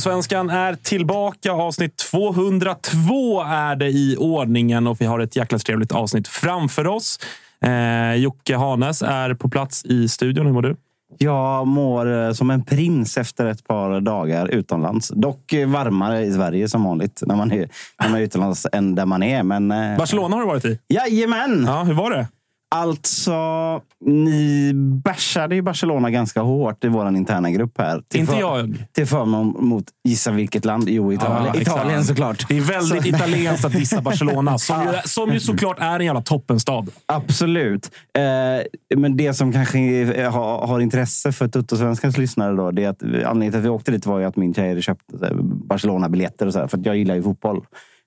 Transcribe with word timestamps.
Totosvenskan 0.00 0.50
är 0.50 0.74
tillbaka. 0.74 1.52
Avsnitt 1.52 1.96
202 1.96 3.42
är 3.42 3.76
det 3.76 3.88
i 3.88 4.16
ordningen 4.18 4.86
och 4.86 5.00
vi 5.00 5.04
har 5.04 5.20
ett 5.20 5.36
jäkla 5.36 5.58
trevligt 5.58 5.92
avsnitt 5.92 6.28
framför 6.28 6.86
oss. 6.86 7.18
Eh, 7.64 8.14
Jocke 8.14 8.56
Hanes 8.56 9.02
är 9.02 9.34
på 9.34 9.48
plats 9.48 9.84
i 9.84 10.08
studion. 10.08 10.46
Hur 10.46 10.52
mår 10.52 10.62
du? 10.62 10.76
Jag 11.18 11.66
mår 11.66 12.26
eh, 12.26 12.32
som 12.32 12.50
en 12.50 12.64
prins 12.64 13.18
efter 13.18 13.46
ett 13.46 13.66
par 13.66 14.00
dagar 14.00 14.48
utomlands. 14.48 15.08
Dock 15.08 15.54
varmare 15.66 16.22
i 16.22 16.32
Sverige 16.32 16.68
som 16.68 16.84
vanligt 16.84 17.22
när 17.26 17.36
man 17.36 17.52
är, 17.52 17.68
när 18.02 18.08
man 18.08 18.20
är 18.20 18.24
utomlands 18.24 18.66
än 18.72 18.94
där 18.94 19.06
man 19.06 19.22
är. 19.22 19.42
Men, 19.42 19.70
eh, 19.70 19.98
Barcelona 19.98 20.36
har 20.36 20.40
du 20.42 20.48
varit 20.48 20.64
i. 20.64 20.78
Jajamän! 20.88 21.64
Ja, 21.66 21.82
hur 21.82 21.94
var 21.94 22.10
det? 22.10 22.26
Alltså, 22.74 23.34
ni 24.06 24.72
bashade 25.04 25.54
ju 25.54 25.62
Barcelona 25.62 26.10
ganska 26.10 26.40
hårt 26.40 26.84
i 26.84 26.88
vår 26.88 27.08
interna 27.16 27.50
grupp 27.50 27.78
här. 27.78 28.02
Till 28.08 28.20
Inte 28.20 28.32
för- 28.32 28.40
jag. 28.40 28.74
Till 28.92 29.06
förmån 29.06 29.56
mot, 29.58 29.84
gissa 30.08 30.30
vilket 30.32 30.64
land? 30.64 30.88
Jo, 30.88 31.12
Italien. 31.12 31.52
Ja. 31.54 31.60
Italien 31.60 32.04
såklart. 32.04 32.48
Det 32.48 32.56
är 32.56 32.60
väldigt 32.60 33.02
Så- 33.02 33.08
italienskt 33.08 33.64
att 33.64 33.72
dissa 33.72 34.00
Barcelona, 34.02 34.58
som 34.58 34.82
ju, 34.82 34.88
som 35.08 35.32
ju 35.32 35.40
såklart 35.40 35.76
är 35.80 35.98
en 36.00 36.04
jävla 36.06 36.22
toppenstad. 36.22 36.86
Absolut. 37.06 37.90
Eh, 38.18 38.98
men 38.98 39.16
det 39.16 39.34
som 39.34 39.52
kanske 39.52 39.78
har, 40.28 40.66
har 40.66 40.80
intresse 40.80 41.32
för 41.32 41.48
Tuttosvenskans 41.48 42.18
lyssnare 42.18 42.56
då, 42.56 42.70
det 42.70 42.84
är 42.84 42.88
att 42.88 43.02
anledningen 43.02 43.52
till 43.52 43.58
att 43.58 43.64
vi 43.64 43.68
åkte 43.68 43.92
dit 43.92 44.06
var 44.06 44.18
ju 44.18 44.24
att 44.24 44.36
min 44.36 44.54
tjej 44.54 44.68
hade 44.68 44.82
köpt 44.82 45.22
eh, 45.22 45.30
Barcelona-biljetter 45.42 46.46
och 46.46 46.52
så 46.52 46.58
här, 46.58 46.66
för 46.66 46.80
jag 46.84 46.96
gillar 46.96 47.14
ju 47.14 47.22
fotboll. 47.22 47.64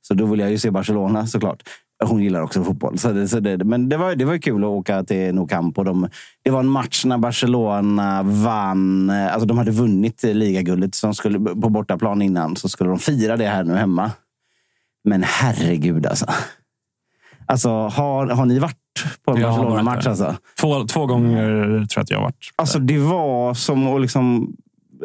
Så 0.07 0.13
då 0.13 0.25
vill 0.25 0.39
jag 0.39 0.51
ju 0.51 0.57
se 0.57 0.71
Barcelona 0.71 1.27
såklart. 1.27 1.63
Hon 2.05 2.23
gillar 2.23 2.41
också 2.41 2.63
fotboll. 2.63 2.97
Så 2.97 3.11
det, 3.11 3.27
så 3.27 3.39
det, 3.39 3.63
men 3.63 3.89
det 3.89 3.97
var, 3.97 4.15
det 4.15 4.25
var 4.25 4.37
kul 4.37 4.63
att 4.63 4.69
åka 4.69 5.03
till 5.03 5.35
Nou 5.35 5.47
Camp. 5.47 5.77
Och 5.77 5.85
de, 5.85 6.09
det 6.43 6.51
var 6.51 6.59
en 6.59 6.67
match 6.67 7.05
när 7.05 7.17
Barcelona 7.17 8.23
vann. 8.23 9.09
Alltså 9.09 9.45
de 9.45 9.57
hade 9.57 9.71
vunnit 9.71 10.23
ligaguldet 10.23 10.95
som 10.95 11.15
skulle, 11.15 11.39
på 11.39 11.69
bortaplan 11.69 12.21
innan. 12.21 12.55
Så 12.55 12.69
skulle 12.69 12.89
de 12.89 12.99
fira 12.99 13.37
det 13.37 13.47
här 13.47 13.63
nu 13.63 13.73
hemma. 13.73 14.11
Men 15.03 15.23
herregud 15.23 16.05
alltså. 16.05 16.25
Alltså, 17.45 17.69
har, 17.69 18.27
har 18.27 18.45
ni 18.45 18.59
varit 18.59 18.77
på 19.25 19.31
en 19.31 19.41
Barcelona-match? 19.41 20.07
Alltså? 20.07 20.35
Två, 20.59 20.83
två 20.87 21.05
gånger 21.05 21.45
tror 21.59 21.87
jag 21.95 22.03
att 22.03 22.11
jag 22.11 22.17
har 22.17 22.23
varit. 22.23 22.51
Alltså 22.55 22.79
det 22.79 22.97
var 22.97 23.53
som 23.53 23.87
att 23.87 24.01
liksom... 24.01 24.55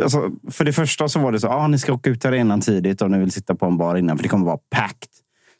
Alltså, 0.03 0.31
för 0.51 0.65
det 0.65 0.73
första 0.73 1.09
så 1.09 1.21
var 1.21 1.33
det 1.33 1.41
så 1.41 1.49
ah, 1.49 1.67
ni 1.67 1.79
ska 1.79 1.93
åka 1.93 2.11
ut 2.11 2.21
till 2.21 2.29
arenan 2.29 2.61
tidigt 2.61 3.03
om 3.03 3.13
ni 3.13 3.19
vill 3.19 3.33
sitta 3.33 3.55
på 3.55 3.67
en 3.67 3.79
bar 3.79 3.97
innan, 3.97 4.17
för 4.17 4.23
det 4.23 4.29
kommer 4.29 4.47
vara 4.47 4.59
packed. 4.71 5.09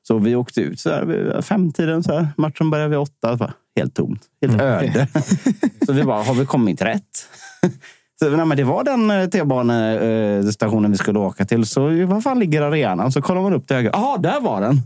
Så 0.09 0.19
vi 0.19 0.35
åkte 0.35 0.61
ut 0.61 0.81
så 0.81 0.91
här, 0.91 1.43
femtiden. 1.43 2.03
Så 2.03 2.13
här. 2.13 2.29
Matchen 2.37 2.71
började 2.71 2.91
vid 2.91 2.99
åtta. 2.99 3.53
Helt 3.77 3.95
tomt. 3.95 4.23
Helt 4.43 4.61
öde. 4.61 5.09
så 5.87 5.93
vi 5.93 6.05
bara, 6.05 6.23
har 6.23 6.35
vi 6.35 6.47
kommit 6.47 6.83
rätt? 6.83 7.29
Nej, 8.21 8.47
men 8.47 8.57
det 8.57 8.65
var 8.65 8.85
den 8.85 9.11
eh, 9.11 9.27
T-banestationen 9.27 10.91
vi 10.91 10.99
skulle 10.99 11.19
åka 11.19 11.45
till. 11.45 11.67
Så 11.67 12.07
vad 12.07 12.23
fan 12.23 12.39
ligger 12.39 12.63
arenan? 12.63 13.13
Så 13.13 13.23
kollar 13.23 13.43
man 13.43 13.53
upp 13.53 13.67
till 13.67 13.77
höger. 13.77 13.91
Jaha, 13.93 14.19
där 14.19 14.41
var 14.41 14.61
den. 14.61 14.81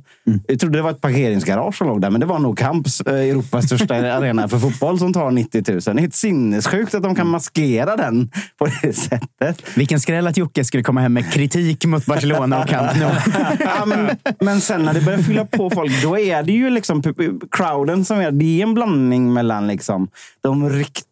Jag 0.46 0.60
trodde 0.60 0.78
det 0.78 0.82
var 0.82 0.90
ett 0.90 1.00
parkeringsgarage 1.00 1.78
som 1.78 1.86
låg 1.86 2.00
där, 2.00 2.10
men 2.10 2.20
det 2.20 2.26
var 2.26 2.38
nog 2.38 2.58
Camps, 2.58 3.00
eh, 3.00 3.14
Europas 3.14 3.66
största 3.66 3.94
arena 4.16 4.48
för 4.48 4.58
fotboll 4.58 4.98
som 4.98 5.12
tar 5.12 5.30
90 5.30 5.64
000. 5.72 5.80
Det 5.80 5.90
är 5.90 5.98
helt 5.98 6.14
sinnessjukt 6.14 6.94
att 6.94 7.02
de 7.02 7.14
kan 7.14 7.26
maskera 7.26 7.96
den 7.96 8.30
på 8.58 8.66
det 8.82 8.92
sättet. 8.92 9.76
Vilken 9.76 10.00
skräll 10.00 10.26
att 10.26 10.36
Jocke 10.36 10.64
skulle 10.64 10.82
komma 10.82 11.00
hem 11.00 11.12
med 11.12 11.32
kritik 11.32 11.84
mot 11.86 12.06
Barcelona 12.06 12.62
och 12.62 12.68
Camp 12.68 12.96
Nou. 12.96 13.10
ja, 13.60 13.86
men, 13.86 14.10
men 14.40 14.60
sen 14.60 14.82
när 14.82 14.94
det 14.94 15.00
börjar 15.00 15.18
fylla 15.18 15.44
på 15.44 15.70
folk, 15.70 16.02
då 16.02 16.18
är 16.18 16.42
det 16.42 16.52
ju 16.52 16.70
liksom 16.70 17.02
crowden 17.50 18.04
som 18.04 18.20
är... 18.20 18.30
Det 18.30 18.60
är 18.60 18.62
en 18.62 18.74
blandning 18.74 19.32
mellan 19.32 19.66
liksom 19.66 20.08
de 20.42 20.70
riktigt 20.70 21.06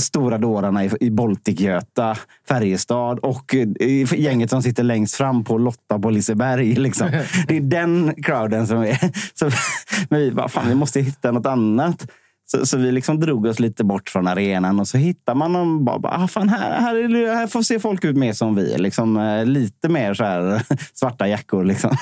stora 0.00 0.38
dårarna 0.38 0.84
i, 0.84 0.90
i 1.00 1.10
Baltic-Göta, 1.10 2.16
Färjestad 2.48 3.18
och 3.18 3.54
eh, 3.54 4.14
gänget 4.14 4.50
som 4.50 4.62
sitter 4.62 4.82
längst 4.82 5.14
fram 5.14 5.44
på 5.44 5.58
Lotta 5.58 5.98
på 5.98 6.10
Liseberg. 6.10 6.74
Liksom. 6.74 7.10
Det 7.48 7.56
är 7.56 7.60
den 7.60 8.14
crowden 8.22 8.66
som 8.66 8.78
är... 8.78 8.98
Så, 9.34 9.50
men 10.10 10.20
vi 10.20 10.30
bara, 10.30 10.48
fan, 10.48 10.68
vi 10.68 10.74
måste 10.74 11.00
hitta 11.00 11.32
något 11.32 11.46
annat. 11.46 12.06
Så, 12.48 12.66
så 12.66 12.76
vi 12.78 12.92
liksom 12.92 13.20
drog 13.20 13.46
oss 13.46 13.58
lite 13.60 13.84
bort 13.84 14.08
från 14.08 14.26
arenan 14.26 14.80
och 14.80 14.88
så 14.88 14.98
hittar 14.98 15.34
man 15.34 15.52
dem. 15.52 15.84
Bara, 15.84 15.98
bara, 15.98 16.12
ah, 16.24 16.28
fan, 16.28 16.48
här, 16.48 16.80
här, 16.80 16.94
är 16.96 17.34
här 17.34 17.46
får 17.46 17.62
se 17.62 17.78
folk 17.80 18.04
ut 18.04 18.16
mer 18.16 18.32
som 18.32 18.54
vi. 18.54 18.78
Liksom, 18.78 19.16
eh, 19.16 19.44
lite 19.44 19.88
mer 19.88 20.14
så 20.14 20.24
här, 20.24 20.62
svarta 20.94 21.28
jackor. 21.28 21.64
Liksom. 21.64 21.90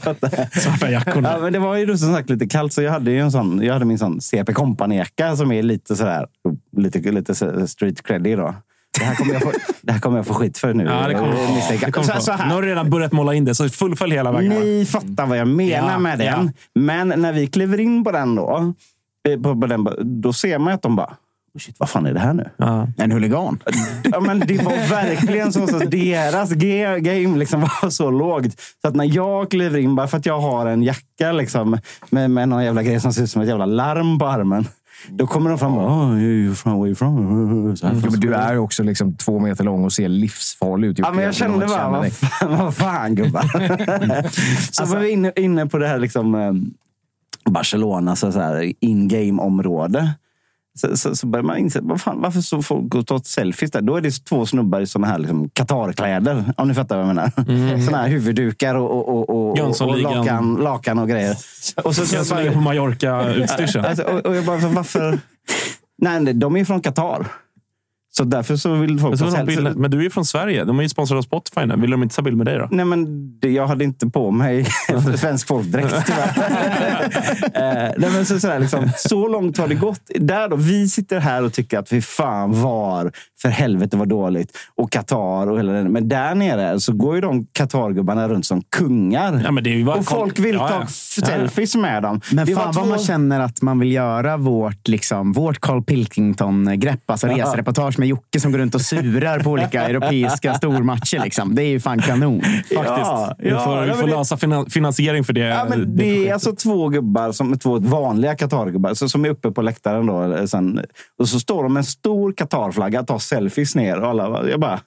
Fattar- 0.00 0.58
Svarta 0.60 0.90
jackorna. 0.90 1.32
Ja, 1.32 1.38
men 1.38 1.52
det 1.52 1.58
var 1.58 1.76
ju 1.76 1.98
som 1.98 2.14
sagt 2.14 2.30
lite 2.30 2.46
kallt, 2.46 2.72
så 2.72 2.82
jag 2.82 2.92
hade, 2.92 3.10
ju 3.10 3.20
en 3.20 3.32
sån, 3.32 3.62
jag 3.62 3.72
hade 3.72 3.84
min 3.84 3.98
sån 3.98 4.20
CP 4.20 4.52
Company-jacka 4.52 5.36
som 5.36 5.52
är 5.52 5.62
lite 5.62 5.96
sådär, 5.96 6.26
lite, 6.76 6.98
lite 6.98 7.34
så- 7.34 7.66
street 7.66 8.02
creddy 8.02 8.36
då. 8.36 8.54
Det 8.98 9.04
här 9.04 9.14
kommer 9.14 9.32
jag 9.32 9.42
få, 9.42 9.52
det 9.82 9.92
här 9.92 10.00
kommer 10.00 10.16
jag 10.16 10.26
få 10.26 10.34
skit 10.34 10.58
för 10.58 10.74
nu. 10.74 10.84
Ja, 10.84 11.08
det 11.08 11.14
kommer, 11.14 11.54
misstänker. 11.54 11.86
det 11.86 11.92
kommer 11.92 12.06
så, 12.06 12.12
så, 12.12 12.20
så 12.20 12.32
Nu 12.32 12.38
här. 12.38 12.50
har 12.54 12.62
du 12.62 12.68
redan 12.68 12.90
börjat 12.90 13.12
måla 13.12 13.34
in 13.34 13.44
det, 13.44 13.54
så 13.54 13.68
fullfölj 13.68 14.14
hela 14.14 14.32
vägen. 14.32 14.48
Ni 14.52 14.86
fattar 14.86 15.26
vad 15.26 15.38
jag 15.38 15.48
menar 15.48 15.92
Ja, 15.92 15.98
med 15.98 16.18
den. 16.18 16.26
ja. 16.26 16.80
Men 16.80 17.08
när 17.08 17.32
vi 17.32 17.46
kliver 17.46 17.80
in 17.80 18.04
på 18.04 18.12
den 18.12 18.34
då, 18.34 18.56
eh, 18.56 18.70
på, 19.42 19.60
på 19.60 19.66
den, 19.66 19.88
då 20.22 20.32
ser 20.32 20.58
man 20.58 20.72
att 20.72 20.82
de 20.82 20.96
bara, 20.96 21.16
oh 21.54 21.60
shit, 21.60 21.76
vad 21.78 21.90
fan 21.90 22.06
är 22.06 22.14
det 22.14 22.20
här 22.20 22.34
nu? 22.34 22.50
Ja. 22.56 22.88
En 22.96 23.12
huligan. 23.12 23.58
Ja, 24.04 24.20
men 24.20 24.40
det 24.40 24.62
var 24.62 24.88
verkligen 24.90 25.52
så. 25.52 25.66
så 25.66 25.78
deras 25.78 26.50
game 26.50 27.38
liksom 27.38 27.60
var 27.82 27.90
så 27.90 28.10
lågt. 28.10 28.60
Så 28.82 28.88
att 28.88 28.96
när 28.96 29.16
jag 29.16 29.50
kliver 29.50 29.78
in, 29.78 29.94
bara 29.94 30.08
för 30.08 30.18
att 30.18 30.26
jag 30.26 30.40
har 30.40 30.66
en 30.66 30.82
jacka 30.82 31.32
liksom, 31.32 31.78
med, 32.10 32.30
med 32.30 32.48
någon 32.48 32.64
jävla 32.64 32.82
grej 32.82 33.00
som 33.00 33.12
ser 33.12 33.22
ut 33.22 33.30
som 33.30 33.42
ett 33.42 33.48
jävla 33.48 33.66
larm 33.66 34.18
på 34.18 34.26
armen. 34.26 34.68
Då 35.08 35.26
kommer 35.26 35.50
de 35.50 35.58
fram 35.58 35.78
och 35.78 35.90
oh, 35.90 36.18
you 36.18 36.54
from, 36.54 36.72
where 36.72 36.86
you 36.86 36.94
from? 36.94 37.76
Så 37.76 37.86
här, 37.86 37.94
Jo, 38.04 38.10
men 38.10 38.20
du 38.20 38.34
är 38.34 38.52
ju 38.52 38.58
också 38.58 38.82
liksom 38.82 39.16
två 39.16 39.38
meter 39.38 39.64
lång 39.64 39.84
och 39.84 39.92
ser 39.92 40.08
livsfarlig 40.08 40.88
ut. 40.88 40.98
Ja, 40.98 41.12
men 41.12 41.24
jag 41.24 41.34
kände 41.34 41.66
bara, 41.66 41.90
vad 41.90 42.12
fan, 42.12 42.58
vad 42.58 42.74
fan 42.74 43.14
gubbar. 43.14 43.42
så 44.72 44.84
var 44.84 45.00
vi 45.00 45.10
inne, 45.10 45.32
inne 45.36 45.66
på 45.66 45.78
det 45.78 45.88
här 45.88 45.98
liksom, 45.98 46.34
eh, 46.34 46.52
Barcelona, 47.50 48.16
så 48.16 48.32
så 48.32 48.40
här, 48.40 48.72
in-game-område. 48.80 50.10
Så, 50.78 50.96
så, 50.96 51.16
så 51.16 51.26
börjar 51.26 51.44
man 51.44 51.58
inse, 51.58 51.80
vad 51.82 52.00
fan, 52.00 52.20
varför 52.20 52.40
så 52.40 52.62
folk 52.62 52.94
och 52.94 53.06
tar 53.06 53.18
selfies 53.18 53.70
där? 53.70 53.80
Då 53.80 53.96
är 53.96 54.00
det 54.00 54.24
två 54.24 54.46
snubbar 54.46 54.80
i 54.80 54.86
såna 54.86 55.06
här 55.06 55.18
liksom, 55.18 55.50
Qatar-kläder. 55.50 56.52
Om 56.56 56.68
ni 56.68 56.74
fattar 56.74 56.96
vad 56.96 57.08
jag 57.08 57.14
menar. 57.14 57.30
Såna 57.84 57.98
här 57.98 58.08
huvuddukar 58.08 58.74
och, 58.74 59.08
och, 59.08 59.28
och, 59.28 59.58
och, 59.58 59.80
och 59.80 59.98
lakan, 59.98 60.54
lakan 60.54 60.98
och 60.98 61.08
grejer. 61.08 61.36
Och 61.84 61.94
så, 61.94 62.24
så, 62.24 62.38
ligger 62.38 62.52
på 62.52 62.60
Mallorca-utstyrseln. 62.60 63.84
Alltså, 63.84 64.02
och, 64.02 64.26
och 64.26 64.36
jag 64.36 64.44
bara, 64.44 64.68
varför? 64.68 65.18
Nej, 65.98 66.20
nej, 66.20 66.34
de 66.34 66.56
är 66.56 66.64
från 66.64 66.80
Qatar. 66.80 67.26
Så 68.16 68.24
därför 68.24 68.56
så 68.56 68.74
vill 68.74 68.98
folk 69.00 69.20
Men, 69.20 69.30
så 69.32 69.44
bilder- 69.44 69.74
men 69.74 69.90
du 69.90 69.98
är 69.98 70.02
ju 70.02 70.10
från 70.10 70.24
Sverige. 70.24 70.64
De 70.64 70.78
är 70.78 70.82
ju 70.82 70.88
sponsrade 70.88 71.18
av 71.18 71.22
Spotify 71.22 71.66
nu. 71.66 71.76
Vill 71.76 71.90
de 71.90 72.02
inte 72.02 72.16
ta 72.16 72.22
bild 72.22 72.36
med 72.36 72.46
dig 72.46 72.58
då? 72.58 72.68
Nej, 72.70 72.84
men 72.84 73.06
det, 73.40 73.50
jag 73.50 73.66
hade 73.66 73.84
inte 73.84 74.06
på 74.06 74.30
mig 74.30 74.66
svensk 75.16 75.46
folkdräkt 75.48 75.94
tyvärr. 76.06 76.28
eh, 77.54 77.92
nej, 77.98 78.10
men 78.12 78.26
så, 78.26 78.40
sådär, 78.40 78.58
liksom, 78.58 78.90
så 78.96 79.28
långt 79.28 79.58
har 79.58 79.68
det 79.68 79.74
gått. 79.74 80.00
Där 80.14 80.48
då, 80.48 80.56
vi 80.56 80.88
sitter 80.88 81.20
här 81.20 81.42
och 81.44 81.52
tycker 81.52 81.78
att 81.78 81.92
vi 81.92 82.02
fan 82.02 82.62
var 82.62 83.12
för 83.42 83.48
helvete 83.48 83.96
vad 83.96 84.08
dåligt. 84.08 84.56
Och 84.76 84.92
Qatar 84.92 85.46
och 85.50 85.58
hela 85.58 85.72
den. 85.72 85.92
Men 85.92 86.08
där 86.08 86.34
nere 86.34 86.80
så 86.80 86.92
går 86.92 87.14
ju 87.14 87.20
de 87.20 87.46
Qatar-gubbarna 87.52 88.28
runt 88.28 88.46
som 88.46 88.62
kungar. 88.76 89.40
Ja, 89.44 89.50
men 89.50 89.64
det 89.64 89.70
är 89.70 89.74
ju 89.76 89.84
bara 89.84 89.96
och 89.96 90.04
folk 90.06 90.38
vill 90.38 90.54
Ja, 90.54 90.68
ta 90.68 90.80
ja. 90.80 90.86
selfies 90.86 91.76
med 91.76 92.02
dem. 92.02 92.20
Men 92.32 92.46
Det 92.46 92.54
var 92.54 92.62
fan 92.62 92.72
vad 92.74 92.84
två- 92.84 92.90
man 92.90 92.98
känner 92.98 93.40
att 93.40 93.62
man 93.62 93.78
vill 93.78 93.92
göra 93.92 94.36
vårt, 94.36 94.88
liksom, 94.88 95.32
vårt 95.32 95.60
Carl 95.60 95.82
Pilkington-grepp. 95.82 97.10
Alltså 97.10 97.26
resereportage 97.26 97.98
med 97.98 98.05
Jocke 98.06 98.40
som 98.40 98.52
går 98.52 98.58
runt 98.58 98.74
och 98.74 98.80
surar 98.80 99.40
på 99.40 99.50
olika 99.50 99.82
europeiska 99.88 100.54
stormatcher. 100.54 101.20
Liksom. 101.24 101.54
Det 101.54 101.62
är 101.62 101.68
ju 101.68 101.80
fan 101.80 101.98
kanon. 102.02 102.40
Faktiskt. 102.42 102.72
Ja, 102.76 103.34
du 103.38 103.48
ja, 103.48 103.64
får, 103.64 103.86
ja, 103.86 103.94
får 103.94 104.06
det- 104.06 104.12
lösa 104.16 104.36
finan- 104.36 104.70
finansiering 104.70 105.24
för 105.24 105.32
det. 105.32 105.40
Ja, 105.40 105.66
men 105.70 105.96
det 105.96 106.28
är 106.28 106.32
alltså 106.32 106.52
två 106.52 106.88
gubbar, 106.88 107.32
som, 107.32 107.58
två 107.58 107.78
vanliga 107.78 108.34
Qatar-gubbar, 108.34 108.94
som 109.08 109.24
är 109.24 109.28
uppe 109.28 109.50
på 109.50 109.62
läktaren. 109.62 110.06
Då, 110.06 110.22
eller 110.22 110.46
sen, 110.46 110.80
och 111.18 111.28
så 111.28 111.40
står 111.40 111.62
de 111.62 111.72
med 111.72 111.80
en 111.80 111.84
stor 111.84 112.32
Qatar-flagga 112.32 113.00
och 113.00 113.06
tar 113.06 113.18
selfies 113.18 113.74
ner. 113.74 114.00
Och 114.00 114.08
alla, 114.08 114.48
jag 114.48 114.60
bara, 114.60 114.80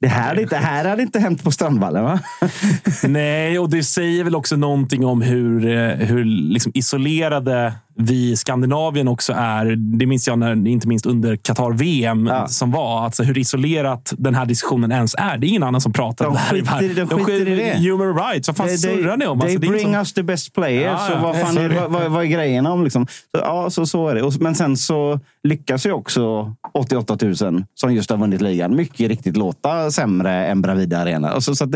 det 0.00 0.08
här, 0.08 0.28
hade 0.28 0.42
inte, 0.42 0.56
här 0.56 0.84
hade 0.84 1.02
inte 1.02 1.18
hänt 1.20 1.44
på 1.44 1.50
Strandvallen 1.50 2.04
va? 2.04 2.20
Nej, 3.08 3.58
och 3.58 3.70
det 3.70 3.82
säger 3.82 4.24
väl 4.24 4.36
också 4.36 4.56
någonting 4.56 5.04
om 5.04 5.22
hur, 5.22 5.66
eh, 5.66 5.88
hur 5.94 6.24
liksom 6.24 6.72
isolerade 6.74 7.72
vi 7.94 8.30
i 8.30 8.36
Skandinavien 8.36 9.08
också 9.08 9.32
är. 9.36 9.76
Det 9.76 10.06
minns 10.06 10.26
jag 10.28 10.38
när, 10.38 10.66
inte 10.66 10.88
minst 10.88 11.06
under 11.06 11.36
Qatar-VM 11.36 12.26
Ja. 12.26 12.46
som 12.48 12.70
var. 12.70 13.04
Alltså 13.04 13.22
hur 13.22 13.38
isolerat 13.38 14.12
den 14.18 14.34
här 14.34 14.46
diskussionen 14.46 14.92
ens 14.92 15.14
är. 15.18 15.38
Det 15.38 15.46
är 15.46 15.48
ingen 15.48 15.62
annan 15.62 15.80
som 15.80 15.92
pratar 15.92 16.26
om 16.26 16.32
De 16.50 16.60
det 16.60 16.68
här. 16.68 16.78
skiter 16.80 17.04
de 17.06 17.24
skiter 17.24 17.48
i 17.48 17.54
det. 17.54 17.90
Human 17.90 18.16
rights. 18.16 18.48
Vad 18.48 18.56
fan 18.56 18.68
They- 18.68 18.76
surrar 18.76 19.16
ni 19.16 19.26
om? 19.26 19.40
They 19.40 19.46
Alltså, 19.46 19.58
det 19.60 19.66
är 19.66 19.70
bring 19.70 19.72
liksom- 19.72 19.94
us 19.94 20.12
the 20.12 20.22
best 20.22 20.52
players. 20.54 20.82
Ja, 20.84 20.98
så 21.06 21.12
ja, 21.12 21.20
vad, 21.22 21.36
fan 21.40 21.58
är, 21.58 21.68
det. 21.68 21.80
vad, 21.80 21.90
vad, 21.90 22.10
vad 22.10 22.22
är 22.22 22.26
grejerna 22.26 22.72
om? 22.72 22.84
Liksom? 22.84 23.06
Så, 23.06 23.12
ja, 23.42 23.70
så, 23.70 23.86
så 23.86 24.08
är 24.08 24.14
det. 24.14 24.40
Men 24.40 24.54
sen 24.54 24.76
så 24.76 25.20
lyckas 25.48 25.86
ju 25.86 25.92
också 25.92 26.54
88 26.74 27.18
000 27.22 27.34
som 27.74 27.94
just 27.94 28.10
har 28.10 28.16
vunnit 28.16 28.40
ligan 28.40 28.76
mycket 28.76 29.08
riktigt 29.08 29.36
låta 29.36 29.90
sämre 29.90 30.46
än 30.46 30.62
Bravida 30.62 30.98
Arena. 30.98 31.34
Och 31.34 31.42
så, 31.44 31.54
så 31.54 31.66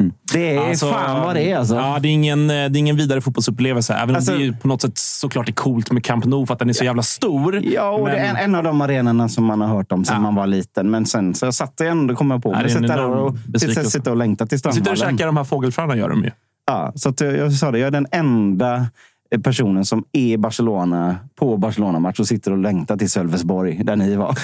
att 0.00 0.32
det, 0.32 0.56
är 0.56 0.68
Alltså, 0.68 0.86
fan 0.92 1.20
vad 1.22 1.34
det 1.36 1.50
är. 1.52 1.56
Alltså. 1.58 1.74
Ja, 1.74 1.98
det, 2.02 2.08
är 2.08 2.12
ingen, 2.12 2.40
eh, 2.50 2.54
det 2.54 2.54
är 2.54 2.76
ingen 2.76 2.96
vidare 2.96 3.20
fotbollsupplevelse. 3.20 3.94
Även 3.94 4.16
Alltså- 4.16 4.32
om 4.32 4.38
det 4.38 4.46
är 4.46 4.52
på 4.52 4.68
något 4.68 4.82
sätt 4.82 4.98
såklart 4.98 5.48
är 5.48 5.52
coolt 5.52 5.90
med 5.92 6.04
Camp 6.04 6.24
Nou 6.24 6.46
för 6.46 6.52
att 6.54 6.58
den 6.58 6.68
är 6.68 6.72
så 6.72 6.84
jävla 6.84 7.02
stor. 7.02 7.60
Ja, 7.64 7.90
och 7.90 8.08
det 8.08 8.16
är 8.16 8.30
en, 8.30 8.36
en 8.36 8.54
av 8.54 8.62
de 8.64 8.80
arenorna 8.80 9.28
som 9.28 9.44
man 9.44 9.60
har 9.60 9.68
hört 9.68 9.92
om 9.92 10.04
sedan 10.04 10.14
Ja. 10.16 10.20
man 10.20 10.34
var 10.34 10.46
liten. 10.46 10.90
Men 10.90 11.06
sen 11.06 11.34
så 11.34 11.46
jag 11.46 11.54
satt 11.54 11.80
igen, 11.80 12.06
då 12.06 12.14
kom 12.14 12.30
jag 12.30 12.42
på 12.42 12.48
Ja, 12.52 12.56
det 12.58 12.64
mig. 12.64 12.72
är 12.72 12.76
en 12.76 12.82
Sitta 12.82 13.06
och, 13.06 13.36
sitta, 13.60 13.84
sitta 13.84 14.10
och 14.10 14.16
längta 14.16 14.46
till 14.46 14.58
Jag 14.64 14.74
sitter 14.74 14.90
och 14.90 14.98
Strandvallen. 14.98 15.18
käkar 15.18 15.26
de 15.26 15.36
här 15.36 15.44
fågelfröna, 15.44 15.96
gör 15.96 16.08
de 16.08 16.24
ju. 16.24 16.30
Ja, 16.66 16.92
så 16.94 17.08
att 17.08 17.20
jag, 17.20 17.36
jag 17.36 17.52
sa 17.52 17.70
det, 17.70 17.78
jag 17.78 17.86
är 17.86 17.90
den 17.90 18.06
enda 18.12 18.86
personen 19.44 19.84
som 19.84 20.04
är 20.12 20.20
i 20.20 20.38
Barcelona 20.38 21.16
på 21.38 21.56
Barcelona-match 21.56 22.20
och 22.20 22.26
sitter 22.26 22.50
och 22.52 22.58
längtar 22.58 22.96
till 22.96 23.10
Sölvesborg, 23.10 23.80
där 23.84 23.96
ni 23.96 24.16
var. 24.16 24.38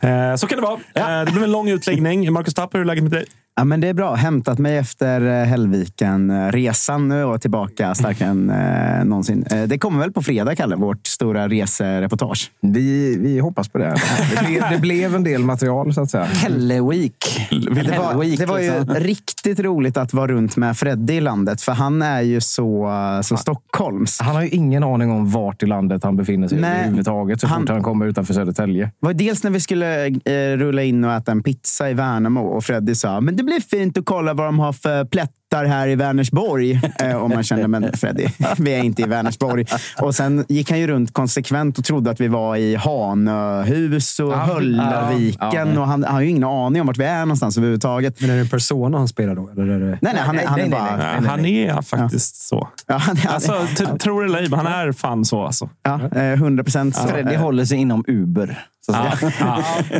Eh, 0.00 0.36
Så 0.36 0.46
kan 0.46 0.58
det 0.60 0.62
vara. 0.62 0.78
Eh, 0.94 1.24
Det 1.24 1.32
blev 1.32 1.44
en 1.44 1.52
lång 1.52 1.68
utläggning. 1.68 2.32
Marcus 2.32 2.54
Tapper, 2.54 2.78
hur 2.78 2.82
är 2.84 2.86
läget 2.86 3.02
med 3.02 3.12
dig? 3.12 3.24
Ja, 3.58 3.64
men 3.64 3.80
det 3.80 3.88
är 3.88 3.94
bra. 3.94 4.14
Hämtat 4.14 4.58
mig 4.58 4.76
efter 4.76 5.40
eh, 5.40 5.46
Hällviken-resan 5.46 7.08
nu 7.08 7.24
och 7.24 7.40
tillbaka 7.40 7.94
starkare 7.94 8.28
än 8.28 8.50
eh, 8.50 9.04
någonsin. 9.04 9.44
Eh, 9.50 9.62
det 9.62 9.78
kommer 9.78 9.98
väl 10.00 10.12
på 10.12 10.22
fredag, 10.22 10.56
Kalle, 10.56 10.76
vårt 10.76 11.06
stora 11.06 11.48
resereportage. 11.48 12.50
Vi, 12.60 13.16
vi 13.18 13.38
hoppas 13.38 13.68
på 13.68 13.78
det. 13.78 13.94
Det 14.40 14.46
blev, 14.46 14.62
det 14.70 14.78
blev 14.78 15.14
en 15.14 15.24
del 15.24 15.44
material, 15.44 15.94
så 15.94 16.00
att 16.00 16.10
säga. 16.10 16.24
Helle-week. 16.24 17.48
Det 17.50 17.98
var, 17.98 18.36
det 18.36 18.46
var 18.46 18.58
ju 18.58 18.78
liksom. 18.78 18.94
riktigt 18.94 19.60
roligt 19.60 19.96
att 19.96 20.14
vara 20.14 20.26
runt 20.26 20.56
med 20.56 20.76
Freddy 20.76 21.12
i 21.14 21.20
landet, 21.20 21.62
för 21.62 21.72
han 21.72 22.02
är 22.02 22.20
ju 22.20 22.40
så, 22.40 22.90
så 23.24 23.36
Stockholms. 23.36 24.20
Han 24.20 24.34
har 24.34 24.42
ju 24.42 24.48
ingen 24.48 24.84
aning 24.84 25.10
om 25.10 25.30
vart 25.30 25.62
i 25.62 25.66
landet 25.66 26.04
han 26.04 26.16
befinner 26.16 26.48
sig 26.48 26.60
Nej. 26.60 26.78
överhuvudtaget 26.78 27.40
så 27.40 27.46
Han- 27.46 27.60
fort 27.60 27.68
han 27.70 27.82
kommer 27.82 28.06
utanför 28.06 28.34
Södertälje. 28.34 28.90
Var 29.00 29.12
dels 29.14 29.42
när 29.42 29.50
vi 29.50 29.60
skulle 29.60 30.06
eh, 30.06 30.56
rulla 30.56 30.82
in 30.82 31.04
och 31.04 31.12
äta 31.12 31.32
en 31.32 31.42
pizza 31.42 31.90
i 31.90 31.94
Värnamo 31.94 32.40
och 32.40 32.64
Freddy 32.64 32.94
sa 32.94 33.20
men 33.20 33.36
det 33.36 33.47
blir 33.48 33.60
fint 33.60 33.98
att 33.98 34.04
kolla 34.04 34.34
vad 34.34 34.46
de 34.46 34.58
har 34.58 34.72
för 34.72 35.04
plättar 35.04 35.64
här 35.64 35.88
i 35.88 35.94
Vänersborg. 35.96 36.80
Eh, 37.00 37.16
och 37.16 37.30
man 37.30 37.42
kände, 37.42 37.68
men 37.68 37.92
Freddy, 37.96 38.26
vi 38.58 38.74
är 38.74 38.82
inte 38.84 39.02
i 39.02 39.04
Vänersborg. 39.04 39.64
Och 40.00 40.14
sen 40.14 40.44
gick 40.48 40.70
han 40.70 40.80
ju 40.80 40.86
runt 40.86 41.12
konsekvent 41.12 41.78
och 41.78 41.84
trodde 41.84 42.10
att 42.10 42.20
vi 42.20 42.28
var 42.28 42.56
i 42.56 42.74
Hanöhus 42.76 44.20
och 44.20 44.32
Ja, 44.32 44.36
Höllaviken. 44.36 45.38
ja, 45.40 45.66
ja. 45.74 45.80
och 45.80 45.86
han, 45.86 46.04
han 46.04 46.14
har 46.14 46.20
ju 46.20 46.28
ingen 46.28 46.44
aning 46.44 46.80
om 46.80 46.86
vart 46.86 46.98
vi 46.98 47.04
är 47.04 47.20
någonstans 47.20 47.56
överhuvudtaget. 47.56 48.20
Men 48.20 48.30
är 48.30 48.34
det 48.34 48.40
en 48.40 48.48
persona 48.48 48.98
han 48.98 49.08
spelar 49.08 49.34
då? 49.34 49.48
Eller 49.50 49.62
är 49.68 49.80
det... 49.80 49.86
Nej, 49.86 49.98
nej, 50.02 50.16
han, 50.16 50.38
är- 50.38 50.46
han 50.46 50.58
är 50.60 50.62
nej, 50.62 50.70
bara... 50.70 50.96
nej, 50.96 51.28
han 51.28 51.44
är 51.44 51.82
faktiskt 51.82 52.48
så. 52.48 52.68
Ja, 52.86 52.96
han, 52.96 53.16
är- 53.16 53.28
Alltså, 53.28 53.66
t- 53.76 53.98
tror 53.98 54.22
det 54.22 54.28
eller 54.28 54.38
ej, 54.42 54.48
men 54.50 54.58
han 54.58 54.66
är 54.88 54.92
fan 54.92 55.24
så. 55.24 55.42
Alltså. 55.44 55.68
ja, 55.82 56.00
eh, 56.16 56.32
100 56.32 56.64
procent. 56.64 56.96
så. 56.96 57.08
Freddy 57.08 57.36
håller 57.36 57.64
sig 57.64 57.78
inom 57.78 58.04
Uber. 58.06 58.66
Så 58.88 58.96
att 58.96 59.18
säga. 59.18 59.52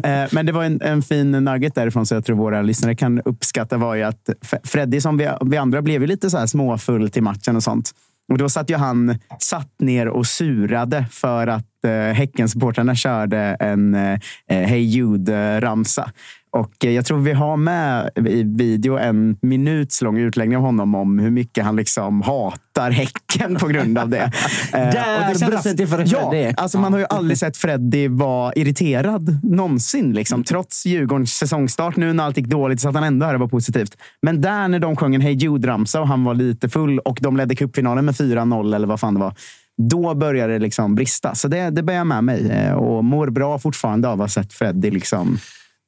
Eh, 0.23 0.29
Men 0.33 0.47
det 0.47 0.53
var 0.53 0.65
en, 0.65 0.83
en 0.83 1.03
fin 1.03 1.31
nugget 1.31 1.75
därifrån 1.75 2.07
så 2.07 2.15
jag 2.15 2.25
tror 2.25 2.37
våra 2.37 2.63
lyssnare 2.63 2.95
kan 2.95 3.21
uppskatta 3.21 3.77
var 3.77 3.95
ju 3.95 4.03
att 4.03 4.29
Freddy 4.65 5.01
som 5.01 5.17
vi, 5.17 5.29
vi 5.47 5.57
andra 5.57 5.83
blev 5.83 6.01
ju 6.01 6.07
lite 6.07 6.31
så 6.31 6.39
här 6.39 6.47
småfull 6.47 7.11
till 7.11 7.23
matchen 7.23 7.57
och 7.57 7.63
sånt. 7.63 7.91
Och 8.33 8.39
då 8.39 8.49
satt 8.49 8.71
ju 8.71 8.77
han 8.77 9.19
satt 9.39 9.73
ner 9.79 10.09
och 10.09 10.27
surade 10.27 11.07
för 11.11 11.47
att 11.47 11.85
eh, 11.85 11.91
Häckensupportrarna 11.93 12.95
körde 12.95 13.39
en 13.61 13.95
eh, 13.95 14.19
Hey 14.49 14.81
Jude-ramsa. 14.81 16.11
Och 16.51 16.85
eh, 16.85 16.91
jag 16.91 17.05
tror 17.07 17.19
vi 17.19 17.33
har 17.33 17.57
med 17.57 18.11
i 18.17 18.43
video 18.43 18.99
en 18.99 19.37
minuts 19.43 20.03
lång 20.03 20.19
utläggning 20.19 20.57
av 20.57 20.63
honom 20.63 20.95
om 20.95 21.19
hur 21.19 21.31
mycket 21.31 21.65
han 21.65 21.77
liksom 21.77 22.23
hatar 22.23 22.91
Häcken 22.91 23.57
på 23.57 23.67
grund 23.69 23.99
av 23.99 24.09
det. 24.09 24.33
Eh, 24.73 24.91
Där 24.91 25.19
och 25.29 25.33
det 25.33 25.39
kändes- 25.39 25.63
brast 25.65 25.77
det 25.77 25.87
för 25.87 26.05
ja, 26.07 26.31
Freddy. 26.31 26.55
alltså 26.57 26.79
man 26.79 26.93
har 26.93 27.01
ju 27.01 27.07
aldrig 27.11 27.39
sett 27.39 27.57
Freddy 27.57 28.09
vara 28.09 28.53
irriterad 28.53 29.39
någonsin. 29.45 30.13
Liksom. 30.13 30.45
Trots 30.45 30.87
Djurgårdens 30.87 31.31
säsongstart 31.35 31.97
nu 31.97 32.13
när 32.13 32.25
allt 32.25 32.37
gick 32.37 32.47
dåligt 32.47 32.81
så 32.81 32.89
att 32.89 32.95
han 32.95 33.05
ändå 33.05 33.27
här 33.27 33.35
var 33.35 33.49
positivt. 33.49 33.97
Men 34.23 34.41
där 34.41 34.69
när 34.69 34.79
de 34.79 34.97
sjöng 34.97 35.15
en 35.15 35.21
Hey 35.21 35.33
Jude-ramsa 35.35 36.01
och 36.01 36.09
han 36.09 36.25
var 36.25 36.35
lite 36.35 36.69
full 36.69 36.99
och 36.99 37.19
de 37.23 37.37
ledde 37.37 37.55
cupfinalen 37.57 38.05
med 38.05 38.15
4-0 38.15 38.75
eller 38.75 38.87
vad 38.87 39.01
fan 39.01 39.15
det 39.15 39.21
var. 39.21 39.35
Då 39.91 40.15
började 40.15 40.53
det 40.53 40.59
liksom 40.59 40.95
brista. 40.95 41.35
Så 41.35 41.49
det, 41.49 41.71
det 41.71 41.83
bär 41.83 41.95
jag 41.95 42.07
med 42.07 42.25
mig 42.25 42.51
eh, 42.51 42.73
och 42.73 43.05
mår 43.05 43.31
bra 43.31 43.59
fortfarande 43.59 44.09
av 44.09 44.13
att 44.13 44.19
ha 44.37 44.43
sett 44.43 44.53
Freddy 44.53 44.91
liksom 44.91 45.39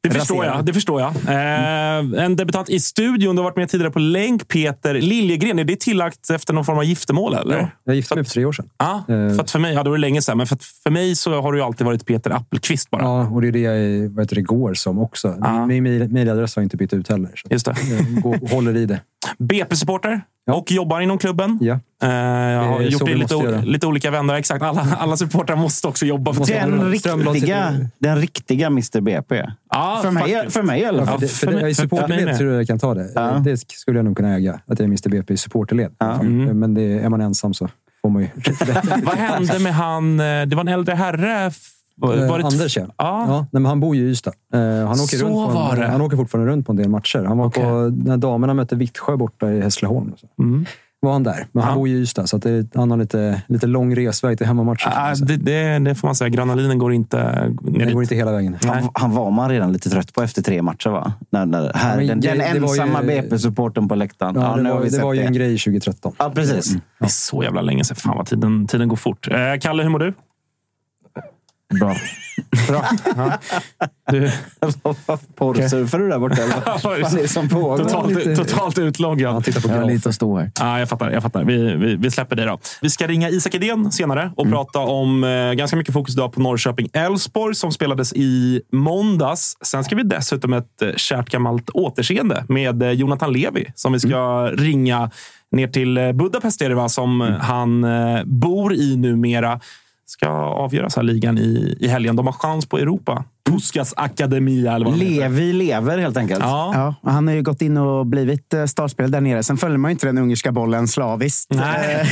Det 0.03 0.11
förstår 0.11 0.45
jag. 0.45 0.65
Det 0.65 0.73
förstår 0.75 1.01
jag. 1.01 1.11
Eh, 1.29 2.25
en 2.25 2.37
debutant 2.37 2.69
i 2.71 2.81
studion. 2.81 3.37
Du 3.37 3.43
har 3.43 3.45
varit 3.45 3.57
med 3.57 3.69
tidigare 3.69 3.93
på 3.93 3.99
länk, 3.99 4.49
Peter 4.49 4.95
Liljegren. 4.95 5.59
Är 5.59 5.65
det 5.65 5.81
tillagt 5.81 6.31
efter 6.31 6.55
någon 6.55 6.65
form 6.65 6.79
av 6.79 6.85
giftermål? 6.85 7.35
Eller? 7.35 7.57
Ja, 7.59 7.69
jag 7.85 7.97
gifte 7.97 8.15
mig 8.15 8.25
för 8.25 8.31
tre 8.31 8.45
år 8.45 8.53
sedan. 8.53 8.69
Ja, 8.79 9.05
Eh. 9.09 9.35
för 9.35 9.41
att 9.41 9.51
för 9.51 9.59
mig, 9.59 9.75
ja, 9.75 9.83
det 9.83 9.91
var 9.91 9.99
länge 9.99 10.23
sedan, 10.23 10.37
men 10.37 10.47
för, 10.47 10.59
för 10.83 10.91
mig 10.91 11.17
så 11.17 11.41
har 11.41 11.53
du 11.53 11.59
ju 11.59 11.65
alltid 11.65 11.87
varit 11.87 12.07
Peter 12.07 12.31
Appelqvist 12.31 12.91
bara. 12.91 13.03
Ja, 13.03 13.29
och 13.29 13.41
det 13.43 13.49
är 13.49 13.53
det 13.53 13.59
jag 13.61 14.09
vad 14.11 14.25
heter 14.25 14.35
det, 14.37 14.43
går 14.43 14.75
som 14.75 14.99
också. 14.99 15.37
Ja. 15.41 15.67
Min 15.67 16.13
mailadress 16.13 16.57
har 16.57 16.61
jag 16.63 16.67
inte 16.67 16.77
bytt 16.77 16.93
ut 16.93 17.09
heller. 17.09 17.31
Så 17.35 17.49
Just 17.51 17.67
det. 17.67 17.75
jag 17.91 18.23
går, 18.23 18.49
håller 18.51 18.77
i 18.77 18.87
det. 18.87 19.01
BP-supporter. 19.39 20.21
och 20.51 20.73
jobbar 20.73 21.01
inom 21.01 21.19
klubben. 21.19 21.59
Ja. 21.61 21.79
Eh, 22.03 22.09
jag 22.11 22.63
har 22.65 22.81
gjort 22.81 23.05
det 23.07 23.15
lite, 23.15 23.35
göra. 23.35 23.61
lite 23.61 23.87
olika 23.87 24.11
vändor. 24.11 24.35
Exakt. 24.35 24.63
Alla, 24.65 24.87
alla 24.99 25.17
supportrar 25.17 25.57
måste 25.57 25.89
också 25.89 26.07
jobba 26.07 26.33
för 26.33 26.45
Den 26.47 26.91
riktiga, 26.91 27.77
den 27.99 28.17
riktiga 28.17 28.67
Mr 28.67 29.01
BP. 29.01 29.47
Ja, 29.71 29.99
För 30.03 30.11
mig, 30.11 30.51
för 30.51 30.63
mig 30.63 30.81
i 30.81 30.85
alla 30.85 30.99
Ja, 30.99 31.07
fall. 31.07 31.21
för 31.21 31.27
det, 31.27 31.29
för 31.33 31.37
för 31.37 31.47
för- 31.47 31.53
för 31.59 31.63
mig 31.63 31.75
supporterled 31.75 32.39
tror 32.39 32.51
jag 32.51 32.61
jag 32.61 32.67
kan 32.67 32.79
ta 32.79 32.95
det. 32.95 33.11
Ja. 33.15 33.31
Det 33.45 33.57
skulle 33.57 33.99
jag 33.99 34.05
nog 34.05 34.17
kunna 34.17 34.35
äga. 34.35 34.53
Att 34.53 34.61
jag 34.67 34.81
är 34.81 34.85
Mr 34.85 35.09
BP 35.09 35.35
i 35.35 35.37
supporterled. 35.37 35.91
Men 36.55 36.75
det, 36.75 36.83
är 36.83 37.09
man 37.09 37.21
ensam 37.21 37.55
så 37.55 37.69
får 38.03 38.09
man 38.11 38.23
ju 38.23 38.29
Vad 39.05 39.15
hände 39.15 39.59
med 39.59 39.75
han? 39.75 40.21
eh, 40.21 40.25
Det 40.47 40.55
var 40.57 40.61
en 40.61 40.69
äldre 40.69 40.95
herre. 40.95 41.51
Var, 41.97 42.17
Eh, 42.17 42.45
Anders 42.47 42.77
ja. 42.77 42.83
Ja. 42.97 43.25
ja 43.29 43.39
nej, 43.53 43.63
men 43.63 43.67
han 43.67 43.81
bor 43.81 43.97
ju 43.97 44.03
i 44.03 44.11
Ystad. 44.11 44.33
Eh, 44.55 44.61
han, 44.61 44.89
åker 44.89 45.17
Så 45.17 45.25
runt 45.25 45.35
på 45.35 45.47
var 45.55 45.77
det. 45.77 45.85
en, 45.85 45.91
han 45.91 46.01
åker 46.01 46.17
fortfarande 46.17 46.53
runt 46.53 46.67
på 46.67 46.73
en 46.73 46.77
del 46.77 46.89
matcher. 46.89 47.25
Han 47.29 47.39
var 47.39 47.47
Okej. 47.47 47.63
på, 47.65 47.71
när 48.05 48.17
damerna 48.17 48.55
mötte 48.55 48.77
Vittsjö 48.77 49.17
borta 49.17 49.51
i 49.53 49.61
Hässleholm. 49.61 50.13
Så. 50.17 50.27
Var 51.03 51.13
han 51.13 51.23
där. 51.23 51.47
Men 51.53 51.63
Ja. 51.63 51.69
han 51.69 51.75
bor 51.79 51.89
ju 51.89 51.97
i 51.97 52.01
Ystad, 52.01 52.27
så 52.27 52.37
att 52.37 52.43
det, 52.43 52.67
han 52.75 52.91
har 52.91 52.99
lite, 52.99 53.43
lite 53.47 53.67
lång 53.67 53.97
resväg 53.97 54.39
till 54.39 54.47
man 54.65 54.77
säga. 54.77 55.15
det, 55.27 55.37
det, 55.37 55.79
det 55.79 55.95
får 55.95 56.09
man 56.09 56.15
säga. 56.15 56.29
Gröna 56.29 56.55
linjen 56.55 56.79
går 56.79 56.93
inte 56.93 57.17
ner 57.17 57.79
det 57.79 57.85
dit. 57.85 57.95
går 57.95 58.03
inte 58.03 58.15
hela 58.15 58.33
vägen. 58.33 58.57
Han, 58.67 58.89
han 58.95 59.11
var 59.15 59.31
man 59.31 59.49
redan 59.51 59.73
lite 59.73 59.91
trött 59.91 60.13
på 60.15 60.23
efter 60.23 60.43
tre 60.43 60.63
matcher, 60.63 60.91
va? 60.91 61.13
När, 61.31 61.47
när, 61.47 61.73
här, 61.75 61.91
Ja, 61.91 61.97
men 61.97 62.07
den, 62.07 62.21
den 62.21 62.39
det- 62.39 62.45
ensamma 62.45 63.03
BP-supporten 63.03 63.89
på 63.89 63.95
läktaren. 63.95 64.35
Ja, 64.35 64.57
det 64.57 64.73
var, 64.73 64.85
det 64.85 65.03
var 65.03 65.15
ju 65.15 65.21
en 65.21 65.33
grej 65.33 65.59
2013. 65.59 66.13
Ja, 66.19 66.31
precis. 66.35 66.71
Det 66.99 67.05
är 67.05 67.09
så 67.09 67.43
jävla 67.43 67.61
länge 67.63 67.85
sedan. 67.85 67.97
Fan 67.97 68.17
vad 68.17 68.27
tiden, 68.27 68.67
tiden 68.67 68.89
går 68.89 68.97
fort. 68.97 69.29
Eh, 69.31 69.37
Kalle, 69.61 69.83
hur 69.83 69.91
mår 69.91 69.99
du? 69.99 70.15
Bra. 71.71 71.97
Bra. 72.69 72.85
du 74.11 74.21
Porrsurfar 75.37 75.99
du 75.99 76.09
där 76.09 76.19
borta? 76.19 76.37
Vad 76.67 76.81
fan 76.83 76.93
är 76.93 77.23
det 77.23 77.29
som 77.29 77.49
pågår? 77.49 77.79
totalt, 77.79 78.37
totalt 78.37 78.79
utloggad. 78.79 79.45
På 79.45 79.69
Jag 79.69 79.75
har 79.75 79.85
lite 79.85 80.09
att 80.09 80.15
stå 80.15 80.39
här. 80.39 80.51
Ja, 80.61 80.79
jag 80.79 80.89
fattar. 80.89 81.11
Jag 81.11 81.23
fattar. 81.23 81.45
Vi, 81.45 81.77
vi, 81.77 81.97
vi 81.97 82.11
släpper 82.11 82.37
det 82.37 82.45
då. 82.45 82.59
Vi 82.83 82.91
ska 82.91 83.07
ringa 83.07 83.29
Isak 83.29 83.55
Edén 83.55 83.93
senare 83.93 84.33
och 84.37 84.51
prata 84.51 84.79
om 84.79 85.25
eh, 85.25 85.53
ganska 85.53 85.77
mycket 85.77 85.95
fokus 85.95 86.15
idag 86.15 86.33
på 86.33 86.41
Norrköping-Elfsborg 86.41 87.55
som 87.55 87.73
spelades 87.73 88.13
i 88.13 88.63
måndags. 88.73 89.57
Sen 89.65 89.85
ska 89.85 89.97
vi 89.97 90.03
dessutom 90.03 90.53
ett 90.53 90.83
eh, 90.83 90.89
kärt 90.97 91.31
gammalt 91.31 91.71
återseende 91.71 92.45
med 92.49 92.83
eh, 92.83 92.91
Jonathan 92.91 93.33
Levi 93.33 93.73
som 93.75 93.93
vi 93.93 94.01
ska 94.01 94.47
ringa 94.47 95.11
ner 95.53 95.69
till 95.69 95.99
eh, 95.99 96.13
Budapest 96.13 96.63
är 96.63 96.69
det 96.69 96.75
va, 96.75 96.89
som 96.89 97.23
eh, 97.23 97.29
han 97.29 97.85
eh, 97.85 98.25
bor 98.25 98.75
i 98.75 98.97
numera. 98.97 99.61
Ska 100.11 100.29
avgöras 100.29 100.97
här 100.97 101.03
ligan 101.03 101.39
i, 101.39 101.77
i 101.81 101.89
helgen. 101.89 102.17
De 102.17 102.27
har 102.27 102.33
chans 102.33 102.67
på 102.67 102.79
Europa. 102.79 103.25
Puskas 103.51 103.95
Akademia 103.97 104.75
eller 104.75 104.87
vad. 104.87 104.99
Levi 104.99 105.53
lever 105.53 105.99
helt 105.99 106.17
enkelt. 106.17 106.41
Ja. 106.43 106.95
Ja, 107.03 107.11
han 107.11 107.27
har 107.29 107.35
ju 107.35 107.43
gått 107.43 107.63
in 107.63 107.77
och 107.77 108.07
blivit 108.07 108.55
eh, 108.55 108.65
startspelare 108.65 109.11
där 109.11 109.21
nere. 109.21 109.43
Sen 109.43 109.57
följer 109.57 109.79
man 109.79 109.91
ju 109.91 109.93
inte 109.93 110.07
den 110.07 110.19
ungerska 110.19 110.53
bollen 110.53 110.89
slaviskt. 110.89 111.51
Nej. 111.55 112.07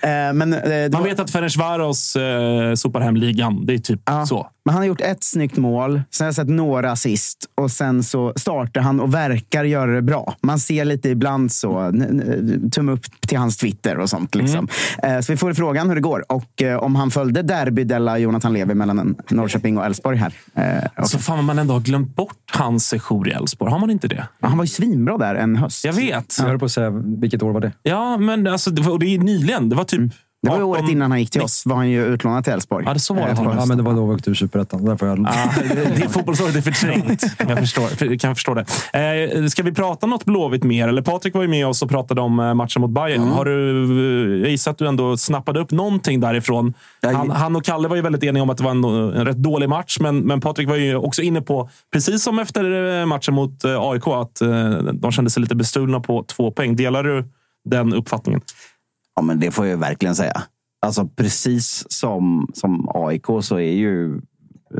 Eh, 0.00 0.32
Men, 0.34 0.52
eh, 0.52 0.60
det 0.62 0.88
Man 0.92 1.02
var- 1.02 1.08
vet 1.08 1.20
att 1.20 1.30
Ferencvaros 1.30 2.16
eh, 2.16 2.74
sopar 2.74 3.00
hem 3.00 3.16
ligan. 3.16 3.66
Det 3.66 3.74
är 3.74 3.78
typ 3.78 4.00
Ja. 4.04 4.26
så. 4.26 4.46
Men 4.64 4.72
han 4.74 4.82
har 4.82 4.86
gjort 4.88 5.00
ett 5.00 5.24
snyggt 5.24 5.56
mål, 5.56 6.00
sen 6.10 6.24
har 6.24 6.28
jag 6.28 6.34
sett 6.34 6.48
några 6.48 6.90
assist 6.92 7.38
och 7.54 7.70
sen 7.70 8.02
så 8.02 8.32
startar 8.36 8.80
han 8.80 9.00
och 9.00 9.14
verkar 9.14 9.64
göra 9.64 9.90
det 9.94 10.02
bra. 10.02 10.34
Man 10.42 10.58
ser 10.58 10.84
lite 10.84 11.08
ibland 11.08 11.52
så, 11.52 11.92
tumme 12.72 12.92
upp 12.92 13.04
till 13.28 13.38
hans 13.38 13.56
Twitter 13.56 13.98
och 13.98 14.10
sånt. 14.10 14.34
Liksom. 14.34 14.68
Eh, 15.02 15.20
Så 15.20 15.32
vi 15.32 15.36
får 15.36 15.52
frågan 15.54 15.88
hur 15.88 15.94
det 15.94 16.00
går 16.00 16.24
och 16.32 16.62
om 16.80 16.94
han 16.96 17.10
följde 17.10 17.42
Derby 17.42 17.84
della 17.84 18.18
Jonathan 18.18 18.52
Levi 18.52 18.74
mellan 18.74 19.16
Norrköping 19.30 19.78
och 19.78 19.84
Elfsborg 19.86 20.16
här. 20.16 20.32
Eh, 20.54 20.84
och- 20.98 21.08
Så 21.10 21.18
fan 21.18 21.44
man 21.44 21.58
ändå 21.58 21.74
har 21.74 21.80
glömt 21.80 22.16
bort 22.16 22.50
hans 22.52 22.86
sejour 22.88 23.28
i 23.28 23.32
Elfsborg. 23.32 23.70
Har 23.72 23.78
man 23.78 23.90
inte 23.90 24.08
det? 24.08 24.26
Ja, 24.40 24.48
Han 24.48 24.58
var 24.58 24.64
ju 24.64 24.68
svinbra 24.68 25.18
där 25.18 25.34
en 25.34 25.56
höst. 25.56 25.84
Jag 25.84 25.92
vet. 25.92 26.36
Jag 26.38 26.46
höll 26.46 26.58
på 26.58 26.64
att 26.64 26.72
säga, 26.72 26.90
vilket 27.20 27.42
år 27.42 27.52
var 27.52 27.60
det? 27.60 27.72
Ja, 27.82 28.18
men 28.18 28.46
alltså, 28.46 28.70
det, 28.70 28.82
var, 28.82 28.92
och 28.92 28.98
det 28.98 29.06
är 29.14 29.18
nyligen. 29.18 29.68
Det 29.68 29.76
var 29.76 29.84
typ... 29.84 30.12
Det 30.46 30.50
var 30.50 30.58
ju 30.58 30.62
18 30.62 30.84
året 30.84 30.90
innan 30.90 31.10
han 31.10 31.20
gick 31.20 31.30
till 31.30 31.42
oss, 31.42 31.66
var 31.66 31.76
han 31.76 31.90
ju 31.90 32.04
utlånad 32.04 32.44
till 32.44 32.52
Elfsborg. 32.52 32.84
Ja, 32.86 32.94
det 32.94 33.00
så 33.00 33.14
var 33.14 33.22
det. 33.22 33.28
Eh, 33.28 33.36
på 33.36 33.54
Ja, 33.58 33.66
men 33.66 33.76
det 33.76 33.82
var 33.82 33.94
då 33.94 34.06
vi 34.06 34.14
åkte 34.14 34.30
ur 34.30 34.34
Superettan. 34.34 34.84
Därför 34.84 35.06
jag... 35.06 35.18
Ja, 35.18 35.50
det, 35.74 36.02
det 36.02 36.08
fotbollsåret 36.08 36.56
är 36.56 36.60
förträngt. 36.60 37.24
Jag 37.38 37.58
förstår, 37.58 37.84
jag 38.00 38.20
kan 38.20 38.34
förstå 38.34 38.54
det. 38.54 38.64
Eh, 38.92 39.46
ska 39.46 39.62
vi 39.62 39.72
prata 39.72 40.06
något 40.06 40.24
Blåvitt 40.24 40.64
mer? 40.64 40.88
Eller 40.88 41.02
Patrik 41.02 41.34
var 41.34 41.42
ju 41.42 41.48
med 41.48 41.66
oss 41.66 41.82
och 41.82 41.88
pratade 41.88 42.20
om 42.20 42.40
eh, 42.40 42.54
matchen 42.54 42.82
mot 42.82 42.90
Bayern. 42.90 43.28
Har 43.28 43.44
du, 43.44 44.40
jag 44.40 44.50
gissar 44.50 44.70
att 44.70 44.78
du 44.78 44.88
ändå 44.88 45.16
snappade 45.16 45.60
upp 45.60 45.70
någonting 45.70 46.20
därifrån. 46.20 46.74
Han, 47.02 47.30
han 47.30 47.56
och 47.56 47.64
Kalle 47.64 47.88
var 47.88 47.96
ju 47.96 48.02
väldigt 48.02 48.24
eniga 48.24 48.42
om 48.42 48.50
att 48.50 48.56
det 48.56 48.64
var 48.64 48.70
en, 48.70 48.84
en 48.84 49.24
rätt 49.24 49.36
dålig 49.36 49.68
match, 49.68 49.96
men, 50.00 50.18
men 50.18 50.40
Patrik 50.40 50.68
var 50.68 50.76
ju 50.76 50.96
också 50.96 51.22
inne 51.22 51.40
på, 51.40 51.70
precis 51.92 52.22
som 52.22 52.38
efter 52.38 53.00
eh, 53.00 53.06
matchen 53.06 53.34
mot 53.34 53.64
eh, 53.64 53.80
AIK, 53.80 54.06
att 54.06 54.40
eh, 54.40 54.70
de 54.92 55.12
kände 55.12 55.30
sig 55.30 55.40
lite 55.40 55.54
bestulna 55.54 56.00
på 56.00 56.22
två 56.22 56.50
poäng. 56.50 56.76
Delar 56.76 57.02
du 57.02 57.24
den 57.64 57.94
uppfattningen? 57.94 58.40
Ja, 59.16 59.22
men 59.22 59.40
det 59.40 59.50
får 59.50 59.66
jag 59.66 59.76
verkligen 59.76 60.14
säga. 60.14 60.42
Alltså 60.80 61.06
precis 61.06 61.84
som, 61.88 62.50
som 62.54 62.88
AIK 62.94 63.26
så 63.40 63.56
är 63.56 63.72
ju, 63.72 64.20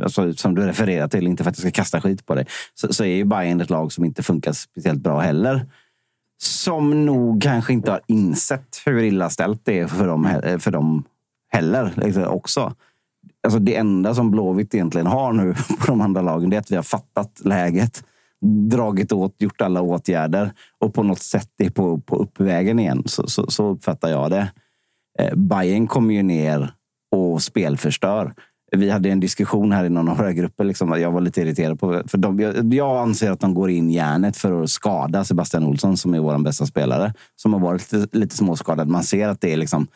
alltså, 0.02 0.32
som 0.32 0.54
du 0.54 0.66
refererar 0.66 1.08
till, 1.08 1.26
inte 1.26 1.44
för 1.44 1.50
att 1.50 1.58
jag 1.58 1.62
ska 1.62 1.82
kasta 1.82 2.00
skit 2.00 2.26
på 2.26 2.34
det, 2.34 2.44
så, 2.74 2.92
så 2.92 3.04
är 3.04 3.14
ju 3.14 3.24
Bayern 3.24 3.60
ett 3.60 3.70
lag 3.70 3.92
som 3.92 4.04
inte 4.04 4.22
funkar 4.22 4.52
speciellt 4.52 5.02
bra 5.02 5.20
heller. 5.20 5.66
Som 6.38 7.06
nog 7.06 7.42
kanske 7.42 7.72
inte 7.72 7.90
har 7.90 8.00
insett 8.06 8.82
hur 8.86 9.02
illa 9.02 9.30
ställt 9.30 9.60
det 9.64 9.78
är 9.78 9.86
för 9.86 10.06
dem, 10.06 10.40
för 10.58 10.70
dem 10.70 11.04
heller 11.48 11.92
liksom, 11.96 12.24
också. 12.24 12.74
Alltså 13.42 13.58
det 13.58 13.76
enda 13.76 14.14
som 14.14 14.30
Blåvitt 14.30 14.74
egentligen 14.74 15.06
har 15.06 15.32
nu 15.32 15.54
på 15.78 15.86
de 15.86 16.00
andra 16.00 16.22
lagen 16.22 16.50
det 16.50 16.56
är 16.56 16.60
att 16.60 16.70
vi 16.70 16.76
har 16.76 16.82
fattat 16.82 17.40
läget. 17.44 18.04
Dragit 18.70 19.12
åt, 19.12 19.34
gjort 19.38 19.60
alla 19.60 19.82
åtgärder 19.82 20.52
och 20.78 20.94
på 20.94 21.02
något 21.02 21.22
sätt 21.22 21.50
är 21.58 21.70
på, 21.70 22.00
på 22.00 22.16
uppvägen 22.16 22.78
igen. 22.78 23.02
Så, 23.06 23.28
så, 23.28 23.50
så 23.50 23.68
uppfattar 23.68 24.08
jag 24.08 24.30
det. 24.30 24.52
Eh, 25.18 25.34
Bayern 25.36 25.86
kommer 25.86 26.14
ju 26.14 26.22
ner 26.22 26.70
och 27.10 27.42
spelförstör. 27.42 28.34
Vi 28.70 28.90
hade 28.90 29.08
en 29.08 29.20
diskussion 29.20 29.72
här 29.72 29.84
i 29.84 29.88
någon 29.88 30.08
av 30.08 30.16
våra 30.16 30.32
grupper. 30.32 30.64
Liksom, 30.64 31.00
jag 31.00 31.10
var 31.10 31.20
lite 31.20 31.40
irriterad 31.40 31.80
på 31.80 32.02
för 32.06 32.18
de, 32.18 32.40
jag, 32.40 32.74
jag 32.74 32.96
anser 32.96 33.30
att 33.30 33.40
de 33.40 33.54
går 33.54 33.70
in 33.70 33.90
järnet 33.90 34.36
för 34.36 34.62
att 34.62 34.70
skada 34.70 35.24
Sebastian 35.24 35.64
Olsson 35.64 35.96
som 35.96 36.14
är 36.14 36.20
vår 36.20 36.38
bästa 36.38 36.66
spelare. 36.66 37.14
Som 37.36 37.52
har 37.52 37.60
varit 37.60 37.92
lite, 37.92 38.18
lite 38.18 38.36
småskadad. 38.36 38.88
Man 38.88 39.04
ser 39.04 39.28
att 39.28 39.40
det 39.40 39.52
är 39.52 39.56
liksom 39.56 39.86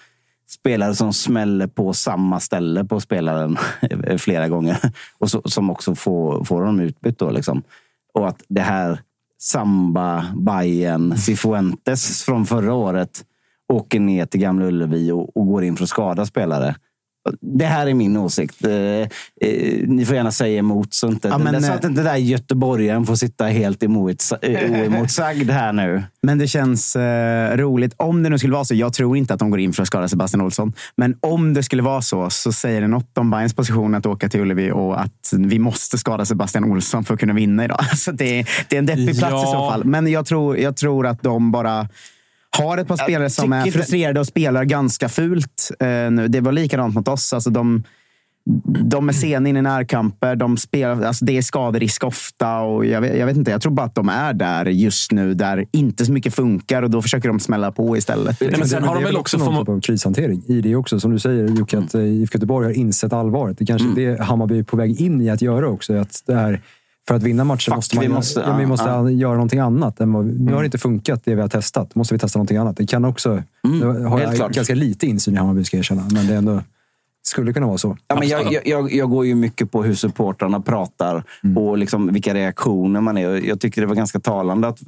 spelare 0.48 0.94
som 0.94 1.12
smäller 1.12 1.66
på 1.66 1.92
samma 1.92 2.40
ställe 2.40 2.84
på 2.84 3.00
spelaren 3.00 3.58
flera 4.18 4.48
gånger. 4.48 4.78
Och 5.18 5.30
så, 5.30 5.42
som 5.44 5.70
också 5.70 5.94
får, 5.94 6.44
får 6.44 6.60
honom 6.60 6.80
utbytt. 6.80 7.18
Då, 7.18 7.30
liksom. 7.30 7.62
Och 8.14 8.28
att 8.28 8.42
det 8.48 8.60
här 8.60 9.00
Samba, 9.38 10.26
Bayern, 10.36 11.16
Cifuentes 11.16 12.22
från 12.22 12.46
förra 12.46 12.74
året 12.74 13.24
åker 13.72 14.00
ner 14.00 14.26
till 14.26 14.40
Gamla 14.40 14.66
Ullevi 14.66 15.10
och, 15.10 15.36
och 15.36 15.46
går 15.46 15.64
in 15.64 15.76
för 15.76 15.84
att 15.84 15.90
skada 15.90 16.26
spelare. 16.26 16.74
Det 17.40 17.64
här 17.64 17.86
är 17.86 17.94
min 17.94 18.16
åsikt. 18.16 18.64
Eh, 18.64 18.72
eh, 18.72 19.08
ni 19.86 20.04
får 20.06 20.16
gärna 20.16 20.32
säga 20.32 20.58
emot 20.58 20.94
så, 20.94 21.08
inte, 21.08 21.28
Ja, 21.28 21.38
men, 21.38 21.62
så 21.62 21.68
eh, 21.68 21.74
att 21.74 21.84
inte 21.84 22.02
den 22.02 22.12
där 22.12 22.16
göteborgaren 22.16 23.06
får 23.06 23.14
sitta 23.14 23.44
helt 23.44 23.82
eh, 23.82 23.90
oemotsagd 23.90 25.50
här 25.50 25.72
nu. 25.72 26.02
Men 26.22 26.38
det 26.38 26.46
känns 26.46 26.96
eh, 26.96 27.56
roligt. 27.56 27.94
Om 27.96 28.22
det 28.22 28.28
nu 28.28 28.38
skulle 28.38 28.52
vara 28.52 28.64
så. 28.64 28.74
Jag 28.74 28.92
tror 28.92 29.16
inte 29.16 29.34
att 29.34 29.40
de 29.40 29.50
går 29.50 29.60
in 29.60 29.72
för 29.72 29.82
att 29.82 29.86
skada 29.86 30.08
Sebastian 30.08 30.40
Olsson. 30.40 30.72
Men 30.96 31.16
om 31.20 31.54
det 31.54 31.62
skulle 31.62 31.82
vara 31.82 32.02
så, 32.02 32.30
så 32.30 32.52
säger 32.52 32.80
det 32.80 32.88
något 32.88 33.18
om 33.18 33.30
Bayerns 33.30 33.54
position 33.54 33.94
att 33.94 34.06
åka 34.06 34.28
till 34.28 34.40
Ullevi 34.40 34.70
och 34.70 35.00
att 35.00 35.32
vi 35.32 35.58
måste 35.58 35.98
skada 35.98 36.24
Sebastian 36.24 36.64
Olsson 36.64 37.04
för 37.04 37.14
att 37.14 37.20
kunna 37.20 37.32
vinna 37.32 37.64
idag. 37.64 37.84
Så 37.96 38.12
det, 38.12 38.38
är, 38.40 38.48
det 38.68 38.76
är 38.76 38.78
en 38.78 38.86
deppig 38.86 39.18
plats 39.18 39.44
i 39.44 39.46
så 39.46 39.54
Ja. 39.54 39.70
fall. 39.70 39.84
Men 39.84 40.06
jag 40.06 40.26
tror, 40.26 40.58
jag 40.58 40.76
tror 40.76 41.06
att 41.06 41.22
de 41.22 41.52
bara 41.52 41.88
har 42.58 42.78
ett 42.78 42.88
par 42.88 42.96
spelare 42.96 43.30
som 43.30 43.52
är 43.52 43.70
frustrerade 43.70 44.20
och 44.20 44.26
spelar 44.26 44.64
ganska 44.64 45.08
fult. 45.08 45.70
Eh, 45.80 45.86
nu. 45.86 46.28
Det 46.28 46.40
var 46.40 46.52
likadant 46.52 46.94
mot 46.94 47.08
oss. 47.08 47.32
Alltså 47.32 47.50
de, 47.50 47.82
de 48.84 49.08
är 49.08 49.12
sena 49.12 49.48
in 49.48 49.56
i 49.56 49.62
närkamper. 49.62 50.36
De 50.36 50.56
spelar, 50.56 51.02
alltså 51.02 51.24
det 51.24 51.36
är 51.36 51.42
skaderisk 51.42 52.04
ofta. 52.04 52.60
Och 52.60 52.86
jag, 52.86 53.00
vet, 53.00 53.18
jag 53.18 53.26
vet 53.26 53.36
inte, 53.36 53.50
jag 53.50 53.62
tror 53.62 53.72
bara 53.72 53.86
att 53.86 53.94
de 53.94 54.08
är 54.08 54.32
där 54.32 54.66
just 54.66 55.12
nu 55.12 55.34
där 55.34 55.66
inte 55.72 56.04
så 56.04 56.12
mycket 56.12 56.34
funkar 56.34 56.82
och 56.82 56.90
då 56.90 57.02
försöker 57.02 57.28
de 57.28 57.40
smälla 57.40 57.72
på 57.72 57.96
istället. 57.96 58.40
Nej, 58.40 58.50
men 58.58 58.68
sen 58.68 58.82
det, 58.82 58.88
har 58.88 58.94
de 58.94 59.00
det 59.02 59.04
är 59.04 59.12
väl 59.12 59.16
också 59.16 59.36
också 59.36 59.50
någon 59.50 59.66
typ 59.66 59.68
av 59.68 59.80
krishantering 59.80 60.42
i 60.46 60.60
det 60.60 60.76
också. 60.76 61.00
Som 61.00 61.10
du 61.10 61.18
säger 61.18 61.48
Jocke, 61.48 61.78
att 61.78 61.94
eh, 61.94 62.00
IFK 62.00 62.36
Göteborg 62.36 62.66
har 62.66 62.72
insett 62.72 63.12
allvaret. 63.12 63.58
Det 63.58 63.66
kanske 63.66 63.88
är 63.88 63.94
det 63.94 64.22
Hammarby 64.22 64.58
är 64.58 64.62
på 64.62 64.76
väg 64.76 65.00
in 65.00 65.20
i 65.20 65.30
att 65.30 65.42
göra 65.42 65.68
också. 65.68 65.94
Att 65.94 66.22
det 66.26 66.34
här, 66.34 66.60
för 67.08 67.14
att 67.14 67.22
vinna 67.22 67.44
matcher 67.44 67.70
Fuck, 67.70 67.76
måste 67.76 67.96
man 67.96 68.02
vi 68.02 68.08
måste- 68.08 68.40
ja, 68.40 68.56
vi 68.56 68.66
måste 68.66 68.88
ja. 68.88 69.10
göra 69.10 69.32
någonting 69.32 69.60
annat. 69.60 70.00
Än 70.00 70.12
vad, 70.12 70.26
Nu 70.26 70.52
har 70.52 70.60
det 70.60 70.64
inte 70.66 70.78
funkat 70.78 71.20
det 71.24 71.34
vi 71.34 71.40
har 71.40 71.48
testat. 71.48 71.94
Måste 71.94 72.14
vi 72.14 72.18
testa 72.18 72.38
någonting 72.38 72.56
annat. 72.56 72.76
Det 72.76 72.86
kan 72.86 73.04
också... 73.04 73.42
nu 73.62 73.84
har 73.86 74.18
helt 74.18 74.22
jag 74.22 74.34
klart. 74.36 74.52
ganska 74.52 74.74
lite 74.74 75.06
insyn 75.06 75.34
i 75.34 75.36
Hammarby 75.36 75.64
ska 75.64 75.76
jag 75.76 75.78
erkänna. 75.80 76.08
Men 76.12 76.26
det 76.26 76.32
är 76.34 76.38
ändå, 76.38 76.62
skulle 77.22 77.52
kunna 77.52 77.66
vara 77.66 77.78
så. 77.78 77.96
Ja, 78.08 78.16
men 78.18 78.28
jag, 78.28 78.52
jag, 78.52 78.66
jag, 78.66 78.92
jag 78.92 79.10
går 79.10 79.26
ju 79.26 79.34
mycket 79.34 79.70
på 79.70 79.82
hur 79.82 79.94
supportrarna 79.94 80.60
pratar 80.60 81.24
och 81.56 81.78
liksom 81.78 82.12
vilka 82.12 82.34
reaktioner 82.34 83.00
man 83.00 83.18
är. 83.18 83.46
Jag 83.48 83.60
tycker 83.60 83.80
det 83.80 83.86
var 83.86 83.94
ganska 83.94 84.20
talande 84.20 84.68
att 84.68 84.78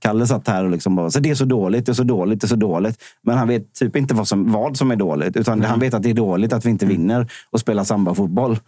Kalle 0.00 0.26
satt 0.26 0.48
här 0.48 0.64
och 0.64 0.70
liksom 0.70 0.96
bara, 0.96 1.10
så 1.10 1.20
det 1.20 1.30
är 1.30 1.34
så 1.34 1.44
dåligt, 1.44 1.86
det 1.86 1.92
är 1.92 1.94
så 1.94 2.02
dåligt, 2.02 2.40
det 2.40 2.44
är 2.44 2.48
så 2.48 2.56
dåligt. 2.56 3.02
Men 3.22 3.38
han 3.38 3.48
vet 3.48 3.74
typ 3.74 3.96
inte 3.96 4.14
vad 4.14 4.28
som, 4.28 4.52
vad 4.52 4.76
som 4.76 4.90
är 4.90 4.96
dåligt. 4.96 5.36
Utan 5.36 5.62
han 5.62 5.80
vet 5.80 5.94
att 5.94 6.02
det 6.02 6.10
är 6.10 6.14
dåligt 6.14 6.52
att 6.52 6.64
vi 6.66 6.70
inte 6.70 6.86
vinner 6.86 7.26
och 7.50 7.60
spelar 7.60 7.84
samba-fotboll. 7.84 8.58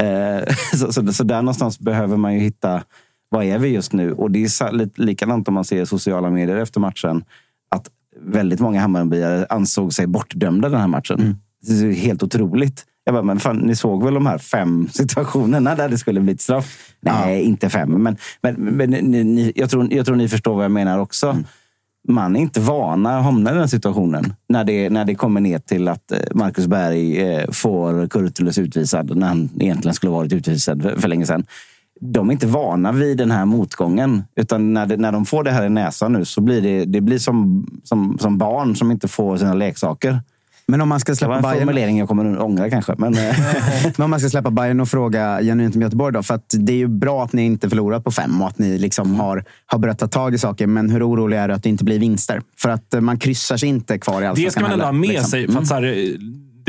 Eh, 0.00 0.54
så, 0.78 0.92
så, 0.92 1.12
så 1.12 1.24
där 1.24 1.42
någonstans 1.42 1.78
behöver 1.78 2.16
man 2.16 2.34
ju 2.34 2.40
hitta, 2.40 2.82
vad 3.28 3.44
är 3.44 3.58
vi 3.58 3.68
just 3.68 3.92
nu? 3.92 4.12
Och 4.12 4.30
det 4.30 4.38
är 4.38 4.72
lite 4.72 5.02
likadant 5.02 5.48
om 5.48 5.54
man 5.54 5.64
ser 5.64 5.84
sociala 5.84 6.30
medier 6.30 6.56
efter 6.56 6.80
matchen. 6.80 7.24
Att 7.68 7.90
väldigt 8.20 8.60
många 8.60 8.80
Hammarbyare 8.80 9.46
ansåg 9.48 9.92
sig 9.92 10.06
bortdömda 10.06 10.68
den 10.68 10.80
här 10.80 10.88
matchen. 10.88 11.40
Det 11.66 11.72
är 11.72 11.92
helt 11.92 12.22
otroligt. 12.22 12.84
Jag 13.04 13.14
bara, 13.14 13.22
men 13.22 13.40
fan, 13.40 13.56
ni 13.56 13.76
såg 13.76 14.04
väl 14.04 14.14
de 14.14 14.26
här 14.26 14.38
fem 14.38 14.88
situationerna 14.92 15.74
där 15.74 15.88
det 15.88 15.98
skulle 15.98 16.20
bli 16.20 16.32
ett 16.32 16.40
straff? 16.40 16.94
Nej, 17.00 17.42
inte 17.42 17.70
fem. 17.70 18.02
Men, 18.02 18.16
men, 18.40 18.54
men 18.54 18.90
ni, 18.90 19.52
jag, 19.56 19.70
tror, 19.70 19.92
jag 19.92 20.06
tror 20.06 20.16
ni 20.16 20.28
förstår 20.28 20.54
vad 20.54 20.64
jag 20.64 20.72
menar 20.72 20.98
också. 20.98 21.36
Man 22.08 22.36
är 22.36 22.40
inte 22.40 22.60
vana 22.60 23.18
att 23.18 23.24
hamna 23.24 23.52
i 23.52 23.54
den 23.54 23.68
situationen. 23.68 24.32
När 24.48 24.64
det, 24.64 24.90
när 24.90 25.04
det 25.04 25.14
kommer 25.14 25.40
ner 25.40 25.58
till 25.58 25.88
att 25.88 26.12
eh, 26.12 26.18
Marcus 26.34 26.66
Berg 26.66 27.20
eh, 27.20 27.50
får 27.50 28.08
Kurtulus 28.08 28.58
utvisad 28.58 29.16
när 29.16 29.26
han 29.26 29.50
egentligen 29.60 29.94
skulle 29.94 30.12
varit 30.12 30.32
utvisad 30.32 30.82
för, 30.82 30.96
för 30.96 31.08
länge 31.08 31.26
sedan. 31.26 31.44
De 32.00 32.28
är 32.28 32.32
inte 32.32 32.46
vana 32.46 32.92
vid 32.92 33.18
den 33.18 33.30
här 33.30 33.44
motgången. 33.44 34.24
Utan 34.36 34.74
när, 34.74 34.86
det, 34.86 34.96
när 34.96 35.12
de 35.12 35.26
får 35.26 35.44
det 35.44 35.50
här 35.50 35.66
i 35.66 35.68
näsan 35.68 36.12
nu 36.12 36.24
så 36.24 36.40
blir 36.40 36.62
det, 36.62 36.84
det 36.84 37.00
blir 37.00 37.18
som, 37.18 37.66
som, 37.84 38.18
som 38.18 38.38
barn 38.38 38.76
som 38.76 38.90
inte 38.90 39.08
får 39.08 39.36
sina 39.36 39.54
leksaker. 39.54 40.20
Men 40.70 40.80
om 40.80 40.88
man 40.88 41.00
ska 41.00 41.12
Det 41.12 41.14
var 41.14 41.16
släppa 41.16 41.36
en 41.36 41.42
Bayern 41.42 41.58
formulering 41.58 41.98
jag 41.98 42.08
kommer 42.08 42.32
att 42.32 42.40
ångra 42.40 42.70
kanske. 42.70 42.94
Men, 42.98 43.14
eh, 43.14 43.36
Men 43.96 44.04
om 44.04 44.10
man 44.10 44.20
ska 44.20 44.28
släppa 44.28 44.50
Bayern 44.50 44.80
och 44.80 44.88
fråga 44.88 45.40
genuint 45.42 45.76
om 45.76 45.82
Göteborg 45.82 46.14
då. 46.14 46.22
För 46.22 46.34
att 46.34 46.54
det 46.58 46.72
är 46.72 46.76
ju 46.76 46.88
bra 46.88 47.24
att 47.24 47.32
ni 47.32 47.44
inte 47.44 47.68
förlorat 47.68 48.04
på 48.04 48.10
fem 48.10 48.42
och 48.42 48.48
att 48.48 48.58
ni 48.58 48.78
liksom 48.78 49.14
har, 49.20 49.44
har 49.66 49.78
börjat 49.78 49.98
ta 49.98 50.08
tag 50.08 50.34
i 50.34 50.38
saker. 50.38 50.66
Men 50.66 50.90
hur 50.90 51.08
orolig 51.08 51.38
är 51.38 51.48
du 51.48 51.54
att 51.54 51.62
det 51.62 51.68
inte 51.68 51.84
blir 51.84 51.98
vinster? 51.98 52.42
För 52.58 52.68
att 52.68 52.94
eh, 52.94 53.00
man 53.00 53.18
kryssar 53.18 53.56
sig 53.56 53.68
inte 53.68 53.98
kvar 53.98 54.20
i 54.20 54.24
Det 54.24 54.28
allsvenskan 54.30 54.50
ska 54.50 54.60
man 54.60 54.72
ändå 54.72 54.84
ha 54.84 54.92
med 54.92 55.08
liksom. 55.08 55.30
sig. 55.30 55.52
För 55.52 55.58
att 55.58 55.66
så 55.66 55.74
här, 55.74 56.16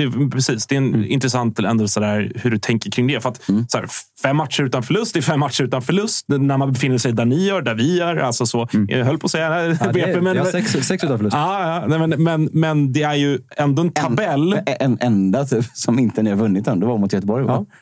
det, 0.02 0.04
är- 0.26 0.30
precis, 0.30 0.68
det 0.68 0.76
är 0.76 0.78
en 0.78 1.06
intressant 1.06 1.60
ändå 1.60 1.88
så 1.88 2.00
där, 2.00 2.32
hur 2.36 2.52
du 2.52 2.58
tänker 2.58 2.92
kring 2.92 3.08
det. 3.08 3.22
För 3.22 3.30
att, 3.30 3.42
så 3.68 3.78
här, 3.78 3.86
fem 4.24 4.38
matcher 4.38 4.64
utan 4.64 4.84
förlust 4.84 5.16
är 5.16 5.22
fem 5.22 5.40
matcher 5.40 5.64
utan 5.64 5.82
förlust. 5.82 6.26
När 6.28 6.58
man 6.58 6.74
befinner 6.74 6.98
sig 6.98 7.12
där 7.14 7.26
ni 7.26 7.46
gör, 7.48 7.62
där 7.62 7.76
vi 7.76 7.98
gör. 7.98 8.16
Alltså 8.18 8.46
så, 8.46 8.68
Jag 8.88 9.06
höll 9.06 9.18
på 9.18 9.26
att 9.26 9.32
säga 9.32 9.66
Ja, 9.66 9.88
det 9.88 9.94
BP, 9.94 10.12
är, 10.12 10.22
men, 10.22 10.38
har 10.38 10.46
sex, 10.46 10.72
sex 10.72 11.04
utan 11.04 11.18
förlust. 11.18 11.36
Ja, 11.38 11.82
ja, 11.90 11.98
men, 12.08 12.24
men, 12.24 12.50
men 12.54 12.94
det 12.94 13.04
är 13.04 13.14
ju 13.16 13.40
ändå 13.58 13.82
en 13.82 13.92
tabell. 13.92 14.54
en, 14.54 14.62
en 14.80 14.98
enda 15.02 15.46
typ, 15.46 15.66
som 15.74 16.00
inte 16.00 16.24
ni 16.24 16.30
har 16.30 16.38
vunnit 16.38 16.68
än, 16.68 16.80
det 16.80 16.86
var 16.86 16.98
mot 16.98 17.14
Göteborg. 17.14 17.46
Va? 17.46 17.54
Ja. 17.70 17.76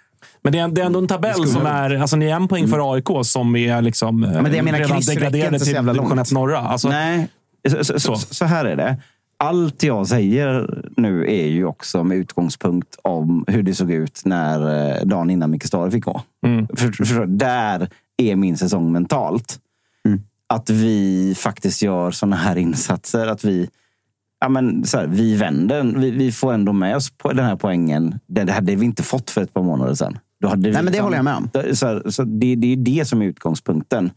Men 0.44 0.54
det 0.54 0.60
är, 0.60 0.68
det 0.68 0.82
är 0.82 0.86
ändå 0.86 1.00
en 1.00 1.08
tabell 1.08 1.48
som 1.48 1.66
är... 1.66 1.96
Alltså 2.02 2.16
ni 2.16 2.26
är 2.26 2.36
en 2.36 2.48
poäng 2.48 2.68
för 2.68 2.94
AIK 2.94 3.08
som 3.24 3.56
är 3.56 3.82
liksom, 3.82 4.24
Mm. 4.24 4.44
det 4.44 4.56
jag 4.56 4.66
menar, 4.66 4.80
redan 4.80 5.02
degraderade 5.02 5.60
till 5.60 5.74
division 5.76 6.20
1 6.20 6.32
norra. 6.32 6.60
Alltså, 6.60 6.90
Nej, 6.90 7.28
så, 7.70 7.84
så. 7.84 8.00
Så. 8.00 8.16
så 8.16 8.46
här 8.46 8.66
är 8.66 8.76
det. 8.76 8.98
Allt 9.40 9.84
jag 9.84 10.08
säger 10.08 10.84
nu 10.98 11.26
är 11.26 11.48
ju 11.48 11.66
också 11.66 12.04
med 12.04 12.18
utgångspunkt 12.18 12.96
om 13.02 13.46
hur 13.48 13.64
det 13.64 13.74
såg 13.74 13.92
ut 13.92 14.22
när 14.26 14.90
eh, 14.98 15.06
dagen 15.06 15.30
innan 15.30 15.52
Micke 15.52 15.66
Stare 15.66 15.92
fick 15.92 16.06
gå. 16.06 16.22
För, 16.76 17.06
för, 17.06 17.26
där 17.26 17.90
är 18.18 18.36
min 18.36 18.58
säsong 18.58 18.92
mentalt. 18.92 19.60
Att 20.48 20.70
vi 20.70 21.34
faktiskt 21.38 21.82
gör 21.82 22.12
såna 22.12 22.36
här 22.36 22.56
insatser. 22.56 23.28
Att 23.28 23.44
vi, 23.44 23.70
ja 24.40 24.50
men, 24.50 24.86
så 24.86 24.98
här, 24.98 25.08
vi 25.08 25.36
vänder. 25.36 25.84
Vi, 25.84 26.12
vi 26.12 26.32
får 26.32 26.54
ändå 26.54 26.74
med 26.74 26.96
oss 26.96 27.10
på 27.10 27.34
den 27.34 27.46
här 27.46 27.56
poängen. 27.56 28.20
Det, 28.28 28.44
det 28.44 28.52
hade 28.52 28.76
vi 28.76 28.86
inte 28.86 29.04
fått 29.04 29.30
för 29.30 29.42
ett 29.42 29.54
par 29.54 29.64
månader 29.64 29.94
sedan. 29.94 30.18
Då 30.42 30.48
hade 30.48 30.70
vi 30.70 30.74
Nej, 30.74 30.84
men 30.84 30.94
det 30.94 31.00
håller 31.00 31.16
jag 31.16 31.26
med 31.26 31.36
om. 31.36 31.50
Så, 31.76 31.88
här, 31.88 32.10
så 32.10 32.24
det, 32.24 32.56
det 32.56 32.74
är 32.74 32.78
det 32.78 33.08
som 33.08 33.22
är 33.22 33.26
utgångspunkten. 33.26 34.12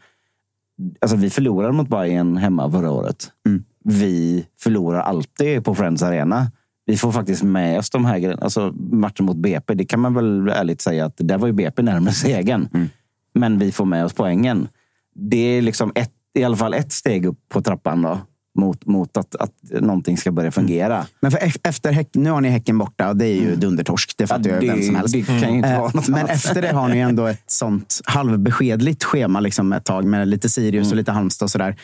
Alltså, 1.01 1.17
vi 1.17 1.31
förlorade 1.31 1.73
mot 1.73 1.89
Bayern 1.89 2.37
hemma 2.37 2.71
förra 2.71 2.91
året. 2.91 3.33
Mm. 3.47 3.65
Vi 3.85 4.47
förlorar 4.61 5.01
alltid 5.01 5.65
på 5.65 5.75
Friends 5.75 6.03
Arena. 6.03 6.51
Vi 6.87 6.97
får 6.97 7.13
faktiskt 7.13 7.43
med 7.43 7.79
oss 7.79 7.91
de 7.91 8.05
här 8.05 8.19
grejerna. 8.19 8.43
Alltså, 8.43 8.73
matchen 8.91 9.27
mot 9.27 9.37
BP, 9.37 9.75
det 9.75 9.85
kan 9.85 10.01
man 10.01 10.15
väl 10.15 10.49
ärligt 10.49 10.81
säga 10.81 11.05
att 11.05 11.15
där 11.17 11.39
var 11.39 11.47
ju 11.47 11.53
BP 11.53 11.83
närmare 11.83 12.15
segern. 12.15 12.69
Mm. 12.75 12.89
Men 13.35 13.59
vi 13.59 13.73
får 13.73 13.85
med 13.85 14.05
oss 14.05 14.13
poängen. 14.13 14.69
Det 15.15 15.37
är 15.37 15.63
liksom 15.63 15.93
ett, 15.95 16.13
i 16.39 16.45
alla 16.45 16.57
fall 16.57 16.75
ett 16.75 16.93
steg 16.93 17.27
upp 17.27 17.39
på 17.49 17.63
trappan 17.63 18.03
då, 18.03 18.19
mot, 18.59 18.87
mot 18.87 19.17
att, 19.17 19.35
att 19.35 19.53
någonting 19.81 20.17
ska 20.17 20.33
börja 20.33 20.51
fungera. 20.51 21.07
Men 21.21 21.31
för 21.31 21.41
efter 21.65 21.93
häck, 21.93 22.09
nu 22.13 22.31
har 22.31 22.41
ni 22.41 22.49
Häcken 22.49 22.79
borta 22.79 23.09
och 23.09 23.17
det 23.17 23.27
är 23.27 23.35
ju 23.35 23.57
dundertorsk. 23.57 24.15
Det 24.17 24.27
fattar 24.27 24.51
Ja, 24.51 24.61
ju 24.63 24.69
vem 24.69 24.83
som 24.83 24.95
helst. 24.95 25.13
det 25.15 25.23
kan 25.23 25.51
ju 25.51 25.57
inte 25.57 25.69
Eh, 25.69 25.91
Men 26.09 26.27
efter 26.27 26.63
det 26.63 26.69
har 26.73 26.89
ni 26.89 26.99
ändå 26.99 27.27
ett 27.27 27.43
sånt 27.47 28.01
halvbeskedligt 28.05 29.05
schema 29.05 29.41
liksom 29.41 29.73
ett 29.73 29.85
tag 29.85 30.05
med 30.05 30.29
lite 30.29 30.49
Sirius 30.49 30.87
Mm. 30.87 30.91
och 30.93 30.97
lite 30.97 31.13
Halmstad 31.13 31.47
och 31.47 31.51
sådär. 31.51 31.77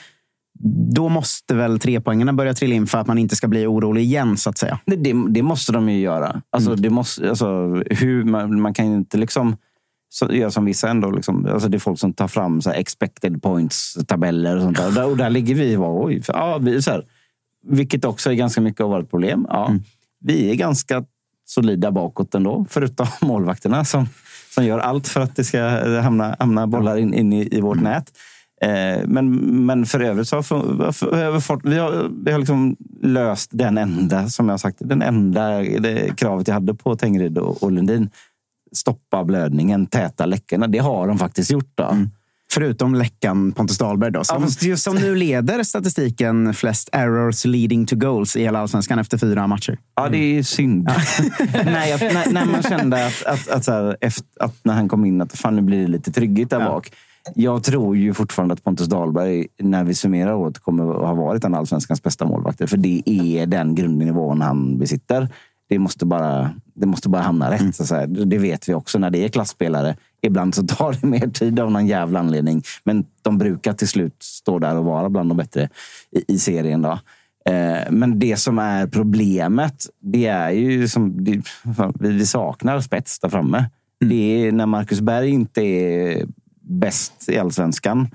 Då 0.95 1.09
måste 1.09 1.55
väl 1.55 1.79
trepoängarna 1.79 2.33
börja 2.33 2.55
trilla 2.55 2.75
in 2.75 2.87
för 2.87 2.99
att 2.99 3.07
man 3.07 3.19
inte 3.19 3.37
ska 3.37 3.49
bli 3.49 3.67
orolig 3.67 4.03
igen 4.03 4.37
så 4.37 4.51
att 4.51 4.59
säga. 4.59 4.79
Det, 4.87 4.97
det, 4.97 5.15
det 5.29 5.43
måste 5.43 5.73
de 5.73 5.89
ju 5.89 6.01
göra. 6.01 6.43
Alltså, 6.51 6.75
det 6.75 6.91
måste, 6.91 7.29
alltså, 7.29 7.47
hur, 7.91 8.25
man, 8.25 8.61
man 8.61 8.75
kan 8.75 8.91
ju 8.91 8.97
inte 8.97 9.19
liksom 9.19 9.57
så, 10.09 10.33
göra 10.33 10.51
som 10.51 10.65
vissa 10.65 10.89
ändå. 10.89 11.11
Liksom, 11.11 11.47
alltså, 11.47 11.69
det 11.69 11.77
är 11.77 11.79
folk 11.79 11.99
som 11.99 12.13
tar 12.13 12.29
fram 12.29 12.63
så 12.63 12.71
expected 12.71 13.43
points-tabeller 13.43 14.57
och 14.57 14.63
sånt 14.63 14.77
där. 14.77 14.87
Och 14.87 14.93
där. 14.93 15.07
Och 15.11 15.17
där 15.17 15.31
ligger 15.31 15.55
vi 15.55 15.77
och 15.77 15.81
bara, 15.81 16.05
oj. 16.05 16.23
För, 16.23 16.33
ja, 16.33 16.59
vi, 16.59 16.83
så 16.83 16.91
här, 16.91 17.05
vilket 17.69 18.05
också 18.05 18.31
är 18.31 18.35
ganska 18.35 18.61
mycket 18.61 18.81
av 18.81 18.91
vårt 18.91 19.11
problem. 19.11 19.47
Ja, 19.51 19.75
Vi 20.21 20.51
är 20.51 20.55
ganska 20.55 21.05
solida 21.45 21.91
bakåt 21.91 22.35
ändå, 22.35 22.67
förutom 22.71 23.07
målvakterna 23.21 23.85
som, 23.85 24.09
som 24.55 24.65
gör 24.65 24.79
allt 24.79 25.09
för 25.09 25.21
att 25.21 25.37
det 25.37 25.45
ska 25.45 25.61
hamna, 26.01 26.37
hamna 26.39 26.67
bollar 26.67 26.97
in, 26.97 27.15
in 27.15 27.33
i, 27.33 27.57
i 27.57 27.61
vårt 27.61 27.81
nät. 27.81 28.13
Eh, 28.63 29.07
men, 29.07 29.31
men 29.67 29.87
för 29.87 30.01
övrigt 30.01 30.29
så 30.29 30.37
har 30.37 30.43
för, 30.43 30.93
för, 31.41 31.69
vi 31.71 31.79
har, 31.79 32.11
vi 32.25 32.33
har 32.33 32.39
liksom 32.39 32.77
löst 33.03 33.51
den 33.53 33.79
enda, 33.79 34.29
som 34.29 34.49
jag 34.49 34.61
sagt, 34.61 34.77
den 34.81 35.03
enda 35.03 35.65
kravet 36.17 36.49
jag 36.49 36.55
hade 36.55 36.75
på 36.75 36.97
Tengryd 36.97 37.39
och, 37.39 37.73
Lundin. 37.73 38.11
Stoppa 38.73 39.25
blödningen, 39.25 39.87
täta 39.87 40.27
läckorna. 40.27 40.67
Det 40.67 40.79
har 40.79 41.09
de 41.09 41.19
faktiskt 41.19 41.51
gjort. 41.51 41.71
Då. 41.75 41.97
Förutom 42.51 42.95
läckan 42.95 43.53
Pontus 43.53 43.79
Dahlberg 43.79 44.11
då, 44.11 44.25
som, 44.25 44.49
Ja, 44.61 44.77
som 44.77 44.97
nu 44.97 45.15
leder 45.15 45.63
statistiken 45.63 46.55
flest 46.55 46.89
errors 46.93 47.45
leading 47.45 47.87
to 47.87 47.97
goals 47.97 48.37
i 48.37 48.43
hela 48.43 48.59
allsvenskan 48.59 48.99
efter 48.99 49.19
fyra 49.19 49.47
matcher. 49.47 49.79
Ja, 49.97 50.09
det 50.09 50.39
är 50.39 50.43
synd. 50.43 50.89
Nej, 51.65 51.93
att, 51.93 52.01
när, 52.01 52.33
när 52.33 52.45
man 52.45 52.63
kände 52.63 53.07
att, 53.07 53.25
att, 53.27 53.49
att, 53.49 53.67
här, 53.67 53.97
efter, 54.01 54.25
att 54.41 54.55
när 54.63 54.75
han 54.75 54.89
kom 54.89 55.05
in 55.05 55.21
att 55.21 55.39
fan, 55.39 55.57
nu 55.57 55.63
blir 55.63 55.81
det 55.81 55.89
lite 55.89 56.13
trygghet 56.13 56.51
där 56.51 56.61
bak. 56.61 56.91
Jag 57.35 57.63
tror 57.63 57.97
ju 57.97 58.15
fortfarande 58.15 58.53
att 58.53 58.65
Pontus 58.65 58.87
Dahlberg, 58.87 59.47
när 59.59 59.85
vi 59.85 59.95
summerar 59.95 60.35
året, 60.35 60.59
kommer 60.59 60.91
att 60.91 61.07
ha 61.07 61.15
varit 61.15 61.45
en 61.45 61.55
allsvenskans 61.55 62.03
bästa 62.03 62.25
målvakter. 62.27 62.67
För 62.67 62.77
det 62.77 63.03
är 63.07 63.47
den 63.47 63.75
grundnivån 63.75 64.41
han 64.41 64.79
besitter. 64.79 65.29
Det 65.69 65.79
måste 65.79 66.07
bara, 66.07 66.51
det 66.75 66.87
måste 66.87 67.09
bara 67.09 67.23
hamna 67.23 67.51
rätt. 67.51 67.77
Så 67.77 67.83
att 67.83 67.89
säga. 67.89 68.07
Det 68.07 68.39
vet 68.39 68.69
vi 68.69 68.75
också 68.75 68.99
när 68.99 69.11
det 69.11 69.25
är 69.25 69.29
klassspelare. 69.29 69.97
Ibland 70.23 70.55
så 70.55 70.67
tar 70.67 70.93
det 70.93 71.07
mer 71.07 71.29
tid 71.29 71.61
av 71.61 71.73
någon 71.73 71.87
jävla 71.87 72.19
anledning. 72.19 72.63
Men 72.85 73.05
de 73.23 73.39
brukar 73.39 73.73
till 73.73 73.89
slut 73.89 74.17
stå 74.23 74.59
där 74.59 74.77
och 74.77 74.85
vara 74.85 75.09
bland 75.09 75.31
de 75.31 75.37
bättre 75.37 75.69
i, 76.11 76.35
i 76.35 76.39
serien. 76.39 76.83
Då. 76.83 76.99
Eh, 77.51 77.91
Men 77.91 78.19
det 78.19 78.37
som 78.37 78.59
är 78.59 78.87
problemet, 78.87 79.87
det 80.01 80.27
är 80.27 80.51
ju 80.51 80.89
som 80.89 81.25
det, 81.25 81.43
fan, 81.77 81.93
vi 82.01 82.13
vi 82.13 82.27
saknar 82.27 82.81
spets 82.81 83.19
där 83.19 83.29
framme. 83.29 83.71
Det 84.01 84.47
är 84.47 84.53
när 84.53 84.67
Marcus 84.67 85.01
Berg 85.01 85.31
inte 85.31 85.61
är 85.63 86.27
bäst 86.69 87.29
i 87.29 87.39
allsvenskan 87.39 88.09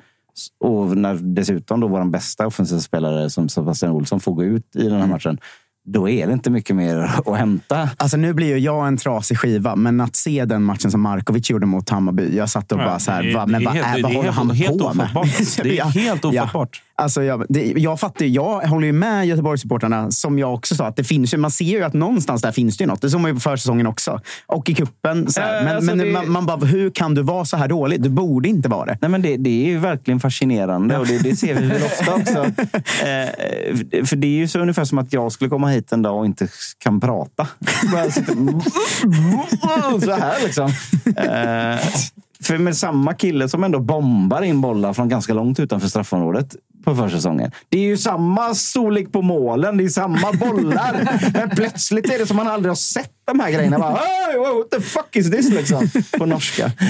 och 0.60 0.98
när 0.98 1.16
dessutom 1.36 1.80
då 1.80 1.88
vår 1.88 2.06
bästa 2.06 2.48
offensiva 2.48 2.82
spelare 2.82 3.30
som 3.30 3.50
Sebastian 3.50 3.92
Olsson 3.92 4.20
får 4.20 4.34
gå 4.34 4.44
ut 4.44 4.76
i 4.76 4.84
den 4.90 5.00
här 5.02 5.08
matchen. 5.08 5.38
Då 5.86 6.10
är 6.10 6.28
det 6.28 6.34
inte 6.34 6.50
mycket 6.50 6.76
mer 6.76 6.98
att 7.26 7.38
hämta. 7.38 7.90
Alltså 7.98 8.18
nu 8.18 8.34
blir 8.34 8.48
ju 8.48 8.58
jag 8.58 8.88
en 8.88 8.98
trasig 8.98 9.38
skiva, 9.38 9.76
men 9.76 10.02
att 10.02 10.16
se 10.16 10.46
den 10.46 10.64
matchen 10.64 10.92
som 10.92 11.02
Markovic 11.02 11.50
gjorde 11.50 11.66
mot 11.66 11.90
Hammarby. 11.90 12.38
Jag 12.38 12.50
satt 12.50 12.72
och 12.72 12.80
Ja, 12.80 12.86
bara 12.86 13.00
så 13.00 13.12
här, 13.12 13.24
det 13.24 13.34
va, 13.34 13.46
men 13.48 13.62
det 13.62 13.66
vad, 13.68 13.76
är, 13.76 14.04
håller 14.04 14.22
helt- 14.22 14.36
han 14.36 14.50
helt 14.52 14.80
på 14.80 14.94
med? 14.94 15.10
Det 15.64 15.80
är 15.80 15.84
helt 15.86 16.26
ofattbart. 16.26 16.82
Alltså 17.02 17.24
jag, 17.24 17.46
det, 17.50 17.74
jag 17.78 18.00
fattar 18.00 18.26
jag 18.26 18.62
håller 18.68 18.88
ju 18.88 18.94
med 18.94 19.28
Göteborgssupportrarna 19.28 20.12
som 20.12 20.40
jag 20.40 20.54
också 20.54 20.76
sa, 20.76 20.88
att 20.88 20.96
det 20.96 21.04
finns 21.04 21.34
ju, 21.34 21.38
man 21.38 21.52
ser 21.52 21.66
ju 21.66 21.84
att 21.84 21.94
någonstans 21.94 22.42
där 22.42 22.52
finns 22.52 22.78
det 22.78 22.84
ju 22.84 22.88
något. 22.88 23.02
Det 23.02 23.10
såg 23.10 23.22
man 23.22 23.32
ju 23.32 23.36
på 23.36 23.42
försäsongen 23.42 23.88
också. 23.88 24.22
Och 24.46 24.70
i 24.70 24.76
kuppen. 24.76 25.32
Så 25.32 25.42
här. 25.42 25.56
Ja, 25.56 25.64
Men, 25.64 25.76
alltså 25.76 25.96
men 25.96 26.06
det- 26.06 26.12
man, 26.14 26.32
man 26.32 26.46
bara, 26.46 26.58
hur 26.66 26.90
kan 26.90 27.16
du 27.16 27.22
vara 27.22 27.46
så 27.46 27.58
här 27.58 27.68
dålig? 27.68 28.02
Du 28.02 28.10
borde 28.10 28.50
inte 28.50 28.70
vara 28.70 28.86
det. 28.86 28.98
Nej, 29.02 29.12
men 29.12 29.22
det, 29.22 29.38
det 29.38 29.50
är 29.50 29.66
ju 29.68 29.78
verkligen 29.78 30.20
fascinerande 30.20 30.98
och 30.98 31.08
det, 31.08 31.18
det 31.18 31.36
ser 31.36 31.56
vi 31.56 31.68
väl 31.68 31.84
ofta 31.84 32.16
också. 32.16 32.46
Eh, 33.02 34.06
för 34.06 34.16
det 34.16 34.28
är 34.28 34.38
ju 34.38 34.48
så 34.48 34.60
ungefär 34.60 34.86
som 34.86 34.98
att 34.98 35.14
jag 35.14 35.32
skulle 35.32 35.50
komma 35.50 35.68
hit 35.68 35.92
en 35.92 36.02
dag 36.02 36.18
och 36.20 36.26
inte 36.26 36.48
kan 36.78 37.00
prata. 37.00 37.48
Så 40.02 40.12
här 40.12 40.44
liksom. 40.44 40.66
Eh, 41.16 41.80
för 42.44 42.58
med 42.58 42.78
samma 42.78 43.14
kille 43.14 43.50
som 43.50 43.64
ändå 43.64 43.80
bombar 43.80 44.42
in 44.42 44.62
bollar 44.62 44.94
från 44.94 45.10
ganska 45.10 45.34
långt 45.34 45.60
utanför 45.60 45.88
straffområdet 45.88 46.56
på 46.84 46.96
försäsongen. 46.96 47.52
Det 47.70 47.78
är 47.78 47.82
ju 47.84 47.98
samma 47.98 48.56
storlek 48.56 49.12
på 49.12 49.22
målen, 49.22 49.78
det 49.78 49.84
är 49.84 49.88
samma 49.90 50.32
bollar. 50.34 51.20
Men 51.34 51.50
plötsligt 51.50 52.10
är 52.10 52.20
det 52.20 52.26
som 52.26 52.38
man 52.38 52.48
aldrig 52.48 52.70
har 52.70 52.76
sett 52.76 53.12
de 53.26 53.40
här 53.40 53.52
grejerna. 53.52 53.80
Bara, 53.80 53.90
"Hey, 53.96 54.38
what 54.38 54.72
the 54.72 54.82
fuck 54.82 55.16
is 55.16 55.32
this? 55.32 55.50
Liksom. 55.50 55.90
På 56.18 56.26
norska. 56.26 56.72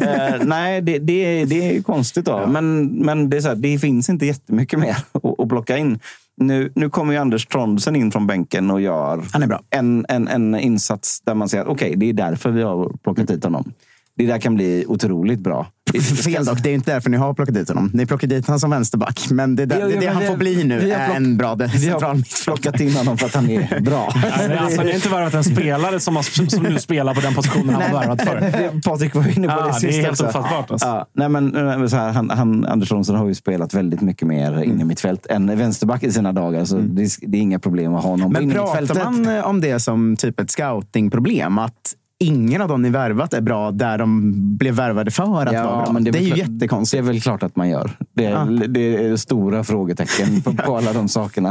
Eh, 0.00 0.34
nej, 0.44 0.80
det, 0.80 0.98
det, 0.98 1.12
är- 1.40 1.46
det 1.46 1.76
är 1.76 1.82
konstigt. 1.82 2.24
Då. 2.24 2.46
Men, 2.46 2.84
men 2.86 3.30
det, 3.30 3.36
är 3.36 3.40
så 3.40 3.48
här, 3.48 3.54
det 3.54 3.78
finns 3.78 4.08
inte 4.08 4.26
jättemycket 4.26 4.78
mer 4.78 4.90
att, 5.12 5.40
att 5.40 5.48
plocka 5.48 5.76
in. 5.76 5.98
Nu, 6.36 6.72
nu 6.74 6.90
kommer 6.90 7.12
ju 7.12 7.18
Anders 7.18 7.46
Trondsen 7.46 7.96
in 7.96 8.10
från 8.12 8.26
bänken 8.26 8.70
och 8.70 8.80
gör. 8.80 9.22
En, 9.70 10.06
en, 10.08 10.28
en 10.28 10.54
insats 10.58 11.20
där 11.20 11.34
man 11.34 11.48
säger 11.48 11.64
att 11.64 11.70
okej, 11.70 11.94
det 11.96 12.08
är 12.08 12.12
därför 12.12 12.50
vi 12.50 12.62
har 12.62 12.92
plockat 13.02 13.30
hit 13.30 13.44
honom. 13.44 13.72
Det 14.18 14.26
där 14.26 14.38
kan 14.38 14.54
bli 14.54 14.84
otroligt 14.88 15.40
bra. 15.40 15.66
Fel 16.24 16.44
dock, 16.44 16.62
det 16.62 16.70
är 16.70 16.74
inte 16.74 16.92
därför 16.92 17.10
ni 17.10 17.16
har 17.16 17.34
plockat 17.34 17.54
dit 17.54 17.68
honom. 17.68 17.90
Ni 17.94 18.06
plockade 18.06 18.34
dit 18.34 18.46
honom 18.46 18.60
som 18.60 18.70
vänsterback. 18.70 19.30
Men 19.30 19.56
det, 19.56 19.62
är 19.62 19.66
där, 19.66 19.80
Ja, 19.80 19.86
det, 19.86 19.92
är 19.92 19.94
ja, 19.94 20.00
det 20.00 20.06
men 20.06 20.16
han 20.16 20.26
får 20.26 20.36
bli 20.36 20.64
nu 20.64 20.90
är 20.92 21.08
plock- 21.08 21.16
en 21.16 21.36
bra 21.36 21.54
Vi 21.58 21.64
har 21.64 21.70
central 21.72 22.22
plockat 22.44 22.80
in 22.80 22.92
honom 22.96 23.18
för 23.18 23.26
att 23.26 23.34
han 23.34 23.50
är 23.50 23.80
bra. 23.84 24.12
Alltså, 24.14 24.52
alltså, 24.52 24.82
ni 24.82 24.88
har 24.88 24.94
inte 24.94 25.08
värvat 25.08 25.34
en 25.34 25.44
spelare 25.44 26.00
som, 26.00 26.16
har, 26.16 26.48
som 26.48 26.62
nu 26.62 26.78
spelar 26.78 27.14
på 27.14 27.20
den 27.20 27.34
positionen 27.34 27.74
han 27.74 27.92
var 27.92 28.00
värvad 28.00 28.20
för. 28.22 28.40
Det- 28.40 28.82
Patrik 28.84 29.14
var 29.14 29.38
inne 29.38 29.48
på 29.48 29.54
det 29.56 29.62
det 29.62 29.68
är 29.68 29.72
sist 29.72 29.98
helt 29.98 30.20
ofattbart, 30.20 30.70
alltså. 30.70 30.88
Ja, 30.88 31.06
nej, 31.14 31.28
men, 31.28 31.56
eh, 31.56 31.86
så 31.86 31.96
här, 31.96 32.12
han, 32.12 32.30
han, 32.30 32.64
Anders 32.66 32.92
Olsson 32.92 33.16
har 33.16 33.28
ju 33.28 33.34
spelat 33.34 33.74
väldigt 33.74 34.00
mycket 34.00 34.28
mer 34.28 34.62
inne 34.62 34.82
i 34.82 34.84
mitt 34.84 35.00
fält 35.00 35.26
än 35.26 35.58
vänsterback 35.58 36.02
i 36.02 36.12
sina 36.12 36.32
dagar. 36.32 36.64
Så 36.64 36.76
det, 36.78 37.02
är- 37.02 37.26
det 37.28 37.38
är 37.38 37.42
inga 37.42 37.58
problem 37.58 37.94
att 37.94 38.02
ha 38.02 38.10
honom 38.10 38.32
Men 38.32 38.42
inne 38.42 38.52
i 38.52 38.56
pratar 38.56 38.80
mittfältet. 38.80 39.04
man 39.04 39.36
eh, 39.36 39.44
om 39.46 39.60
det 39.60 39.80
som 39.80 40.16
typ 40.16 40.40
ett 40.40 40.50
scoutingproblem? 40.50 41.58
Att 41.58 41.72
ingen 42.18 42.60
av 42.62 42.68
dem 42.68 42.82
ni 42.82 42.90
värvat 42.90 43.32
är 43.34 43.40
bra 43.40 43.70
där 43.70 43.98
de 43.98 44.32
blev 44.56 44.74
värvade 44.74 45.10
för 45.10 45.22
att 45.22 45.28
vara 45.28 45.50
bra? 45.50 45.92
men 45.92 46.04
Det 46.04 46.10
är, 46.10 46.12
väl 46.12 46.22
ju 46.22 46.28
klart- 46.34 46.38
jättekonstigt. 46.48 47.02
Det 47.02 47.06
är 47.08 47.12
väl 47.12 47.20
klart 47.22 47.42
att 47.42 47.56
man 47.56 47.68
gör. 47.68 47.90
Det 48.14 48.24
är, 48.24 48.30
Ja. 48.30 48.44
det 48.68 48.96
är 49.06 49.16
stora 49.16 49.64
frågetecken 49.64 50.42
på, 50.42 50.54
på 50.54 50.76
alla 50.76 50.92
de 50.92 51.08
sakerna. 51.08 51.48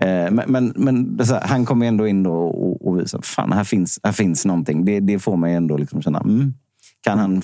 Eh, 0.00 0.30
Men, 0.30 0.42
men, 0.46 0.72
men 0.76 1.16
det 1.16 1.24
är 1.24 1.26
här, 1.34 1.40
han 1.48 1.64
kommer 1.64 1.86
ändå 1.86 2.06
in 2.06 2.26
och, 2.26 2.88
och 2.88 3.00
visar 3.00 3.20
fan 3.22 3.52
här 3.52 3.64
finns, 3.64 4.00
här 4.02 4.12
finns 4.12 4.44
någonting. 4.46 4.84
Det, 4.84 5.00
det 5.00 5.18
får 5.18 5.36
mig 5.36 5.54
ändå 5.54 5.76
liksom 5.76 6.02
känna, 6.02 6.20
mm, 6.20 6.54
kan 7.00 7.18
han, 7.18 7.42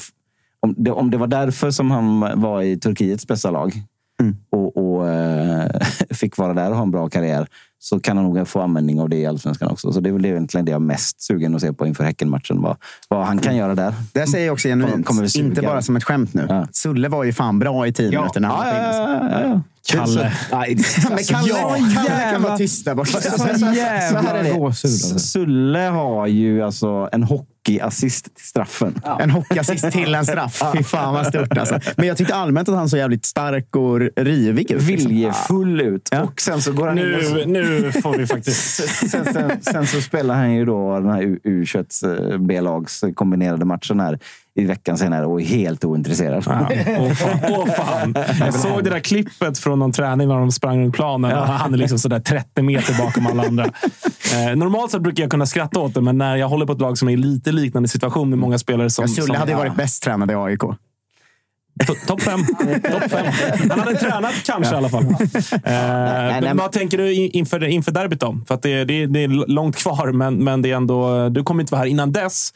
om, 0.60 0.74
det, 0.76 0.90
om 0.90 1.10
det 1.10 1.16
var 1.18 1.26
därför 1.26 1.70
som 1.70 1.90
han 1.90 2.20
var 2.40 2.62
i 2.62 2.76
Turkiets 2.78 3.26
bästa 3.26 3.50
lag 3.50 3.72
och, 4.50 4.76
och 4.76 5.08
eh, 5.08 5.70
fick 6.10 6.36
vara 6.36 6.54
där 6.54 6.70
och 6.70 6.76
ha 6.76 6.82
en 6.82 6.90
bra 6.90 7.08
karriär 7.08 7.46
så 7.78 8.00
kan 8.00 8.16
han 8.16 8.32
nog 8.32 8.48
få 8.48 8.60
användning 8.60 9.00
av 9.00 9.08
det 9.08 9.16
i 9.16 9.26
Allsvenskan 9.26 9.70
också. 9.70 9.92
Så 9.92 10.00
det 10.00 10.08
är 10.08 10.12
väl 10.12 10.26
egentligen 10.26 10.64
det 10.64 10.72
jag 10.72 10.80
är 10.80 10.86
mest 10.86 11.22
sugen 11.22 11.54
att 11.54 11.60
se 11.60 11.72
på 11.72 11.86
inför 11.86 12.04
Häckenmatchen. 12.04 12.62
Vad, 12.62 12.76
vad 13.08 13.26
han 13.26 13.38
kan 13.38 13.56
göra 13.56 13.74
där. 13.74 13.94
Det 14.12 14.26
säger 14.26 14.46
jag 14.46 14.52
också 14.52 14.68
genuint. 14.68 15.06
Kommer. 15.06 15.38
Inte 15.38 15.62
bara 15.62 15.82
som 15.82 15.96
ett 15.96 16.04
skämt 16.04 16.34
nu. 16.34 16.46
Ja. 16.48 16.66
Sulle 16.72 17.08
var 17.08 17.24
ju 17.24 17.32
fan 17.32 17.58
bra 17.58 17.86
i 17.86 17.92
tio 17.92 18.10
minuter 18.10 18.40
när 18.40 18.48
han 18.48 18.66
ja, 18.66 18.74
ja, 18.74 19.30
ja, 19.30 19.40
ja. 19.48 19.60
Kalle. 19.88 20.32
Nej, 20.52 20.76
Men 21.08 21.18
Kalle, 21.24 21.48
Ja, 21.48 21.76
Kalle 21.94 22.30
kan 22.32 22.42
vara 22.42 22.56
tyst 22.58 22.84
där 22.84 22.94
borta. 22.94 23.10
Så, 23.20 23.30
så, 23.30 23.38
så, 23.38 23.58
så 23.58 23.64
här 23.66 24.34
är 24.34 24.42
det. 24.42 24.50
gåshud. 24.50 24.90
Sulle 25.20 25.78
har 25.78 26.26
ju 26.26 26.62
alltså 26.62 27.08
en 27.12 27.22
hockeyassist 27.22 28.24
till 28.36 28.44
straffen. 28.44 29.00
En 29.20 29.30
hockeyassist 29.30 29.90
till 29.92 30.14
en 30.14 30.26
straff. 30.26 30.62
Fy 30.76 30.82
fan 30.82 31.14
vad 31.14 31.26
stort 31.26 31.58
alltså. 31.58 31.80
Men 31.96 32.08
jag 32.08 32.16
tyckte 32.16 32.34
allmänt 32.34 32.68
att 32.68 32.74
han 32.74 32.88
såg 32.88 32.98
jävligt 32.98 33.24
stark 33.26 33.76
och 33.76 34.00
rivig 34.16 34.70
ut. 34.70 34.82
liksom. 34.82 35.10
Viljefull 35.10 35.80
ut. 35.80 36.08
Ja. 36.12 36.22
Och 36.22 36.40
sen 36.40 36.62
så 36.62 36.72
går 36.72 36.86
han 36.88 36.98
in 36.98 37.14
och 37.14 37.48
Nu, 37.48 37.62
nu 37.82 37.92
får 37.92 38.18
vi 38.18 38.26
faktiskt... 38.26 38.88
sen, 39.10 39.24
sen, 39.32 39.50
sen 39.62 39.86
så 39.86 40.00
spelar 40.00 40.34
han 40.34 40.52
ju 40.54 40.64
då 40.64 41.00
den 41.00 41.10
här 41.10 41.22
U21 41.22 42.38
B-lags 42.38 43.04
kombinerade 43.14 43.64
matchen 43.64 44.00
här 44.00 44.18
i 44.54 44.64
veckan 44.64 44.98
senare 44.98 45.26
och 45.26 45.40
är 45.40 45.44
helt 45.44 45.84
ointresserad. 45.84 46.44
Ja, 46.46 46.68
Åh 46.98 47.12
fan, 47.12 47.38
åh 47.48 47.66
fan. 47.66 48.14
Jag 48.40 48.54
såg 48.54 48.84
det 48.84 48.90
där 48.90 48.98
klippet 49.00 49.58
från 49.58 49.78
någon 49.78 49.92
träning 49.92 50.28
när 50.28 50.34
de 50.38 50.52
sprang 50.52 50.80
runt 50.84 50.94
planen. 50.94 51.38
Och 51.38 51.46
han 51.46 51.74
är 51.74 51.78
liksom 51.78 51.98
sådär 51.98 52.20
30 52.20 52.62
meter 52.62 52.98
bakom 52.98 53.26
alla 53.26 53.42
andra. 53.42 53.66
Eh, 54.32 54.56
normalt 54.56 54.90
sett 54.90 55.00
brukar 55.00 55.22
jag 55.22 55.30
kunna 55.30 55.46
skratta 55.46 55.80
åt 55.80 55.94
det, 55.94 56.00
men 56.00 56.18
när 56.18 56.36
jag 56.36 56.48
håller 56.48 56.66
på 56.66 56.72
ett 56.72 56.80
lag 56.80 56.98
som 56.98 57.08
är 57.08 57.12
i 57.12 57.16
lite 57.16 57.52
liknande 57.52 57.88
situation 57.88 58.30
med 58.30 58.38
många 58.38 58.58
spelare 58.58 58.90
som... 58.90 59.04
Ja, 59.16 59.22
Sulle 59.22 59.38
hade 59.38 59.50
ju 59.52 59.56
varit 59.58 59.76
bäst 59.76 60.02
tränad 60.02 60.30
i 60.30 60.34
AIK. 60.34 60.60
To- 60.60 62.06
Topp 62.06 62.22
fem. 62.22 62.40
Top 62.92 63.10
fem. 63.10 63.26
Han 63.70 63.80
hade 63.80 63.94
tränat 63.96 64.34
kanske 64.46 64.74
i 64.74 64.76
alla 64.76 64.88
fall. 64.88 65.04
Eh, 65.04 66.40
men 66.42 66.56
vad 66.56 66.72
tänker 66.72 66.98
du 66.98 67.12
in- 67.14 67.30
inför, 67.32 67.64
inför 67.64 67.92
derbyt 67.92 68.20
då? 68.20 68.38
För 68.48 68.54
att 68.54 68.62
det, 68.62 68.84
det, 68.84 69.06
det 69.06 69.24
är 69.24 69.28
långt 69.28 69.76
kvar, 69.76 70.12
men, 70.12 70.34
men 70.44 70.62
det 70.62 70.70
är 70.70 70.76
ändå, 70.76 71.28
du 71.28 71.42
kommer 71.42 71.60
inte 71.60 71.72
vara 71.72 71.80
här 71.82 71.88
innan 71.88 72.12
dess. 72.12 72.52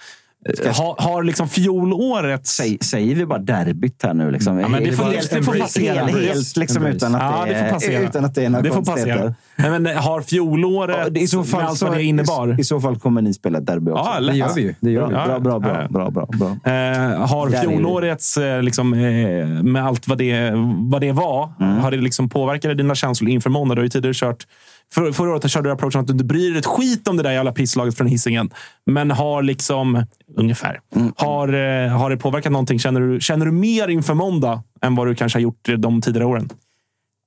Har, 0.73 1.03
har 1.03 1.23
liksom 1.23 1.49
fjolårets... 1.49 2.51
Säg, 2.51 2.79
säger 2.83 3.15
vi 3.15 3.27
bara 3.27 3.39
derbyt 3.39 4.03
här 4.03 4.15
nu? 4.15 4.31
Liksom? 4.31 4.59
Ja, 4.59 4.69
men 4.69 4.85
det 4.85 4.93
får- 4.93 5.05
bara- 5.05 5.13
det 5.31 5.43
får 5.43 5.53
passera. 5.61 6.05
Helt, 6.05 6.19
helt 6.35 6.57
liksom 6.57 6.87
utan 6.87 7.15
att, 7.15 7.23
Ja, 7.23 7.45
det, 7.49 7.55
det 7.55 7.65
får 7.65 7.71
passera. 7.75 8.01
utan 8.01 8.25
att 8.25 8.35
det 8.35 8.45
är 8.45 8.51
några 8.51 8.63
Det 8.63 8.71
får 8.71 8.83
passera. 8.83 9.35
Nej, 9.57 9.71
men 9.71 9.87
har 9.97 10.21
fjolåret, 10.23 10.97
Ja, 11.15 11.21
I 11.21 11.27
så 11.27 11.45
fall, 11.45 11.61
med 11.61 11.69
allt 11.71 11.83
vad 11.83 11.93
det 11.97 12.03
innebar... 12.03 12.57
i, 12.59 12.61
I 12.61 12.65
så 12.65 12.81
fall 12.81 12.99
kommer 12.99 13.23
ni 13.23 13.35
spela 13.35 13.61
derby 13.61 13.91
också. 13.91 14.05
Ja, 14.15 14.21
Det 14.21 14.37
gör 14.37 14.55
vi 14.55 14.63
ju. 14.63 14.75
Det 14.81 14.91
gör 14.91 15.07
vi. 15.07 15.13
Bra, 15.13 15.39
bra, 15.41 15.59
bra, 15.59 15.83
Ja. 15.83 15.89
bra, 15.89 16.11
bra, 16.11 16.27
bra. 16.39 16.73
Eh, 16.73 17.27
har 17.27 17.63
fjolårets, 17.63 18.37
eh, 18.37 18.63
liksom, 18.63 18.93
eh, 18.95 19.47
med 19.63 19.87
allt 19.87 20.09
vad 20.09 20.19
det, 20.19 20.53
vad 20.79 21.01
det 21.01 21.13
var, 21.13 21.53
Mm. 21.61 21.77
har 21.79 21.91
det 21.91 21.97
liksom 21.97 22.29
påverkat 22.29 22.77
dina 22.79 22.95
känslor 22.95 23.31
inför 23.31 23.51
måndag? 23.51 23.75
Du 23.75 23.81
har 23.81 23.85
ju 23.85 23.89
tidigare 23.91 24.15
kört 24.15 24.47
för, 24.95 25.13
förra 25.13 25.31
året 25.31 25.51
körde 25.51 25.69
du 25.69 25.73
approachen 25.73 26.01
att 26.01 26.07
du 26.07 26.13
inte 26.13 26.25
bryr 26.25 26.51
dig 26.51 26.59
ett 26.59 26.67
skit 26.67 27.09
om 27.09 27.17
det 27.17 27.23
där 27.23 27.31
jävla 27.33 27.53
pisslaget 27.53 27.97
från 27.97 28.07
hissingen. 28.07 28.51
Men 28.87 29.11
har 29.11 29.43
liksom, 29.43 30.05
ungefär, 30.37 30.81
Mm. 30.97 31.13
har, 31.17 31.49
eh, 31.49 31.89
har 31.99 32.11
det 32.11 32.17
påverkat 32.17 32.53
någonting? 32.53 32.79
Känner 32.79 33.01
du, 33.01 33.21
känner 33.21 33.47
du 33.47 33.53
mer 33.53 33.89
inför 33.89 34.15
måndag 34.15 34.63
än 34.83 34.95
vad 34.95 35.07
du 35.07 35.15
kanske 35.15 35.37
har 35.39 35.43
gjort 35.43 35.69
de 35.79 36.01
tidigare 36.01 36.25
åren? 36.27 36.49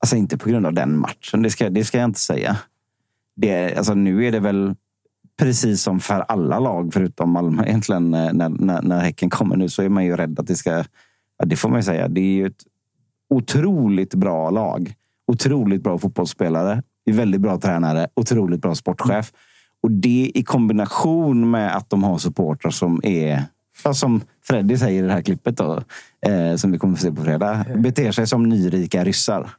Alltså 0.02 0.16
inte 0.16 0.38
på 0.38 0.50
grund 0.50 0.66
av 0.66 0.74
den 0.74 1.00
matchen, 1.00 1.42
det 1.42 1.50
ska, 1.50 1.70
det 1.70 1.84
ska 1.86 1.98
jag 1.98 2.10
inte 2.10 2.20
säga. 2.20 2.58
Det, 3.36 3.76
alltså, 3.76 3.94
nu 3.94 4.26
är 4.28 4.32
det 4.32 4.40
väl 4.40 4.76
precis 5.40 5.82
som 5.82 6.00
för 6.00 6.20
alla 6.20 6.60
lag 6.60 6.94
förutom 6.94 7.32
Malmö 7.32 7.64
egentligen. 7.66 8.14
eh, 8.14 8.34
När, 8.34 8.50
när, 8.50 8.82
när 8.82 9.00
Häcken 9.00 9.30
kommer 9.30 9.56
nu 9.58 9.70
så 9.70 9.82
är 9.84 9.90
man 9.90 10.06
ju 10.06 10.16
rädd 10.16 10.40
att 10.40 10.48
det 10.48 10.56
ska... 10.56 10.84
Ja, 11.38 11.46
det 11.46 11.56
får 11.56 11.70
man 11.70 11.80
ju 11.80 11.84
säga. 11.84 12.08
Det 12.08 12.22
är 12.22 12.34
ju 12.36 12.46
ett 12.46 12.64
otroligt 13.30 14.14
bra 14.16 14.50
lag. 14.50 14.94
Otroligt 15.28 15.84
bra 15.84 15.98
fotbollsspelare. 15.98 16.84
Är 17.10 17.14
Väldigt 17.14 17.42
bra 17.42 17.60
tränare. 17.60 18.08
Otroligt 18.14 18.62
bra 18.62 18.76
sportchef. 18.76 19.32
Och 19.84 19.92
det 19.92 20.32
i 20.34 20.44
kombination 20.44 21.52
med 21.52 21.76
att 21.76 21.90
de 21.90 22.04
har 22.04 22.18
supportrar 22.18 22.72
som 22.72 23.00
är 23.04 23.44
som 23.94 24.22
Freddy 24.44 24.78
säger 24.78 25.04
i 25.04 25.08
det 25.08 25.14
här 25.14 25.22
klippet 25.22 25.58
då, 25.58 25.84
eh, 26.26 26.56
som 26.56 26.72
vi 26.72 26.78
kommer 26.78 26.94
att 26.94 27.02
se 27.02 27.12
på 27.12 27.24
fredag, 27.24 27.66
beter 27.76 28.12
sig 28.12 28.28
som 28.28 28.44
nyrika 28.44 29.04
ryssar 29.04 29.50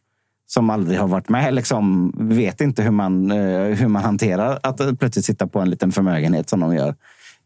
som 0.47 0.71
aldrig 0.71 0.99
har 0.99 1.09
varit 1.09 1.29
med. 1.29 1.55
Liksom, 1.55 2.13
vet 2.19 2.61
inte 2.61 2.83
hur 2.83 2.91
man, 2.91 3.31
eh, 3.31 3.63
hur 3.63 3.89
man 3.89 4.03
hanterar 4.03 4.59
att 4.63 4.99
plötsligt 4.99 5.25
sitta 5.25 5.47
på 5.47 5.61
en 5.61 5.71
liten 5.71 5.93
förmögenhet 5.93 6.49
som 6.49 6.61
de 6.61 6.75
gör. 6.75 6.95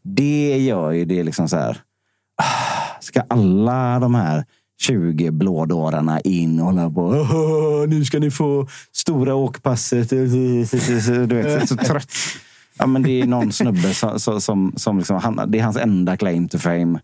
Det 0.01 0.57
gör 0.57 0.91
ju 0.91 1.05
det 1.05 1.23
liksom 1.23 1.49
så 1.49 1.57
här. 1.57 1.77
ah, 2.41 2.99
Ska 2.99 3.21
alla 3.27 3.99
de 3.99 4.15
här 4.15 4.45
20 4.81 5.31
blådårarna 5.31 6.19
in 6.19 6.59
och 6.59 6.65
hålla 6.65 6.89
på. 6.89 7.01
"Åh, 7.01 7.87
Nu 7.87 8.05
ska 8.05 8.19
ni 8.19 8.31
få 8.31 8.67
stora 8.91 9.35
åkpasset. 9.35 10.09
Du 10.09 11.25
vet, 11.27 11.69
så 11.69 11.75
trött. 11.75 12.11
Ja, 12.77 12.85
men 12.85 13.03
det 13.03 13.21
är 13.21 13.25
någon 13.25 13.51
snubbe 13.51 13.93
som, 13.93 14.19
som, 14.19 14.41
som, 14.41 14.73
som 14.77 14.97
liksom, 14.97 15.17
han, 15.17 15.51
det 15.51 15.59
är 15.59 15.63
hans 15.63 15.77
enda 15.77 16.17
claim 16.17 16.47
to 16.47 16.57
fame. 16.57 16.99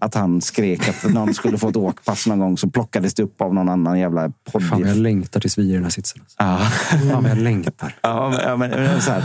Att 0.00 0.14
han 0.14 0.40
skrek 0.40 0.88
att 0.88 1.12
någon 1.12 1.34
skulle 1.34 1.58
få 1.58 1.68
ett 1.68 1.76
åkpass 1.76 2.26
någon 2.26 2.38
gång 2.38 2.58
så 2.58 2.70
plockades 2.70 3.14
det 3.14 3.22
upp 3.22 3.40
av 3.40 3.54
någon 3.54 3.68
annan 3.68 3.98
jävla 3.98 4.32
podd. 4.52 4.62
Fan, 4.68 4.80
jag 4.80 4.96
längtar 4.96 5.40
tills 5.40 5.58
vi 5.58 5.68
är 5.68 5.70
i 5.70 5.74
den 5.74 5.82
här 5.82 5.90
sitsen. 5.90 6.22
Alltså. 6.22 6.36
Ja. 6.38 6.58
Fan, 7.12 7.24
jag 7.24 7.38
längtar. 7.38 7.94
Ja, 8.00 8.56
men, 8.58 8.70
men 8.70 9.00
så 9.00 9.10
här, 9.10 9.24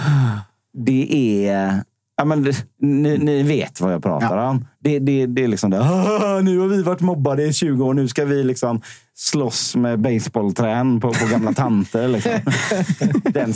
det 0.73 1.47
är... 1.49 1.83
Ja, 2.21 2.25
men, 2.25 2.43
det- 2.43 2.65
ni, 2.81 3.17
ni 3.17 3.43
vet 3.43 3.81
vad 3.81 3.93
jag 3.93 4.03
pratar 4.03 4.37
om. 4.37 4.67
Det, 4.83 4.99
det, 4.99 5.25
det 5.25 5.43
är 5.43 5.47
liksom 5.47 5.69
det. 5.71 5.79
"Ah, 5.81 6.39
Nu 6.41 6.59
har 6.59 6.67
vi 6.67 6.81
varit 6.83 7.01
mobbade 7.01 7.43
i 7.43 7.53
20 7.53 7.85
år. 7.85 7.93
Nu 7.93 8.07
ska 8.07 8.25
vi 8.25 8.43
liksom 8.43 8.81
slåss 9.15 9.75
med 9.75 9.99
baseballträn 9.99 10.99
på, 10.99 11.13
på 11.13 11.25
gamla 11.31 11.53
tanter. 11.53 12.07
Liksom. 12.07 12.31
Den 13.23 13.53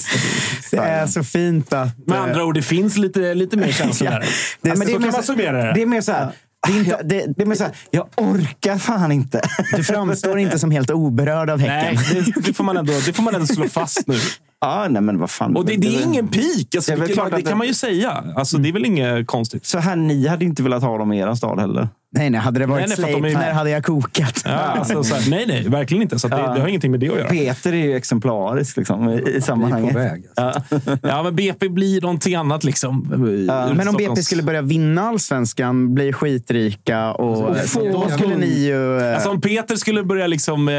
Det 0.72 0.78
är 0.78 1.08
så 1.08 1.24
fint 1.24 1.74
att... 1.74 2.08
Med 2.08 2.18
eh, 2.18 2.24
andra 2.24 2.46
ord, 2.46 2.56
det 2.56 2.62
finns 2.62 2.98
lite, 2.98 3.34
lite 3.34 3.58
mer 3.58 3.72
känslor 3.72 4.10
där. 4.12 4.20
det 4.62 4.70
är 4.70 4.74
Ja, 4.74 4.76
men 4.76 4.78
så- 4.78 4.84
så 4.94 5.00
mer 5.00 5.00
kan 5.00 5.02
man 5.02 5.24
så- 5.24 5.34
summera 5.34 5.66
det. 5.66 5.74
Det 5.74 5.82
är 5.82 5.86
mer 5.86 6.02
så 6.02 6.12
här. 6.12 6.30
Det 6.68 6.74
är 6.74 6.78
inte- 6.80 6.92
jag, 6.92 7.08
det, 7.08 7.26
det 7.38 7.42
är 7.42 7.46
mer 7.46 7.56
så 7.56 7.64
här, 7.64 7.74
jag 7.92 8.08
orkar 8.18 8.78
fan 8.78 9.12
inte. 9.12 9.42
Du 9.76 9.84
framstår 9.84 10.40
inte 10.40 10.60
som 10.60 10.72
helt 10.72 10.90
oberörd 10.92 11.50
av 11.50 11.60
Häcken. 11.60 12.04
Nej, 12.14 12.24
det, 12.36 12.42
det, 12.42 12.54
får 12.54 12.64
man 12.64 12.78
ändå, 12.78 12.94
det 13.06 13.14
får 13.14 13.24
man 13.24 13.36
ändå 13.36 13.48
slå 13.48 13.68
fast 13.70 14.08
nu. 14.08 14.16
Ja, 14.62 14.88
nej, 14.90 15.02
men 15.02 15.20
vad 15.20 15.30
fan. 15.30 15.56
Och 15.56 15.66
det, 15.66 15.78
det 15.78 15.88
är 15.88 16.04
ingen 16.04 16.28
pik. 16.28 16.76
Alltså, 16.76 16.92
Det 16.96 17.08
det, 17.08 17.36
det 17.36 17.42
kan 17.42 17.58
man 17.58 17.68
ju 17.68 17.74
säga. 17.74 18.24
Alltså, 18.36 18.58
det 18.58 18.70
är 18.70 18.74
väl 18.74 18.86
inget 18.86 19.28
konstigt. 19.28 19.66
Så 19.66 19.80
här, 19.80 19.96
ni 19.96 20.28
hade 20.28 20.46
inte 20.46 20.64
velat 20.64 20.84
ha 20.84 20.98
dem 20.98 21.14
i 21.14 21.20
er 21.20 21.34
stad 21.36 21.60
heller? 21.60 21.88
Nej, 22.16 22.30
nej, 22.30 22.40
hade 22.42 22.60
det 22.60 22.66
varit 22.66 22.88
Nej, 22.90 22.98
nej, 23.00 23.14
att 23.16 23.22
de 23.24 23.30
är- 23.36 23.54
hade 23.54 23.70
jag 23.70 23.84
kokat. 23.86 24.42
Ja, 24.46 24.52
alltså, 24.52 25.04
så 25.04 25.16
här, 25.16 25.30
nej, 25.30 25.46
nej, 25.48 25.68
verkligen 25.70 26.02
inte. 26.02 26.20
Så 26.20 26.28
att 26.28 26.32
det, 26.32 26.40
Ja. 26.40 26.54
det 26.54 26.60
har 26.62 26.68
ingenting 26.68 26.92
med 26.92 27.00
det 27.00 27.10
att 27.10 27.16
göra. 27.18 27.28
Peter 27.30 27.74
är 27.74 27.78
ju 27.78 27.96
exemplarisk 27.96 28.78
liksom, 28.78 29.10
i, 29.10 29.22
i 29.36 29.42
sammanhanget. 29.42 29.94
på 29.94 30.00
väg. 30.00 30.24
Alltså. 30.36 30.80
Ja, 31.02 31.24
men 31.24 31.36
BP 31.36 31.70
blir 31.70 32.02
någonting 32.02 32.36
annat. 32.36 32.64
Liksom. 32.64 33.08
Ja, 33.48 33.74
Men 33.74 33.88
om 33.88 33.96
BP 33.96 34.24
skulle 34.24 34.44
börja 34.44 34.62
vinna 34.62 35.02
allsvenskan, 35.02 35.94
bli 35.96 36.14
skitrika 36.14 37.12
och 37.14 37.50
Alltså, 37.50 37.80
då 37.92 38.10
skulle 38.10 38.38
ni 38.38 38.60
ju... 38.66 38.98
eh, 39.00 39.14
Alltså 39.16 39.30
om 39.30 39.42
Peter 39.42 39.76
skulle 39.76 40.04
börja 40.04 40.28
liksom, 40.28 40.68
eh, 40.70 40.74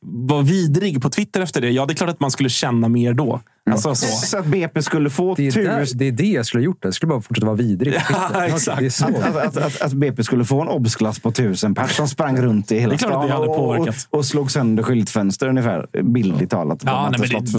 vara 0.00 0.42
vidrig 0.42 1.02
på 1.02 1.10
Twitter 1.10 1.40
efter 1.40 1.60
det, 1.60 1.70
ja 1.70 1.86
det 1.86 1.92
är 1.92 1.96
klart 1.96 2.10
att 2.10 2.20
man 2.20 2.30
skulle 2.30 2.48
känna 2.48 2.88
mer 2.88 3.12
då. 3.14 3.40
Alltså 3.70 3.94
så. 3.94 4.06
Så 4.26 4.38
att 4.38 4.46
BP 4.46 4.82
skulle 4.82 5.10
få 5.10 5.34
Det 5.34 5.50
tur. 5.50 5.64
där, 5.64 5.86
det 5.94 6.04
är 6.08 6.12
det 6.12 6.26
jag 6.26 6.46
skulle 6.46 6.60
ha 6.60 6.64
gjort. 6.64 6.82
Det 6.82 6.92
skulle 6.92 7.08
bara 7.10 7.20
fortsätta 7.20 7.46
vara 7.46 7.56
vidrigt. 7.56 8.00
Ja, 8.34 8.44
exakt. 8.46 8.78
Det 8.78 8.86
är 8.86 8.90
så. 8.90 9.04
Att, 9.06 9.36
att, 9.36 9.56
att, 9.56 9.82
att 9.82 9.92
BP 9.92 10.24
skulle 10.24 10.44
få 10.44 10.60
en 10.62 10.68
obsklass 10.68 11.18
på 11.18 11.30
tusen 11.32 11.74
pers 11.74 11.90
som 11.96 12.08
sprang 12.08 12.36
runt 12.36 12.72
i 12.72 12.78
hela 12.78 12.92
Det 12.92 12.98
stan 12.98 13.26
det 13.26 13.32
hade 13.32 13.46
och, 13.46 13.78
och, 13.80 13.88
och 14.10 14.24
slog 14.24 14.50
sönder 14.50 14.82
skyltfönster 14.82 15.48
ungefär. 15.48 15.86
Bildligt 16.02 16.50
talat. 16.50 16.82
Ja, 16.86 17.08
nej, 17.10 17.20
men 17.20 17.28
det- 17.28 17.50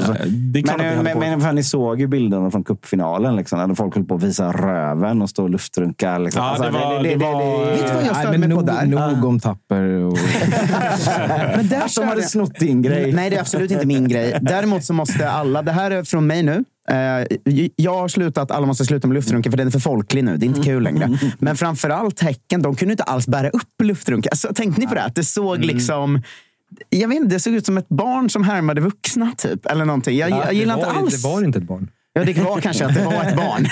det 0.62 1.46
det 1.46 1.52
ni 1.54 1.64
såg 1.64 2.00
ju 2.00 2.08
bilderna 2.08 2.52
från 2.52 2.64
cupfinalen. 2.64 3.36
Liksom, 3.36 3.68
när 3.68 3.76
folk 3.76 3.96
höll 3.96 4.04
på 4.06 4.16
att 4.16 4.24
visa 4.24 4.52
röven 4.52 5.22
och 5.22 5.30
stå 5.30 5.44
och 5.44 5.50
luftrunka. 5.50 6.18
Liksom. 6.18 6.44
Ja, 6.44 6.64
det 6.66 6.70
var- 6.72 7.04
det 7.04 7.16
var- 7.16 7.66
Vet 7.72 7.88
du 7.88 7.94
vad 7.94 8.06
jag 8.06 8.16
störde 8.16 8.38
mig 8.38 8.50
på 8.52 8.62
där? 8.62 8.86
nog 8.86 9.26
om 9.26 9.40
Tapper. 9.40 9.84
Och... 9.84 10.18
Men 11.56 11.68
där 11.68 11.78
Att 11.78 11.84
de 11.84 11.90
körde 11.90 12.08
hade 12.08 12.22
jag- 12.22 12.30
snott 12.30 12.60
din 12.60 12.82
grej. 12.82 13.12
Nej, 13.14 13.30
det 13.30 13.36
är 13.36 13.40
absolut 13.42 13.72
inte 13.72 13.86
min 13.86 14.08
grej. 14.08 14.38
Däremot 14.42 14.84
så 14.84 14.94
måste 14.94 15.30
alla, 15.30 15.62
det 15.62 15.72
här 15.72 15.92
är 15.92 15.97
från 16.04 16.28
mig 16.28 16.44
nu. 16.44 16.64
Eh, 16.90 17.38
jag 17.76 17.94
har 17.94 18.08
slutat, 18.08 18.52
alla 18.52 18.66
måste 18.66 18.86
sluta 18.86 19.08
med 19.08 19.16
luftrunken 19.16 19.52
för 19.52 19.58
den 19.58 19.68
är 19.68 19.72
för 19.72 19.80
folklig 19.80 20.24
nu. 20.24 20.38
Det 20.38 20.46
är 20.46 20.48
inte 20.48 20.62
kul 20.62 20.84
längre. 20.84 21.20
Men 21.40 21.56
framförallt 21.58 22.20
Häcken, 22.20 22.62
de 22.62 22.76
kunde 22.76 22.92
inte 22.92 23.04
alls 23.04 23.28
bära 23.28 23.50
upp 23.50 23.82
luftrunken. 23.84 24.30
Alltså, 24.32 24.54
tänkte 24.54 24.82
ni 24.82 24.88
på 24.88 24.96
det? 24.96 25.04
Att 25.04 25.16
det 25.16 25.24
såg 25.24 25.66
liksom... 25.66 26.22
Jag 26.90 27.08
vet 27.08 27.18
inte, 27.18 27.36
det 27.36 27.40
såg 27.40 27.54
ut 27.54 27.66
som 27.66 27.78
ett 27.78 27.90
barn 27.90 28.30
som 28.30 28.44
härmade 28.44 28.82
vuxna. 28.82 29.32
typ. 29.38 29.66
Eller 29.66 29.86
någonting. 29.86 30.18
Jag, 30.18 30.30
jag 30.30 30.54
gillar 30.54 30.74
inte 30.74 30.88
alls... 30.88 31.24
Det 31.24 31.30
var 31.30 31.44
inte 31.44 31.60
ett 31.60 31.66
barn. 31.66 31.90
Ja, 32.18 32.24
det 32.24 32.38
var 32.38 32.62
kanske 32.62 32.86
att 32.86 32.94
det 32.94 33.06
var 33.06 33.24
ett 33.24 33.36
barn. 33.36 33.68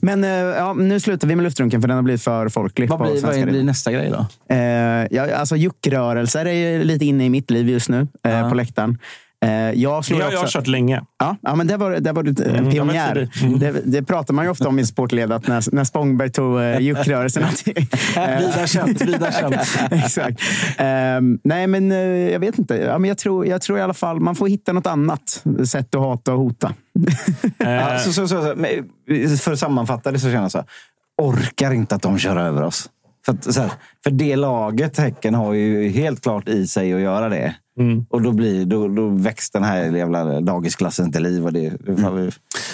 Men 0.00 0.24
eh, 0.24 0.30
ja, 0.30 0.72
nu 0.72 1.00
slutar 1.00 1.28
vi 1.28 1.36
med 1.36 1.42
luftrunken 1.42 1.80
för 1.80 1.88
den 1.88 1.96
har 1.96 2.02
blivit 2.02 2.22
för 2.22 2.48
folklig. 2.48 2.88
Vad 2.88 3.00
blir, 3.00 3.22
vad 3.22 3.48
blir 3.48 3.64
nästa 3.64 3.92
grej 3.92 4.10
då? 4.10 4.54
Eh, 4.54 5.06
ja, 5.10 5.34
alltså 5.34 5.56
juckrörelser 5.56 6.46
är 6.46 6.84
lite 6.84 7.04
inne 7.04 7.24
i 7.24 7.30
mitt 7.30 7.50
liv 7.50 7.68
just 7.68 7.88
nu 7.88 8.08
eh, 8.26 8.48
på 8.48 8.54
läktaren. 8.54 8.98
Eh, 9.42 9.50
jag 9.50 10.00
Det 10.02 10.06
slår 10.06 10.20
har 10.20 10.26
också... 10.26 10.38
jag 10.38 10.48
kört 10.50 10.66
länge. 10.66 11.02
Ja, 11.18 11.36
ja, 11.42 11.54
men 11.54 11.66
det 11.66 11.76
var, 11.76 11.90
det 11.90 12.12
var 12.12 12.22
du 12.22 12.30
en 12.44 12.50
Mm, 12.50 12.64
jag 12.64 12.72
pionjär. 12.72 13.14
det. 13.14 13.46
Mm. 13.46 13.58
Det, 13.58 13.72
det 13.84 14.02
pratar 14.02 14.34
man 14.34 14.44
ju 14.44 14.50
ofta 14.50 14.68
om 14.68 14.78
i 14.78 14.86
sportled, 14.86 15.32
att 15.32 15.46
när, 15.46 15.74
när 15.74 15.84
Spångberg 15.84 16.30
tog 16.30 16.58
uh, 16.60 16.80
juckrörelserna 16.80 17.48
till... 17.48 17.86
eh, 18.16 18.38
Vida 18.38 18.66
känt, 18.66 19.00
vida 19.00 19.32
känt. 19.32 19.56
Exakt. 19.90 20.40
Ehm, 20.78 21.38
nej, 21.44 21.66
men 21.66 21.92
eh, 21.92 21.98
jag 22.32 22.40
vet 22.40 22.58
inte. 22.58 22.76
Ja, 22.76 22.98
men 22.98 23.08
jag, 23.08 23.18
tror, 23.18 23.46
jag 23.46 23.62
tror 23.62 23.78
i 23.78 23.82
alla 23.82 23.94
fall 23.94 24.20
man 24.20 24.34
får 24.34 24.48
hitta 24.48 24.72
något 24.72 24.86
annat 24.86 25.42
sätt 25.66 25.94
att 25.94 26.00
hata 26.00 26.32
och 26.32 26.38
hota. 26.38 26.72
Ja, 27.58 27.98
så, 27.98 28.12
så, 28.12 28.28
så, 28.28 28.42
för 29.42 29.52
att 29.52 29.58
sammanfatta 29.58 30.12
det 30.12 30.18
så 30.18 30.26
känner 30.26 30.42
jag 30.42 30.50
så 30.52 30.58
här. 30.58 30.66
Orkar 31.22 31.72
inte 31.72 31.94
att 31.94 32.02
de 32.02 32.18
kör 32.18 32.36
över 32.36 32.62
oss. 32.62 32.90
För, 33.24 33.32
att, 33.32 33.56
här, 33.56 33.70
för 34.04 34.10
det 34.10 34.36
laget, 34.36 34.98
Häcken, 34.98 35.34
har 35.34 35.52
ju 35.52 35.88
helt 35.88 36.20
klart 36.22 36.48
i 36.48 36.66
sig 36.66 36.92
att 36.94 37.00
göra 37.00 37.28
det. 37.28 37.54
Och 38.10 38.22
då, 38.22 38.32
blir, 38.32 38.64
då, 38.66 38.88
då 38.88 39.08
väcks 39.08 39.50
den 39.50 39.64
här 39.64 39.84
jävla 39.96 40.40
dagisklassen 40.40 41.12
till 41.12 41.22
liv. 41.22 41.44
Och 41.46 41.52
det, 41.52 41.72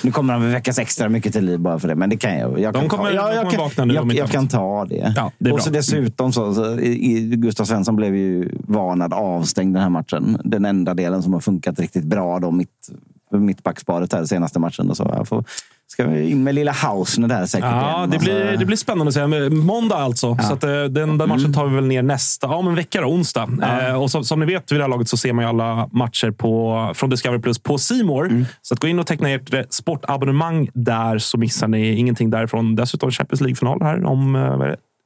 Nu 0.02 0.10
kommer 0.12 0.32
de 0.34 0.50
väckas 0.52 0.78
extra 0.78 1.08
mycket 1.08 1.32
till 1.32 1.44
liv 1.44 1.60
bara 1.60 1.78
för 1.78 1.88
det. 1.88 1.94
Men 1.94 2.10
det 2.10 2.16
kan 2.16 2.38
jag. 2.38 2.60
jag 2.60 2.74
De 2.74 2.80
kan 2.80 2.88
kommer- 2.88 3.04
ta, 3.04 3.14
jag, 3.14 3.30
de 3.30 3.34
jag, 3.34 3.52
kommer 3.56 3.70
kan, 3.70 3.90
jag, 3.90 4.14
jag 4.14 4.30
kan 4.30 4.48
ta 4.48 4.84
det. 4.84 5.12
Ja, 5.16 5.32
det 5.38 5.52
och 5.52 5.60
så 5.62 5.70
dessutom 5.70 6.32
så, 6.32 6.54
så 6.54 6.78
i- 6.80 7.36
Gustav 7.36 7.64
Svensson 7.64 7.96
blev 7.96 8.16
ju 8.16 8.50
varnad 8.68 9.12
avstängd 9.12 9.74
den 9.74 9.82
här 9.82 9.90
matchen. 9.90 10.40
Den 10.44 10.64
enda 10.64 10.94
delen 10.94 11.22
som 11.22 11.32
har 11.32 11.40
funkat 11.40 11.80
riktigt 11.80 12.04
bra 12.04 12.38
då, 12.38 12.50
mitt, 12.50 12.90
mittbacksparet 13.30 14.12
här 14.12 14.24
senaste 14.24 14.58
matchen. 14.58 14.90
Och 14.90 14.96
så. 14.96 15.12
Jag 15.16 15.28
får, 15.28 15.44
ska 15.86 16.06
vi 16.06 16.30
in 16.30 16.44
med 16.44 16.54
lilla 16.54 16.72
Hausner 16.72 17.28
där 17.28 17.46
säkert 17.46 17.64
Ja, 17.70 17.98
igen. 17.98 18.10
det 18.10 18.16
Och 18.16 18.22
så- 18.22 18.26
blir, 18.30 18.56
det 18.58 18.64
blir 18.66 18.76
spännande 18.76 19.08
att 19.08 19.14
se. 19.14 19.50
Måndag 19.50 19.96
alltså. 19.96 20.36
Så 20.40 20.52
att, 20.52 20.64
eh, 20.64 20.70
den 20.70 20.92
där 20.92 21.02
Mm. 21.24 21.28
matchen 21.28 21.52
tar 21.52 21.66
vi 21.66 21.74
väl 21.74 21.86
ner 21.86 22.02
nästa 22.02 22.46
ja, 22.46 22.62
men 22.62 22.74
vecka, 22.74 23.00
då, 23.00 23.06
onsdag. 23.06 23.48
Eh, 23.88 23.94
och 24.02 24.10
som, 24.10 24.24
som 24.24 24.40
ni 24.40 24.46
vet 24.46 24.72
vid 24.72 24.78
det 24.80 24.84
här 24.84 24.90
laget 24.90 25.08
så 25.08 25.16
ser 25.16 25.32
man 25.32 25.44
ju 25.44 25.48
alla 25.48 25.88
matcher 25.92 26.30
på, 26.30 26.90
från 26.94 27.10
Discovery 27.10 27.40
Plus 27.42 27.58
på 27.58 27.78
Simor. 27.78 28.26
Mm. 28.26 28.44
Så 28.62 28.74
att 28.74 28.80
gå 28.80 28.88
in 28.88 28.98
och 28.98 29.06
teckna 29.06 29.30
ert 29.30 29.54
eh, 29.54 29.60
sportabonnemang 29.70 30.68
där 30.74 31.18
så 31.18 31.38
missar 31.38 31.68
ni 31.68 31.94
ingenting 31.96 32.30
därifrån. 32.30 32.76
Dessutom 32.76 33.10
Champions 33.10 33.40
League-final 33.40 33.82
här 33.82 34.04
om 34.04 34.34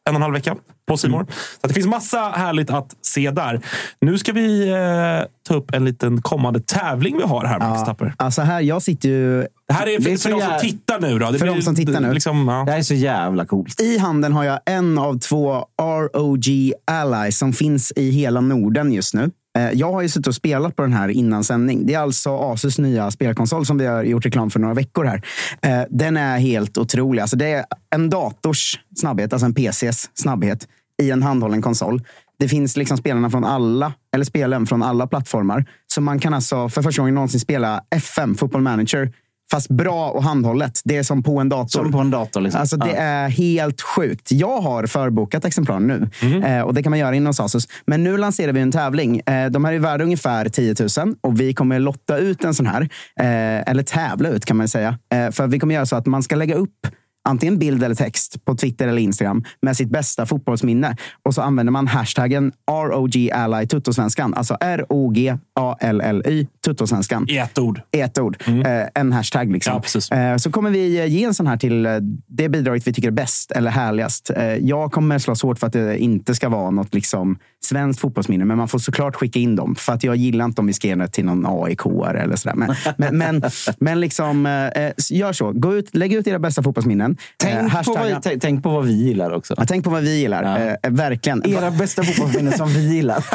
en 0.08 0.14
och 0.14 0.16
en 0.16 0.22
halv 0.22 0.34
vecka 0.34 0.56
på 0.88 0.96
Simor. 0.96 1.20
Mm. 1.20 1.32
Så 1.60 1.66
det 1.66 1.74
finns 1.74 1.86
massa 1.86 2.18
härligt 2.18 2.70
att 2.70 2.96
se 3.02 3.30
där. 3.30 3.60
Nu 4.00 4.18
ska 4.18 4.32
vi 4.32 4.68
eh, 4.68 5.28
ta 5.48 5.54
upp 5.54 5.74
en 5.74 5.84
liten 5.84 6.22
kommande 6.22 6.60
tävling 6.60 7.16
vi 7.16 7.22
har 7.22 7.44
här, 7.44 7.58
Max 7.58 7.84
Tapper. 7.84 8.14
Alltså 8.16 8.42
här, 8.42 8.60
jag 8.60 8.82
sitter 8.82 9.08
ju... 9.08 9.46
Det 9.68 9.74
här 9.74 9.86
är 9.86 9.96
för, 9.96 10.04
Det 10.04 10.12
är 10.12 10.18
för 10.18 10.30
de 10.30 10.40
som 10.40 10.58
tittar 10.60 11.00
nu. 11.00 11.18
Då. 11.18 11.30
Det 11.30 11.38
För 11.38 11.46
blir, 11.46 11.54
de 11.54 11.62
som 11.62 11.74
tittar 11.74 12.00
nu. 12.00 12.12
Liksom, 12.12 12.48
ja. 12.48 12.64
Det 12.64 12.70
här 12.72 12.78
är 12.78 12.82
så 12.82 12.94
jävla 12.94 13.46
coolt. 13.46 13.80
I 13.80 13.98
handen 13.98 14.32
har 14.32 14.44
jag 14.44 14.60
en 14.66 14.98
av 14.98 15.18
två 15.18 15.66
ROG 15.82 16.72
Allies 16.84 17.38
som 17.38 17.52
finns 17.52 17.92
i 17.96 18.10
hela 18.10 18.40
Norden 18.40 18.92
just 18.92 19.14
nu. 19.14 19.30
Eh, 19.58 19.70
jag 19.72 19.92
har 19.92 20.02
ju 20.02 20.08
suttit 20.08 20.26
och 20.26 20.34
spelat 20.34 20.76
på 20.76 20.82
den 20.82 20.92
här 20.92 21.08
innan 21.08 21.44
sändning. 21.44 21.86
Det 21.86 21.94
är 21.94 21.98
alltså 21.98 22.38
Asus 22.38 22.78
nya 22.78 23.10
spelkonsol 23.10 23.66
som 23.66 23.78
vi 23.78 23.86
har 23.86 24.02
gjort 24.02 24.26
reklam 24.26 24.50
för 24.50 24.60
några 24.60 24.74
veckor 24.74 25.04
här. 25.04 25.22
Eh, 25.62 25.86
den 25.90 26.16
är 26.16 26.38
helt 26.38 26.78
otrolig. 26.78 27.22
Alltså 27.22 27.36
det 27.36 27.46
är 27.46 27.64
en 27.94 28.10
dators 28.10 28.80
snabbhet, 28.96 29.32
alltså 29.32 29.46
en 29.46 29.54
PCs 29.54 30.10
snabbhet 30.14 30.68
i 31.02 31.10
en 31.10 31.22
handhållen 31.22 31.62
konsol. 31.62 32.02
Det 32.38 32.48
finns 32.48 32.76
liksom 32.76 32.96
spelarna 32.96 33.30
från 33.30 33.44
alla, 33.44 33.92
eller 34.14 34.24
spelen 34.24 34.66
från 34.66 34.82
alla 34.82 35.06
plattformar. 35.06 35.64
Så 35.94 36.00
man 36.00 36.18
kan 36.18 36.34
alltså 36.34 36.68
för 36.68 36.82
första 36.82 37.02
gången 37.02 37.14
någonsin 37.14 37.40
spela 37.40 37.84
FM, 37.90 38.34
Football 38.34 38.62
Manager, 38.62 39.12
fast 39.52 39.68
bra 39.68 40.10
och 40.10 40.22
handhållet. 40.24 40.80
Det 40.84 40.96
är 40.96 41.02
som 41.02 41.22
på 41.22 41.38
en 41.40 41.48
dator. 41.48 41.82
Som 41.82 41.92
på 41.92 41.98
en 41.98 42.10
dator. 42.10 42.40
Liksom. 42.40 42.60
Alltså 42.60 42.76
det 42.76 42.88
Ja. 42.90 42.96
är 42.96 43.28
helt 43.28 43.80
sjukt. 43.82 44.32
Jag 44.32 44.60
har 44.60 44.86
förbokat 44.86 45.44
exemplar 45.44 45.80
nu 45.80 46.10
Mhm. 46.22 46.42
eh, 46.42 46.60
och 46.62 46.74
det 46.74 46.82
kan 46.82 46.90
man 46.90 46.98
göra 46.98 47.14
inom 47.14 47.32
Asus. 47.38 47.68
Men 47.86 48.04
nu 48.04 48.16
lanserar 48.16 48.52
vi 48.52 48.60
en 48.60 48.72
tävling. 48.72 49.20
Eh, 49.26 49.50
de 49.50 49.64
här 49.64 49.72
är 49.72 49.78
värda 49.78 50.04
ungefär 50.04 50.48
10 50.48 50.74
000 51.04 51.14
och 51.20 51.40
vi 51.40 51.54
kommer 51.54 51.78
lotta 51.78 52.16
ut 52.18 52.44
en 52.44 52.54
sån 52.54 52.66
här. 52.66 52.82
Eh, 53.20 53.70
eller 53.70 53.82
tävla 53.82 54.28
ut 54.28 54.44
kan 54.44 54.56
man 54.56 54.68
säga. 54.68 54.98
Eh, 55.14 55.30
för 55.30 55.46
vi 55.46 55.58
kommer 55.58 55.74
göra 55.74 55.86
så 55.86 55.96
att 55.96 56.06
man 56.06 56.22
ska 56.22 56.36
lägga 56.36 56.54
upp 56.54 56.86
antingen 57.24 57.58
bild 57.58 57.82
eller 57.82 57.94
text 57.94 58.44
på 58.44 58.54
Twitter 58.54 58.88
eller 58.88 59.02
Instagram 59.02 59.44
med 59.62 59.76
sitt 59.76 59.90
bästa 59.90 60.26
fotbollsminne. 60.26 60.96
Och 61.22 61.34
så 61.34 61.42
använder 61.42 61.70
man 61.70 61.86
hashtaggen 61.86 62.52
ROG 62.70 63.30
Ally 63.32 63.66
Tuttosvenskan. 63.66 64.34
Alltså 64.34 64.56
R-O-G-A-L-L-Y 64.60 66.46
Tuttosvenskan. 66.64 67.26
I 67.28 67.38
ett 67.38 67.58
ord. 67.58 67.80
I 67.92 68.00
ett 68.00 68.18
ord. 68.18 68.36
Eh, 68.46 68.86
en 68.94 69.12
hashtag. 69.12 69.52
Liksom. 69.52 69.82
Ja. 70.10 70.16
Eh, 70.16 70.36
så 70.36 70.50
kommer 70.50 70.70
vi 70.70 70.98
eh, 70.98 71.06
ge 71.06 71.24
en 71.24 71.34
sån 71.34 71.46
här 71.46 71.56
till 71.56 71.88
det 72.26 72.48
bidraget 72.48 72.86
vi 72.86 72.92
tycker 72.92 73.08
är 73.08 73.12
bäst 73.12 73.52
eller 73.52 73.70
härligast. 73.70 74.30
Jag 74.60 74.92
kommer 74.92 75.18
slåss 75.18 75.42
hårt 75.42 75.58
för 75.58 75.66
att 75.66 75.72
det 75.72 75.98
inte 75.98 76.34
ska 76.34 76.48
vara 76.48 76.70
något 76.70 76.94
liksom, 76.94 77.38
svenskt 77.64 78.00
fotbollsminne, 78.00 78.44
men 78.44 78.56
man 78.58 78.68
får 78.68 78.78
såklart 78.78 79.16
skicka 79.16 79.38
in 79.38 79.56
dem. 79.56 79.74
För 79.74 79.92
att 79.92 80.04
jag 80.04 80.16
gillar 80.16 80.44
inte 80.44 80.60
om 80.60 80.66
vi 80.66 80.72
ska 80.72 80.88
ge 80.88 80.94
det 80.94 81.08
till 81.08 81.24
någon 81.24 81.46
aik 81.64 81.80
eller 82.16 82.36
sådär. 82.36 82.56
Men, 82.56 82.74
men, 82.96 83.18
men, 83.18 83.42
men 83.78 84.00
liksom, 84.00 84.46
eh, 84.46 84.92
gör 85.10 85.32
så. 85.32 85.52
Gå 85.52 85.74
ut, 85.76 85.94
lägg 85.94 86.12
ut 86.12 86.26
era 86.26 86.38
bästa 86.38 86.62
fotbollsminnen. 86.62 87.16
Tänk, 87.36 87.52
Eh, 87.52 87.82
på 87.82 87.92
vad, 87.94 88.06
vi- 88.32 88.40
tänk, 88.40 88.62
på 88.62 88.68
vad 88.70 88.84
vi 88.84 88.92
gillar 88.92 89.30
också. 89.30 89.54
Ja, 89.56 89.64
tänk 89.68 89.84
på 89.84 89.90
vad 89.90 90.02
vi 90.02 90.20
gillar. 90.20 90.42
Ja. 90.42 90.76
Eh, 90.82 90.90
verkligen. 90.90 91.46
Era 91.46 91.70
bästa 91.70 92.02
fotbollsminnen 92.02 92.52
som 92.52 92.68
vi 92.68 92.94
gillar. 92.94 93.24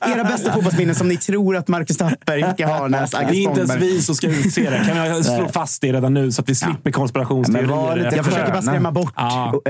Ja. 0.00 0.12
Era 0.14 0.24
bästa 0.24 0.52
fotbollsminnen 0.52 0.94
som 0.94 1.08
ni 1.08 1.16
tror 1.16 1.56
att 1.56 1.68
Marcus 1.68 1.96
Tapper, 1.96 2.36
Jocke 2.36 2.66
Harnäs, 2.66 3.10
Det 3.10 3.18
Agge 3.18 3.28
är 3.36 3.40
inte 3.40 3.60
ens 3.60 3.76
vi 3.76 4.02
som 4.02 4.14
ska 4.14 4.26
utse 4.26 4.70
det. 4.70 4.84
Kan 4.88 4.96
jag 4.96 5.24
slå 5.24 5.48
fast 5.52 5.80
det 5.80 5.92
redan 5.92 6.14
nu 6.14 6.32
så 6.32 6.42
att 6.42 6.48
vi 6.48 6.54
slipper 6.54 6.90
konspirationsteorier? 6.90 8.12
Jag 8.16 8.24
försöker 8.24 8.52
bara 8.52 8.62
skrämma 8.62 8.92
bort 8.92 9.12
Ja. 9.16 9.60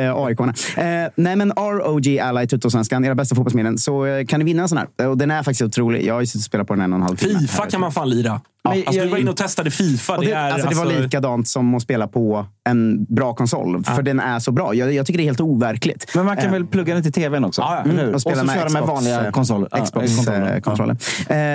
Eh, 0.77 1.09
nej, 1.15 1.37
men 1.37 1.53
ROG 1.53 2.19
Ally 2.19 2.47
Tuttosvenskan, 2.47 3.05
era 3.05 3.15
bästa 3.15 3.35
fotbollsminnen, 3.35 3.79
så 3.81 4.07
eh, 4.07 4.27
kan 4.27 4.39
ni 4.41 4.45
vinna 4.45 4.63
en 4.63 4.69
sån 4.69 4.79
här. 4.79 5.09
Och 5.09 5.19
den 5.19 5.31
är 5.31 5.43
faktiskt 5.43 5.63
otrolig. 5.63 6.05
Jag 6.07 6.15
har 6.15 6.21
ju 6.21 6.27
suttit 6.27 6.41
och 6.41 6.45
spelat 6.45 6.67
på 6.67 6.75
den 6.75 6.83
en 6.83 6.93
och 6.93 6.97
en 6.97 7.03
halv 7.03 7.17
timme. 7.17 7.39
Fifa 7.39 7.67
kan 7.67 7.81
man 7.81 7.93
fan 7.93 8.11
lira. 8.11 8.41
Ja, 8.63 8.71
alltså, 8.71 8.93
jag- 8.93 9.07
du 9.07 9.11
var 9.11 9.19
inne 9.19 9.31
och 9.31 9.37
testade 9.37 9.71
Fifa. 9.71 10.17
Och 10.17 10.23
det, 10.25 10.29
det, 10.31 10.35
är, 10.35 10.51
alltså, 10.53 10.69
det 10.69 10.75
var 10.75 10.85
likadant 11.03 11.49
som 11.49 11.75
att 11.75 11.83
spela 11.83 12.09
på 12.09 12.47
en 12.69 13.05
bra 13.05 13.35
konsol. 13.35 13.85
För 13.85 14.03
den 14.03 14.21
är 14.21 14.39
så 14.39 14.53
bra. 14.53 14.75
Jag, 14.75 14.93
jag 14.93 15.07
tycker 15.07 15.19
det 15.19 15.23
är 15.23 15.27
helt 15.27 15.41
overkligt. 15.41 16.13
Men 16.15 16.27
man 16.27 16.37
kan 16.37 16.47
Eh, 16.47 16.53
väl 16.53 16.67
plugga 16.67 16.95
den 16.95 17.03
till 17.03 17.13
tvn 17.13 17.45
också? 17.45 17.61
Ja, 17.63 17.83
ja. 17.87 17.91
hur? 17.93 18.09
och 18.09 18.15
Och, 18.15 18.23
så 18.23 18.29
med 18.29 18.37
köra 18.39 18.47
med 18.69 18.69
Xbox, 18.69 18.89
vanliga 18.89 19.25
eh, 19.25 19.31
konsoler. 19.31 19.69
Ja, 19.71 19.79
konsoler. 19.79 20.61
Xbox-kontrollen. 20.61 20.99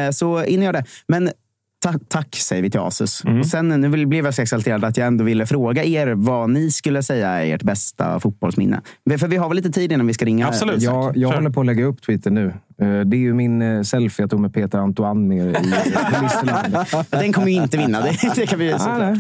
Eh, 0.08 0.12
så 0.12 0.44
in 0.44 0.60
och 0.60 0.66
gör 0.66 0.74
det. 0.74 0.84
Men 1.08 1.30
ta 1.86 2.00
tack 2.08 2.36
säger 2.36 2.62
vi 2.62 2.70
till 2.70 2.80
Asus. 2.80 3.24
Och 3.40 3.48
sen, 3.48 3.70
nu 3.70 4.06
blev 4.06 4.26
jag 4.26 4.34
så 4.34 4.42
exalterad 4.42 4.84
att 4.84 4.98
jag 4.98 5.08
ändå 5.08 5.24
ville 5.24 5.46
fråga 5.46 5.84
er 5.84 6.08
vad 6.08 6.50
ni 6.50 6.72
skulle 6.72 7.04
säga 7.04 7.30
är 7.30 7.56
ert 7.56 7.64
bästa 7.64 8.20
fotbollsminne. 8.20 8.82
För 9.20 9.28
vi 9.28 9.38
har 9.38 9.50
väl 9.50 9.56
lite 9.56 9.72
tid 9.72 9.92
innan 9.92 10.08
vi 10.08 10.14
ska 10.14 10.26
ringa. 10.26 10.48
Absolut. 10.48 10.82
Jag, 10.82 11.18
jag 11.18 11.32
håller 11.32 11.50
på 11.50 11.60
att 11.60 11.66
lägga 11.66 11.86
upp 11.86 12.02
Twitter 12.02 12.32
nu. 12.32 12.54
Eh, 12.82 13.00
Det 13.00 13.18
är 13.18 13.20
ju 13.20 13.34
min 13.34 13.62
eh, 13.62 13.82
selfie 13.82 14.24
jag 14.24 14.30
tog 14.30 14.40
med 14.40 14.54
Peter 14.54 14.78
Antoine 14.78 15.28
nere 15.30 15.50
i 15.50 15.64
Listerland. 16.24 16.76
Den 17.10 17.34
kommer 17.34 17.48
ju 17.48 17.64
inte 17.64 17.78
vinna. 17.78 18.02
Det, 18.02 18.32
det 18.36 18.48
kan 18.48 18.60
vi 18.60 18.74
Ah, 18.74 18.98
nej. 18.98 19.16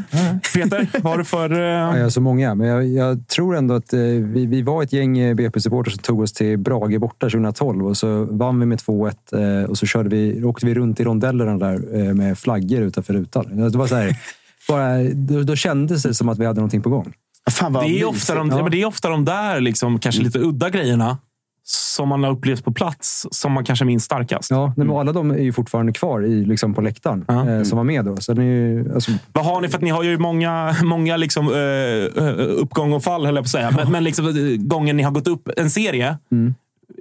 Peter, 0.53 0.87
vad 1.01 1.11
har 1.11 1.17
du 1.17 1.23
för... 1.23 1.49
Ja, 1.49 1.97
jag 1.97 2.03
har 2.03 2.09
så 2.09 2.21
många, 2.21 2.55
men 2.55 2.67
jag, 2.67 2.85
jag 2.87 3.27
tror 3.27 3.55
ändå 3.55 3.73
att 3.73 3.93
eh, 3.93 3.99
vi, 3.99 4.45
vi 4.45 4.61
var 4.61 4.83
ett 4.83 4.93
gäng 4.93 5.35
BP-supportrar 5.35 5.89
som 5.91 5.99
tog 6.01 6.19
oss 6.21 6.33
till 6.33 6.57
Brage 6.57 6.99
borta 6.99 7.29
2012 7.29 7.87
och 7.87 7.97
så 7.97 8.25
vann 8.25 8.59
vi 8.59 8.65
med 8.65 8.79
2-1 8.79 9.63
eh, 9.63 9.69
och 9.69 9.77
så 9.77 9.85
körde 9.85 10.09
vi, 10.09 10.43
åkte 10.43 10.65
vi 10.65 10.73
runt 10.73 10.99
i 10.99 11.03
rondellerna 11.03 11.57
där 11.57 12.07
eh, 12.07 12.13
med 12.13 12.37
flaggor 12.37 12.81
utanför 12.81 13.13
rutan. 13.13 13.71
Det 13.71 13.77
var 13.77 13.87
så 13.87 13.95
här, 13.95 14.15
bara, 14.67 15.03
då, 15.13 15.43
då 15.43 15.55
kändes 15.55 16.03
det 16.03 16.13
som 16.13 16.29
att 16.29 16.39
vi 16.39 16.45
hade 16.45 16.59
någonting 16.59 16.81
på 16.81 16.89
gång. 16.89 17.13
Fan 17.51 17.73
det, 17.73 17.79
är 17.79 17.83
mysigt. 17.83 18.05
ofta 18.05 18.35
de, 18.35 18.49
ja. 18.49 18.61
men 18.63 18.71
det 18.71 18.81
är 18.81 18.85
ofta 18.85 19.09
de 19.09 19.25
där 19.25 19.59
liksom, 19.59 19.99
kanske 19.99 20.21
lite 20.21 20.39
udda 20.39 20.69
grejerna 20.69 21.17
som 21.67 22.09
man 22.09 22.23
har 22.23 22.31
upplevt 22.31 22.63
på 22.65 22.71
plats 22.73 23.27
som 23.31 23.51
man 23.51 23.63
kanske 23.65 23.85
minns 23.85 24.03
starkast? 24.03 24.51
Ja, 24.51 24.73
men 24.77 24.89
alla 24.91 25.11
de 25.13 25.31
är 25.31 25.37
ju 25.37 25.53
fortfarande 25.53 25.93
kvar 25.93 26.21
i, 26.25 26.45
liksom 26.45 26.73
på 26.73 26.81
läktaren 26.81 27.25
eh, 27.29 27.63
som 27.63 27.77
var 27.77 27.83
med 27.83 28.05
då. 28.05 28.17
Så 28.17 28.33
ju- 28.33 28.91
alltså, 28.95 29.11
Vad 29.33 29.45
har 29.45 29.61
ni? 29.61 29.67
För 29.67 29.77
att 29.77 29.83
ni 29.83 29.89
har 29.89 30.03
ju 30.03 30.17
många, 30.17 30.75
många 30.83 31.17
liksom, 31.17 31.47
eh, 31.53 32.23
eh, 32.25 32.33
uppgång 32.37 32.93
och 32.93 33.03
fall, 33.03 33.25
höll 33.25 33.35
jag 33.35 33.43
på 33.43 33.47
att 33.47 33.51
säga. 33.51 33.71
Men, 33.71 33.91
men 33.91 34.03
liksom, 34.03 34.25
gången 34.59 34.97
ni 34.97 35.03
har 35.03 35.11
gått 35.11 35.27
upp 35.27 35.49
en 35.57 35.69
serie, 35.69 36.17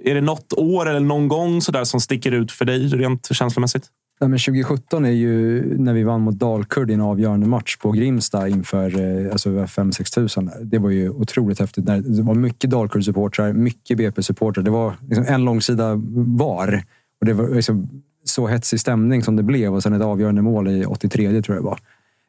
är 0.03 0.15
det 0.15 0.21
något 0.21 0.53
år 0.57 0.89
eller 0.89 0.99
någon 0.99 1.27
gång 1.27 1.61
så 1.61 1.71
där 1.71 1.83
som 1.83 1.99
sticker 2.01 2.31
ut 2.31 2.51
för 2.51 2.65
dig 2.65 2.87
rent 2.87 3.35
känslomässigt? 3.35 3.87
Nej, 4.19 4.29
men 4.29 4.39
2017 4.39 5.05
är 5.05 5.09
ju 5.09 5.63
när 5.77 5.93
vi 5.93 6.03
vann 6.03 6.21
mot 6.21 6.35
Dalkurd 6.35 6.91
i 6.91 6.93
en 6.93 7.01
avgörande 7.01 7.47
match 7.47 7.77
på 7.77 7.91
Grimsta 7.91 8.47
inför 8.47 8.99
eh, 9.25 9.31
alltså 9.31 9.49
5-6 9.49 10.13
tusen. 10.15 10.51
Det 10.61 10.77
var 10.77 10.89
ju 10.89 11.09
otroligt 11.09 11.59
häftigt. 11.59 11.85
Det 11.85 12.21
var 12.21 12.35
mycket 12.35 12.69
Dalkurd-supportrar, 12.69 13.53
mycket 13.53 13.97
BP-supportrar. 13.97 14.63
Det 14.63 14.71
var 14.71 14.95
liksom 15.09 15.25
en 15.27 15.45
långsida 15.45 16.01
var. 16.37 16.83
Och 17.19 17.25
det 17.25 17.33
var 17.33 17.49
liksom 17.49 17.89
så 18.23 18.47
hetsig 18.47 18.79
stämning 18.79 19.23
som 19.23 19.35
det 19.35 19.43
blev 19.43 19.73
och 19.73 19.83
sen 19.83 19.93
ett 19.93 20.01
avgörande 20.01 20.41
mål 20.41 20.67
i 20.67 20.85
83 20.85 21.41
tror 21.41 21.55
jag 21.55 21.63
det 21.63 21.69
var. 21.69 21.79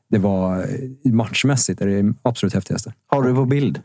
Det 0.08 0.18
var 0.18 0.66
matchmässigt 1.02 1.12
matchmässigt 1.12 1.80
är 1.80 1.86
det 1.86 2.14
absolut 2.22 2.54
häftigaste. 2.54 2.92
Har 3.06 3.22
du 3.22 3.34
på 3.34 3.44
bild? 3.44 3.80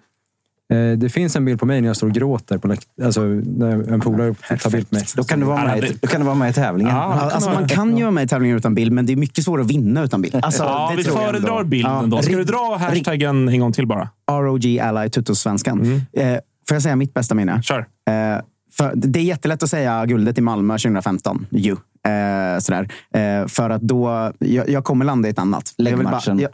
Eh, 0.71 0.91
Det 0.97 1.10
finns 1.10 1.36
en 1.36 1.45
bild 1.45 1.60
på 1.60 1.65
mig 1.65 1.81
när 1.81 1.88
jag 1.89 1.95
står 1.95 2.07
och 2.07 2.13
gråter. 2.13 2.57
På 2.57 2.67
läkt- 2.67 2.88
alltså, 3.03 3.21
när 3.21 3.91
en 3.93 3.99
polare 3.99 4.34
tar 4.63 4.69
bild 4.69 4.89
på 4.89 4.95
mig. 4.95 5.05
Då 5.15 5.23
kan 5.23 5.39
du 5.39 5.45
vara 5.45 5.63
med, 5.63 5.84
i- 5.84 5.97
då 6.01 6.07
kan 6.07 6.21
du 6.21 6.25
vara 6.25 6.36
med 6.36 6.49
i 6.49 6.53
tävlingen. 6.53 6.95
Alltså, 6.95 7.49
man 7.49 7.67
kan 7.67 7.97
ju 7.97 8.03
vara 8.03 8.12
med 8.12 8.23
i 8.23 8.27
tävlingen 8.27 8.57
utan 8.57 8.75
bild, 8.75 8.91
men 8.91 9.05
det 9.05 9.13
är 9.13 9.17
mycket 9.17 9.43
svårare 9.45 9.65
att 9.65 9.71
vinna 9.71 10.03
utan 10.03 10.21
bild. 10.21 10.36
Alltså, 10.41 10.63
ja, 10.63 10.88
det 10.91 10.97
vi 10.97 11.03
föredrar 11.03 11.63
bilden 11.63 11.91
Ja. 11.91 12.03
då. 12.07 12.21
Ska 12.21 12.38
du 12.38 12.43
dra 12.43 12.77
hashtaggen 12.79 13.49
en 13.49 13.60
gång 13.60 13.71
till 13.73 13.88
bara? 13.88 14.10
ROG 14.31 14.79
Ally 14.79 15.10
Tuttosvenskan. 15.10 16.01
Eh, 16.13 16.34
får 16.67 16.75
jag 16.75 16.81
säga 16.81 16.95
mitt 16.95 17.13
bästa 17.13 17.36
minne? 17.36 17.62
Kör. 17.63 17.79
Eh, 17.79 18.41
för 18.81 18.93
det 18.95 19.19
är 19.19 19.23
jättelätt 19.23 19.63
att 19.63 19.69
säga 19.69 20.05
guldet 20.05 20.37
i 20.37 20.41
Malmö 20.41 20.73
2015. 20.73 21.45
Ju. 21.49 21.71
Eh, 21.71 22.59
sådär. 22.59 22.89
Eh, 23.13 23.47
för 23.47 23.69
att 23.69 23.81
då, 23.81 24.31
jag, 24.39 24.69
jag 24.69 24.83
kommer 24.83 25.05
landa 25.05 25.27
i 25.27 25.31
ett 25.31 25.39
annat. 25.39 25.73
Jag 25.75 25.97
vill 25.97 26.07
bara-. 26.07 26.41
Jag, 26.41 26.51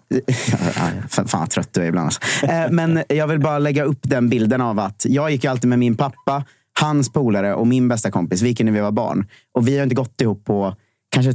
fan, 1.10 1.28
vad 1.34 1.50
trött 1.50 1.74
du 1.74 1.82
är 1.82 1.86
ibland. 1.86 2.06
Alltså. 2.06 2.46
Eh, 2.46 2.72
men 2.72 3.04
jag 3.10 3.28
vill 3.28 3.40
bara 3.40 3.60
lägga 3.60 3.84
upp 3.84 4.00
den 4.02 4.30
bilden 4.30 4.62
av 4.62 4.80
att 4.80 5.06
jag 5.10 5.32
gick 5.32 5.46
alltid 5.46 5.70
med 5.70 5.80
min 5.80 5.96
pappa, 5.96 6.44
hans 6.80 7.12
polare 7.12 7.54
och 7.54 7.68
min 7.68 7.88
bästa 7.88 8.12
kompis. 8.12 8.42
Vi 8.42 8.50
gick 8.50 8.60
när 8.60 8.72
vi 8.72 8.80
var 8.80 8.92
barn. 8.92 9.26
Och 9.54 9.68
vi 9.68 9.78
har 9.78 9.84
inte 9.84 9.96
gått 9.96 10.22
ihop 10.22 10.46
på 10.46 10.76
kanske 11.12 11.34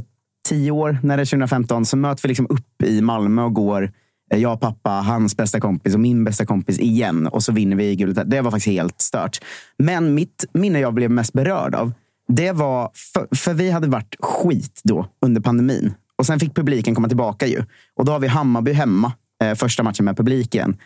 tio 0.49 0.71
år. 0.71 0.97
När 1.03 1.17
det 1.17 1.23
är 1.23 1.25
2015 1.25 1.85
så 1.85 1.97
möts 1.97 2.25
vi 2.25 2.27
liksom 2.27 2.47
upp 2.49 2.83
i 2.83 3.01
Malmö 3.01 3.41
och 3.41 3.53
går 3.53 3.91
jag, 4.37 4.59
pappa, 4.59 4.89
hans 4.89 5.37
bästa 5.37 5.59
kompis 5.59 5.93
och 5.93 5.99
min 5.99 6.23
bästa 6.23 6.45
kompis 6.45 6.79
igen. 6.79 7.27
Och 7.27 7.43
så 7.43 7.51
vinner 7.51 7.75
vi 7.75 7.95
guldet. 7.95 8.29
Det 8.29 8.41
var 8.41 8.51
faktiskt 8.51 8.67
helt 8.73 9.01
stört. 9.01 9.39
Men 9.77 10.13
mitt 10.13 10.45
minne 10.53 10.79
jag 10.79 10.93
blev 10.93 11.11
mest 11.11 11.33
berörd 11.33 11.75
av, 11.75 11.93
det 12.27 12.51
var... 12.51 12.91
För, 13.13 13.35
för 13.35 13.53
vi 13.53 13.71
hade 13.71 13.87
varit 13.87 14.15
skit 14.19 14.81
då 14.83 15.07
under 15.21 15.41
pandemin. 15.41 15.93
Och 16.15 16.25
sen 16.25 16.39
fick 16.39 16.55
publiken 16.55 16.95
komma 16.95 17.07
tillbaka 17.07 17.47
ju. 17.47 17.63
Och 17.95 18.05
då 18.05 18.11
har 18.11 18.19
vi 18.19 18.27
Hammarby 18.27 18.73
hemma, 18.73 19.11
eh, 19.43 19.55
första 19.55 19.83
matchen 19.83 20.05
med 20.05 20.17
publiken. 20.17 20.77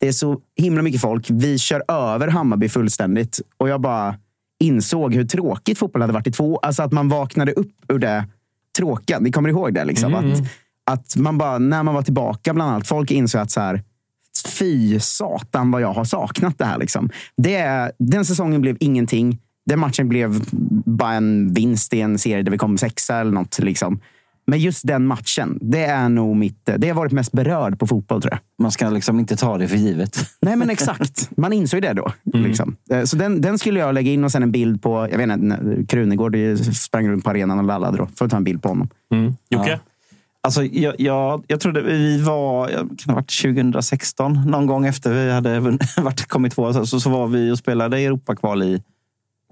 Det 0.00 0.08
är 0.08 0.12
så 0.12 0.38
himla 0.56 0.82
mycket 0.82 1.00
folk. 1.00 1.30
Vi 1.30 1.58
kör 1.58 1.82
över 1.88 2.28
Hammarby 2.28 2.68
fullständigt. 2.68 3.40
Och 3.56 3.68
jag 3.68 3.80
bara 3.80 4.16
insåg 4.60 5.14
hur 5.14 5.24
tråkigt 5.24 5.78
fotboll 5.78 6.02
hade 6.02 6.12
varit 6.14 6.26
i 6.26 6.32
två 6.32 6.58
Alltså 6.58 6.82
att 6.82 6.92
man 6.92 7.08
vaknade 7.08 7.52
upp 7.52 7.72
ur 7.88 7.98
det 7.98 8.24
tråkiga. 8.76 9.18
Ni 9.18 9.32
kommer 9.32 9.48
ihåg 9.48 9.74
det? 9.74 9.84
Liksom, 9.84 10.14
Mm. 10.14 10.32
att, 10.32 10.38
att 10.90 11.16
man 11.16 11.38
bara, 11.38 11.58
när 11.58 11.82
man 11.82 11.94
var 11.94 12.02
tillbaka 12.02 12.54
bland 12.54 12.70
annat, 12.70 12.86
folk 12.86 13.10
insåg 13.10 13.40
att 13.40 13.50
så 13.50 13.60
här, 13.60 13.82
fy 14.58 15.00
satan 15.00 15.70
vad 15.70 15.82
jag 15.82 15.92
har 15.92 16.04
saknat 16.04 16.58
det 16.58 16.64
här. 16.64 16.78
Liksom. 16.78 17.10
Det, 17.36 17.90
den 17.98 18.24
säsongen 18.24 18.60
blev 18.60 18.76
ingenting. 18.80 19.38
Den 19.66 19.78
matchen 19.78 20.08
blev 20.08 20.40
bara 20.86 21.12
en 21.12 21.54
vinst 21.54 21.94
i 21.94 22.00
en 22.00 22.18
serie 22.18 22.42
där 22.42 22.52
vi 22.52 22.58
kom 22.58 22.78
sexa 22.78 23.16
eller 23.16 23.32
något. 23.32 23.58
Liksom. 23.58 24.00
Men 24.46 24.58
just 24.58 24.86
den 24.86 25.06
matchen, 25.06 25.58
det 25.60 25.84
är 25.84 26.08
nog 26.08 26.36
mitt... 26.36 26.70
Det 26.78 26.88
har 26.88 26.94
varit 26.94 27.12
mest 27.12 27.32
berörd 27.32 27.78
på 27.78 27.86
fotboll 27.86 28.22
tror 28.22 28.32
jag. 28.32 28.40
Man 28.62 28.72
ska 28.72 28.90
liksom 28.90 29.18
inte 29.18 29.36
ta 29.36 29.58
det 29.58 29.68
för 29.68 29.76
givet. 29.76 30.16
Nej, 30.40 30.56
men 30.56 30.70
exakt. 30.70 31.30
Man 31.36 31.52
insåg 31.52 31.82
det 31.82 31.92
då. 31.92 32.12
Mm. 32.34 32.46
Liksom. 32.46 32.76
Eh, 32.90 33.04
Så 33.04 33.16
den, 33.16 33.40
den 33.40 33.58
skulle 33.58 33.80
jag 33.80 33.94
lägga 33.94 34.12
in 34.12 34.24
och 34.24 34.32
sen 34.32 34.42
en 34.42 34.52
bild 34.52 34.82
på 34.82 35.08
jag 35.10 35.18
vet 35.18 35.30
inte, 35.30 35.84
Krunegård 35.88 36.36
sprang 36.74 37.08
runt 37.08 37.24
på 37.24 37.30
arenan 37.30 37.58
och 37.58 37.64
lallade. 37.64 37.98
Då. 37.98 38.08
Får 38.16 38.28
ta 38.28 38.36
en 38.36 38.44
bild 38.44 38.62
på 38.62 38.68
honom. 38.68 38.88
Mm. 39.12 39.34
Jocke? 39.50 39.80
Alltså, 40.44 40.64
jag, 40.64 40.94
jag, 40.98 41.44
jag 41.46 41.60
trodde 41.60 41.82
vi 41.82 42.22
var, 42.22 42.68
kan 42.68 42.88
det 42.88 43.12
ha 43.12 43.14
varit 43.14 43.42
2016, 43.42 44.42
någon 44.46 44.66
gång 44.66 44.86
efter 44.86 45.12
vi 45.12 45.32
hade 45.32 45.60
varit, 45.96 46.28
kommit 46.28 46.52
tvåa, 46.52 46.86
så, 46.86 47.00
så, 47.00 47.10
var 47.10 47.26
vi 47.26 47.50
och 47.50 47.58
spelade 47.58 47.98
Europakval 47.98 48.62
i 48.62 48.82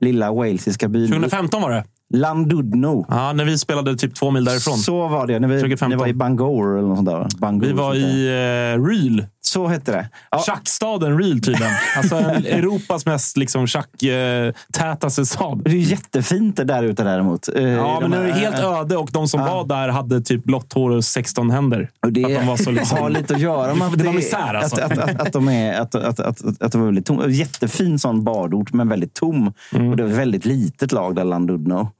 lilla 0.00 0.32
walesiska 0.32 0.88
byn 0.88 1.08
2015 1.08 1.62
var 1.62 1.70
det. 1.70 1.84
Landudno. 2.14 3.06
Ja, 3.08 3.32
när 3.32 3.44
vi 3.44 3.58
spelade 3.58 3.96
typ 3.96 4.14
två 4.14 4.30
mil 4.30 4.44
därifrån. 4.44 4.78
Så 4.78 5.08
var 5.08 5.26
det. 5.26 5.38
När 5.38 5.48
vi, 5.48 5.54
2015. 5.54 5.90
ni 5.90 5.96
var 5.96 6.06
i 6.06 6.14
Bangor 6.14 6.78
eller 6.78 6.88
något 6.88 6.98
sånt 6.98 7.08
där. 7.08 7.28
Bangor, 7.40 7.66
Vi 7.66 7.72
var 7.72 7.94
i 7.94 8.74
uh, 8.74 8.86
Ryl. 8.86 9.26
Så 9.52 9.66
hette 9.68 9.92
det. 9.92 10.08
Ja, 10.30 10.38
Schackstaden 10.38 11.18
Ryl 11.18 11.42
tydligen. 11.42 11.72
Alltså 11.96 12.16
Europas 12.46 13.06
mest 13.06 13.36
liksom, 13.36 13.66
schack-tätaste 13.66 15.26
stad. 15.26 15.60
det 15.64 15.70
är 15.70 15.74
jättefint 15.74 16.56
det 16.56 16.64
där 16.64 16.82
ute 16.82 17.04
däremot. 17.04 17.48
Eh, 17.48 17.62
Ja, 17.62 17.98
de 18.00 18.10
men 18.10 18.22
det 18.22 18.28
är 18.28 18.32
helt 18.32 18.58
öde 18.58 18.96
och 18.96 19.08
de 19.12 19.28
som 19.28 19.40
var 19.40 19.64
där 19.66 19.88
hade 19.88 20.20
typ 20.20 20.44
blått 20.44 20.72
hår 20.72 20.90
och 20.90 21.04
16 21.04 21.50
händer. 21.50 21.90
Och 22.06 22.12
det 22.12 22.24
Att 22.24 22.30
de 22.30 22.46
var 22.46 22.56
så 22.56 22.70
liksom- 22.70 22.98
har 22.98 23.10
lite 23.10 23.34
att 23.34 23.40
göra 23.40 23.74
med 23.74 23.92
Det 23.98 24.04
var 24.04 24.12
misär, 24.12 24.54
alltså. 24.54 24.80
Att, 24.80 24.98
att, 24.98 25.20
att, 25.20 25.32
de 25.32 25.48
är, 25.48 25.80
att, 25.80 25.94
att, 25.94 26.20
att, 26.20 26.62
att 26.62 26.72
det 26.72 26.78
var 26.78 26.86
väldigt 26.86 27.06
tom. 27.06 27.30
Jättefin 27.32 27.98
sån 27.98 28.24
badort, 28.24 28.72
men 28.72 28.88
väldigt 28.88 29.14
tom. 29.14 29.52
Mm. 29.74 29.90
Och 29.90 29.96
det 29.96 30.02
var 30.02 30.10
ett 30.10 30.16
väldigt 30.16 30.44
litet 30.44 30.92
lag 30.92 31.14
där, 31.14 31.24
Landudno. 31.24 31.90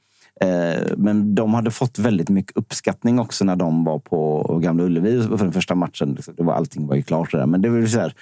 Eh, 0.43 0.83
men 0.97 1.35
de 1.35 1.55
hade 1.55 1.71
fått 1.71 1.99
väldigt 1.99 2.29
mycket 2.29 2.57
uppskattning 2.57 3.19
också 3.19 3.45
när 3.45 3.57
de 3.57 3.85
var 3.85 3.99
på 3.99 4.43
Gamla 4.63 4.85
Ullevi 4.85 5.23
för 5.23 5.37
den 5.37 5.53
första 5.53 5.75
matchen. 5.75 6.13
Liksom, 6.13 6.35
Det 6.37 6.43
var, 6.43 6.55
allting 6.55 6.87
var 6.87 6.97
ju 6.97 7.03
klart 7.03 7.33
där. 7.33 7.47
Men 7.47 7.63
det 7.63 7.69
var 7.69 7.87
så 7.87 7.99
här, 7.99 8.15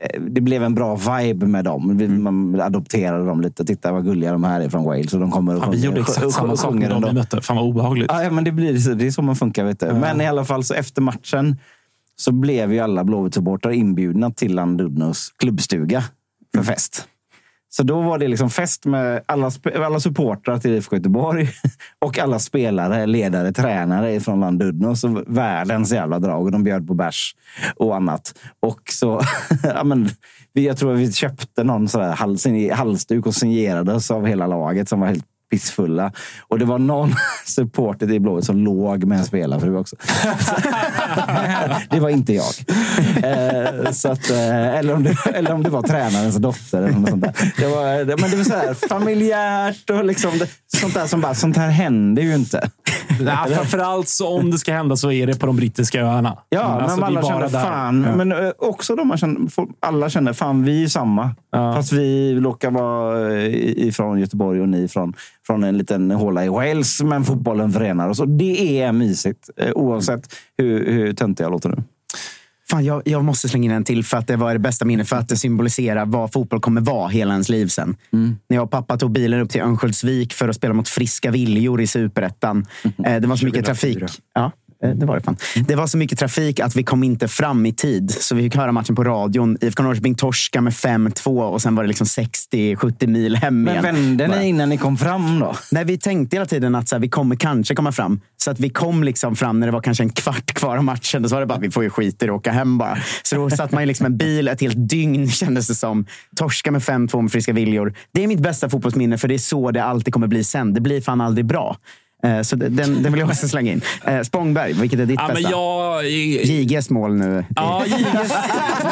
eh, 0.00 0.20
det 0.20 0.40
blev 0.40 0.62
en 0.62 0.74
bra 0.74 0.96
vibe 0.96 1.46
med 1.46 1.64
dem. 1.64 1.90
Mm. 1.90 2.22
Man 2.22 2.60
adopterade 2.60 3.26
dem 3.26 3.40
lite. 3.40 3.64
Titta 3.64 3.92
vad 3.92 4.04
gulliga 4.04 4.32
de 4.32 4.44
här 4.44 4.60
är 4.60 4.68
från 4.68 4.84
Wales. 4.84 5.14
Och 5.14 5.20
de 5.20 5.30
kommer 5.30 5.56
och 5.56 5.62
Fan, 5.62 5.70
vi 5.70 5.84
gjorde 5.84 6.00
exakt 6.00 6.32
samma 6.32 6.56
sak 6.56 6.74
med 6.74 6.90
de 6.90 7.04
vi 7.04 7.12
mötte. 7.12 7.40
Fan 7.40 7.56
vad 7.56 7.66
obehagligt. 7.66 8.10
Ja, 8.12 8.22
ja, 8.22 8.30
men 8.30 8.44
det, 8.44 8.52
blir, 8.52 8.94
det 8.94 9.06
är 9.06 9.10
så 9.10 9.22
man 9.22 9.36
funkar. 9.36 9.64
Vet 9.64 9.80
du. 9.80 9.92
Men 9.92 10.20
i 10.20 10.26
alla 10.26 10.44
fall, 10.44 10.64
så 10.64 10.74
efter 10.74 11.02
matchen 11.02 11.56
så 12.16 12.32
blev 12.32 12.72
ju 12.72 12.80
alla 12.80 13.04
Blåvitt-supportrar 13.04 13.70
inbjudna 13.70 14.30
till 14.30 14.54
Landudnos 14.54 15.32
klubbstuga 15.36 16.04
för 16.54 16.62
fest. 16.62 17.08
Så 17.68 17.82
då 17.82 18.00
var 18.00 18.18
det 18.18 18.28
liksom 18.28 18.50
fest 18.50 18.84
med 18.84 19.22
alla, 19.26 19.50
alla 19.74 20.00
supportrar 20.00 20.58
till 20.58 20.74
IFK 20.74 20.96
Göteborg 20.96 21.48
och 22.04 22.18
alla 22.18 22.38
spelare, 22.38 23.06
ledare, 23.06 23.52
tränare 23.52 24.20
från 24.20 24.40
Landudno. 24.40 24.96
Så 24.96 25.24
världens 25.26 25.92
jävla 25.92 26.18
drag. 26.18 26.44
Och 26.44 26.52
de 26.52 26.64
bjöd 26.64 26.86
på 26.86 26.94
bärs 26.94 27.34
och 27.76 27.96
annat. 27.96 28.34
Och 28.60 28.80
så, 28.90 29.20
ja, 29.62 29.84
men, 29.84 30.08
jag 30.52 30.76
tror 30.76 30.94
att 30.94 30.98
vi 30.98 31.12
köpte 31.12 31.64
någon 31.64 31.88
sådär 31.88 32.12
hals, 32.12 32.46
halsduk 32.72 33.26
och 33.26 33.34
signerades 33.34 34.10
av 34.10 34.26
hela 34.26 34.46
laget 34.46 34.88
som 34.88 35.00
var 35.00 35.06
helt 35.06 35.26
pissfulla. 35.50 36.12
Och 36.48 36.58
det 36.58 36.64
var 36.64 36.78
någon 36.78 37.14
supporter 37.46 38.12
i 38.12 38.20
Blåvitt 38.20 38.44
som 38.44 38.64
låg 38.64 39.04
med 39.04 39.18
en 39.18 39.24
spelarfru 39.24 39.76
också. 39.76 39.96
det 41.90 42.00
var 42.00 42.08
inte 42.10 42.32
jag. 42.32 42.54
Eh, 43.22 43.90
så 43.92 44.08
att, 44.12 44.30
eh, 44.30 44.74
eller, 44.76 44.94
om 44.94 45.02
det, 45.04 45.16
eller 45.34 45.52
om 45.52 45.62
det 45.62 45.70
var 45.70 45.82
tränarens 45.82 46.36
dotter. 46.36 46.78
Eller 46.82 46.98
något 46.98 47.10
sånt 47.10 47.22
där. 47.22 47.52
Det 47.58 47.66
var, 47.66 48.04
det, 48.04 48.16
men 48.20 48.30
det 48.30 48.36
var 48.36 48.44
så 48.44 48.54
här 48.56 48.74
familjärt 48.88 49.90
och 49.90 50.04
liksom, 50.04 50.38
det, 50.38 50.48
sånt 50.80 50.94
där 50.94 51.06
som 51.06 51.20
bara, 51.20 51.34
sånt 51.34 51.56
här 51.56 51.68
händer 51.70 52.22
ju 52.22 52.34
inte. 52.34 52.70
Ja, 53.20 53.46
framförallt 53.54 54.08
så 54.08 54.28
om 54.38 54.50
det 54.50 54.58
ska 54.58 54.72
hända 54.72 54.96
så 54.96 55.12
är 55.12 55.26
det 55.26 55.40
på 55.40 55.46
de 55.46 55.56
brittiska 55.56 56.00
öarna. 56.00 56.36
Ja, 56.48 56.60
Alltså, 56.60 57.00
men 57.00 57.16
alla 57.18 57.48
där. 57.48 57.48
fan. 57.64 58.04
Ja. 58.08 58.16
Men 58.24 58.52
också 58.58 58.96
de 58.96 59.08
man 59.08 59.48
folk- 59.54 59.70
alla 59.80 60.10
kände 60.10 60.34
fan 60.34 60.64
vi 60.64 60.84
är 60.84 60.88
samma. 60.88 61.34
Ja. 61.52 61.74
Fast 61.74 61.92
vi 61.92 62.34
råkar 62.40 62.70
vara 62.70 63.32
eh, 63.32 63.54
ifrån 63.86 64.20
Göteborg 64.20 64.60
och 64.60 64.68
ni 64.68 64.88
från, 64.88 65.14
från 65.46 65.64
en 65.64 65.78
liten 65.78 66.10
håla 66.10 66.44
i 66.44 66.48
Wales. 66.48 67.02
Men 67.02 67.24
fotbollen 67.24 67.72
förenar 67.72 68.08
oss. 68.08 68.20
Och 68.20 68.28
det 68.28 68.82
är 68.82 68.92
mysigt. 68.92 69.50
eh, 69.56 69.70
Oavsett 69.72 70.34
hur, 70.58 70.92
hur 70.92 71.12
töntig 71.12 71.44
jag 71.44 71.50
låter 71.50 71.68
nu. 71.68 71.76
Fan, 72.70 72.84
jag, 72.84 73.02
jag 73.04 73.24
måste 73.24 73.48
slänga 73.48 73.64
in 73.64 73.70
en 73.70 73.84
till 73.84 74.04
för 74.04 74.16
att 74.16 74.26
det 74.26 74.36
var 74.36 74.52
det 74.52 74.58
bästa 74.58 74.84
minnet. 74.84 75.08
För 75.08 75.16
att 75.16 75.28
det 75.28 75.36
symboliserar 75.36 76.06
vad 76.06 76.32
fotboll 76.32 76.60
kommer 76.60 76.80
vara 76.80 77.08
hela 77.08 77.32
ens 77.32 77.48
liv 77.48 77.66
sen. 77.66 77.96
När 78.10 78.56
jag 78.56 78.64
och 78.64 78.70
pappa 78.70 78.96
tog 78.96 79.10
bilen 79.12 79.40
upp 79.40 79.50
till 79.50 79.60
Örnsköldsvik 79.60 80.32
för 80.32 80.48
att 80.48 80.56
spela 80.56 80.74
mot 80.74 80.88
Friska 80.88 81.30
Viljor 81.30 81.80
i 81.80 81.86
Superettan. 81.86 82.66
Eh, 83.06 83.20
det 83.20 83.26
var 83.26 83.36
så 83.36 83.44
mycket 83.44 83.64
2004. 83.66 83.98
trafik. 84.00 84.22
Ja. 84.34 84.52
Eh, 84.90 84.96
Det 84.96 85.06
var 85.06 85.14
det 85.16 85.22
fan. 85.22 85.36
Det 85.68 85.74
var 85.76 85.86
så 85.86 85.98
mycket 85.98 86.18
trafik 86.18 86.60
att 86.60 86.76
vi 86.76 86.82
kom 86.84 87.04
inte 87.04 87.28
fram 87.28 87.66
i 87.66 87.72
tid. 87.72 88.10
Så 88.20 88.34
vi 88.34 88.42
fick 88.42 88.56
höra 88.56 88.72
matchen 88.72 88.94
på 88.96 89.04
radion. 89.04 89.56
IFK 89.60 89.82
Norrköping 89.82 90.14
torska 90.14 90.60
med 90.60 90.72
5-2 90.72 91.42
och 91.42 91.62
sen 91.62 91.74
var 91.74 91.82
det 91.82 91.88
liksom 91.88 92.06
60-70 92.06 93.06
mil 93.06 93.36
hem 93.36 93.62
Men 93.62 93.72
igen. 93.72 93.82
vände 93.84 94.28
Bara. 94.28 94.38
ni 94.38 94.48
innan 94.48 94.68
ni 94.68 94.76
kom 94.76 94.96
fram 94.96 95.38
då? 95.40 95.54
Nej, 95.72 95.84
vi 95.84 95.98
tänkte 95.98 96.36
hela 96.36 96.46
tiden 96.46 96.74
att 96.74 96.88
så 96.88 96.94
här, 96.94 97.00
vi 97.00 97.08
kommer 97.08 97.36
kanske 97.36 97.74
komma 97.74 97.92
fram. 97.92 98.20
Så 98.36 98.50
att 98.50 98.60
vi 98.60 98.70
kom 98.70 99.04
liksom 99.04 99.36
fram 99.36 99.60
när 99.60 99.66
det 99.66 99.72
var 99.72 99.80
kanske 99.80 100.02
en 100.04 100.10
kvart 100.10 100.52
kvar 100.54 100.76
av 100.76 100.84
matchen. 100.84 101.22
Då 101.22 101.28
så 101.28 101.34
var 101.34 101.40
det 101.40 101.46
bara, 101.46 101.58
vi 101.58 101.70
får 101.70 101.82
ju 101.84 101.90
skit 101.90 102.22
i 102.22 102.26
det 102.26 102.32
och 102.32 102.36
åka 102.38 102.52
hem 102.52 102.78
bara. 102.78 102.98
Så 103.22 103.36
då 103.36 103.50
satt 103.50 103.72
man 103.72 103.82
i 103.82 103.86
liksom 103.86 104.06
en 104.06 104.16
bil 104.16 104.48
ett 104.48 104.60
helt 104.60 104.88
dygn 104.88 105.28
kändes 105.30 105.68
det 105.68 105.74
som. 105.74 106.06
Torska 106.36 106.70
med 106.70 106.80
5-2 106.82 107.22
med 107.22 107.32
friska 107.32 107.52
viljor. 107.52 107.94
Det 108.12 108.24
är 108.24 108.28
mitt 108.28 108.40
bästa 108.40 108.68
fotbollsminne 108.68 109.18
för 109.18 109.28
det 109.28 109.34
är 109.34 109.38
så 109.38 109.70
det 109.70 109.84
alltid 109.84 110.14
kommer 110.14 110.26
bli 110.26 110.44
sen. 110.44 110.74
Det 110.74 110.80
blir 110.80 111.00
fan 111.00 111.20
aldrig 111.20 111.46
bra. 111.46 111.76
Eh, 112.22 112.42
Så 112.42 112.56
den, 112.56 112.76
den 112.76 113.12
vill 113.12 113.18
jag 113.20 113.28
också 113.28 113.48
slänga 113.48 113.72
in. 113.72 113.80
Eh, 114.04 114.22
Spångberg, 114.22 114.72
vilket 114.72 115.00
är 115.00 115.06
ditt 115.06 115.20
Ja, 115.20 115.34
bästa? 115.34 115.50
jag... 115.50 116.10
JGs 116.10 116.90
mål 116.90 117.14
nu. 117.14 117.44
Ja, 117.56 117.82
JGs, 117.86 117.96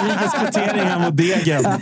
JGs 0.09 0.35
kvittering 0.41 0.81
här 0.89 0.99
mot 0.99 1.17
Degen 1.17 1.67
eh, 1.67 1.73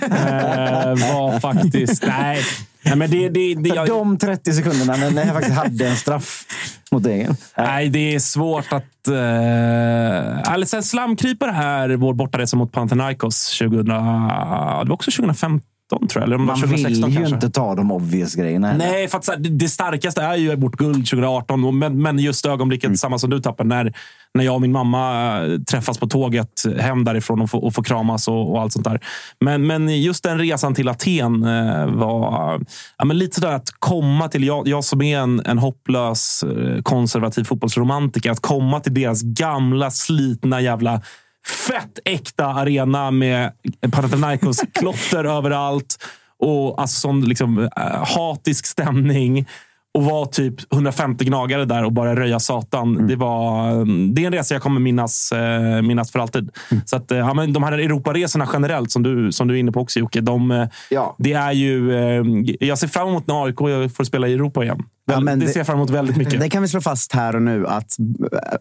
var 1.15 1.41
faktiskt... 1.41 2.03
Nej. 2.07 2.43
nej 2.83 2.97
men 2.97 3.11
det, 3.11 3.29
det, 3.29 3.55
det, 3.55 3.69
jag, 3.69 3.89
De 3.89 4.19
30 4.19 4.53
sekunderna 4.53 4.97
när 4.97 5.11
ni 5.11 5.31
faktiskt 5.33 5.57
hade 5.57 5.89
en 5.89 5.97
straff 5.97 6.45
mot 6.91 7.03
Degen. 7.03 7.37
Nej, 7.57 7.89
det 7.89 8.15
är 8.15 8.19
svårt 8.19 8.73
att... 8.73 8.85
Uh, 9.09 10.53
alltså, 10.53 10.83
slamkrypare 10.83 11.51
här, 11.51 11.89
vår 11.89 12.15
bortaresa 12.15 12.57
mot 12.57 12.73
Panathinaikos 12.73 13.59
2000... 13.59 13.85
Det 13.87 13.93
var 13.95 14.93
också 14.93 15.11
2015, 15.11 15.61
tror 15.99 16.11
jag. 16.15 16.23
Eller 16.23 16.37
om 16.37 16.45
Man 16.47 16.61
2016 16.61 16.91
vill 17.05 17.13
ju 17.13 17.17
kanske. 17.17 17.35
inte 17.35 17.51
ta 17.51 17.75
de 17.75 17.93
obvious 17.93 18.35
grejerna. 18.35 18.69
heller. 18.69 18.85
Nej, 18.87 19.09
för 19.09 19.19
att, 19.19 19.29
här, 19.29 19.37
det, 19.37 19.49
det 19.49 19.69
starkaste 19.69 20.23
är 20.23 20.37
ju 20.37 20.57
vårt 20.57 20.77
guld 20.77 20.95
2018. 21.07 21.65
och- 21.65 21.75
Men, 21.75 22.03
men 22.03 22.19
just 22.19 22.47
ögonblicket, 22.47 22.99
samma 22.99 23.19
som 23.19 23.31
du 23.31 23.41
tappar, 23.41 23.65
när, 23.65 23.93
när 24.35 24.45
jag 24.45 24.55
och 24.55 24.61
min 24.61 24.73
mamma 24.73 25.33
eh, 25.47 25.59
träffas 25.61 25.99
på 25.99 26.07
tåget 26.07 26.49
hem 26.81 27.05
därifrån 27.05 27.41
och 27.43 27.51
får, 27.51 27.65
och 27.65 27.75
får 27.75 27.83
kramas 27.83 28.29
och, 28.29 28.51
och 28.53 28.61
allt 28.61 28.73
sånt 28.73 28.85
där. 28.85 29.01
Men, 29.41 29.67
men 29.67 30.03
just 30.03 30.23
den 30.25 30.39
resan 30.39 30.75
till 30.75 30.89
Aten 30.89 31.45
eh, 31.45 31.87
var 31.87 32.61
ja, 32.99 33.05
men 33.05 33.19
lite 33.19 33.35
sådär 33.41 33.53
att 33.55 33.69
komma 33.79 34.29
till, 34.29 34.45
jag, 34.45 34.69
jag 34.69 34.85
som 34.85 35.03
är 35.03 35.19
en, 35.19 35.43
en 35.45 35.59
hopplös 35.59 36.43
eh, 36.43 36.83
konservativ 36.83 37.45
fotbollsromantiker, 37.45 38.31
att 38.31 38.41
komma 38.41 38.81
till 38.81 38.95
deras 38.95 39.23
gamla 39.23 39.91
slitna 39.91 40.61
jävla 40.61 41.01
fett 41.47 41.99
äkta 42.05 42.47
arena 42.47 43.11
med 43.11 43.53
Panathinaikos 43.93 44.61
klotter 44.73 45.25
överallt 45.25 45.97
och 46.39 46.81
alltså 46.81 47.01
sån 47.01 47.21
liksom, 47.25 47.59
äh, 47.59 47.69
hatisk 48.17 48.67
stämning. 48.67 49.47
Och 49.95 50.05
vara 50.05 50.27
typ 50.27 50.73
150 50.73 51.25
gnagare 51.25 51.65
där 51.65 51.85
och 51.85 51.93
bara 51.93 52.17
röja 52.17 52.41
satan. 52.41 53.07
Det, 53.07 53.17
var, 53.17 53.75
det 54.15 54.23
är 54.23 54.27
en 54.27 54.33
resa 54.33 54.55
jag 54.55 54.63
kommer 54.63 54.81
minnas, 54.81 55.33
eh, 55.33 55.83
minnas 55.83 56.13
för 56.13 56.19
alltid. 56.19 56.51
Så 56.85 56.97
att, 56.97 57.11
eh, 57.11 57.19
ja, 57.19 57.35
men 57.35 57.53
de 57.53 57.63
här 57.63 57.73
Europaresorna 57.73 58.49
generellt, 58.53 58.91
som 58.91 59.03
du, 59.03 59.33
som 59.33 59.49
du 59.49 59.55
är 59.55 59.59
inne 59.59 59.73
på 59.73 59.81
också 59.81 59.99
Jocke. 59.99 60.21
De, 60.21 60.51
eh, 60.51 60.69
Ja. 60.91 61.17
det 61.19 61.33
är 61.33 61.53
ju, 61.53 61.95
eh, 61.97 62.23
jag 62.61 62.79
ser 62.79 62.89
fram 62.89 63.09
emot 63.09 63.27
när 63.27 63.45
AIK 63.45 63.59
får 63.97 64.05
spela 64.05 64.29
i 64.29 64.33
Europa 64.33 64.65
igen. 64.65 64.83
Ja, 65.07 65.21
men 65.21 65.39
det, 65.39 65.47
det- 65.47 65.53
ser 65.53 65.61
jag 65.61 65.67
fram 65.67 65.77
emot 65.77 65.91
väldigt 65.91 66.17
mycket. 66.17 66.41
Det 66.41 66.49
kan 66.49 66.63
vi 66.63 66.69
slå 66.69 66.81
fast 66.81 67.13
här 67.13 67.37
och 67.37 67.43
nu 67.43 67.67
att 67.67 67.97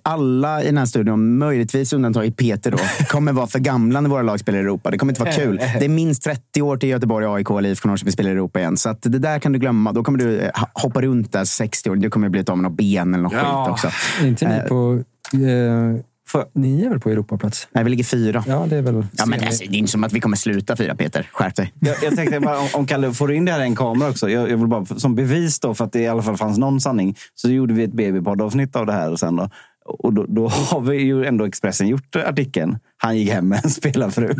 alla 0.03 0.63
i 0.63 0.65
den 0.65 0.77
här 0.77 0.85
studion, 0.85 1.37
möjligtvis 1.37 1.93
undantaget 1.93 2.37
Peter, 2.37 2.71
då, 2.71 2.77
kommer 3.07 3.33
vara 3.33 3.47
för 3.47 3.59
gamla 3.59 4.01
när 4.01 4.09
våra 4.09 4.21
lag 4.21 4.39
spelar 4.39 4.59
i 4.59 4.61
Europa. 4.61 4.91
Det 4.91 4.97
kommer 4.97 5.11
inte 5.11 5.21
vara 5.23 5.31
kul. 5.33 5.55
Det 5.79 5.85
är 5.85 5.89
minst 5.89 6.23
30 6.23 6.61
år 6.61 6.77
till 6.77 6.89
Göteborg, 6.89 7.25
AIK 7.25 7.49
eller 7.49 7.69
IFK 7.69 7.87
Norrköping 7.89 8.11
spelar 8.11 8.29
i 8.29 8.33
Europa 8.33 8.59
igen. 8.59 8.77
Så 8.77 8.89
att 8.89 9.01
det 9.01 9.19
där 9.19 9.39
kan 9.39 9.51
du 9.51 9.59
glömma. 9.59 9.91
Då 9.91 10.03
kommer 10.03 10.19
du 10.19 10.39
eh, 10.39 10.49
hoppa 10.73 11.01
runt 11.01 11.31
där 11.31 11.45
60 11.45 11.89
år. 11.89 11.95
Du 11.95 12.09
kommer 12.09 12.29
bli 12.29 12.43
av 12.47 12.57
med 12.57 12.63
något 12.71 12.77
ben 12.77 13.13
eller 13.13 13.23
något 13.23 13.33
Ja. 13.33 13.65
skit 13.65 13.71
också. 13.71 13.89
Inte 14.25 14.47
ni 14.47 14.55
Eh, 14.55 14.63
på... 14.63 15.03
Eh, 15.33 16.01
för, 16.31 16.45
ni 16.53 16.85
är 16.85 16.89
väl 16.89 16.99
på 16.99 17.09
Europaplats? 17.09 17.67
Nej, 17.71 17.83
vi 17.83 17.89
ligger 17.89 18.03
fyra. 18.03 18.43
Ja, 18.47 18.65
det 18.69 18.77
är 18.77 18.81
väl... 18.81 19.05
Ja, 19.17 19.25
men 19.25 19.43
alltså, 19.43 19.63
det 19.69 19.75
är 19.75 19.79
inte 19.79 19.91
som 19.91 20.03
att 20.03 20.13
vi 20.13 20.19
kommer 20.19 20.37
sluta 20.37 20.75
fyra, 20.75 20.95
Peter. 20.95 21.29
Skärp 21.31 21.55
dig. 21.55 21.73
Jag, 21.79 21.95
jag 22.03 22.15
tänkte 22.15 22.39
bara, 22.39 22.59
om, 22.59 22.67
om 22.73 22.87
Kalle 22.87 23.13
får 23.13 23.27
du 23.27 23.35
in 23.35 23.45
det 23.45 23.51
här 23.51 23.59
i 23.59 23.63
en 23.63 23.75
kamera 23.75 24.09
också. 24.09 24.29
Jag, 24.29 24.49
jag 24.49 24.57
vill 24.57 24.67
bara, 24.67 24.85
som 24.85 25.15
bevis 25.15 25.59
då, 25.59 25.73
för 25.73 25.85
att 25.85 25.91
det 25.91 26.01
i 26.01 26.07
alla 26.07 26.21
fall 26.21 26.37
fanns 26.37 26.57
någon 26.57 26.81
sanning, 26.81 27.15
så 27.35 27.49
gjorde 27.49 27.73
vi 27.73 27.83
ett 27.83 27.93
babypoddavsnitt 27.93 28.75
av 28.75 28.85
det 28.85 28.93
här. 28.93 29.11
Och, 29.11 29.19
sen 29.19 29.35
då, 29.35 29.49
och 29.85 30.13
då, 30.13 30.25
då 30.27 30.47
har 30.47 30.81
vi 30.81 30.97
ju 30.97 31.25
ändå 31.25 31.45
Expressen 31.45 31.87
gjort 31.87 32.15
artikeln. 32.15 32.77
Han 32.97 33.17
gick 33.17 33.29
hem 33.29 33.47
med 33.47 33.61
en 33.63 33.69
spelarfru. 33.69 34.33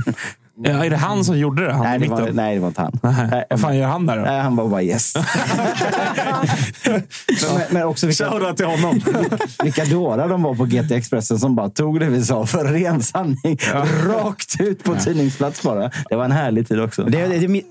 Ja, 0.64 0.86
är 0.86 0.90
det 0.90 0.98
han 0.98 1.26
som 1.26 1.38
gjorde 1.38 1.66
det? 1.66 1.74
Han 1.74 1.84
nej, 1.84 2.00
det 2.00 2.08
var, 2.08 2.30
nej, 2.32 2.56
det 2.56 2.62
var 2.62 2.68
inte 2.68 2.82
han. 2.82 3.00
Nej. 3.04 3.44
Vad 3.50 3.60
fan 3.60 3.78
gör 3.78 3.88
han 3.88 4.06
där 4.06 4.18
då? 4.18 4.24
Nej, 4.24 4.42
han 4.42 4.56
var 4.56 4.68
bara 4.68 4.84
yes. 4.84 5.14
men, 7.72 7.84
också 7.84 8.08
vilka, 8.08 8.30
Shoutout 8.30 8.58
till 8.58 8.66
honom. 8.66 9.02
vilka 9.64 9.86
dårar 9.86 10.30
de 10.30 10.44
var 10.44 10.56
på 10.56 10.66
GT 10.66 10.92
Expressen 10.92 11.40
som 11.40 11.56
bara 11.56 11.70
tog 11.70 12.00
det 12.00 12.06
vi 12.06 12.24
sa 12.24 12.46
för 12.46 12.66
ren 12.66 13.04
sanning. 13.04 13.58
Rakt 14.08 14.62
ut 14.62 14.84
på 14.84 14.96
tidningsplats 14.96 15.64
bara. 15.64 15.92
Det 16.10 16.16
var 16.16 16.26
en 16.26 16.32
härlig 16.32 16.68
tid 16.68 16.82
också. 16.82 17.04
Det 17.04 17.22
är, 17.22 17.30
det 17.30 17.36
är 17.36 17.48
mitt, 17.48 17.66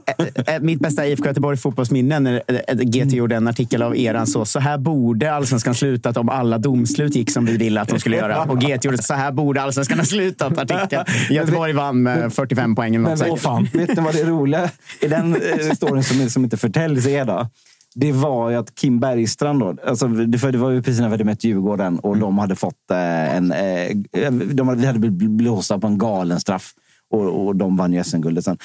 äh, 0.47 0.61
mitt 0.61 0.81
bästa 0.81 1.07
IFK 1.07 1.27
Göteborg 1.27 1.57
fotbollsminne 1.57 2.21
när 2.21 2.43
GT 2.85 3.17
gjorde 3.17 3.37
en 3.37 3.49
artikel 3.49 3.83
av 3.83 3.97
eran 3.97 4.27
så. 4.27 4.45
Så 4.45 4.61
här 4.61 4.79
borde 4.79 5.33
allsvenskan 5.33 5.75
slutat 5.75 6.17
om 6.17 6.29
alla 6.29 6.59
domslut 6.59 7.15
gick 7.15 7.31
som 7.31 7.47
vi 7.47 7.57
ville 7.57 7.81
att 7.81 7.89
de 7.89 8.01
skulle 8.01 8.17
göra. 8.17 8.43
Och 8.43 8.61
GT 8.61 8.85
gjorde 8.85 9.03
så 9.03 9.15
här 9.15 9.33
borde 9.33 9.63
allsvenskan 9.63 9.99
ha 9.99 10.05
slutat 10.05 10.59
artikeln. 10.59 11.05
Göteborg 11.31 11.73
vann 11.73 12.03
med 12.03 12.33
45 12.33 12.75
poäng 12.75 12.80
eller 12.87 12.99
något 12.99 13.19
Men 13.19 13.37
fan. 13.39 13.69
vet 13.73 13.97
ni 13.97 14.03
vad 14.03 14.15
det 14.15 14.25
roliga 14.25 14.71
i 15.01 15.09
den 15.09 15.35
eh, 15.35 15.75
storyn 15.75 16.05
som, 16.05 16.31
som 16.31 16.45
inte 16.45 16.57
förtäljs 16.57 17.07
är 17.07 17.25
då? 17.25 17.49
Det 17.95 18.13
var 18.13 18.51
ju 18.51 18.57
att 18.57 18.75
Kim 18.75 19.01
Bergstrand 19.01 19.61
då, 19.61 19.77
alltså, 19.87 20.09
det, 20.09 20.39
för 20.39 20.53
det 20.53 20.59
var 20.59 20.71
ju 20.71 20.83
precis 20.83 21.01
när 21.01 21.09
vi 21.09 21.13
hade 21.13 21.25
mött 21.25 21.45
Djurgården 21.45 21.99
och 21.99 22.17
de 22.17 22.39
hade 22.39 22.57
fått 22.57 22.91
eh, 22.91 23.37
en... 23.37 23.53
Eh, 23.53 23.97
de 24.33 24.69
hade, 24.69 24.81
vi 24.81 24.87
hade 24.87 24.99
blivit 24.99 25.31
blåsta 25.31 25.79
på 25.79 25.87
en 25.87 25.99
galen 25.99 26.41
straff 26.41 26.73
och, 27.11 27.47
och 27.47 27.57
de 27.57 27.77
vann 27.77 27.93
ju 27.93 28.05
SM-guldet 28.05 28.45
sen. 28.45 28.59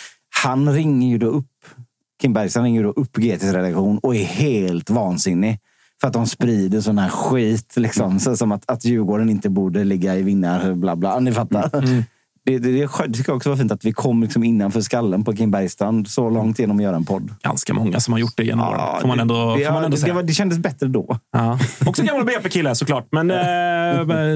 Han 0.43 0.73
ringer 0.73 1.09
ju 1.09 1.17
då 1.17 1.27
upp, 1.27 1.51
Kim 2.21 2.33
Bergstrand 2.33 2.65
ringer 2.65 2.83
då 2.83 2.89
upp 2.89 3.17
GTs 3.17 3.53
redaktion 3.53 3.97
och 3.97 4.15
är 4.15 4.23
helt 4.23 4.89
vansinnig. 4.89 5.59
För 6.01 6.07
att 6.07 6.13
de 6.13 6.27
sprider 6.27 6.81
sån 6.81 6.97
här 6.97 7.09
skit. 7.09 7.73
Liksom. 7.77 8.19
Så, 8.19 8.37
som 8.37 8.51
att, 8.51 8.69
att 8.69 8.85
Djurgården 8.85 9.29
inte 9.29 9.49
borde 9.49 9.83
ligga 9.83 10.15
i 10.15 10.21
vinnar... 10.21 10.73
Bla, 10.73 10.95
bla. 10.95 11.19
Ni 11.19 11.31
fattar. 11.31 11.71
Det, 12.45 12.59
det, 12.59 12.71
det, 12.71 12.89
det 13.07 13.13
tycker 13.13 13.29
jag 13.29 13.37
också 13.37 13.49
var 13.49 13.57
fint 13.57 13.71
att 13.71 13.85
vi 13.85 13.93
kom 13.93 14.23
liksom 14.23 14.43
innanför 14.43 14.81
skallen 14.81 15.23
på 15.23 15.35
Kim 15.35 15.51
Bergstrand 15.51 16.07
så 16.07 16.29
långt 16.29 16.59
genom 16.59 16.77
att 16.77 16.83
göra 16.83 16.95
en 16.95 17.05
podd. 17.05 17.35
Ganska 17.43 17.73
många 17.73 17.99
som 17.99 18.11
har 18.13 18.19
gjort 18.19 18.33
det 18.37 18.43
genom 18.43 18.67
åren. 18.69 19.01
Får 19.01 19.07
man 19.07 19.19
ändå, 19.19 19.55
det, 19.55 19.65
får 19.65 19.73
man 19.73 19.83
ändå 19.83 19.95
det, 19.95 20.01
säga. 20.01 20.13
var, 20.13 20.23
det 20.23 20.33
kändes 20.33 20.59
bättre 20.59 20.87
då. 20.87 21.17
Ja. 21.31 21.59
Också 21.85 22.03
gammal 22.03 22.25
BP-kille 22.25 22.75
såklart. 22.75 23.07
Men 23.11 23.31
eh, 23.31 23.37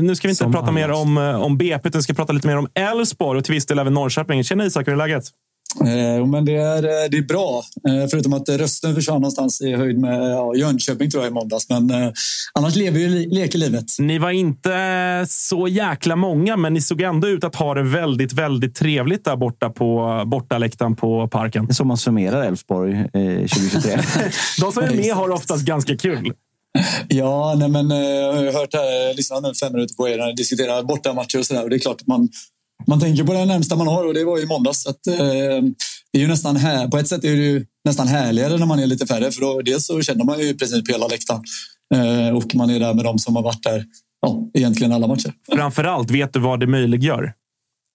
nu 0.02 0.16
ska 0.16 0.28
vi 0.28 0.32
inte 0.32 0.44
Som 0.44 0.52
prata 0.52 0.72
mer 0.72 0.84
annars. 0.90 0.98
om, 0.98 1.18
eh, 1.18 1.42
om 1.42 1.58
BP, 1.58 1.88
utan 1.88 2.00
vi 2.00 2.04
ska 2.04 2.14
prata 2.14 2.34
lite 2.34 2.48
mer 2.48 2.58
om 2.58 2.68
Elfsborg 2.74 3.38
och 3.38 3.44
till 3.44 3.54
viss 3.54 3.66
del 3.66 3.80
även 3.80 3.94
Norrköping. 3.94 4.44
Tjena 4.44 4.66
Isak, 4.66 4.88
hur 4.88 4.94
är 4.94 4.98
läget? 4.98 5.24
Eh, 5.76 6.26
men 6.26 6.46
det, 6.46 6.56
är, 6.56 6.84
eh, 6.84 7.10
det 7.12 7.18
är 7.18 7.28
bra. 7.28 7.64
Eh, 7.88 8.08
förutom 8.12 8.34
att 8.34 8.50
rösten 8.50 8.96
försvann 8.96 9.22
någonstans 9.22 9.62
i 9.62 9.76
höjd 9.76 9.98
med 9.98 10.32
ja, 10.32 10.56
Jönköping 10.56 11.12
tror 11.12 11.24
jag 11.24 11.32
i 11.32 11.34
måndags. 11.34 11.70
Men 11.70 11.92
eh, 11.92 12.12
annars 12.54 12.76
lever 12.76 13.00
ju 13.00 13.30
leker 13.30 13.60
livet. 13.60 13.86
Ni 14.00 14.20
var 14.20 14.32
inte 14.32 15.26
så 15.30 15.68
jäkla 15.68 16.16
många, 16.16 16.58
men 16.58 16.74
ni 16.74 16.82
såg 16.82 17.02
ändå 17.02 17.28
ut 17.28 17.44
att 17.44 17.56
ha 17.56 17.74
det 17.74 17.84
väldigt, 17.84 18.34
väldigt 18.34 18.76
trevligt 18.76 19.26
där 19.26 19.36
borta 19.36 19.70
på 19.70 20.24
bortaläktaren 20.26 20.96
på 20.96 21.28
Parken. 21.28 21.66
Det 21.66 21.72
är 21.72 21.74
så 21.74 21.84
man 21.84 21.98
summerar 21.98 22.44
Elfsborg 22.44 22.94
eh, 22.94 23.48
2023. 23.48 23.92
De 24.62 24.72
som 24.72 24.84
är 24.84 24.96
med 24.96 25.14
har 25.14 25.30
oftast 25.30 25.66
ganska 25.66 25.98
kul. 25.98 26.34
Ja, 27.08 27.56
nej, 27.58 27.70
men 27.70 27.92
eh, 27.92 27.98
jag 27.98 28.34
har 28.34 28.60
hört 28.60 28.74
här, 28.74 29.14
lyssnat 29.14 29.44
nu 29.44 29.54
fem 29.54 29.74
minuter 29.74 29.96
på 29.96 30.10
er 30.10 30.18
när 30.18 30.28
ni 30.28 30.34
diskuterar 30.34 30.84
bortamatcher 30.84 31.40
och 31.40 31.46
sådär. 31.46 31.64
Och 31.64 31.70
det 31.70 31.76
är 31.76 31.80
klart 31.80 32.02
att 32.02 32.08
man, 32.08 32.30
man 32.88 33.00
tänker 33.00 33.24
på 33.24 33.34
det 33.34 33.46
närmsta 33.46 33.76
man 33.76 33.88
har 33.88 34.08
och 34.08 34.14
det 34.14 34.26
var 34.26 34.38
ju 34.38 34.44
i 34.44 34.48
måndags. 34.48 34.84
Så 34.84 34.90
att, 34.90 35.08
eh, 35.08 35.16
det 36.12 36.18
är 36.18 36.22
ju 36.22 36.28
nästan 36.28 36.56
här, 36.56 36.88
på 36.88 36.98
ett 36.98 37.08
sätt 37.08 37.24
är 37.24 37.36
det 37.36 37.44
ju 37.44 37.66
nästan 37.86 38.08
härligare 38.08 38.58
när 38.58 38.66
man 38.66 38.80
är 38.80 38.88
lite 38.88 39.08
färre. 39.08 39.32
För 39.32 39.42
då, 39.42 39.62
dels 39.62 39.86
så 39.86 40.02
känner 40.02 40.26
man 40.26 40.40
ju 40.40 40.46
i 40.46 40.54
princip 40.54 40.92
hela 40.92 41.08
läktaren. 41.08 41.42
Eh, 41.96 42.36
och 42.36 42.56
man 42.56 42.70
är 42.70 42.80
där 42.80 42.94
med 42.94 43.06
de 43.06 43.20
som 43.20 43.36
har 43.36 43.44
varit 43.44 43.64
där 43.64 43.86
ja, 44.22 44.50
egentligen 44.54 44.94
alla 44.94 45.08
matcher. 45.08 45.34
Framför 45.56 45.84
allt, 45.84 46.12
vet 46.12 46.34
du 46.34 46.40
vad 46.40 46.60
det 46.60 46.68
möjliggör? 46.68 47.34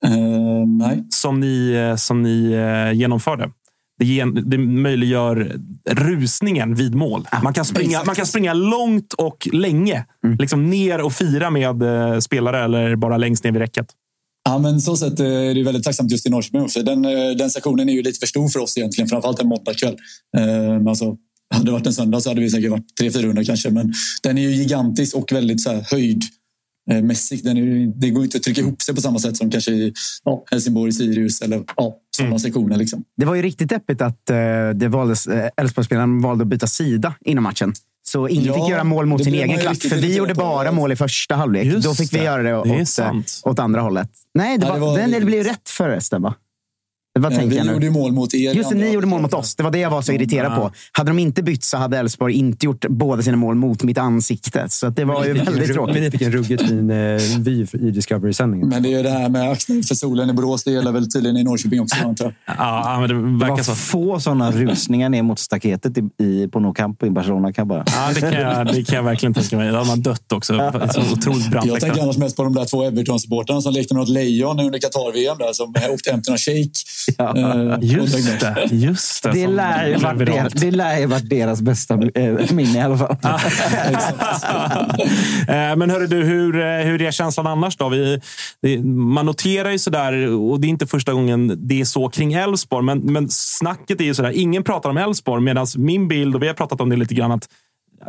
Eh, 0.06 0.66
nej. 0.66 1.04
Som 1.10 1.40
ni, 1.40 1.72
eh, 1.72 1.96
som 1.96 2.22
ni 2.22 2.52
eh, 2.52 2.98
genomförde. 2.98 3.50
Det, 3.98 4.04
gen, 4.04 4.50
det 4.50 4.58
möjliggör 4.58 5.60
rusningen 5.90 6.74
vid 6.74 6.94
mål. 6.94 7.28
Man 7.42 7.52
kan 7.52 7.64
springa, 7.64 7.90
exakt. 7.90 8.06
man 8.06 8.14
kan 8.14 8.26
springa 8.26 8.54
långt 8.54 9.12
och 9.12 9.48
länge. 9.52 10.04
Liksom 10.38 10.70
ner 10.70 11.00
och 11.00 11.12
fira 11.12 11.50
med 11.50 11.82
eh, 11.82 12.18
spelare 12.18 12.64
eller 12.64 12.96
bara 12.96 13.16
längst 13.16 13.44
ner 13.44 13.52
vid 13.52 13.60
räcket. 13.60 13.86
Ja, 14.48 14.58
men 14.58 14.80
så 14.80 14.96
sätt 14.96 15.20
eh, 15.20 15.26
är 15.26 15.54
det 15.54 15.62
väldigt 15.62 15.84
tacksamt 15.84 16.10
just 16.10 16.26
i 16.26 16.30
Norrköping 16.30 16.62
också. 16.62 16.82
Den, 16.82 17.04
eh, 17.04 17.30
den 17.38 17.50
sektionen 17.50 17.88
är 17.88 17.92
ju 17.92 18.02
lite 18.02 18.18
för 18.18 18.26
stor 18.26 18.48
för 18.48 18.60
oss 18.60 18.76
egentligen, 18.76 19.08
framförallt 19.08 19.40
en 19.40 19.48
måndagkväll. 19.48 19.96
Eh, 20.36 20.46
Men 20.46 20.88
alltså, 20.88 21.16
hade 21.54 21.64
det 21.64 21.72
varit 21.72 21.86
en 21.86 21.92
söndag 21.92 22.20
så 22.20 22.30
hade 22.30 22.40
vi 22.40 22.50
säkert 22.50 22.70
varit 22.70 23.00
300-400 23.00 23.44
kanske. 23.44 23.70
Men 23.70 23.92
den 24.22 24.38
är 24.38 24.42
ju 24.42 24.50
gigantisk 24.50 25.16
och 25.16 25.32
väldigt 25.32 25.60
så 25.60 25.70
här, 25.70 25.86
höjdmässig. 25.90 27.44
Den 27.44 27.56
är, 27.56 27.92
det 28.00 28.10
går 28.10 28.24
inte 28.24 28.36
att 28.36 28.42
trycka 28.42 28.60
ihop 28.60 28.82
sig 28.82 28.94
på 28.94 29.00
samma 29.00 29.18
sätt 29.18 29.36
som 29.36 29.50
kanske 29.50 29.72
i 29.72 29.92
ja, 30.24 30.44
Helsingborg, 30.50 30.92
Sirius 30.92 31.40
eller 31.40 31.64
ja, 31.76 31.96
sådana 32.16 32.38
sektioner. 32.38 32.76
Liksom. 32.76 33.04
Det 33.16 33.24
var 33.26 33.34
ju 33.34 33.42
riktigt 33.42 33.68
deppigt 33.68 34.00
att 34.00 34.30
eh, 34.30 34.36
Elfsborgsspelaren 35.56 36.20
valde 36.20 36.42
att 36.42 36.48
byta 36.48 36.66
sida 36.66 37.14
innan 37.24 37.42
matchen. 37.42 37.72
Så 38.14 38.28
ingen 38.28 38.44
Ja, 38.44 38.54
fick 38.54 38.68
göra 38.70 38.84
mål 38.84 39.06
mot 39.06 39.24
sin 39.24 39.34
egen 39.34 39.58
klack. 39.58 39.82
För 39.82 39.96
vi 39.96 40.16
gjorde 40.16 40.34
bara 40.34 40.72
mål 40.72 40.92
i 40.92 40.96
första 40.96 41.34
halvlek. 41.34 41.64
Just 41.64 41.86
Då 41.88 41.94
fick 41.94 42.12
vi 42.12 42.22
göra 42.24 42.42
det, 42.42 42.50
Det 42.50 42.80
åt, 43.44 43.58
andra 43.58 43.80
hållet. 43.80 44.10
Nej, 44.34 44.58
det, 44.58 44.66
Ja, 44.66 44.72
var, 44.72 44.78
det 44.80 44.86
var- 44.86 44.98
den, 44.98 45.10
det 45.10 45.20
blev 45.20 45.42
ju 45.42 45.50
rätt 45.50 45.68
förresten, 45.68 46.22
va? 46.22 46.34
Vad 47.18 47.32
Eh, 47.32 47.38
tänker 47.38 47.50
Vi 47.50 47.56
jag 47.56 47.66
nu? 47.66 47.72
gjorde 47.72 47.86
ju 47.86 47.92
mål 47.92 48.12
mot 48.12 48.34
er. 48.34 48.54
Just 48.54 48.70
det, 48.70 48.76
ni 48.76 48.92
gjorde 48.92 49.06
mål 49.06 49.22
mot 49.22 49.34
oss. 49.34 49.54
Det 49.54 49.62
var 49.62 49.70
det 49.70 49.78
jag 49.78 49.90
var 49.90 50.02
så 50.02 50.12
irriterad 50.12 50.52
Ja. 50.52 50.56
på. 50.56 50.70
Hade 50.92 51.10
de 51.10 51.18
inte 51.18 51.42
bytt 51.42 51.64
så 51.64 51.76
hade 51.76 51.98
Elfsborg 51.98 52.34
inte 52.34 52.66
gjort 52.66 52.84
båda 52.88 53.22
sina 53.22 53.36
mål 53.36 53.54
mot 53.54 53.82
mitt 53.82 53.98
ansikte. 53.98 54.64
Så 54.68 54.86
att 54.86 54.96
det 54.96 55.04
var 55.04 55.24
ju 55.24 55.32
väldigt 55.32 55.72
tråkigt. 55.74 55.94
Men 55.94 56.02
ni 56.04 56.10
fick 56.10 56.22
en 56.22 56.32
ruggigt 56.32 56.62
fin 56.68 56.90
eh, 56.90 56.96
vy 57.38 57.66
i 57.72 57.90
Discovery-sändningen. 57.90 58.68
Men 58.68 58.82
det 58.82 58.88
är 58.88 58.96
ju 58.96 59.02
det 59.02 59.10
här 59.10 59.28
med 59.28 59.50
axeln 59.50 59.82
för 59.82 59.94
solen 59.94 60.30
i 60.30 60.32
Borås. 60.32 60.64
Det 60.64 60.70
gäller 60.70 60.92
väl 60.92 61.12
tydligen 61.12 61.36
i 61.36 61.44
Norrköping 61.44 61.80
också, 61.80 61.96
antar 62.04 62.24
jag. 62.24 62.34
Ja, 62.58 62.96
men 63.00 63.08
det 63.08 63.14
Det 63.14 63.38
verkar 63.38 63.56
var 63.56 63.62
så. 63.62 63.74
få 63.74 64.20
sådana 64.20 64.50
rusningar 64.52 65.08
ner 65.08 65.22
mot 65.22 65.38
staketet 65.38 65.98
i, 65.98 66.24
i, 66.24 66.48
på 66.48 66.60
No 66.60 66.72
Camp 66.72 67.02
i 67.02 67.10
Barcelona. 67.10 67.52
Kan 67.52 67.68
bara. 67.68 67.84
Ja, 67.86 68.10
det, 68.14 68.20
kan 68.20 68.32
jag, 68.32 68.66
det 68.66 68.84
kan 68.84 68.96
jag 68.96 69.02
verkligen 69.02 69.34
tänka 69.34 69.56
mig. 69.56 69.68
Då 69.70 69.76
hade 69.76 69.88
man 69.88 70.02
dött 70.02 70.32
också. 70.32 70.72
Så 70.94 71.00
otroligt 71.12 71.50
brant 71.50 71.66
Jag 71.66 71.80
tänker 71.80 72.02
annars 72.02 72.16
mest 72.16 72.36
på 72.36 72.44
de 72.44 72.54
där 72.54 72.64
två 72.64 72.84
Everton-supportrarna 72.84 73.60
som 73.60 73.72
lekte 73.72 73.94
med 73.94 74.00
något 74.00 74.08
lejon 74.10 74.60
under 74.60 74.78
Qatar-VM 74.78 75.38
där, 75.38 75.52
som 75.52 75.74
åkte 75.90 76.10
hem 76.10 76.22
till 76.22 76.30
någon 76.30 76.38
shejk. 76.38 76.70
Ja. 77.18 77.36
Eh, 77.36 77.78
Just 77.80 78.40
det. 78.40 78.66
Just 78.70 79.22
det, 79.22 79.30
Det 79.32 79.44
som 79.44 79.54
lär, 79.54 79.86
ju 79.88 79.96
varit 79.96 80.18
deras, 80.26 80.52
det 80.52 80.70
lär 80.70 80.98
ju 80.98 81.06
varit 81.06 81.30
deras 81.30 81.62
bästa 81.62 81.94
eh, 82.14 82.52
minne 82.52 82.78
i 82.78 82.80
alla 82.82 82.98
fall. 82.98 83.16
Eh, 85.48 85.76
Men 85.76 85.90
hörru 85.90 86.06
du, 86.06 86.16
hur, 86.24 86.82
hur 86.84 87.02
är 87.02 87.10
känslan 87.10 87.46
annars 87.46 87.76
då? 87.76 87.88
Vi, 87.88 88.20
det, 88.62 88.78
man 88.84 89.26
noterar 89.26 89.70
ju 89.70 89.78
sådär, 89.78 90.28
och 90.28 90.60
det 90.60 90.66
är 90.66 90.68
inte 90.68 90.86
första 90.86 91.12
gången 91.12 91.58
det 91.68 91.80
är 91.80 91.84
så 91.84 92.08
kring 92.08 92.32
Elfsborg, 92.32 92.84
men, 92.84 92.98
men 92.98 93.28
snacket 93.30 94.00
är 94.00 94.04
ju 94.04 94.14
sådär, 94.14 94.30
ingen 94.34 94.62
pratar 94.64 94.90
om 94.90 94.96
Elfsborg, 94.96 95.42
medan 95.42 95.66
min 95.76 96.08
bild, 96.08 96.34
och 96.34 96.42
vi 96.42 96.46
har 96.46 96.54
pratat 96.54 96.80
om 96.80 96.88
det 96.88 96.96
lite 96.96 97.14
grann, 97.14 97.32
att 97.32 97.48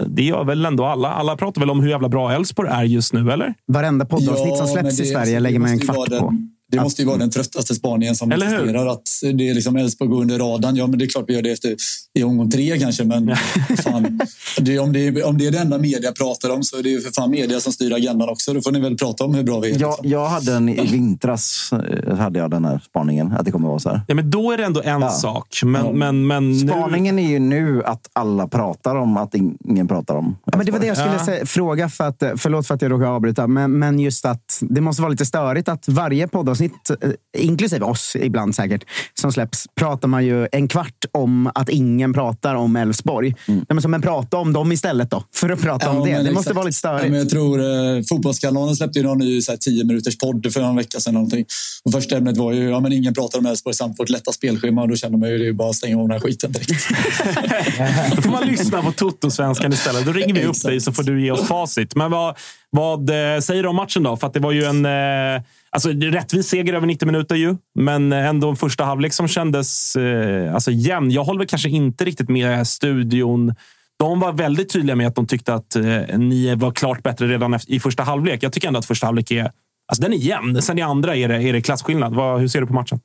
det 0.07 0.23
gör 0.23 0.43
väl 0.43 0.65
ändå 0.65 0.85
alla. 0.85 1.11
Alla 1.11 1.37
pratar 1.37 1.61
väl 1.61 1.69
om 1.69 1.79
hur 1.79 1.89
jävla 1.89 2.09
bra 2.09 2.31
Elfsborg 2.33 2.69
är 2.71 2.83
just 2.83 3.13
nu, 3.13 3.31
eller? 3.31 3.53
Varenda 3.67 4.05
poddavsnitt 4.05 4.57
som 4.57 4.67
Ja, 4.67 4.73
släpps 4.73 4.83
men 4.99 5.05
i 5.05 5.09
det- 5.09 5.13
Sverige 5.15 5.33
det 5.33 5.39
lägger 5.39 5.59
man 5.59 5.69
en 5.69 5.79
kvart 5.79 5.95
på. 5.95 6.05
den- 6.05 6.49
Det 6.71 6.81
måste 6.81 7.01
ju 7.01 7.07
vara 7.07 7.17
den 7.17 7.29
tröttaste 7.29 7.75
spaningen 7.75 8.15
som 8.15 8.31
Eller 8.31 8.45
hur? 8.45 8.55
existerar. 8.55 8.85
Att 8.87 9.01
det 9.33 9.49
är 9.49 9.53
liksom 9.53 9.75
Elfsborg 9.75 10.09
går 10.09 10.21
under 10.21 10.39
radarn. 10.39 10.75
Ja, 10.75 10.87
men 10.87 10.99
det 10.99 11.05
är 11.05 11.09
klart 11.09 11.25
vi 11.27 11.33
gör 11.33 11.41
det 11.41 11.51
efter, 11.51 11.75
i 12.13 12.23
omgång 12.23 12.51
tre 12.51 12.79
kanske. 12.79 13.03
Men 13.03 13.35
fan, 13.83 14.19
det, 14.59 14.79
om, 14.79 14.93
det 14.93 15.07
är, 15.07 15.25
om 15.25 15.37
det 15.37 15.47
är 15.47 15.51
det 15.51 15.59
enda 15.59 15.77
media 15.77 16.11
pratar 16.11 16.49
om 16.49 16.63
så 16.63 16.77
är 16.77 16.83
det 16.83 16.89
ju 16.89 17.01
för 17.01 17.11
fan 17.11 17.29
media 17.31 17.59
som 17.59 17.73
styr 17.73 17.93
agendan 17.93 18.29
också. 18.29 18.53
Då 18.53 18.61
får 18.61 18.71
ni 18.71 18.79
väl 18.79 18.97
prata 18.97 19.23
om 19.25 19.35
hur 19.35 19.43
bra 19.43 19.59
vi 19.59 19.71
är. 19.71 19.79
Jag, 19.79 19.89
liksom. 19.89 20.09
jag 20.09 20.27
hade 20.27 20.53
en 20.53 20.69
i 20.69 20.85
vintras, 20.91 21.69
eh, 22.07 22.15
hade 22.15 22.39
jag 22.39 22.51
den 22.51 22.65
här 22.65 22.79
spaningen, 22.89 23.31
att 23.31 23.45
det 23.45 23.51
kommer 23.51 23.67
vara 23.67 23.79
så 23.79 23.89
här. 23.89 24.01
Ja, 24.07 24.15
men 24.15 24.29
då 24.31 24.51
är 24.51 24.57
det 24.57 24.63
ändå 24.63 24.81
en 24.81 25.01
Ja. 25.01 25.09
sak. 25.09 25.47
Men, 25.63 25.85
Ja. 25.85 25.91
men, 25.93 26.27
men 26.27 26.51
nu, 26.51 26.59
Spaningen 26.67 27.19
är 27.19 27.29
ju 27.29 27.39
nu 27.39 27.83
att 27.83 28.09
alla 28.13 28.47
pratar 28.47 28.95
om 28.95 29.17
att 29.17 29.35
ingen 29.35 29.87
pratar 29.87 30.15
om. 30.15 30.35
Ja, 30.45 30.57
men 30.57 30.65
det 30.65 30.71
var 30.71 30.79
det 30.79 30.87
jag 30.87 30.97
skulle 30.97 31.13
Ja. 31.13 31.25
säga, 31.25 31.45
fråga, 31.45 31.89
för 31.89 32.03
att, 32.07 32.23
förlåt 32.37 32.67
för 32.67 32.75
att 32.75 32.81
jag 32.81 32.91
råkade 32.91 33.09
avbryta, 33.09 33.47
men, 33.47 33.71
men 33.79 33.99
just 33.99 34.25
att 34.25 34.57
det 34.61 34.81
måste 34.81 35.01
vara 35.01 35.11
lite 35.11 35.25
störigt 35.25 35.69
att 35.69 35.87
varje 35.87 36.27
poddavsnitt, 36.27 36.64
eh, 36.65 37.11
inklusive 37.37 37.85
oss 37.85 38.15
ibland 38.19 38.55
säkert, 38.55 38.83
som 39.13 39.31
släpps, 39.31 39.65
pratar 39.75 40.07
man 40.07 40.25
ju 40.25 40.47
en 40.51 40.67
kvart 40.67 41.05
om 41.11 41.51
att 41.55 41.69
ingen 41.69 42.13
pratar 42.13 42.55
om 42.55 42.75
Elfsborg. 42.75 43.35
Mm. 43.47 43.65
Men, 43.69 43.81
så, 43.81 43.87
men 43.89 44.01
prata 44.01 44.37
om 44.37 44.53
dem 44.53 44.71
istället 44.71 45.11
då, 45.11 45.23
för 45.35 45.49
att 45.49 45.61
prata 45.61 45.89
om 45.89 46.05
det. 46.05 46.11
Det 46.11 46.17
måste 46.17 46.39
exakt. 46.39 46.55
vara 46.55 46.65
lite 46.65 46.75
Ja, 46.75 46.97
störigt. 46.97 47.11
men 47.11 47.19
jag 47.19 47.29
tror 47.29 47.59
eh, 47.59 48.03
Fotbollskanalen 48.09 48.75
släppte 48.75 48.99
ju 48.99 49.05
någon 49.05 49.17
ny 49.17 49.41
så 49.41 49.51
här, 49.51 49.57
10 49.57 49.83
minuters 49.83 50.17
podd 50.17 50.53
för 50.53 50.61
en 50.61 50.75
vecka 50.75 50.99
sedan. 50.99 51.13
Någonting. 51.13 51.45
Och 51.85 51.91
första 51.91 52.17
ämnet 52.17 52.37
var 52.37 52.53
ju 52.53 52.69
ja, 52.69 52.79
men 52.79 52.93
ingen 52.93 53.13
pratar 53.13 53.39
om 53.39 53.45
Elfsborg 53.45 53.75
samt 53.75 53.99
vårt 53.99 54.09
lätta 54.09 54.31
spelschema. 54.31 54.81
Och 54.81 54.87
då 54.87 54.95
kände 54.95 55.17
man 55.17 55.29
ju 55.29 55.37
det 55.37 55.47
är 55.47 55.53
bara 55.53 55.69
att 55.69 55.75
stänga 55.75 55.97
av 55.97 56.01
den 56.01 56.11
här 56.11 56.19
skiten 56.19 56.51
direkt. 56.51 56.69
Då 58.15 58.21
får 58.21 58.31
man 58.31 58.47
lyssna 58.47 58.81
på 58.81 58.91
Toto-svenskan 58.91 59.73
istället. 59.73 60.05
Då 60.05 60.11
ringer 60.11 60.33
vi 60.33 60.45
upp 60.45 60.61
dig 60.63 60.81
så 60.81 60.91
får 60.91 61.03
du 61.03 61.21
ge 61.21 61.31
oss 61.31 61.41
facit. 61.47 61.95
Men 61.95 62.11
vad, 62.11 62.37
vad 62.69 63.09
eh, 63.09 63.39
säger 63.39 63.63
du 63.63 63.69
om 63.69 63.75
matchen 63.75 64.03
då? 64.03 64.17
För 64.17 64.27
att 64.27 64.33
det 64.33 64.39
var 64.39 64.51
ju 64.51 64.63
en 64.63 64.85
eh, 64.85 65.41
alltså, 65.75 65.89
rättvis 65.89 66.47
seger 66.47 66.73
över 66.73 66.87
90 66.87 67.05
minuter 67.05 67.35
ju. 67.35 67.55
Men 67.79 68.13
ändå 68.13 68.49
en 68.49 68.55
första 68.55 68.83
halvlek 68.83 69.13
som 69.13 69.27
kändes 69.27 69.95
eh, 69.95 70.53
alltså, 70.53 70.71
jämn. 70.71 71.11
Jag 71.11 71.23
håller 71.23 71.39
väl 71.39 71.47
kanske 71.47 71.69
inte 71.69 72.05
riktigt 72.05 72.29
med 72.29 72.67
studion. 72.67 73.55
De 73.99 74.19
var 74.19 74.33
väldigt 74.33 74.69
tydliga 74.69 74.95
med 74.95 75.07
att 75.07 75.15
de 75.15 75.27
tyckte 75.27 75.53
att 75.53 75.75
eh, 75.75 76.17
ni 76.17 76.55
var 76.55 76.71
klart 76.71 77.03
bättre 77.03 77.27
redan 77.27 77.59
i 77.67 77.79
första 77.79 78.03
halvlek. 78.03 78.43
Jag 78.43 78.53
tycker 78.53 78.67
ändå 78.67 78.79
att 78.79 78.85
första 78.85 79.05
halvlek 79.05 79.31
är, 79.31 79.51
alltså, 79.87 80.01
den 80.01 80.13
är 80.13 80.17
jämn. 80.17 80.61
Sen 80.61 80.79
i 80.79 80.81
andra 80.81 81.15
är 81.15 81.27
det, 81.27 81.43
är 81.43 81.53
det 81.53 81.61
klasskillnad. 81.61 82.15
Vad, 82.15 82.39
hur 82.39 82.47
ser 82.47 82.61
du 82.61 82.67
på 82.67 82.73
matchen? 82.73 82.99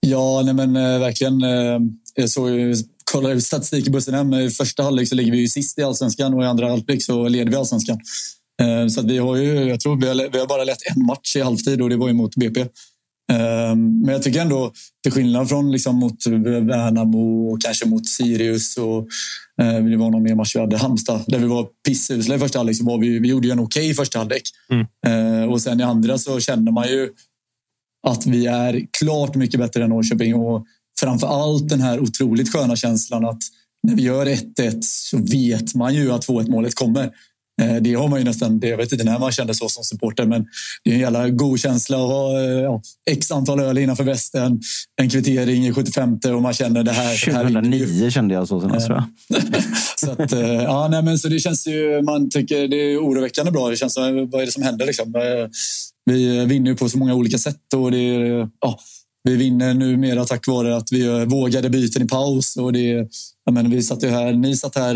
Ja, 0.00 0.42
nej 0.44 0.54
men 0.54 0.76
eh, 0.76 1.00
verkligen. 1.00 1.42
Eh, 1.42 1.80
jag 2.14 2.30
såg 2.30 2.50
ju, 2.50 2.74
kollade 3.12 3.34
ut 3.34 3.44
statistik 3.44 3.86
i 3.86 3.90
bussen 3.90 4.14
hem. 4.14 4.34
I 4.34 4.50
första 4.50 4.82
halvlek 4.82 5.08
så 5.08 5.14
ligger 5.14 5.32
vi 5.32 5.38
ju 5.38 5.48
sist 5.48 5.78
i 5.78 5.82
allsvenskan 5.82 6.34
och 6.34 6.42
i 6.42 6.46
andra 6.46 6.68
halvlek 6.68 7.02
så 7.02 7.28
leder 7.28 7.50
vi 7.50 7.56
allsvenskan. 7.56 7.98
Eh, 8.62 8.86
så 8.86 9.02
vi 9.02 9.18
har 9.18 9.36
ju, 9.36 9.64
jag 9.64 9.80
tror 9.80 10.00
vi 10.00 10.08
har, 10.08 10.32
vi 10.32 10.38
har 10.38 10.46
bara 10.46 10.64
lett 10.64 10.96
en 10.96 11.06
match 11.06 11.36
i 11.36 11.40
halvtid 11.40 11.82
och 11.82 11.90
det 11.90 11.96
var 11.96 12.08
ju 12.08 12.14
mot 12.14 12.36
BP. 12.36 12.60
Eh, 13.32 13.76
men 13.76 14.08
jag 14.08 14.22
tycker 14.22 14.40
ändå, 14.40 14.72
till 15.02 15.12
skillnad 15.12 15.48
från 15.48 15.72
liksom 15.72 15.96
mot 15.96 16.26
Värnamo 16.26 17.52
och 17.52 17.62
kanske 17.62 17.86
mot 17.86 18.06
Sirius 18.06 18.76
och 18.76 18.98
eh, 19.62 19.84
det 19.84 19.96
var 19.96 20.10
någon 20.10 20.22
mer 20.22 20.34
match 20.34 20.56
vi 20.56 20.60
hade, 20.60 20.76
Halmstad, 20.76 21.24
där 21.26 21.38
vi 21.38 21.46
var 21.46 21.66
pissusla 21.86 22.34
i 22.34 22.38
första 22.38 22.58
halvlek 22.58 22.76
så 22.76 22.84
var 22.84 22.98
vi, 22.98 23.18
vi 23.18 23.28
gjorde 23.28 23.46
ju 23.46 23.52
en 23.52 23.60
okej 23.60 23.94
första 23.94 24.18
halvlek. 24.18 24.42
Eh, 25.06 25.50
och 25.50 25.62
sen 25.62 25.80
i 25.80 25.82
andra 25.82 26.18
så 26.18 26.40
känner 26.40 26.72
man 26.72 26.88
ju 26.88 27.08
att 28.06 28.26
vi 28.26 28.46
är 28.46 28.86
klart 28.98 29.34
mycket 29.34 29.60
bättre 29.60 29.84
än 29.84 29.90
Norrköping 29.90 30.34
och 30.34 30.66
framför 31.00 31.26
allt 31.26 31.68
den 31.68 31.80
här 31.80 32.00
otroligt 32.00 32.52
sköna 32.52 32.76
känslan 32.76 33.24
att 33.24 33.38
när 33.82 33.96
vi 33.96 34.02
gör 34.02 34.26
1-1 34.26 34.78
så 34.80 35.18
vet 35.18 35.74
man 35.74 35.94
ju 35.94 36.12
att 36.12 36.26
2-1 36.26 36.50
målet 36.50 36.74
kommer. 36.74 37.10
Eh, 37.62 37.76
Det 37.76 37.94
har 37.94 38.08
man 38.08 38.18
ju 38.18 38.24
nästan, 38.24 38.60
det- 38.60 38.68
jag 38.68 38.76
vet 38.76 38.92
inte 38.92 39.04
när 39.04 39.18
man 39.18 39.32
kände 39.32 39.54
så 39.54 39.68
som 39.68 39.84
supporter, 39.84 40.26
men 40.26 40.46
det 40.84 40.90
är 40.90 40.94
en 40.94 41.00
jävla 41.00 41.28
god 41.30 41.60
känsla 41.60 41.96
att 41.96 42.08
ha 42.10 42.40
eh, 42.40 42.44
ja, 42.50 42.82
x 43.10 43.30
antal 43.30 43.60
öl 43.60 43.78
innanför 43.78 44.04
västen, 44.04 44.60
en 45.00 45.10
kvittering 45.10 45.66
i 45.66 45.72
75 45.72 46.18
och 46.34 46.42
man 46.42 46.52
känner 46.52 46.82
det 46.82 46.92
här. 46.92 47.26
det 47.26 47.32
här 47.32 47.44
vinner 47.44 47.60
vi. 47.62 47.68
2009 47.78 48.10
kände 48.10 48.34
jag 48.34 48.48
så 48.48 48.60
senast 48.60 48.86
tror 48.86 48.98
jag. 49.28 49.42
så, 49.96 50.10
att, 50.10 50.32
eh, 50.32 50.40
ja, 50.52 50.88
nej, 50.90 51.02
men 51.02 51.18
så 51.18 51.28
det 51.28 51.38
känns 51.38 51.66
ju, 51.66 52.02
man 52.02 52.30
tycker 52.30 52.68
det 52.68 52.76
är 52.76 52.98
oroväckande 52.98 53.50
bra. 53.52 53.68
Det 53.70 53.76
känns 53.76 53.94
som, 53.94 54.30
vad 54.30 54.42
är 54.42 54.46
det 54.46 54.52
som 54.52 54.62
händer 54.62 54.86
liksom? 54.86 55.12
Vi 56.10 56.44
vinner 56.44 56.70
ju 56.70 56.76
på 56.76 56.88
så 56.88 56.98
många 56.98 57.14
olika 57.14 57.38
sätt 57.38 57.74
och 57.76 57.90
det 57.90 57.98
är, 57.98 58.48
ja, 58.60 58.78
vi 59.24 59.36
vinner 59.36 59.74
numera 59.74 60.24
tack 60.24 60.46
vare 60.48 60.76
att 60.76 60.88
vi 60.92 61.24
vågade 61.24 61.70
byten 61.70 62.02
i 62.02 62.06
paus. 62.06 62.56
Och 62.56 62.72
det, 62.72 63.08
jag 63.44 63.54
menar, 63.54 63.70
vi 63.70 63.82
satt 63.82 64.02
ju 64.04 64.08
här, 64.08 64.32
ni 64.32 64.56
satt 64.56 64.76
här 64.76 64.94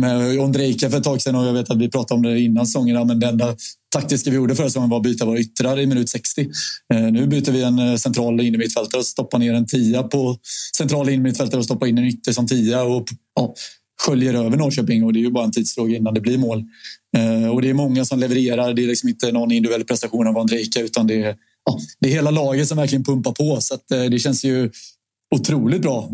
med 0.00 0.40
Ondrejka 0.40 0.90
för 0.90 0.98
ett 0.98 1.04
tag 1.04 1.22
sedan 1.22 1.34
och 1.34 1.46
jag 1.46 1.52
vet 1.52 1.70
att 1.70 1.78
vi 1.78 1.90
pratade 1.90 2.16
om 2.16 2.22
det 2.22 2.40
innan 2.40 2.66
säsongen. 2.66 3.06
Men 3.06 3.20
det 3.20 3.26
enda 3.26 3.56
taktiska 3.94 4.30
vi 4.30 4.36
gjorde 4.36 4.54
förra 4.54 4.66
säsongen 4.66 4.90
var 4.90 4.96
att 4.96 5.02
byta 5.02 5.24
våra 5.24 5.38
yttrar 5.38 5.80
i 5.80 5.86
minut 5.86 6.08
60. 6.08 6.48
Eh, 6.94 7.00
nu 7.00 7.26
byter 7.26 7.52
vi 7.52 7.62
en 7.62 7.78
eh, 7.78 7.96
central 7.96 8.40
innermittfältare 8.40 8.98
och 8.98 9.06
stoppar 9.06 9.38
ner 9.38 9.54
en 9.54 9.66
tia 9.66 10.02
på 10.02 10.38
central 10.76 11.08
innermittfältare 11.08 11.58
och 11.58 11.64
stoppar 11.64 11.86
in 11.86 11.98
en 11.98 12.04
ytter 12.04 12.32
som 12.32 12.46
tia 12.46 12.82
och 12.82 13.08
ja, 13.34 13.54
sköljer 14.02 14.34
över 14.34 14.56
Norrköping. 14.56 15.04
Och 15.04 15.12
det 15.12 15.18
är 15.18 15.22
ju 15.22 15.30
bara 15.30 15.44
en 15.44 15.52
tidsfråga 15.52 15.96
innan 15.96 16.14
det 16.14 16.20
blir 16.20 16.38
mål. 16.38 16.64
Eh, 17.16 17.48
och 17.48 17.62
det 17.62 17.70
är 17.70 17.74
många 17.74 18.04
som 18.04 18.18
levererar. 18.18 18.74
Det 18.74 18.84
är 18.84 18.86
liksom 18.86 19.08
inte 19.08 19.32
någon 19.32 19.52
individuell 19.52 19.84
prestation 19.84 20.26
av 20.26 20.36
Ondrejka 20.36 20.80
utan 20.80 21.06
det 21.06 21.22
är, 21.22 21.36
ja, 21.64 21.78
det 22.00 22.08
är 22.08 22.12
hela 22.12 22.30
laget 22.30 22.68
som 22.68 22.76
verkligen 22.76 23.04
pumpar 23.04 23.32
på. 23.32 23.60
Så 23.60 23.74
att, 23.74 23.88
det 23.88 24.18
känns 24.18 24.44
ju 24.44 24.70
otroligt 25.34 25.82
bra. 25.82 26.10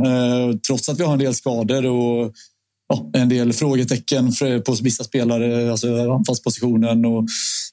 Trots 0.67 0.89
att 0.89 1.01
vi 1.01 1.05
har 1.05 1.13
en 1.13 1.19
del 1.19 1.35
skador 1.35 1.87
och 1.87 2.35
ja, 2.89 3.11
en 3.13 3.29
del 3.29 3.53
frågetecken 3.53 4.33
för- 4.33 4.61
på 4.61 4.75
vissa 4.83 5.05
spelare, 5.05 5.71
alltså 5.71 6.13
anfallspositionen 6.13 7.05
och 7.05 7.27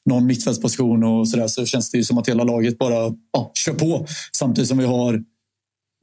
någon 0.06 0.26
mittfältsposition 0.26 1.04
och 1.04 1.28
så 1.30 1.38
där, 1.38 1.48
så 1.48 1.66
känns 1.66 1.92
det 1.92 1.98
ju 1.98 2.04
som 2.04 2.18
att 2.18 2.30
hela 2.30 2.44
laget 2.44 2.78
bara 2.78 3.16
ja, 3.34 3.52
kör 3.54 3.74
på. 3.74 4.06
Samtidigt 4.38 4.68
som 4.68 4.78
vi 4.78 4.86
har... 4.86 5.24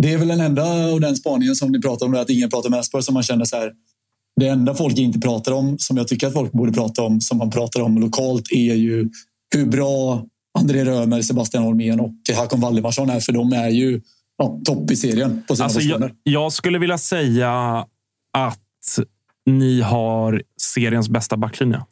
Det 0.02 0.12
är 0.12 0.18
väl 0.18 0.28
den 0.28 0.40
enda 0.40 0.86
och 0.92 1.00
den 1.00 1.16
spaningen 1.16 1.56
som 1.56 1.72
ni 1.72 1.80
pratar 1.80 2.06
om, 2.06 2.14
att 2.14 2.30
ingen 2.30 2.50
pratar 2.50 2.70
med 2.70 2.78
Elfsborg, 2.78 3.04
som 3.04 3.14
man 3.14 3.22
känner 3.22 3.44
så 3.44 3.56
här. 3.56 3.72
Det 4.40 4.48
enda 4.48 4.74
folk 4.74 4.98
inte 4.98 5.18
pratar 5.18 5.52
om, 5.52 5.78
som 5.78 5.96
jag 5.96 6.08
tycker 6.08 6.26
att 6.26 6.32
folk 6.32 6.52
borde 6.52 6.72
prata 6.72 7.02
om, 7.02 7.20
som 7.20 7.38
man 7.38 7.50
pratar 7.50 7.80
om 7.80 7.98
lokalt, 7.98 8.52
är 8.52 8.74
ju 8.74 9.10
hur 9.54 9.66
bra 9.66 10.24
André 10.58 10.84
Römer, 10.84 11.22
Sebastian 11.22 11.62
Holmén 11.62 12.00
och 12.00 12.12
Hakon 12.36 12.60
Valdemarsson 12.60 13.10
är. 13.10 13.20
För 13.20 13.32
de 13.32 13.52
är 13.52 13.68
ju 13.68 14.00
ja, 14.38 14.60
topp 14.64 14.90
i 14.90 14.96
serien 14.96 15.42
på 15.48 15.56
sina 15.56 15.64
Alltså, 15.64 15.80
jag, 15.80 16.10
jag 16.22 16.52
skulle 16.52 16.78
vilja 16.78 16.98
säga 16.98 17.50
att 18.38 18.60
ni 19.46 19.80
har 19.80 20.42
seriens 20.60 21.08
bästa 21.08 21.36
backlinje. 21.36 21.82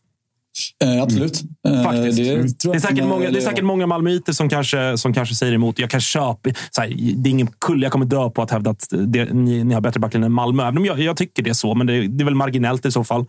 Eh, 0.84 1.02
absolut. 1.02 1.42
Eh, 1.68 1.82
Faktiskt. 1.82 2.18
Det, 2.18 2.34
Mm. 2.34 2.46
Det 2.62 2.68
är 2.68 2.80
säkert 2.80 3.04
många, 3.04 3.30
det 3.30 3.38
är 3.38 3.40
säkert 3.40 3.64
många 3.64 3.86
malmöiter 3.86 4.32
som 4.32 4.48
kanske, 4.48 4.98
som 4.98 5.14
kanske 5.14 5.34
säger 5.34 5.52
emot. 5.52 5.78
Jag 5.78 5.90
kan 5.90 6.00
köpa... 6.00 6.50
Så 6.70 6.80
här, 6.80 6.88
det 7.16 7.28
är 7.28 7.30
ingen 7.30 7.48
kull. 7.60 7.82
Jag 7.82 7.92
kommer 7.92 8.06
dö 8.06 8.30
på 8.30 8.42
att 8.42 8.50
hävda 8.50 8.70
att 8.70 8.86
det, 8.90 9.24
ni, 9.24 9.64
ni 9.64 9.74
har 9.74 9.80
bättre 9.80 10.00
backlinje 10.00 10.26
än 10.26 10.32
Malmö. 10.32 10.62
Även 10.62 10.78
om 10.78 10.84
jag, 10.84 11.00
jag 11.00 11.16
tycker 11.16 11.42
det 11.42 11.50
är 11.50 11.54
så, 11.54 11.74
men 11.74 11.86
det, 11.86 12.06
det 12.06 12.22
är 12.22 12.24
väl 12.24 12.34
marginellt 12.34 12.86
i 12.86 12.90
så 12.90 13.04
fall. 13.04 13.26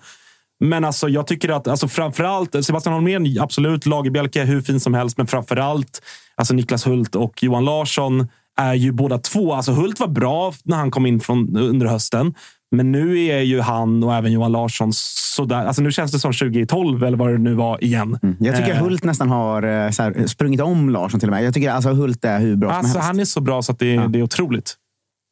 Men 0.59 0.85
alltså, 0.85 1.09
jag 1.09 1.27
tycker 1.27 1.49
att 1.49 1.67
alltså, 1.67 1.87
framförallt 1.87 2.65
Sebastian 2.65 2.95
Holmén, 2.95 3.37
absolut. 3.39 3.85
Lagerbielke 3.85 4.43
hur 4.43 4.61
fin 4.61 4.79
som 4.79 4.93
helst, 4.93 5.17
men 5.17 5.27
framförallt 5.27 6.01
alltså, 6.35 6.53
Niklas 6.53 6.87
Hult 6.87 7.15
och 7.15 7.43
Johan 7.43 7.65
Larsson 7.65 8.27
är 8.57 8.73
ju 8.73 8.91
båda 8.91 9.17
två. 9.17 9.53
Alltså 9.53 9.71
Hult 9.71 9.99
var 9.99 10.07
bra 10.07 10.53
när 10.63 10.77
han 10.77 10.91
kom 10.91 11.05
in 11.05 11.19
från, 11.19 11.57
under 11.57 11.85
hösten. 11.85 12.33
Men 12.75 12.91
nu 12.91 13.25
är 13.25 13.41
ju 13.41 13.59
han 13.61 14.03
och 14.03 14.15
även 14.15 14.31
Johan 14.31 14.51
Larsson 14.51 14.91
sådär. 14.93 15.65
Alltså 15.65 15.81
nu 15.81 15.91
känns 15.91 16.11
det 16.11 16.19
som 16.19 16.33
2012 16.33 17.03
eller 17.03 17.17
vad 17.17 17.31
det 17.31 17.37
nu 17.37 17.53
var 17.53 17.83
igen. 17.83 18.19
Mm. 18.23 18.35
Jag 18.39 18.55
tycker 18.55 18.71
Eh, 18.71 18.77
Hult 18.83 19.03
nästan 19.03 19.29
har 19.29 19.63
eh, 19.63 19.91
så 19.91 20.03
här, 20.03 20.27
sprungit 20.27 20.61
om 20.61 20.89
Larsson 20.89 21.19
till 21.19 21.29
och 21.29 21.33
med. 21.33 21.43
Jag 21.43 21.53
tycker 21.53 21.71
alltså 21.71 21.89
Hult 21.89 22.25
är 22.25 22.39
hur 22.39 22.55
bra 22.55 22.69
som 22.69 22.77
Alltså, 22.77 22.93
helst. 22.93 23.07
han 23.07 23.19
är 23.19 23.25
så 23.25 23.41
bra 23.41 23.61
så 23.61 23.71
att 23.71 23.79
det, 23.79 24.07
det 24.07 24.19
är 24.19 24.23
otroligt. 24.23 24.75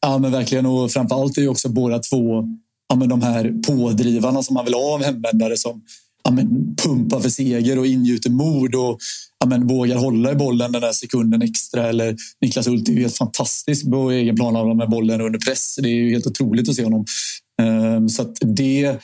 Ja, 0.01 0.17
men 0.17 0.31
verkligen. 0.31 0.65
Och 0.65 0.91
framför 0.91 1.21
allt 1.21 1.37
är 1.37 1.41
ju 1.41 1.47
också 1.47 1.69
båda 1.69 1.99
två 1.99 2.43
ja, 2.89 2.95
men 2.95 3.09
de 3.09 3.21
här 3.21 3.53
pådrivarna 3.67 4.43
som 4.43 4.53
man 4.53 4.65
vill 4.65 4.73
ha 4.73 4.93
av 4.93 5.03
hemvändare 5.03 5.57
som 5.57 5.81
ja, 6.23 6.31
men 6.31 6.75
pumpar 6.83 7.19
för 7.19 7.29
seger 7.29 7.79
och 7.79 7.85
ingjuter 7.87 8.29
mod 8.29 8.75
och 8.75 8.97
ja, 9.39 9.47
men 9.47 9.67
vågar 9.67 9.95
hålla 9.95 10.31
i 10.31 10.35
bollen 10.35 10.71
den 10.71 10.81
där 10.81 10.91
sekunden 10.91 11.41
extra. 11.41 11.89
Eller 11.89 12.15
Niklas 12.41 12.67
Hult 12.67 12.89
är 12.89 12.93
ju 12.93 13.01
helt 13.01 13.17
fantastisk 13.17 13.91
på 13.91 14.11
egen 14.11 14.35
plan 14.35 14.77
med 14.77 14.89
bollen 14.89 15.21
under 15.21 15.39
press. 15.39 15.75
Det 15.81 15.89
är 15.89 15.93
ju 15.93 16.11
helt 16.11 16.27
otroligt 16.27 16.69
att 16.69 16.75
se 16.75 16.83
honom. 16.83 17.05
Ehm, 17.61 18.09
så 18.09 18.21
att 18.21 18.37
det 18.41 18.85
är 18.85 18.99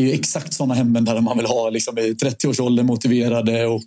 ju 0.00 0.12
exakt 0.12 0.54
sådana 0.54 0.74
hemvändare 0.74 1.20
man 1.20 1.36
vill 1.36 1.46
ha 1.46 1.70
liksom 1.70 1.98
i 1.98 2.12
30-årsåldern, 2.12 2.86
motiverade 2.86 3.66
och 3.66 3.82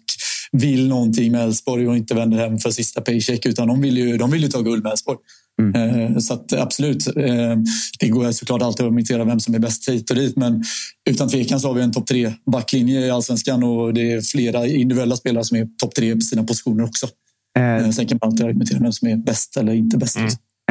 vill 0.52 0.88
någonting 0.88 1.32
med 1.32 1.43
Elfsborg 1.43 1.88
och 1.88 1.97
inte 1.97 2.16
vänder 2.16 2.38
hem 2.38 2.60
för 2.60 2.72
sista 2.72 3.02
paycheck 3.02 3.45
utan 3.45 3.68
de 3.68 3.82
vill 3.82 3.97
ju, 3.97 4.18
de 4.18 4.32
vill 4.32 4.43
ju 4.43 4.47
ta 4.47 4.62
guld 4.62 4.84
med 4.84 4.91
Elfsborg. 4.91 5.18
Eh, 5.76 6.18
Så 6.18 6.34
att, 6.34 6.53
absolut, 6.53 7.07
eh, 7.07 7.55
det 7.99 8.10
går 8.10 8.32
såklart 8.32 8.62
alltid 8.62 8.86
att 8.86 8.91
imitera 8.91 9.24
vem 9.24 9.39
som 9.39 9.53
är 9.55 9.60
bäst 9.60 9.89
hit 9.89 10.10
och 10.10 10.16
dit 10.16 10.36
men 10.38 10.64
utan 11.10 11.30
tvekan 11.30 11.60
så 11.60 11.68
har 11.68 11.76
vi 11.76 11.82
en 11.82 11.91
topp 11.91 12.07
tre 12.07 12.34
backlinje 12.51 12.99
i 13.05 13.10
allsvenskan 13.10 13.64
och 13.64 13.93
det 13.93 14.12
är 14.14 14.22
flera 14.22 14.68
individuella 14.68 15.16
spelare 15.16 15.43
som 15.43 15.57
är 15.57 15.68
topp 15.82 15.95
tre 15.95 16.16
på 16.16 16.22
sina 16.22 16.43
positioner 16.43 16.84
också. 16.84 17.07
Eh, 17.60 17.89
Sen 17.89 18.07
kan 18.07 18.20
man 18.22 18.30
alltid 18.32 18.45
argumentera 18.45 18.80
vem 18.80 18.91
som 18.91 19.07
är 19.07 19.16
bäst 19.18 19.57
eller 19.57 19.74
inte 19.74 19.97
bäst. 19.97 20.18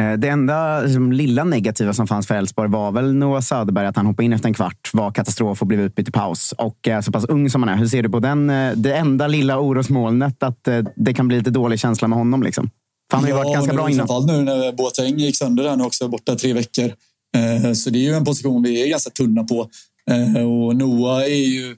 Eh, 0.01 0.13
Det 0.17 0.29
enda 0.29 0.81
liksom, 0.81 1.11
lilla 1.13 1.43
negativa 1.43 1.93
som 1.93 2.07
fanns 2.07 2.27
för 2.27 2.35
Elfsborg 2.35 2.69
var 2.69 2.91
väl 2.91 3.13
Noah 3.15 3.41
Söderberg. 3.41 3.85
Att 3.85 3.95
han 3.95 4.05
hoppade 4.05 4.25
in 4.25 4.33
efter 4.33 4.47
en 4.47 4.53
kvart, 4.53 4.89
var 4.93 5.11
katastrof 5.11 5.61
och 5.61 5.67
blev 5.67 5.81
utbytt 5.81 6.07
i 6.09 6.11
paus. 6.11 6.53
Och 6.57 6.87
är 6.87 7.01
så 7.01 7.11
pass 7.11 7.25
ung 7.25 7.49
som 7.49 7.63
han 7.63 7.69
är. 7.73 7.77
Hur 7.77 7.87
ser 7.87 8.03
du 8.03 8.09
på 8.09 8.19
den? 8.19 8.49
eh, 8.49 8.71
Det 8.75 8.93
enda 8.95 9.27
lilla 9.27 9.59
orosmolnet 9.59 10.43
att 10.43 10.67
eh, 10.67 10.79
det 10.95 11.13
kan 11.13 11.27
bli 11.27 11.37
lite 11.37 11.49
dålig 11.51 11.79
känsla 11.79 12.07
med 12.07 12.17
honom. 12.17 12.43
Liksom. 12.43 12.69
För 13.09 13.17
han 13.17 13.23
har 13.23 13.29
ju 13.29 13.35
varit 13.35 13.53
ganska 13.53 13.71
och 13.71 13.75
bra 13.77 13.89
innan. 13.89 14.07
Framförallt 14.07 14.27
nu 14.27 14.41
när 14.41 14.71
Boateng 14.71 15.19
gick 15.19 15.37
sönder 15.37 15.63
där 15.63 15.75
nu 15.75 15.83
också, 15.83 16.07
borta 16.07 16.35
tre 16.35 16.53
veckor. 16.53 16.93
Eh, 17.37 17.73
Så 17.73 17.89
det 17.89 17.99
är 17.99 18.03
ju 18.03 18.13
en 18.13 18.25
position 18.25 18.63
vi 18.63 18.83
är 18.83 18.87
ganska 18.87 19.09
tunna 19.09 19.43
på. 19.43 19.69
Eh, 20.11 20.47
Och 20.47 20.75
Noah 20.75 21.23
är 21.23 21.47
ju... 21.47 21.75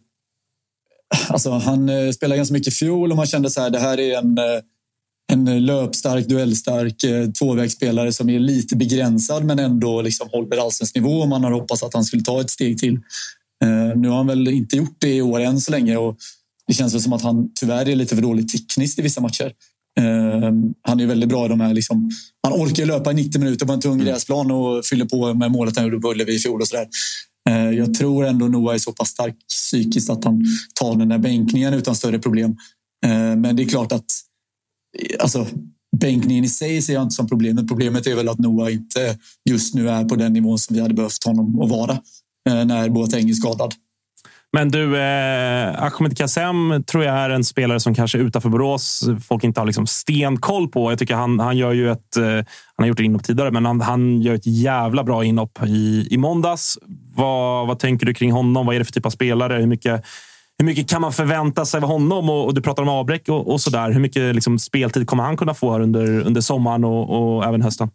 Alltså 1.29 1.51
han 1.51 1.89
eh, 1.89 2.11
spelade 2.11 2.37
ganska 2.37 2.53
mycket 2.53 2.73
i 2.73 2.75
fjol 2.75 3.11
och 3.11 3.17
man 3.17 3.25
kände 3.25 3.49
så 3.49 3.61
här, 3.61 3.69
det 3.69 3.79
här 3.79 3.99
är 3.99 4.17
en, 4.17 4.37
en 5.31 5.65
löpstark, 5.65 6.27
duellstark 6.27 6.95
tvåvägsspelare 7.39 8.13
som 8.13 8.29
är 8.29 8.39
lite 8.39 8.75
begränsad 8.75 9.45
men 9.45 9.59
ändå 9.59 10.01
liksom 10.01 10.29
håller 10.31 10.57
allsvensk 10.57 10.95
nivå. 10.95 11.21
Och 11.21 11.27
man 11.27 11.43
har 11.43 11.51
hoppats 11.51 11.83
att 11.83 11.93
han 11.93 12.03
skulle 12.03 12.23
ta 12.23 12.41
ett 12.41 12.49
steg 12.49 12.77
till. 12.79 12.99
Nu 13.95 14.07
har 14.09 14.17
han 14.17 14.27
väl 14.27 14.47
inte 14.47 14.75
gjort 14.75 14.95
det 14.97 15.13
i 15.13 15.21
år 15.21 15.39
än 15.39 15.61
så 15.61 15.71
länge 15.71 15.97
och 15.97 16.17
det 16.67 16.73
känns 16.73 16.93
väl 16.93 17.01
som 17.01 17.13
att 17.13 17.21
han 17.21 17.49
tyvärr 17.59 17.89
är 17.89 17.95
lite 17.95 18.15
för 18.15 18.21
dålig 18.21 18.49
tekniskt 18.49 18.99
i 18.99 19.01
vissa 19.01 19.21
matcher. 19.21 19.53
Eh, 19.99 20.51
Han 20.87 20.99
är 20.99 21.05
väldigt 21.05 21.29
bra 21.29 21.45
i 21.45 21.49
de 21.49 21.59
här... 21.61 21.73
Liksom, 21.73 22.11
han 22.47 22.53
orkar 22.61 22.85
löpa 22.85 23.11
i 23.11 23.13
90 23.13 23.39
minuter 23.39 23.65
på 23.65 23.73
en 23.73 23.79
tung 23.81 23.99
gräsplan 23.99 24.51
och 24.51 24.85
fyller 24.85 25.05
på 25.05 25.33
med 25.33 25.51
målet 25.51 25.75
han 25.77 25.85
gjorde 25.85 25.99
på 25.99 26.11
Ullevi 26.11 26.35
i 26.35 26.39
fjol. 26.39 26.61
Och 26.61 26.67
så 26.67 26.75
där. 26.75 26.87
Eh, 27.49 27.77
Jag 27.77 27.93
tror 27.93 28.25
ändå 28.25 28.47
Noah 28.47 28.75
är 28.75 28.79
så 28.79 28.91
pass 28.91 29.09
stark 29.09 29.35
psykiskt 29.49 30.09
att 30.09 30.23
han 30.23 30.43
tar 30.79 30.95
den 30.95 31.09
där 31.09 31.17
bänkningen 31.17 31.73
utan 31.73 31.95
större 31.95 32.19
problem. 32.19 32.55
Eh, 33.05 33.35
Men 33.35 33.55
det 33.55 33.63
är 33.63 33.67
klart 33.67 33.91
att 33.91 34.05
alltså, 35.19 35.47
bänkningen 35.97 36.43
i 36.43 36.49
sig 36.49 36.81
ser 36.81 36.93
jag 36.93 37.03
inte 37.03 37.15
som 37.15 37.27
problemet. 37.27 37.67
Problemet 37.67 38.07
är 38.07 38.15
väl 38.15 38.29
att 38.29 38.39
Noah 38.39 38.73
inte 38.73 39.17
just 39.49 39.75
nu 39.75 39.89
är 39.89 40.05
på 40.05 40.15
den 40.15 40.33
nivån 40.33 40.59
som 40.59 40.75
vi 40.75 40.81
hade 40.81 40.93
behövt 40.93 41.23
honom 41.25 41.61
att 41.61 41.69
vara 41.69 41.91
eh, 42.49 42.65
när 42.65 42.89
Boateng 42.89 43.29
är 43.29 43.33
skadad. 43.33 43.73
Men 44.53 44.71
du, 44.71 44.97
eh, 44.97 45.83
Ahmed 45.83 46.17
Kassem 46.17 46.83
tror 46.87 47.03
jag 47.03 47.15
är 47.15 47.29
en 47.29 47.43
spelare 47.43 47.79
som 47.79 47.95
kanske 47.95 48.17
utanför 48.17 48.49
Borås 48.49 49.09
folk 49.27 49.43
inte 49.43 49.61
har 49.61 49.65
liksom 49.65 49.87
stenkoll 49.87 50.67
på. 50.67 50.91
Jag 50.91 50.99
tycker 50.99 51.15
han, 51.15 51.39
han 51.39 51.57
gör 51.57 51.71
ju 51.71 51.91
ett... 51.91 52.17
Eh, 52.17 52.23
han 52.23 52.83
har 52.83 52.85
gjort 52.85 52.99
inhopp 52.99 53.23
tidigare, 53.23 53.51
men 53.51 53.65
han, 53.65 53.81
han 53.81 54.21
gör 54.21 54.33
ett 54.33 54.47
jävla 54.47 55.03
bra 55.03 55.23
inhopp 55.23 55.59
i, 55.65 56.07
i 56.11 56.17
måndags. 56.17 56.77
Vad, 57.15 57.67
vad 57.67 57.79
tänker 57.79 58.05
du 58.05 58.13
kring 58.13 58.31
honom? 58.31 58.65
Vad 58.65 58.75
är 58.75 58.79
det 58.79 58.85
för 58.85 58.93
typ 58.93 59.05
av 59.05 59.09
spelare? 59.09 59.53
Hur 59.53 59.67
mycket, 59.67 60.05
hur 60.57 60.65
mycket 60.65 60.89
kan 60.89 61.01
man 61.01 61.13
förvänta 61.13 61.65
sig 61.65 61.77
av 61.77 61.87
honom? 61.87 62.29
Och, 62.29 62.45
och 62.45 62.53
du 62.53 62.61
pratar 62.61 62.83
om 62.83 62.89
avbräck 62.89 63.29
och, 63.29 63.51
och 63.51 63.61
så 63.61 63.69
där. 63.69 63.91
Hur 63.91 63.99
mycket 63.99 64.35
liksom, 64.35 64.59
speltid 64.59 65.07
kommer 65.07 65.23
han 65.23 65.37
kunna 65.37 65.53
få 65.53 65.71
här 65.71 65.81
under, 65.81 66.19
under 66.21 66.41
sommaren 66.41 66.83
och, 66.83 67.35
och 67.35 67.45
även 67.45 67.61
hösten? 67.61 67.89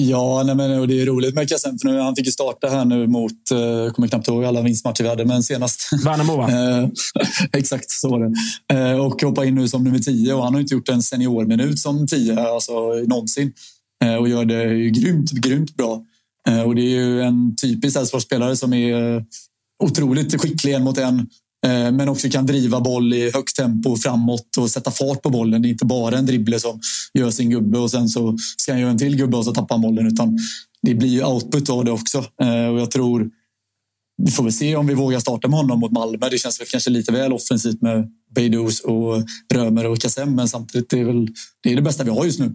Ja, 0.00 0.42
nej 0.46 0.54
men, 0.54 0.78
och 0.80 0.88
det 0.88 1.00
är 1.02 1.06
roligt 1.06 1.34
med 1.34 1.48
Kassem 1.48 1.78
för 1.78 1.88
nu, 1.88 1.98
han 1.98 2.16
fick 2.16 2.26
ju 2.26 2.32
starta 2.32 2.68
här 2.68 2.84
nu 2.84 3.06
mot, 3.06 3.50
eh, 3.50 3.58
jag 3.58 3.94
kommer 3.94 4.08
knappt 4.08 4.28
ihåg 4.28 4.44
alla 4.44 4.62
vinstmatcher 4.62 5.02
vi 5.02 5.08
hade, 5.08 5.24
men 5.24 5.42
senast. 5.42 5.80
Värnamo 6.04 6.36
va? 6.36 6.50
Eh, 6.80 6.88
Exakt, 7.52 7.90
så 7.90 8.08
var 8.08 8.20
det. 8.20 8.34
Eh, 8.74 8.98
Och 8.98 9.22
hoppa 9.22 9.44
in 9.44 9.54
nu 9.54 9.68
som 9.68 9.84
nummer 9.84 9.98
10 9.98 10.34
och 10.34 10.44
han 10.44 10.54
har 10.54 10.60
inte 10.60 10.74
gjort 10.74 10.88
en 10.88 11.02
seniorminut 11.02 11.78
som 11.78 12.06
10 12.06 12.40
alltså, 12.40 12.72
någonsin. 13.06 13.52
Och 14.20 14.28
gör 14.28 14.44
det 14.44 14.90
grymt, 14.90 15.30
grymt 15.30 15.76
bra. 15.76 16.04
Och 16.66 16.74
det 16.74 16.80
är 16.82 17.00
ju 17.00 17.22
en 17.22 17.56
typisk 17.56 17.96
Elfsborgsspelare 17.96 18.56
som 18.56 18.72
är 18.72 19.24
otroligt 19.84 20.40
skicklig 20.40 20.74
en 20.74 20.84
mot 20.84 20.98
en. 20.98 21.26
Eh, 21.66 21.92
Men 21.92 22.08
också 22.08 22.28
kan 22.30 22.46
driva 22.46 22.80
boll 22.80 23.14
i 23.14 23.30
högt 23.30 23.56
tempo 23.56 23.96
framåt 23.96 24.56
och 24.58 24.70
sätta 24.70 24.90
fart 24.90 25.22
på 25.22 25.30
bollen. 25.30 25.62
Det 25.62 25.68
är 25.68 25.70
inte 25.70 25.86
bara 25.86 26.18
en 26.18 26.26
dribble 26.26 26.60
som 26.60 26.80
gör 27.14 27.30
sin 27.30 27.50
gubbe 27.50 27.78
och 27.78 27.90
sen 27.90 28.08
så 28.08 28.36
ska 28.56 28.72
han 28.72 28.80
göra 28.80 28.90
en 28.90 28.98
till 28.98 29.16
gubbe 29.16 29.36
och 29.36 29.44
så 29.44 29.54
tappar 29.54 29.74
han 29.74 29.82
bollen. 29.82 30.06
Utan 30.06 30.38
det 30.82 30.94
blir 30.94 31.08
ju 31.08 31.24
output 31.24 31.70
av 31.70 31.84
det 31.84 31.90
också. 31.90 32.18
Eh, 32.18 32.66
Och 32.66 32.80
jag 32.80 32.90
tror 32.90 33.30
vi 34.22 34.30
får 34.30 34.42
väl 34.42 34.52
se 34.52 34.76
om 34.76 34.86
vi 34.86 34.94
vågar 34.94 35.20
starta 35.20 35.48
med 35.48 35.58
honom 35.58 35.80
mot 35.80 35.92
Malmö. 35.92 36.28
Det 36.28 36.38
känns 36.38 36.60
väl 36.60 36.66
kanske 36.66 36.90
lite 36.90 37.12
väl 37.12 37.32
offensivt 37.32 37.82
med 37.82 38.10
Beidous 38.34 38.80
och 38.80 39.24
Römer 39.54 39.86
och 39.86 39.98
Kassem. 39.98 40.34
Men 40.34 40.48
samtidigt 40.48 40.92
är 40.92 40.98
det 40.98 41.04
väl 41.04 41.28
det, 41.62 41.72
är 41.72 41.76
det 41.76 41.82
bästa 41.82 42.04
vi 42.04 42.10
har 42.10 42.24
just 42.24 42.40
nu. 42.40 42.54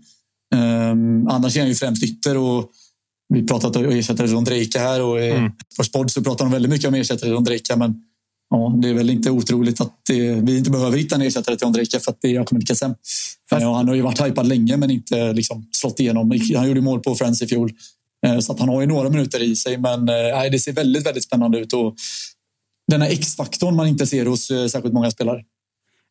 Um, 0.56 1.28
annars 1.28 1.56
är 1.56 1.60
han 1.60 1.70
ju 1.70 1.76
främst 1.76 2.04
ytter 2.04 2.38
och 2.38 2.72
vi 3.34 3.47
pratat 3.47 3.76
om 3.76 3.86
ersättare 3.86 4.41
Drejka 4.41 4.80
här 4.80 5.01
och 5.01 5.22
i 5.22 5.30
mm. 5.30 5.51
Podd 5.93 6.12
så 6.12 6.24
pratar 6.24 6.45
de 6.45 6.51
väldigt 6.51 6.72
mycket 6.72 6.88
om 6.88 6.93
ersättare 6.93 7.39
Drejka. 7.39 7.76
Men 7.76 7.95
ja, 8.54 8.74
det 8.82 8.89
är 8.89 8.93
väl 8.93 9.10
inte 9.10 9.32
otroligt 9.32 9.82
att 9.82 9.93
det, 10.08 10.34
vi 10.34 10.58
inte 10.58 10.72
behöver 10.72 10.97
hitta 10.97 11.16
en 11.16 11.22
ersättare 11.22 11.56
till 11.56 11.68
Ondrejka 11.68 11.99
för 11.99 12.12
att 12.12 12.18
det 12.22 12.36
är 12.36 12.39
Ahmed 12.39 12.68
Kassem. 12.68 12.95
Ja, 13.51 13.76
han 13.76 13.88
har 13.88 13.95
ju 13.95 14.01
varit 14.01 14.26
hypad 14.26 14.47
länge 14.47 14.78
men 14.78 14.91
inte 14.91 15.34
liksom 15.34 15.68
slått 15.72 15.99
igenom. 15.99 16.39
Han 16.56 16.68
gjorde 16.68 16.82
mål 16.82 16.99
på 16.99 17.16
Friends 17.16 17.41
i 17.41 17.47
fjol. 17.47 17.72
Eh, 18.26 18.39
Så 18.39 18.51
att 18.51 18.60
han 18.60 18.70
har 18.70 18.82
ju 18.82 18.88
några 18.88 19.10
minuter 19.10 19.43
i 19.43 19.56
sig, 19.56 19.78
men 19.78 20.10
eh, 20.10 20.16
nej, 20.16 20.49
det 20.49 20.60
ser 20.60 20.74
väldigt, 20.74 21.06
väldigt 21.06 21.24
spännande 21.24 21.60
ut. 21.60 21.74
Och 21.74 21.95
den 22.91 23.01
här 23.01 23.10
X-faktorn 23.10 23.76
man 23.76 23.88
inte 23.88 24.08
ser 24.08 24.26
hos 24.26 24.51
eh, 24.51 24.68
särskilt 24.68 24.93
många 24.93 25.12
spelare. 25.12 25.43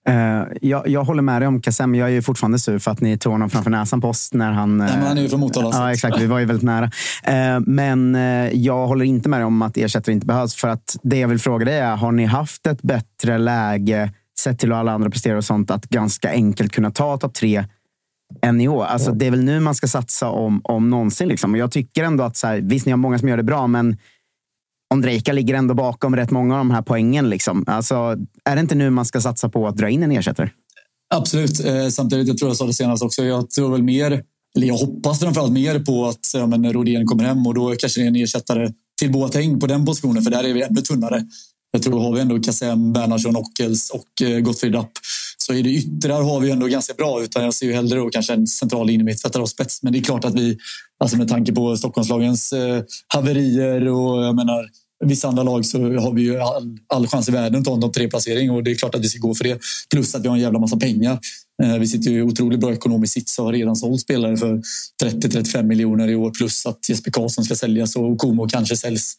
Eh, 0.08 0.42
jag, 0.60 0.88
jag 0.88 1.04
håller 1.04 1.22
med 1.22 1.42
dig 1.42 1.48
om 1.48 1.60
Kassem. 1.60 1.94
Jag 1.94 2.08
är 2.08 2.12
ju 2.12 2.22
fortfarande 2.22 2.58
sur 2.58 2.78
för 2.78 2.90
att 2.90 3.00
ni 3.00 3.18
tog 3.18 3.32
honom 3.32 3.50
framför 3.50 3.70
näsan 3.70 4.00
på 4.00 4.08
oss 4.08 4.30
när 4.32 4.52
han... 4.52 4.76
Nej, 4.78 4.90
men 4.96 5.06
han 5.06 5.18
är 5.18 5.22
ju 5.22 5.28
från 5.28 5.40
Motala. 5.40 5.72
så 5.72 5.78
Ja, 5.78 5.92
exakt. 5.92 6.20
Vi 6.20 6.26
var 6.26 6.38
ju 6.38 6.44
väldigt 6.44 6.64
nära. 6.64 6.90
Eh, 7.24 7.60
Men 7.66 8.14
eh, 8.14 8.48
jag 8.52 8.86
håller 8.86 9.04
inte 9.04 9.28
med 9.28 9.40
dig 9.40 9.44
om 9.44 9.62
att 9.62 9.76
ersättare 9.76 10.12
inte 10.12 10.26
behövs. 10.26 10.54
För 10.54 10.68
att 10.68 10.96
det 11.02 11.18
jag 11.18 11.28
vill 11.28 11.38
fråga 11.38 11.64
dig 11.64 11.78
är, 11.78 11.96
har 11.96 12.12
ni 12.12 12.24
haft 12.24 12.66
ett 12.66 12.82
bättre 12.82 13.38
läge 13.38 14.12
sett 14.40 14.58
till 14.58 14.68
hur 14.68 14.78
alla 14.78 14.92
andra 14.92 15.10
presterar 15.10 15.36
och 15.36 15.44
sånt 15.44 15.70
att 15.70 15.88
ganska 15.88 16.30
enkelt 16.30 16.72
kunna 16.72 16.90
ta 16.90 17.16
topp 17.16 17.34
tre 17.34 17.64
än 18.42 18.60
i 18.60 18.68
år? 18.68 18.84
Alltså, 18.84 19.12
det 19.12 19.26
är 19.26 19.30
väl 19.30 19.44
nu 19.44 19.60
man 19.60 19.74
ska 19.74 19.86
satsa 19.86 20.28
om, 20.28 20.60
om 20.64 20.90
någonsin. 20.90 21.28
Liksom. 21.28 21.52
Och 21.52 21.58
jag 21.58 21.70
tycker 21.70 22.04
ändå 22.04 22.24
att, 22.24 22.36
så 22.36 22.46
här, 22.46 22.60
visst 22.62 22.86
ni 22.86 22.92
har 22.92 22.96
många 22.96 23.18
som 23.18 23.28
gör 23.28 23.36
det 23.36 23.42
bra, 23.42 23.66
men 23.66 23.96
Ondrejka 24.92 25.32
ligger 25.32 25.54
ändå 25.54 25.74
bakom 25.74 26.16
rätt 26.16 26.30
många 26.30 26.54
av 26.54 26.58
de 26.58 26.70
här 26.70 26.82
poängen. 26.82 27.30
Liksom. 27.30 27.64
Alltså, 27.66 27.94
är 28.44 28.54
det 28.54 28.60
inte 28.60 28.74
nu 28.74 28.90
man 28.90 29.04
ska 29.04 29.20
satsa 29.20 29.48
på 29.48 29.68
att 29.68 29.76
dra 29.76 29.90
in 29.90 30.02
en 30.02 30.12
ersättare? 30.12 30.50
Absolut. 31.14 31.64
Eh, 31.64 31.88
Samtidigt, 31.88 32.28
jag 32.28 32.38
tror 32.38 32.50
jag 32.50 32.56
sa 32.56 32.66
det 32.66 32.74
senast 32.74 33.02
också, 33.02 33.24
jag 33.24 33.50
tror 33.50 33.72
väl 33.72 33.82
mer, 33.82 34.22
eller 34.56 34.66
jag 34.66 34.74
hoppas 34.74 35.20
framförallt 35.20 35.52
mer 35.52 35.78
på 35.78 36.06
att 36.06 36.30
ja, 36.34 36.46
men 36.46 36.72
Rodén 36.72 37.06
kommer 37.06 37.24
hem 37.24 37.46
och 37.46 37.54
då 37.54 37.74
kanske 37.78 38.00
det 38.00 38.04
är 38.04 38.08
en 38.08 38.16
ersättare 38.16 38.72
till 39.00 39.12
Boateng 39.12 39.60
på 39.60 39.66
den 39.66 39.86
positionen, 39.86 40.22
för 40.22 40.30
där 40.30 40.44
är 40.44 40.52
vi 40.52 40.62
ännu 40.62 40.80
tunnare. 40.80 41.24
Jag 41.70 41.82
tror 41.82 42.00
har 42.00 42.12
vi 42.12 42.20
ändå 42.20 42.40
Kassem, 42.40 42.92
Bernhardsson, 42.92 43.36
Ockels 43.36 43.90
och 43.90 44.26
eh, 44.26 44.40
Gottfried 44.40 44.74
Rapp 44.74 44.92
så 45.42 45.54
är 45.54 45.62
det 45.62 45.70
yttrar 45.70 46.22
har 46.22 46.40
vi 46.40 46.50
ändå 46.50 46.66
ganska 46.66 46.94
bra. 46.94 47.22
Utan 47.22 47.44
jag 47.44 47.54
ser 47.54 47.66
ju 47.66 47.72
hellre 47.72 47.98
då 47.98 48.10
kanske 48.10 48.32
en 48.32 48.46
central 48.46 48.90
innermittfältare 48.90 49.42
och 49.42 49.48
spets. 49.48 49.82
Men 49.82 49.92
det 49.92 49.98
är 49.98 50.02
klart 50.02 50.24
att 50.24 50.34
vi, 50.34 50.58
alltså 50.98 51.16
med 51.16 51.28
tanke 51.28 51.52
på 51.52 51.76
Stockholmslagens 51.76 52.52
eh, 52.52 52.82
haverier 53.06 53.88
och 53.88 54.24
jag 54.24 54.34
menar 54.34 54.68
vissa 55.02 55.28
andra 55.28 55.42
lag 55.42 55.66
så 55.66 55.78
har 55.98 56.12
vi 56.14 56.22
ju 56.22 56.38
all, 56.40 56.78
all 56.94 57.06
chans 57.08 57.28
i 57.28 57.32
världen 57.32 57.58
att 57.60 57.64
ta 57.64 57.74
en 57.74 57.80
topp 57.80 57.94
tre-placering 57.94 58.50
och 58.50 58.62
det 58.64 58.70
är 58.70 58.74
klart 58.74 58.94
att 58.94 59.00
vi 59.04 59.08
ska 59.08 59.18
gå 59.18 59.34
för 59.34 59.44
det. 59.44 59.58
Plus 59.90 60.14
att 60.14 60.24
vi 60.24 60.28
har 60.28 60.36
en 60.36 60.42
jävla 60.42 60.58
massa 60.58 60.76
pengar. 60.76 61.18
Eh, 61.62 61.78
Vi 61.78 61.86
sitter 61.86 62.10
ju 62.10 62.18
i 62.18 62.22
otroligt 62.22 62.60
bra 62.60 62.72
ekonomisk 62.72 63.12
sits 63.12 63.38
och 63.38 63.44
har 63.44 63.52
redan 63.52 63.76
sålt 63.76 64.00
spelare 64.00 64.36
för 64.36 64.62
30-35 65.04 65.62
miljoner 65.62 66.08
i 66.08 66.14
år 66.14 66.30
plus 66.30 66.66
att 66.66 66.88
Jesper 66.88 67.10
Karlsson 67.10 67.44
ska 67.44 67.54
säljas 67.54 67.96
och 67.96 68.18
Komo 68.18 68.48
kanske 68.48 68.76
säljs. 68.76 69.14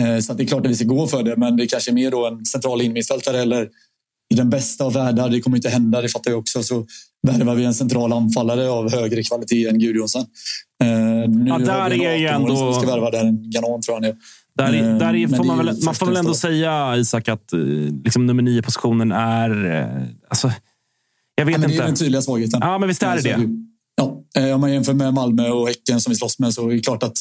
Eh, 0.00 0.18
Så 0.18 0.34
det 0.34 0.42
är 0.42 0.46
klart 0.46 0.64
att 0.66 0.70
vi 0.72 0.76
ska 0.76 0.84
gå 0.84 1.06
för 1.06 1.22
det, 1.22 1.36
men 1.36 1.56
det 1.56 1.62
är 1.64 1.66
kanske 1.66 1.92
mer 1.92 2.10
då 2.10 2.26
en 2.26 2.44
central 2.46 2.82
innermittfältare 2.82 3.40
eller 3.42 3.68
i 4.34 4.36
den 4.36 4.50
bästa 4.50 4.84
av 4.84 4.92
världar, 4.92 5.28
det 5.28 5.40
kommer 5.40 5.56
inte 5.56 5.68
hända, 5.68 6.02
det 6.02 6.08
fattar 6.08 6.30
jag 6.30 6.40
också, 6.40 6.62
så 6.62 6.86
värvar 7.26 7.54
vi 7.54 7.64
en 7.64 7.74
central 7.74 8.12
anfallare 8.12 8.70
av 8.70 8.92
högre 8.92 9.22
kvalitet 9.22 9.66
än 9.68 9.78
Gudjonsen. 9.78 10.20
Eh, 10.84 10.88
nu 11.30 11.44
Ja, 11.48 11.52
har 11.52 11.60
där 11.60 11.90
vi 11.90 12.04
en 12.04 12.10
är 12.10 12.16
ju 12.16 12.26
18-åring 12.28 12.56
som 12.56 12.66
ändå- 12.66 12.78
vi 12.80 12.86
ska 12.86 12.94
värva 12.94 13.10
där, 13.10 13.24
en 13.24 13.50
Ganon 13.50 13.82
tror 13.82 13.96
jag 13.96 14.02
han 14.02 14.04
är. 14.04 14.16
Där, 14.58 14.72
är- 14.72 14.92
Eh, 14.92 14.98
där 14.98 15.36
får 15.36 15.44
man, 15.44 15.58
väl, 15.58 15.76
man 15.84 15.94
får 15.94 16.06
väl 16.06 16.16
ändå 16.16 16.34
säga, 16.34 16.96
Isak, 16.96 17.28
att 17.28 17.52
eh, 17.52 17.58
liksom, 18.04 18.26
nummer 18.26 18.42
nio-positionen 18.42 19.12
är... 19.12 19.66
eh, 19.80 20.02
Alltså, 20.28 20.52
jag 21.34 21.44
vet 21.46 21.52
Ja, 21.54 21.58
men 21.60 21.68
det 21.68 21.74
är 21.74 21.74
inte. 21.74 21.86
den 21.86 21.94
tydliga 21.94 22.22
svagheten. 22.22 22.60
Ja, 22.62 22.78
men 22.78 22.88
visst 22.88 23.02
är 23.02 23.16
det 23.16 23.22
Så 23.22 23.28
det. 23.28 23.48
Ja, 23.96 24.22
eh, 24.42 24.54
om 24.54 24.60
man 24.60 24.72
jämför 24.72 24.94
med 24.94 25.14
Malmö 25.14 25.48
och 25.50 25.68
Häcken 25.68 26.00
som 26.00 26.10
vi 26.10 26.16
slåss 26.16 26.38
med 26.38 26.54
så 26.54 26.70
är 26.70 26.74
det 26.74 26.80
klart 26.80 27.02
att 27.02 27.16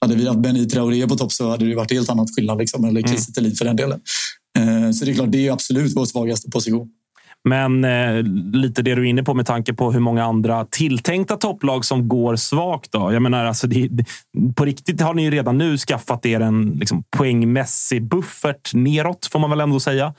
hade 0.00 0.14
vi 0.14 0.26
haft 0.28 0.38
Benny 0.40 0.68
Traoré 0.68 1.06
på 1.08 1.16
topp 1.16 1.32
så 1.32 1.50
hade 1.50 1.68
det 1.68 1.74
varit 1.74 1.92
helt 1.92 2.10
annat 2.10 2.28
skillnad. 2.36 2.58
Liksom, 2.58 2.84
eller 2.84 3.00
Mm. 3.00 3.12
Kiese 3.12 3.32
Thelin 3.32 3.54
för 3.54 3.64
den 3.64 3.76
delen. 3.76 4.00
Så 4.94 5.04
det 5.04 5.10
är 5.10 5.14
klart, 5.14 5.32
det 5.32 5.46
är 5.48 5.52
absolut 5.52 5.96
vår 5.96 6.04
svagaste 6.04 6.50
position. 6.50 6.88
Men 7.48 7.84
eh, 7.84 8.22
lite 8.52 8.82
det 8.82 8.94
du 8.94 9.00
är 9.00 9.06
inne 9.06 9.22
på 9.22 9.34
med 9.34 9.46
tanke 9.46 9.74
på 9.74 9.92
hur 9.92 10.00
många 10.00 10.24
andra 10.24 10.64
tilltänkta 10.64 11.36
topplag 11.36 11.84
som 11.84 12.08
går 12.08 12.36
svagt. 12.36 12.92
Då. 12.92 13.12
Jag 13.12 13.22
menar, 13.22 13.44
alltså, 13.44 13.66
det, 13.66 13.88
på 14.56 14.64
riktigt 14.64 15.00
har 15.00 15.14
ni 15.14 15.24
ju 15.24 15.30
redan 15.30 15.58
nu 15.58 15.78
skaffat 15.78 16.26
er 16.26 16.40
en 16.40 16.70
liksom, 16.70 17.04
poängmässig 17.16 18.02
buffert 18.02 18.74
neråt, 18.74 19.28
får 19.32 19.38
man 19.38 19.50
väl 19.50 19.60
ändå 19.60 19.80
säga. 19.80 20.14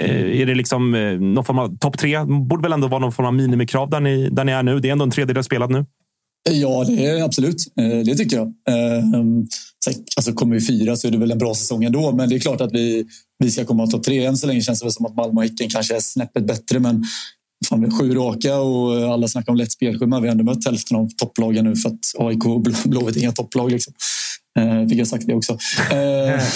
Eh, 0.00 0.40
är 0.40 0.46
det 0.46 0.54
liksom 0.54 0.94
eh, 0.94 1.18
någon 1.18 1.44
form 1.44 1.58
av 1.58 1.78
topp 1.78 1.98
tre? 1.98 2.24
borde 2.24 2.62
väl 2.62 2.72
ändå 2.72 2.88
vara 2.88 3.00
någon 3.00 3.12
form 3.12 3.26
av 3.26 3.34
minimikrav 3.34 3.90
där 3.90 4.00
ni, 4.00 4.28
där 4.30 4.44
ni 4.44 4.52
är 4.52 4.62
nu. 4.62 4.80
Det 4.80 4.88
är 4.88 4.92
ändå 4.92 5.04
en 5.04 5.10
tredjedel 5.10 5.44
spelad 5.44 5.70
nu. 5.70 5.84
Ja, 6.50 6.84
det 6.84 7.06
är 7.06 7.22
absolut. 7.22 7.64
Eh, 7.80 7.98
det 7.98 8.14
tycker 8.14 8.36
jag. 8.36 8.52
Ehm, 8.68 9.46
alltså, 10.16 10.32
kommer 10.32 10.54
vi 10.54 10.66
fyra 10.66 10.96
så 10.96 11.06
är 11.06 11.10
det 11.10 11.18
väl 11.18 11.30
en 11.30 11.38
bra 11.38 11.54
säsong 11.54 11.84
ändå. 11.84 12.12
Men 12.12 12.28
det 12.28 12.34
är 12.34 12.38
klart 12.38 12.60
att 12.60 12.72
vi, 12.72 13.06
vi 13.38 13.50
ska 13.50 13.64
komma 13.64 13.86
topp 13.86 14.04
tre. 14.04 14.24
Än 14.24 14.36
så 14.36 14.46
länge 14.46 14.62
känns 14.62 14.80
det 14.80 14.84
väl 14.84 14.92
som 14.92 15.06
att 15.06 15.16
Malmö 15.16 15.40
och 15.40 15.42
Häcken 15.42 15.68
kanske 15.68 15.96
är 15.96 16.00
snäppet 16.00 16.46
bättre. 16.46 16.80
Men 16.80 17.04
fan, 17.68 17.80
vi 17.80 17.90
sju 17.90 18.14
raka 18.14 18.58
och 18.58 19.12
alla 19.12 19.28
snackar 19.28 19.52
om 19.52 19.56
lätt 19.56 19.72
spelschema. 19.72 20.20
Vi 20.20 20.28
har 20.28 20.32
ändå 20.32 20.44
mött 20.44 20.64
hälften 20.64 20.96
av 20.96 21.08
topplagen 21.16 21.64
nu 21.64 21.76
för 21.76 21.88
att 21.88 21.98
AIK 22.18 22.46
och 22.46 22.60
Blåvitt 22.84 23.16
är 23.16 23.20
inga 23.20 23.32
topplag. 23.32 23.72
Liksom. 23.72 23.92
Eh, 24.56 24.88
Fick 24.88 24.98
jag 24.98 25.06
sagt 25.06 25.26
det 25.26 25.34
också. 25.34 25.58
Eh, 25.90 25.96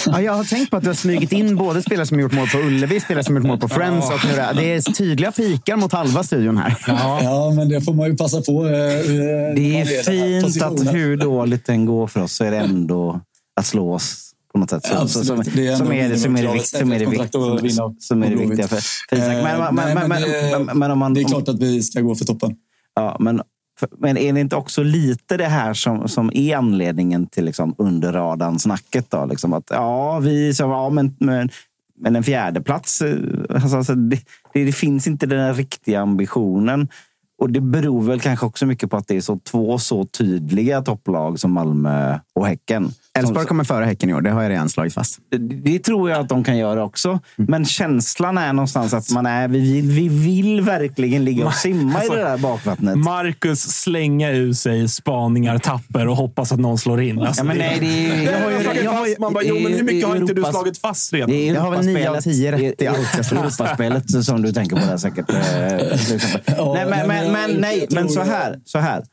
Ja, 0.05 0.21
jag 0.21 0.33
har 0.33 0.43
tänkt 0.43 0.71
på 0.71 0.77
att 0.77 0.83
du 0.83 0.89
har 0.89 0.93
smugit 0.95 1.31
in 1.31 1.55
både 1.55 1.81
spelare 1.81 2.05
som 2.05 2.19
gjort 2.19 2.31
mål 2.33 2.47
på 2.49 2.57
Ullevi, 2.57 2.99
spelare 2.99 3.23
som 3.23 3.35
gjort 3.35 3.45
mål 3.45 3.59
på 3.59 3.69
Friends. 3.69 4.09
Och 4.09 4.19
nu 4.25 4.35
det, 4.35 4.51
det 4.55 4.73
är 4.73 4.81
tydliga 4.93 5.31
pikar 5.31 5.75
mot 5.75 5.91
halva 5.93 6.23
studion 6.23 6.57
här. 6.57 6.75
Ja, 6.87 7.51
men 7.55 7.69
det 7.69 7.81
får 7.81 7.93
man 7.93 8.07
ju 8.09 8.17
passa 8.17 8.41
på. 8.41 8.65
eh, 8.65 8.71
Det 9.55 9.81
är 9.81 10.03
fint 10.43 10.61
att 10.63 10.93
hur 10.93 11.17
dåligt 11.17 11.65
den 11.65 11.85
går 11.85 12.07
för 12.07 12.21
oss 12.21 12.33
så 12.33 12.43
är 12.43 12.51
det 12.51 12.57
ändå 12.57 13.21
att 13.59 13.65
slå 13.65 13.93
oss 13.93 14.27
på 14.53 14.59
något 14.59 14.69
sätt. 14.69 14.85
Så, 14.85 14.93
Ja, 14.93 15.07
så, 15.07 15.23
som, 15.23 15.39
absolut. 15.39 15.55
Det 15.57 15.67
är 15.67 15.75
som 15.75 15.91
är 15.91 16.09
det, 16.09 16.17
som 16.17 16.35
är 16.37 16.41
det, 16.43 16.47
vikt- 16.53 16.77
som 16.79 16.91
är 16.91 16.99
det, 16.99 17.05
vikt- 17.05 17.73
som, 17.75 17.95
som 17.99 18.23
är 18.23 18.29
det 18.29 18.35
viktiga 18.35 18.67
för, 18.67 18.75
för 19.09 19.15
Isak. 19.15 19.27
Men, 19.43 19.45
Eh, 19.61 19.71
men, 19.71 19.93
men, 19.93 20.09
men, 20.09 20.21
det- 20.21 20.59
men, 20.65 20.77
men 20.79 20.91
om 20.91 20.99
man, 20.99 21.13
Det 21.13 21.21
är 21.21 21.25
klart 21.25 21.47
att 21.47 21.59
vi 21.59 21.81
ska 21.83 22.01
gå 22.01 22.15
för 22.15 22.25
toppen. 22.25 22.55
Ja, 22.95 23.17
men, 23.19 23.41
men 23.97 24.17
är 24.17 24.33
det 24.33 24.39
inte 24.39 24.55
också 24.55 24.83
lite 24.83 25.37
det 25.37 25.45
här 25.45 25.73
som, 25.73 26.07
som 26.07 26.31
är 26.33 26.57
anledningen 26.57 27.27
till 27.27 27.45
liksom 27.45 27.75
under 27.77 28.13
radarn-snacket? 28.13 29.05
Då? 29.09 29.25
Liksom 29.25 29.53
att, 29.53 29.67
ja, 29.69 30.19
vi 30.19 30.53
så, 30.53 30.63
ja, 30.63 30.89
men, 30.89 31.15
men, 31.19 31.49
men 31.99 32.15
en 32.15 32.23
fjärdeplats... 32.23 33.01
Eh, 33.01 33.17
alltså, 33.49 33.77
alltså 33.77 33.95
det, 33.95 34.19
det, 34.53 34.71
finns 34.71 35.07
inte 35.07 35.25
den 35.25 35.39
här 35.39 35.53
riktiga 35.53 36.01
ambitionen. 36.01 36.87
Och 37.37 37.49
det 37.49 37.61
beror 37.61 38.01
väl 38.01 38.19
kanske 38.19 38.45
också 38.45 38.65
mycket 38.65 38.89
på 38.89 38.97
att 38.97 39.07
det 39.07 39.17
är 39.17 39.21
så 39.21 39.39
två 39.39 39.77
så 39.77 40.05
tydliga 40.05 40.81
topplag 40.81 41.39
som 41.39 41.51
Malmö 41.51 42.19
och 42.33 42.47
Häcken. 42.47 42.91
Elfsborg 43.19 43.45
kommer 43.45 43.63
före 43.63 43.85
Häcken 43.85 44.09
i 44.09 44.13
år, 44.13 44.21
det 44.21 44.29
har 44.31 44.41
jag 44.43 44.49
redan 44.49 44.69
slagit 44.69 44.93
fast. 44.93 45.19
Det, 45.31 45.37
det 45.37 45.79
tror 45.79 46.09
jag 46.09 46.19
att 46.19 46.29
de 46.29 46.43
kan 46.43 46.57
göra 46.57 46.83
också. 46.83 47.19
Men 47.35 47.65
känslan 47.65 48.37
är 48.37 48.53
någonstans 48.53 48.93
att 48.93 49.11
man 49.11 49.25
är, 49.25 49.47
vi, 49.47 49.59
vill, 49.81 49.89
vi 49.91 50.07
vill 50.07 50.61
verkligen 50.61 51.25
ligga 51.25 51.45
och 51.45 51.53
simma 51.65 52.03
i 52.05 52.07
det 52.09 52.15
där 52.15 52.37
bakvattnet. 52.37 52.97
Marcus 52.97 53.61
slänga 53.61 54.31
ur 54.31 54.53
sig 54.53 54.87
spaningar, 54.89 55.57
tapper 55.57 56.07
och 56.07 56.15
hoppas 56.15 56.51
att 56.51 56.59
någon 56.59 56.77
slår 56.77 57.01
in. 57.01 57.19
Alltså, 57.21 57.39
Ja, 57.41 57.43
men 57.43 57.57
nej, 57.57 57.77
det 57.79 57.85
är- 57.85 58.23
jag 58.23 58.33
jag 58.33 58.39
har 58.43 58.51
ju- 58.51 58.63
slagit 58.63 58.83
jag 58.83 58.91
har 58.91 59.05
ju- 59.05 59.11
fast. 59.11 59.19
Man 59.19 59.33
bara, 59.33 59.43
jo, 59.43 59.55
men 59.63 59.73
hur 59.73 59.83
mycket 59.83 60.07
har 60.09 60.15
inte 60.15 60.33
du 60.33 60.43
slagit 60.43 60.77
fast 60.77 61.13
redan? 61.13 61.29
Det 61.29 61.49
är 61.49 61.53
Jag 61.53 61.61
har 61.61 61.71
väl 61.71 61.85
nio 61.85 62.09
av 62.09 62.21
tio 62.21 62.51
rätt 62.51 62.81
i 62.81 62.87
allt. 62.87 63.31
Europaspelet 63.31 64.23
som 64.25 64.41
du 64.41 64.53
tänker 64.53 64.75
på 64.75 64.85
där 64.85 64.97
säkert. 64.97 65.29
eh, 65.29 65.35
nej, 66.73 66.85
men, 66.89 67.07
nej, 67.07 67.31
men, 67.31 67.51
nej, 67.89 68.09
så 68.09 68.21
här. 68.21 68.59
Så 68.65 68.79
här. 68.79 69.03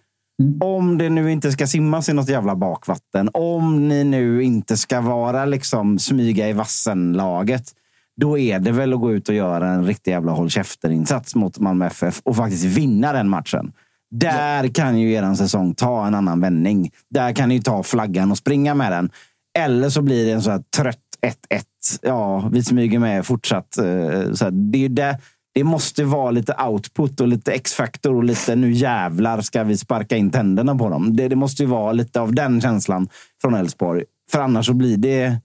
Om 0.60 0.98
det 0.98 1.08
nu 1.10 1.32
inte 1.32 1.52
ska 1.52 1.66
simmas 1.66 2.08
i 2.08 2.12
något 2.12 2.28
jävla 2.28 2.56
bakvatten. 2.56 3.30
Om 3.34 3.88
ni 3.88 4.04
nu 4.04 4.42
inte 4.42 4.76
ska 4.76 5.00
vara 5.00 5.44
liksom 5.44 5.98
smyga 5.98 6.48
i 6.48 6.52
vassen-laget. 6.52 7.72
Då 8.20 8.38
är 8.38 8.58
det 8.58 8.72
väl 8.72 8.92
att 8.92 9.00
gå 9.00 9.12
ut 9.12 9.28
och 9.28 9.34
göra 9.34 9.68
en 9.68 9.86
riktig 9.86 10.10
jävla 10.10 10.32
håll 10.32 10.50
käften-insats 10.50 11.34
mot 11.34 11.58
Malmö 11.58 11.86
FF 11.86 12.20
och 12.24 12.36
faktiskt 12.36 12.64
vinna 12.64 13.12
den 13.12 13.28
matchen. 13.28 13.72
Där 14.10 14.68
kan 14.68 14.98
ju 14.98 15.12
er 15.12 15.34
säsong 15.34 15.74
ta 15.74 16.06
en 16.06 16.14
annan 16.14 16.40
vändning. 16.40 16.90
Där 17.10 17.32
kan 17.32 17.48
ni 17.48 17.62
ta 17.62 17.82
flaggan 17.82 18.30
och 18.30 18.38
springa 18.38 18.74
med 18.74 18.92
den. 18.92 19.10
Eller 19.58 19.88
så 19.90 20.02
blir 20.02 20.26
det 20.26 20.32
en 20.32 20.42
så 20.42 20.50
här 20.50 20.62
trött 20.76 20.98
1-1. 21.26 21.62
Ja, 22.02 22.48
vi 22.52 22.62
smyger 22.64 22.98
med 22.98 23.26
fortsatt. 23.26 23.78
eh, 23.78 24.32
Så 24.32 24.50
det, 24.50 24.78
är 24.78 24.82
ju 24.82 24.88
det, 24.88 25.18
det 25.58 25.64
måste 25.64 26.04
vara 26.04 26.30
lite 26.30 26.54
output 26.68 27.20
och 27.20 27.28
lite 27.28 27.52
X-faktor 27.52 28.14
och 28.14 28.24
lite 28.24 28.56
nu 28.56 28.72
jävlar 28.72 29.40
ska 29.40 29.64
vi 29.64 29.76
sparka 29.76 30.16
in 30.16 30.30
tänderna 30.30 30.76
på 30.76 30.88
dem. 30.88 31.16
Det, 31.16 31.28
det 31.28 31.36
måste 31.36 31.62
ju 31.62 31.68
vara 31.68 31.92
lite 31.92 32.20
av 32.20 32.34
den 32.34 32.60
känslan 32.60 33.08
från 33.40 33.54
Elfsborg. 33.54 34.04
För 34.30 34.38
annars 34.40 34.66
så 34.66 34.74
blir 34.74 34.96
det 34.96 35.40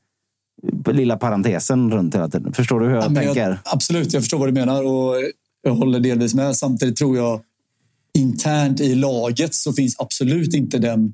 lilla 0.92 1.18
parentesen 1.18 1.92
runt 1.92 2.16
hela 2.16 2.30
tiden. 2.30 2.54
Förstår 2.54 2.80
du 2.80 2.86
hur 2.86 2.94
jag 2.96 3.04
Ja, 3.04 3.16
tänker? 3.16 3.50
Jag, 3.50 3.58
absolut, 3.66 4.14
jag 4.14 4.22
förstår 4.22 4.38
vad 4.38 4.48
du 4.48 4.54
menar 4.54 4.84
och 4.84 5.16
jag 5.64 5.74
håller 5.74 6.00
delvis 6.00 6.34
med. 6.34 6.56
Samtidigt 6.56 6.96
tror 6.96 7.18
jag 7.18 7.42
internt 8.18 8.82
i 8.82 8.96
laget 8.96 9.54
så 9.56 9.74
finns 9.74 9.96
absolut 10.00 10.54
inte 10.54 10.78
den 10.78 11.14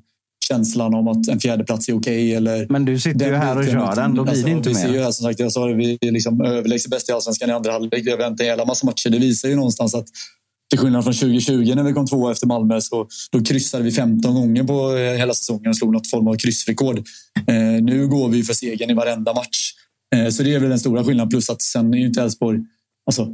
känslan 0.50 0.94
om 0.94 1.08
att 1.08 1.28
en 1.28 1.40
fjärde 1.40 1.64
plats 1.64 1.88
är 1.88 1.98
okej. 1.98 2.34
eller 2.34 2.66
Men 2.68 2.84
du 2.84 3.00
sitter 3.00 3.26
ju 3.26 3.34
här 3.34 3.58
och 3.58 3.64
kör 3.64 3.96
den. 3.96 4.14
Då 4.14 4.22
blir 4.22 4.30
alltså, 4.30 4.46
det 4.46 4.52
inte 4.52 4.68
vi 4.68 4.74
mer. 4.74 4.82
Ser 4.82 4.92
ju 4.92 5.02
här, 5.02 5.10
som 5.10 5.24
sagt, 5.24 5.40
jag 5.40 5.52
sa 5.52 5.66
det, 5.66 5.74
vi 5.74 5.98
är 6.00 6.12
liksom 6.12 6.40
överlägset 6.40 6.90
bäst 6.90 7.08
i 7.08 7.12
allsvenskan 7.12 7.50
i 7.50 7.52
andra 7.52 7.72
halvlek. 7.72 8.06
Vi 8.06 8.10
har 8.10 8.18
vänt 8.18 8.40
en 8.40 8.46
jävla 8.46 8.64
massa 8.64 8.86
matcher. 8.86 9.10
Det 9.10 9.18
visar 9.18 9.48
ju 9.48 9.56
någonstans 9.56 9.94
att 9.94 10.06
till 10.70 10.78
skillnad 10.78 11.04
från 11.04 11.14
2020 11.14 11.72
när 11.74 11.82
vi 11.82 11.92
kom 11.92 12.06
två 12.06 12.30
efter 12.30 12.46
Malmö 12.46 12.80
så 12.80 13.08
då 13.30 13.44
kryssade 13.44 13.84
vi 13.84 13.92
15 13.92 14.34
gånger 14.34 14.64
på 14.64 14.96
eh, 14.96 15.18
hela 15.18 15.34
säsongen 15.34 15.68
och 15.68 15.76
slog 15.76 15.92
något 15.92 16.10
form 16.10 16.28
av 16.28 16.34
kryssrekord. 16.34 16.98
Eh, 17.46 17.82
nu 17.82 18.08
går 18.08 18.28
vi 18.28 18.42
för 18.42 18.54
segern 18.54 18.90
i 18.90 18.94
varenda 18.94 19.34
match. 19.34 19.72
Eh, 20.16 20.28
så 20.28 20.42
det 20.42 20.54
är 20.54 20.60
väl 20.60 20.68
den 20.68 20.78
stora 20.78 21.04
skillnaden. 21.04 21.30
Plus 21.30 21.50
att 21.50 21.62
sen 21.62 21.94
är 21.94 21.98
ju 21.98 22.06
inte 22.06 22.22
Elfsborg... 22.22 22.60
Alltså, 23.06 23.28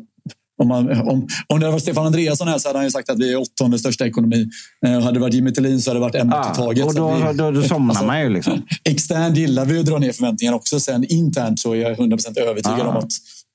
om, 0.59 0.69
man, 0.69 1.01
om, 1.01 1.27
om 1.47 1.61
det 1.61 1.71
var 1.71 1.79
Stefan 1.79 2.07
Andreasson 2.07 2.49
här 2.49 2.59
så 2.59 2.69
hade 2.69 2.79
han 2.79 2.87
ju 2.87 2.91
sagt 2.91 3.11
att 3.11 3.19
vi 3.19 3.33
är 3.33 3.41
åttonde 3.41 3.79
största 3.79 4.07
ekonomi. 4.07 4.49
Eh, 4.87 4.93
hade 5.01 5.13
det 5.13 5.21
varit 5.21 5.35
Jimmy 5.35 5.53
Tillin 5.53 5.81
så 5.81 5.91
hade 5.91 5.97
det 6.01 6.03
varit 6.03 6.15
en 6.15 6.29
match 6.29 6.47
i 6.53 6.57
taget. 6.57 6.87
och 6.87 6.95
då, 6.95 7.15
vi- 7.33 7.39
då, 7.39 7.51
då 7.51 7.63
somnar 7.63 7.89
alltså, 7.91 8.07
man 8.07 8.21
ju 8.21 8.29
liksom. 8.29 8.63
Externt 8.85 9.37
gillar 9.37 9.65
vi 9.65 9.79
att 9.81 9.87
dra 9.87 9.99
ner 9.99 10.13
förväntningarna 10.13 10.57
också. 10.57 10.81
Sen 10.81 11.05
internt 11.09 11.59
så 11.61 11.73
är 11.73 11.77
jag 11.77 11.97
100% 11.99 12.39
övertygad 12.39 12.81
Ah. 12.81 12.89
om 12.89 12.97
att 12.97 13.11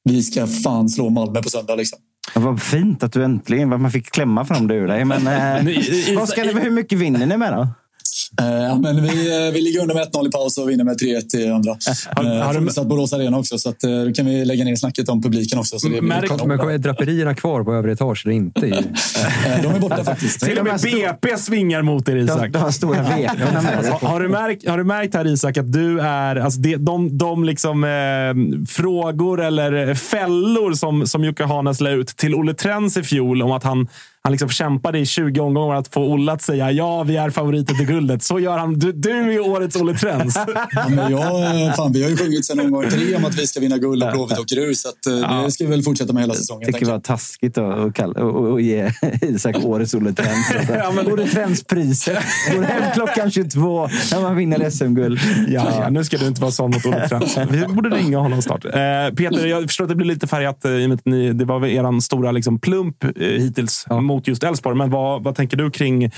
vi 0.09 0.23
ska 0.23 0.47
fan 0.47 0.89
slå 0.89 1.09
Malmö 1.09 1.41
på 1.41 1.49
söndag. 1.49 1.75
Liksom. 1.75 1.99
Ja, 2.35 2.41
Vad 2.41 2.61
fint 2.61 3.03
att 3.03 3.13
du 3.13 3.23
äntligen 3.23 3.69
man 3.69 3.91
fick 3.91 4.11
klämma 4.11 4.45
fram 4.45 4.67
det 4.67 4.75
ur 4.75 4.87
dig. 4.87 5.05
Men, 5.05 5.27
eh, 5.67 6.17
vad 6.17 6.29
ska 6.29 6.43
ni, 6.43 6.53
hur 6.53 6.71
mycket 6.71 6.97
vinner 6.99 7.25
ni 7.25 7.37
med 7.37 7.53
då? 7.53 7.67
Eh, 8.41 8.47
ja, 8.47 8.75
men 8.79 9.01
vi, 9.03 9.47
eh, 9.47 9.53
vi 9.53 9.61
ligger 9.61 9.81
under 9.81 9.95
med 9.95 10.03
1-0 10.03 10.27
i 10.27 10.31
paus 10.31 10.57
och 10.57 10.69
vinner 10.69 10.83
med 10.83 10.97
3-1 10.99 11.35
i 11.35 11.47
andra. 11.49 11.77
Har- 12.15 12.23
Eh, 12.23 12.45
har 12.45 12.53
du- 12.53 12.59
Fullsatt 12.59 12.87
Borås 12.87 13.13
Arena 13.13 13.37
också, 13.37 13.57
så 13.57 13.69
att, 13.69 13.79
då 13.79 14.11
kan 14.15 14.25
vi 14.25 14.45
lägga 14.45 14.63
ner 14.65 14.75
snacket 14.75 15.09
om 15.09 15.21
publiken 15.21 15.59
också. 15.59 15.79
Så 15.79 15.87
det 15.87 16.01
Märk-. 16.01 16.29
Men 16.29 16.39
kommer 16.39 16.77
draperierna 16.77 17.35
kvar 17.35 17.63
på 17.63 17.73
övre 17.73 17.91
etage 17.91 18.25
eller 18.25 18.35
inte? 18.35 18.59
De 19.63 19.67
är 19.67 19.79
borta 19.79 20.03
faktiskt. 20.03 20.39
Till 20.39 20.57
och 20.59 20.65
med 20.65 20.79
BP 20.81 21.37
svingar 21.37 21.81
mot 21.81 22.09
er, 22.09 22.15
De, 22.15 22.21
Isak. 22.21 22.51
de 22.51 22.57
har 22.57 22.71
stora 22.71 23.03
med 23.03 23.29
sig. 23.83 23.91
Har, 23.91 23.99
har, 24.09 24.19
du 24.19 24.29
märkt, 24.29 24.67
har 24.69 24.77
du 24.77 24.83
märkt 24.83 25.13
här 25.13 25.27
Isak 25.27 25.57
att 25.57 25.71
du 25.73 25.99
är... 25.99 26.35
Alltså 26.35 26.59
det, 26.59 26.75
de 26.75 27.17
de 27.17 27.43
liksom, 27.43 27.83
eh, 27.83 28.63
frågor 28.67 29.41
eller 29.41 29.93
fällor 29.95 30.73
som, 30.73 31.07
som 31.07 31.23
Jocke 31.23 31.43
Hanes 31.43 31.81
la 31.81 31.89
ut 31.89 32.07
till 32.07 32.35
Olle 32.35 32.53
Trens 32.53 32.97
i 32.97 33.03
fjol 33.03 33.41
om 33.41 33.51
att 33.51 33.63
han, 33.63 33.87
han 34.23 34.31
liksom 34.31 34.49
kämpade 34.49 34.99
i 34.99 35.05
20 35.05 35.39
omgångar 35.39 35.75
att 35.75 35.87
få 35.93 36.01
Olle 36.03 36.31
att 36.31 36.41
säga 36.41 36.71
ja, 36.71 37.03
vi 37.03 37.15
är 37.17 37.29
favoriter 37.29 37.73
till 37.73 37.85
guldet. 37.85 38.23
Så 38.23 38.39
gör 38.39 38.57
han. 38.57 38.79
Du, 38.79 38.91
du 38.91 39.33
är 39.33 39.39
årets 39.49 39.75
Olle 39.75 39.93
Trens. 39.97 40.37
Ja, 40.71 40.85
men 40.89 41.11
jag, 41.11 41.75
fan, 41.75 41.91
vi 41.93 42.03
har 42.03 42.09
ju 42.09 42.17
sjungit 42.17 42.45
sedan 42.45 42.59
omgång 42.59 42.89
tre 42.89 43.15
om 43.15 43.25
att 43.25 43.35
vi 43.39 43.47
ska 43.47 43.59
vinna 43.59 43.77
guld 43.77 44.03
och 44.03 44.11
Blåvitt 44.11 44.39
åker 44.39 44.57
ur. 44.59 44.73
Så 44.73 44.89
att, 44.89 45.05
eh, 45.05 45.43
det 45.43 45.51
ska 45.51 45.63
vi 45.63 45.69
väl 45.69 45.83
fortsätta 45.83 46.13
med 46.13 46.23
hela 46.23 46.33
säsongen. 46.33 46.65
tycker 46.73 46.85
det 46.85 46.91
var 46.91 46.99
taskigt 46.99 47.57
att 47.57 47.93
kalla- 47.93 48.19
och, 48.23 48.51
och 48.51 48.61
ge 48.61 48.91
Isak 49.21 49.55
årets 49.65 49.93
Olle 49.93 50.13
Trens. 50.13 50.51
Ja, 50.69 50.91
men- 50.95 51.11
Olle 51.13 51.27
Trens-priset. 51.27 52.17
Går 52.55 52.61
hem 52.63 52.91
klockan 52.93 53.31
22 53.31 53.87
när 54.11 54.21
man 54.21 54.35
vinner 54.35 54.69
SM-guld. 54.69 55.19
Ja, 55.47 55.67
ja, 55.79 55.89
nu 55.89 56.03
ska 56.03 56.17
du 56.17 56.27
inte 56.27 56.41
vara 56.41 56.51
sån 56.51 56.71
mot 56.71 56.85
Olle 56.85 57.07
Trens. 57.09 57.37
Vi 57.49 57.65
borde 57.67 57.89
ringa 57.89 58.17
honom 58.17 58.41
snart. 58.41 58.65
Eh, 58.65 58.71
Peter, 59.17 59.45
jag 59.47 59.63
förstår 59.63 59.83
att 59.85 59.89
det 59.89 59.95
blir 59.95 60.07
lite 60.07 60.27
färgat 60.27 60.65
eh, 60.65 60.71
i 60.71 60.85
och 60.85 60.89
med 60.89 60.95
att 60.95 61.05
ni, 61.05 61.33
det 61.33 61.45
var 61.45 61.65
er 61.65 61.99
stora 61.99 62.31
liksom, 62.31 62.59
plump 62.59 63.03
eh, 63.03 63.09
hittills 63.19 63.85
mot 64.15 64.27
just 64.27 64.43
Elfsborg. 64.43 64.77
Men 64.77 64.89
vad, 64.89 65.23
vad 65.23 65.35
tänker 65.35 65.57
du 65.57 65.71
kring... 65.71 66.11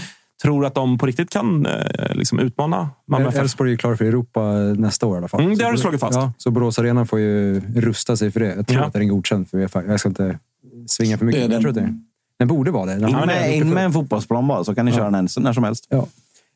Tror 0.43 0.65
att 0.65 0.75
de 0.75 0.97
på 0.97 1.05
riktigt 1.05 1.29
kan 1.29 1.65
eh, 1.65 2.15
liksom 2.15 2.39
utmana 2.39 2.89
Malmö 3.07 3.29
FF? 3.29 3.39
Elfsborg 3.39 3.73
är 3.73 3.77
klara 3.77 3.97
för 3.97 4.05
Europa 4.05 4.41
nästa 4.77 5.05
år 5.05 5.15
i 5.15 5.17
alla 5.17 5.27
fall. 5.27 5.41
Mm, 5.43 5.57
det 5.57 5.63
har 5.63 5.71
Så- 5.71 5.75
du 5.75 5.81
slagit 5.81 5.99
fast. 5.99 6.15
Ja, 6.15 6.33
så 6.37 6.51
Borås 6.51 6.79
Arena 6.79 7.05
får 7.05 7.19
ju 7.19 7.61
rusta 7.75 8.17
sig 8.17 8.31
för 8.31 8.39
det. 8.39 8.55
Jag 8.55 8.67
tror 8.67 8.79
Ja. 8.81 8.87
att 8.87 8.93
den 8.93 9.01
är 9.01 9.05
godkänd 9.05 9.49
för 9.49 9.57
Uefa. 9.57 9.83
Jag 9.83 9.99
ska 9.99 10.09
inte 10.09 10.39
svinga 10.87 11.17
för 11.17 11.25
mycket. 11.25 11.41
Det 11.41 11.45
är 11.45 11.47
men 11.47 11.53
Jag 11.53 11.61
tror 11.61 11.71
den. 11.71 11.83
att 11.83 11.89
det, 11.91 11.99
den 12.39 12.47
borde 12.47 12.71
vara 12.71 12.85
det. 12.85 12.95
Den 12.99 13.09
In 13.09 13.15
med, 13.15 13.55
in 13.55 13.69
med 13.69 13.85
en 13.85 13.93
fotbollsplan 13.93 14.47
bara 14.47 14.63
så 14.63 14.75
kan 14.75 14.85
ni 14.85 14.91
köra 14.91 15.11
den 15.11 15.27
när 15.37 15.53
som 15.53 15.63
helst. 15.63 15.87
Ja. 15.89 16.07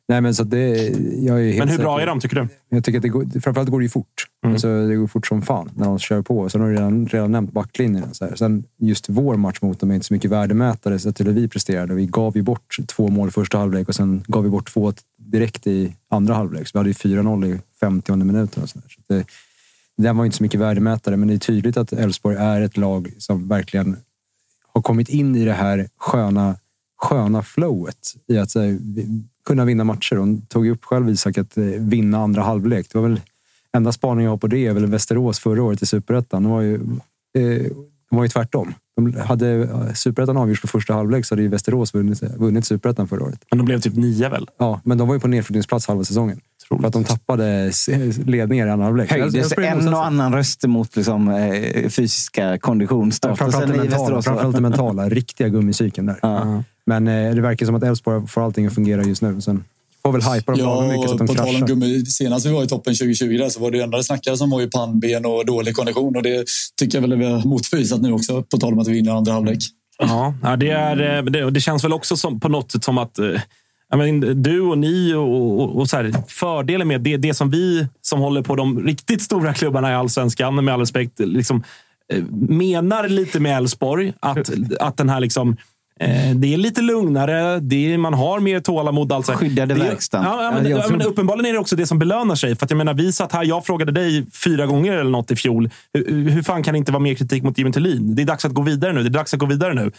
Nej, 0.08 0.20
men 0.20 0.34
så 0.34 0.44
det, 0.44 0.88
jag 1.18 1.40
är 1.40 1.58
Men 1.58 1.68
hur 1.68 1.78
bra 1.78 1.96
säker. 1.96 2.02
är 2.02 2.06
de, 2.06 2.20
tycker 2.20 2.36
du? 2.36 2.48
Jag 2.68 2.84
tycker 2.84 2.98
att 2.98 3.02
det 3.02 3.08
går, 3.08 3.40
framförallt 3.40 3.70
går 3.70 3.80
det 3.80 3.84
ju 3.84 3.88
fort. 3.88 4.26
Mm. 4.44 4.54
Alltså, 4.54 4.86
det 4.86 4.96
går 4.96 5.06
fort 5.06 5.26
som 5.26 5.42
fan 5.42 5.70
när 5.76 5.86
de 5.86 5.98
kör 5.98 6.22
på. 6.22 6.48
Sen 6.48 6.60
har 6.60 6.68
du 6.68 6.74
redan, 6.74 7.06
redan 7.06 7.32
nämnt 7.32 7.52
backlinjen. 7.52 8.14
Så 8.14 8.24
här. 8.24 8.36
Sen 8.36 8.64
just 8.78 9.08
vår 9.08 9.36
match 9.36 9.58
mot 9.62 9.80
dem 9.80 9.90
är 9.90 9.94
inte 9.94 10.06
så 10.06 10.14
mycket 10.14 10.30
värdemätare 10.30 10.98
sett 10.98 11.16
till 11.16 11.26
hur 11.26 11.32
vi 11.32 11.48
presterade. 11.48 11.94
Vi 11.94 12.06
gav 12.06 12.36
ju 12.36 12.42
bort 12.42 12.76
två 12.86 13.08
mål 13.08 13.28
i 13.28 13.30
första 13.30 13.58
halvlek 13.58 13.88
och 13.88 13.94
sen 13.94 14.24
gav 14.26 14.44
vi 14.44 14.50
bort 14.50 14.72
två 14.72 14.92
direkt 15.18 15.66
i 15.66 15.94
andra 16.10 16.34
halvlek. 16.34 16.68
Så 16.68 16.70
vi 16.74 16.78
hade 16.78 16.90
ju 16.90 16.94
4-0 16.94 17.54
i 17.54 17.60
50 17.80 18.16
minuten. 18.16 18.62
Och 18.62 18.68
så 18.68 18.78
där. 18.78 18.88
så 18.88 19.14
det, 19.14 19.24
den 19.96 20.16
var 20.16 20.24
inte 20.24 20.36
så 20.36 20.42
mycket 20.42 20.60
värdemätare, 20.60 21.16
men 21.16 21.28
det 21.28 21.34
är 21.34 21.38
tydligt 21.38 21.76
att 21.76 21.92
Elfsborg 21.92 22.36
är 22.36 22.60
ett 22.60 22.76
lag 22.76 23.12
som 23.18 23.48
verkligen 23.48 23.96
har 24.72 24.82
kommit 24.82 25.08
in 25.08 25.36
i 25.36 25.44
det 25.44 25.52
här 25.52 25.88
sköna, 25.96 26.56
sköna 26.96 27.42
flowet 27.42 28.14
i 28.26 28.38
att 28.38 28.50
så 28.50 28.60
här, 28.60 28.78
kunna 29.48 29.64
vinna 29.64 29.84
matcher. 29.84 30.16
Hon 30.16 30.40
tog 30.40 30.68
upp 30.68 30.84
själv 30.84 31.10
Isak 31.10 31.38
att 31.38 31.58
eh, 31.58 31.64
vinna 31.64 32.18
andra 32.18 32.42
halvlek. 32.42 32.86
Det 32.92 32.98
var 32.98 33.08
väl 33.08 33.20
enda 33.76 33.92
spaningen 33.92 34.24
jag 34.24 34.32
har 34.32 34.36
på 34.36 34.46
det 34.46 34.66
är 34.66 34.72
väl 34.72 34.86
Västerås 34.86 35.38
förra 35.38 35.62
året 35.62 35.82
i 35.82 35.86
Superettan. 35.86 36.42
De 36.42 36.52
var 36.52 36.60
ju, 36.60 36.74
eh, 36.74 37.62
de 38.10 38.16
var 38.16 38.22
ju 38.22 38.28
tvärtom. 38.28 38.74
De 38.96 39.14
hade 39.16 39.48
eh, 39.48 39.92
Superettan 39.92 40.36
avgjorts 40.36 40.60
på 40.60 40.68
första 40.68 40.94
halvlek 40.94 41.26
så 41.26 41.34
hade 41.34 41.42
ju 41.42 41.48
Västerås 41.48 41.94
vunnit, 41.94 42.22
vunnit 42.22 42.66
Superettan 42.66 43.08
förra 43.08 43.24
året. 43.24 43.44
Men 43.50 43.58
de 43.58 43.64
blev 43.64 43.80
typ 43.80 43.96
nio 43.96 44.28
väl? 44.28 44.46
Ja, 44.58 44.80
men 44.84 44.98
de 44.98 45.08
var 45.08 45.14
ju 45.14 45.20
på 45.20 45.28
nedflyttningsplats 45.28 45.86
halva 45.86 46.04
säsongen. 46.04 46.40
För 46.68 46.86
att 46.86 46.92
de 46.92 47.04
tappade 47.04 47.72
ledningar 48.24 48.66
i 48.66 48.70
andra 48.70 48.84
halvlek. 48.84 49.10
Höjdes 49.10 49.52
en 49.58 49.94
och 49.94 50.06
annan 50.06 50.34
röst 50.34 50.64
mot 50.66 50.96
liksom, 50.96 51.28
eh, 51.28 51.88
fysiska 51.88 52.58
konditionsstatusen 52.58 53.50
Framförallt 53.50 53.72
det 53.72 53.74
i 53.74 53.78
mentala, 53.78 54.00
Västerås. 54.00 54.24
framförallt 54.24 54.56
det 54.56 54.62
mentala. 54.62 55.08
Riktiga 55.08 55.48
gummicykeln 55.48 56.06
där. 56.06 56.18
Ja. 56.22 56.64
Men 56.88 57.08
eh, 57.08 57.34
det 57.34 57.40
verkar 57.40 57.66
som 57.66 57.74
att 57.74 57.82
Elfsborg 57.82 58.26
får 58.26 58.44
allting 58.44 58.66
att 58.66 58.74
fungera 58.74 59.02
just 59.02 59.22
nu. 59.22 59.40
Sen 59.40 59.64
får 60.02 60.12
väl 60.12 60.22
hypa 60.22 60.52
dem 60.52 60.60
lagom 60.60 60.88
mycket 60.88 61.08
så 61.10 61.14
att 61.14 61.20
Ja, 61.20 61.26
de 61.26 61.26
på 61.26 61.34
tal 61.34 61.48
om 61.48 61.52
kraschar. 61.52 61.66
gummi. 61.66 62.06
Senast 62.06 62.46
vi 62.46 62.50
var 62.52 62.64
i 62.64 62.66
toppen 62.66 62.94
2020 62.94 63.38
där, 63.38 63.48
så 63.48 63.60
var 63.60 63.70
det 63.70 63.80
enda 63.80 63.96
det 63.96 64.04
snackades 64.04 64.40
om 64.40 64.50
var 64.50 64.60
ju 64.60 64.70
pannben 64.70 65.26
och 65.26 65.46
dålig 65.46 65.76
kondition. 65.76 66.16
Och 66.16 66.22
det 66.22 66.44
tycker 66.76 66.98
jag 66.98 67.08
väl 67.08 67.18
vi 67.18 67.24
har 67.24 67.44
motbevisat 67.44 68.00
nu 68.00 68.12
också, 68.12 68.42
på 68.42 68.56
tal 68.56 68.72
om 68.72 68.78
att 68.78 68.88
vi 68.88 68.92
vinner 68.92 69.12
andra 69.12 69.32
halvlek. 69.32 69.58
Ja, 69.98 70.34
ja 70.42 70.56
det, 70.56 70.70
är, 70.70 71.18
eh, 71.18 71.24
det, 71.24 71.50
det 71.50 71.60
känns 71.60 71.84
väl 71.84 71.92
också 71.92 72.16
som, 72.16 72.40
på 72.40 72.48
något 72.48 72.72
sätt 72.72 72.84
som 72.84 72.98
att 72.98 73.18
eh, 73.18 73.40
jag 73.90 73.98
men, 73.98 74.42
du 74.42 74.60
och 74.60 74.78
ni 74.78 75.14
och, 75.14 75.60
och, 75.60 75.76
och 75.76 75.88
så 75.88 75.96
här, 75.96 76.12
fördelen 76.28 76.88
med 76.88 77.00
det, 77.00 77.16
det 77.16 77.34
som 77.34 77.50
vi 77.50 77.86
som 78.02 78.20
håller 78.20 78.42
på 78.42 78.56
de 78.56 78.86
riktigt 78.86 79.22
stora 79.22 79.54
klubbarna 79.54 79.90
i 79.90 79.94
allsvenskan, 79.94 80.64
med 80.64 80.74
all 80.74 80.80
respekt, 80.80 81.18
liksom, 81.18 81.62
menar 82.48 83.08
lite 83.08 83.40
med 83.40 83.56
Elfsborg. 83.56 84.12
Att, 84.20 84.50
att 84.80 84.96
den 84.96 85.08
här 85.08 85.20
liksom, 85.20 85.56
det 86.34 86.54
är 86.54 86.56
lite 86.56 86.80
lugnare, 86.80 87.60
det 87.60 87.92
är, 87.94 87.98
man 87.98 88.14
har 88.14 88.40
mer 88.40 88.60
tålamod. 88.60 89.12
Alltså. 89.12 89.32
Skyddade 89.32 89.74
det, 89.74 89.80
verkstaden. 89.80 90.26
Ja, 90.26 90.50
men, 90.54 90.70
Ja, 90.70 90.86
men 90.90 91.02
uppenbarligen 91.02 91.46
är 91.46 91.52
det 91.52 91.58
också 91.58 91.76
det 91.76 91.86
som 91.86 91.98
belönar 91.98 92.34
sig. 92.34 92.56
För 92.56 92.66
jag 92.70 92.76
menar, 92.76 92.94
vi 92.94 93.12
satt 93.12 93.32
här, 93.32 93.44
jag 93.44 93.66
frågade 93.66 93.92
dig 93.92 94.26
fyra 94.44 94.66
gånger 94.66 94.92
eller 94.92 95.10
något 95.10 95.30
i 95.30 95.36
fjol. 95.36 95.70
Hur, 95.92 96.30
hur 96.30 96.42
fan 96.42 96.62
kan 96.62 96.74
det 96.74 96.78
inte 96.78 96.92
vara 96.92 97.02
mer 97.02 97.14
kritik 97.14 97.42
mot 97.42 97.58
Jimmy 97.58 97.72
Thulin? 97.72 98.14
Det 98.14 98.22
är 98.22 98.26
dags 98.26 98.44
att 98.44 98.52
gå 98.52 98.62
vidare 98.62 98.92
nu. 98.92 99.02
Det 99.02 99.08
är 99.08 99.10
dags 99.10 99.34
att 99.34 99.40
gå 99.40 99.46
vidare 99.46 99.74
nu. 99.74 99.92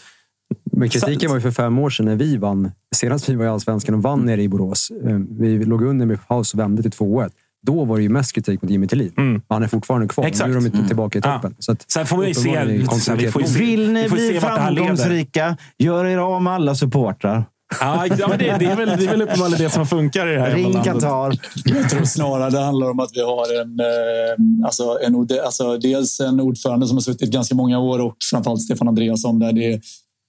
Men 0.72 0.89
kritiken 0.89 1.30
var 1.30 1.38
ju 1.38 1.41
för 1.41 1.52
fem 1.52 1.80
år 1.80 1.89
sedan 1.89 2.06
när 2.06 2.16
vi 2.16 2.38
vann. 2.38 2.72
Senast 2.95 3.30
vi 3.30 3.36
var 3.36 3.45
i 3.45 3.47
Allsvenskan 3.47 3.95
och 3.95 4.04
vann 4.04 4.20
nere 4.26 4.41
i 4.43 4.47
Borås. 4.50 4.91
Eh, 5.08 5.18
Vi 5.30 5.66
låg 5.66 5.84
under 5.84 6.06
med 6.06 6.28
paus 6.28 6.54
och 6.54 6.60
vände 6.60 6.82
till 6.82 6.91
2-1. 6.91 7.30
Då 7.68 7.86
var 7.86 7.97
det 7.97 8.03
ju 8.03 8.10
mest 8.10 8.34
kritik 8.34 8.62
mot 8.62 8.72
Jimmy 8.72 8.88
Tillin. 8.88 9.41
Han 9.49 9.64
är 9.64 9.68
fortfarande 9.68 10.07
kvar. 10.07 10.26
Exakt. 10.26 10.47
Nu 10.49 10.55
är 10.57 10.60
de 10.62 10.66
inte 10.66 10.88
tillbaka 10.88 11.20
i 11.20 11.22
Ja. 11.26 11.34
toppen. 11.36 11.55
Så 11.60 11.72
att, 11.72 11.91
Sen 11.91 12.05
får 12.05 12.18
man 12.18 12.28
ju 12.28 12.34
se. 12.34 12.66
Vi 12.66 12.86
får 13.32 13.41
ju 13.41 13.47
se, 13.47 13.60
Vill 13.60 13.91
ni 13.91 14.03
vi 14.03 14.10
bli 14.10 14.39
framgångsrika, 14.39 15.57
gör 15.78 16.05
er 16.05 16.18
av 16.18 16.41
med 16.43 16.53
alla 16.53 16.76
supportrar. 16.76 17.45
Ja, 17.80 18.07
ja, 18.20 18.28
men 18.28 18.39
det, 18.39 18.55
det, 18.60 18.66
är 18.66 18.76
väl, 18.76 18.88
det 18.97 19.05
är 19.05 19.10
väl 19.10 19.22
uppenbarligen 19.22 19.64
det 19.64 19.70
som 19.70 19.88
funkar 19.88 20.28
i 20.28 20.36
det 20.36 20.39
här 20.41 20.51
Ring. 20.55 20.74
Qatar. 20.84 21.38
Jag 21.66 21.89
tror 21.89 22.03
snarare 22.05 22.49
det 22.49 22.60
handlar 22.60 22.89
om 22.89 22.99
att 22.99 23.10
vi 23.14 23.22
har 23.22 23.62
en, 23.62 23.80
eh, 23.80 24.66
alltså 24.66 24.99
en, 25.05 25.28
alltså 25.45 25.78
dels 25.78 26.20
en 26.20 26.39
ordförande 26.39 26.88
som 26.88 26.97
har 26.97 27.01
suttit 27.01 27.32
ganska 27.32 27.55
många 27.55 27.80
år 27.80 27.99
och 27.99 28.16
framförallt 28.32 28.62
Stefan 28.62 28.88
Andreasson 28.88 29.39
där 29.39 29.53
det 29.53 29.74
är 29.74 29.82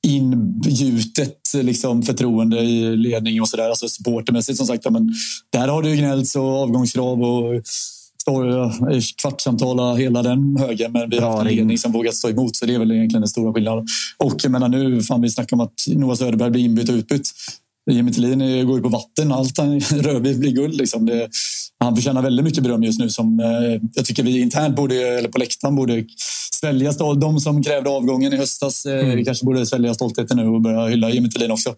ingjutet 0.06 1.36
liksom, 1.54 2.02
förtroende 2.02 2.60
i 2.60 2.96
ledning 2.96 3.40
och 3.40 3.48
sådär. 3.48 3.68
Alltså 3.68 3.88
supportermässigt 3.88 4.58
som 4.58 4.66
sagt. 4.66 4.84
Ja, 4.84 4.90
men 4.90 5.14
där 5.52 5.68
har 5.68 5.82
det 5.82 5.90
ju 5.90 5.96
gnällts 5.96 6.36
och 6.36 6.62
avgångskrav 6.62 7.22
och 7.22 7.62
står, 8.22 8.70
kvartssamtal 9.22 9.80
och 9.80 9.98
hela 9.98 10.22
den 10.22 10.56
högen. 10.56 10.92
Men 10.92 11.10
vi 11.10 11.18
har 11.18 11.30
haft 11.30 11.40
en 11.48 11.56
ledning 11.56 11.78
som 11.78 11.92
vågat 11.92 12.14
stå 12.14 12.28
emot. 12.28 12.56
Så 12.56 12.66
det 12.66 12.74
är 12.74 12.78
väl 12.78 12.92
egentligen 12.92 13.20
den 13.22 13.28
stora 13.28 13.52
skillnaden. 13.52 13.86
Och 14.18 14.34
jag 14.42 14.52
menar 14.52 14.68
nu, 14.68 15.02
fan 15.02 15.22
vi 15.22 15.30
snackar 15.30 15.56
om 15.56 15.60
att 15.60 15.74
Noah 15.88 16.16
Söderberg 16.16 16.50
blir 16.50 16.64
inbytt 16.64 16.88
och 16.88 16.94
utbytt. 16.94 17.30
Jimmy 17.90 18.12
Tillin 18.12 18.40
är- 18.40 18.64
går 18.64 18.76
ju 18.76 18.82
på 18.82 18.88
vatten. 18.88 19.32
Allt 19.32 19.58
han 19.58 19.80
rör 19.80 20.20
vid 20.20 20.40
blir 20.40 20.52
guld. 20.52 20.74
Liksom. 20.74 21.06
Det, 21.06 21.28
han 21.84 21.96
förtjänar 21.96 22.22
väldigt 22.22 22.44
mycket 22.44 22.62
beröm 22.62 22.82
just 22.82 23.00
nu. 23.00 23.08
Som, 23.10 23.40
eh, 23.40 23.80
jag 23.94 24.04
tycker 24.04 24.22
vi 24.22 24.40
internt, 24.40 24.76
borde, 24.76 24.94
eller 24.94 25.28
på 25.28 25.38
läktaren, 25.38 25.76
borde 25.76 26.04
svälja 26.60 26.90
stol- 26.90 27.20
De 27.20 27.40
som 27.40 27.62
krävde 27.62 27.90
avgången 27.90 28.32
i 28.32 28.36
höstas 28.36 28.86
eh, 28.86 29.24
kanske 29.24 29.44
borde 29.44 29.66
svälja 29.66 29.94
stoltheten 29.94 30.36
nu 30.36 30.46
och 30.46 30.60
börja 30.60 30.86
hylla 30.86 31.10
Jimmy 31.10 31.30
Tillin 31.30 31.50
också. 31.50 31.68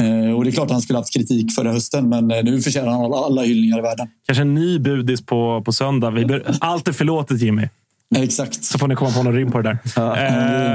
Eh, 0.00 0.36
och 0.36 0.44
det 0.44 0.50
är 0.50 0.52
klart 0.52 0.64
att 0.66 0.72
han 0.72 0.82
skulle 0.82 0.98
haft 0.98 1.12
kritik 1.12 1.52
förra 1.52 1.72
hösten, 1.72 2.08
men 2.08 2.28
nu 2.28 2.60
förtjänar 2.60 2.88
han 2.92 3.04
alla, 3.04 3.16
alla 3.16 3.42
hyllningar 3.42 3.78
i 3.78 3.82
världen. 3.82 4.08
Kanske 4.26 4.42
en 4.42 4.54
ny 4.54 4.78
budis 4.78 5.26
på, 5.26 5.62
på 5.64 5.72
söndag. 5.72 6.10
Vi 6.10 6.24
ber, 6.24 6.56
allt 6.60 6.88
är 6.88 6.92
förlåtet, 6.92 7.40
Jimmy. 7.42 7.68
Exakt. 8.16 8.64
Så 8.64 8.78
får 8.78 8.88
ni 8.88 8.94
komma 8.94 9.10
på 9.10 9.22
någon 9.22 9.34
rim 9.34 9.50
på 9.50 9.62
det 9.62 9.78
där. 9.94 10.00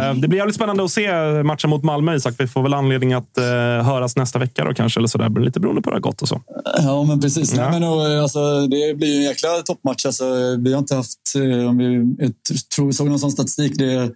Eh, 0.09 0.15
det 0.15 0.27
blir 0.27 0.37
jävligt 0.39 0.55
spännande 0.55 0.83
att 0.83 0.91
se 0.91 1.11
matchen 1.43 1.69
mot 1.69 1.83
Malmö, 1.83 2.15
Isak. 2.15 2.35
Vi 2.37 2.47
får 2.47 2.63
väl 2.63 2.73
anledning 2.73 3.13
att 3.13 3.37
eh, 3.37 3.43
höras 3.85 4.15
nästa 4.15 4.39
vecka 4.39 4.65
då, 4.65 4.73
kanske. 4.73 4.99
Eller 4.99 5.07
så 5.07 5.17
där. 5.17 5.39
Lite 5.39 5.59
beroende 5.59 5.81
på 5.81 5.89
hur 5.89 5.91
det 5.91 5.97
har 6.05 6.11
gått 6.11 6.21
och 6.21 6.27
så. 6.27 6.41
Ja, 6.77 7.03
men 7.03 7.21
precis. 7.21 7.53
Ja. 7.53 7.61
Nej, 7.69 7.79
men, 7.79 7.89
och, 7.89 8.05
alltså, 8.05 8.67
det 8.67 8.97
blir 8.97 9.07
ju 9.07 9.17
en 9.17 9.23
jäkla 9.23 9.49
toppmatch. 9.65 10.05
Alltså, 10.05 10.25
vi 10.59 10.73
har 10.73 10.79
inte 10.79 10.95
haft... 10.95 11.19
eh, 11.35 11.69
Om 11.69 11.77
vi, 11.77 12.15
jag 12.23 12.33
tror 12.75 12.87
vi 12.87 12.93
såg 12.93 13.07
någon 13.09 13.19
sån 13.19 13.31
statistik. 13.31 13.73
Det, 13.77 13.93
eh, 13.93 14.07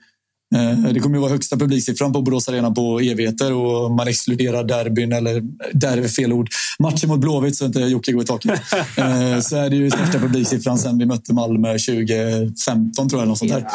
det 0.93 0.99
kommer 0.99 1.15
ju 1.15 1.21
vara 1.21 1.31
högsta 1.31 1.57
publiksiffran 1.57 2.13
på 2.13 2.21
Borås 2.21 2.49
Arena 2.49 2.71
på 2.71 2.99
evigheter 2.99 3.53
och 3.53 3.91
man 3.91 4.07
exkluderar 4.07 4.63
derbyn, 4.63 5.11
eller 5.11 5.41
derby 5.73 6.03
är 6.03 6.07
fel 6.07 6.33
ord. 6.33 6.49
Matchen 6.79 7.09
mot 7.09 7.19
Blåvitt 7.19 7.55
så 7.55 7.65
inte 7.65 7.79
Jocke 7.79 8.11
går 8.11 8.23
i 8.23 8.25
taket. 8.25 8.51
eh, 8.97 9.39
så 9.39 9.57
är 9.57 9.69
det 9.69 9.75
ju 9.75 9.91
största 9.91 10.19
publiksiffran 10.19 10.77
sen 10.77 10.97
vi 10.97 11.05
mötte 11.05 11.33
Malmö 11.33 11.77
2015 11.77 13.09
tror 13.09 13.21
jag. 13.21 13.27
Något 13.27 13.37
sånt 13.37 13.51
där. 13.51 13.67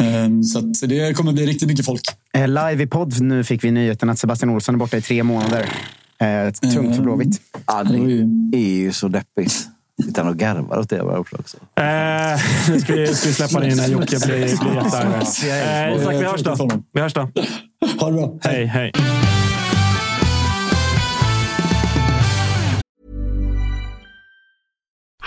Eh, 0.00 0.40
så 0.42 0.58
att 0.58 0.88
det 0.90 1.16
kommer 1.16 1.32
bli 1.32 1.46
riktigt 1.46 1.68
mycket 1.68 1.86
folk. 1.86 2.02
Eh, 2.32 2.48
Live 2.48 2.82
i 2.82 2.86
podd 2.86 3.20
nu 3.20 3.44
fick 3.44 3.64
vi 3.64 3.70
nyheten 3.70 4.10
att 4.10 4.18
Sebastian 4.18 4.50
Olsson 4.50 4.74
är 4.74 4.78
borta 4.78 4.96
i 4.96 5.02
tre 5.02 5.22
månader. 5.22 5.72
Eh, 6.18 6.50
tungt 6.72 6.96
för 6.96 7.02
Blåvitt. 7.02 7.40
Ja, 7.66 7.84
det 7.84 8.58
är 8.58 8.76
ju 8.76 8.92
så 8.92 9.08
deppigt. 9.08 9.68
Sitter 10.04 10.22
han 10.22 10.30
och 10.30 10.38
garvar 10.38 10.78
åt 10.78 10.90
det 10.90 10.98
bara 10.98 11.18
också? 11.18 11.36
Eh, 11.36 11.82
nu 12.68 12.80
ska 12.80 12.94
vi, 12.94 13.14
ska 13.14 13.28
vi 13.28 13.34
släppa 13.34 13.66
in 13.66 13.76
när 13.76 13.88
Jocke 13.88 14.18
blir, 14.26 14.36
blir 14.36 14.74
jättearg. 14.74 15.12
Eh, 16.02 16.18
vi 16.18 16.24
hörs 16.24 16.42
då. 16.42 16.82
Vi 16.92 17.00
hörs 17.00 17.14
då. 17.14 17.20
Ha 18.00 18.10
det 18.10 18.12
bra. 18.12 18.38
Hej, 18.42 18.64
hej. 18.66 18.92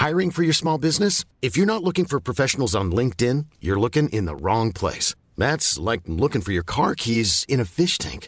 Hiring 0.04 0.32
for 0.32 0.44
your 0.44 0.54
small 0.54 0.78
business? 0.78 1.24
If 1.42 1.56
you're 1.56 1.66
not 1.66 1.82
looking 1.82 2.04
for 2.06 2.20
professionals 2.20 2.76
on 2.76 2.92
LinkedIn, 2.92 3.46
you're 3.62 3.80
looking 3.80 4.10
in 4.10 4.26
the 4.26 4.36
wrong 4.36 4.74
place. 4.74 5.16
That's 5.38 5.80
like 5.80 6.02
looking 6.08 6.42
for 6.42 6.52
your 6.52 6.66
car 6.66 6.94
keys 6.94 7.46
in 7.48 7.62
a 7.62 7.66
fish 7.66 7.98
tank. 7.98 8.28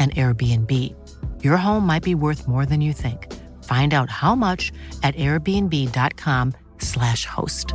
an 0.00 0.10
Airbnb. 0.10 0.72
Your 1.44 1.56
home 1.58 1.86
might 1.86 2.02
be 2.02 2.16
worth 2.16 2.48
more 2.48 2.64
than 2.66 2.80
you 2.80 2.92
think. 2.94 3.32
Find 3.64 3.94
out 3.94 4.10
how 4.10 4.34
much 4.34 4.72
at 5.02 5.14
airbnb.com/slash 5.16 7.26
host. 7.26 7.74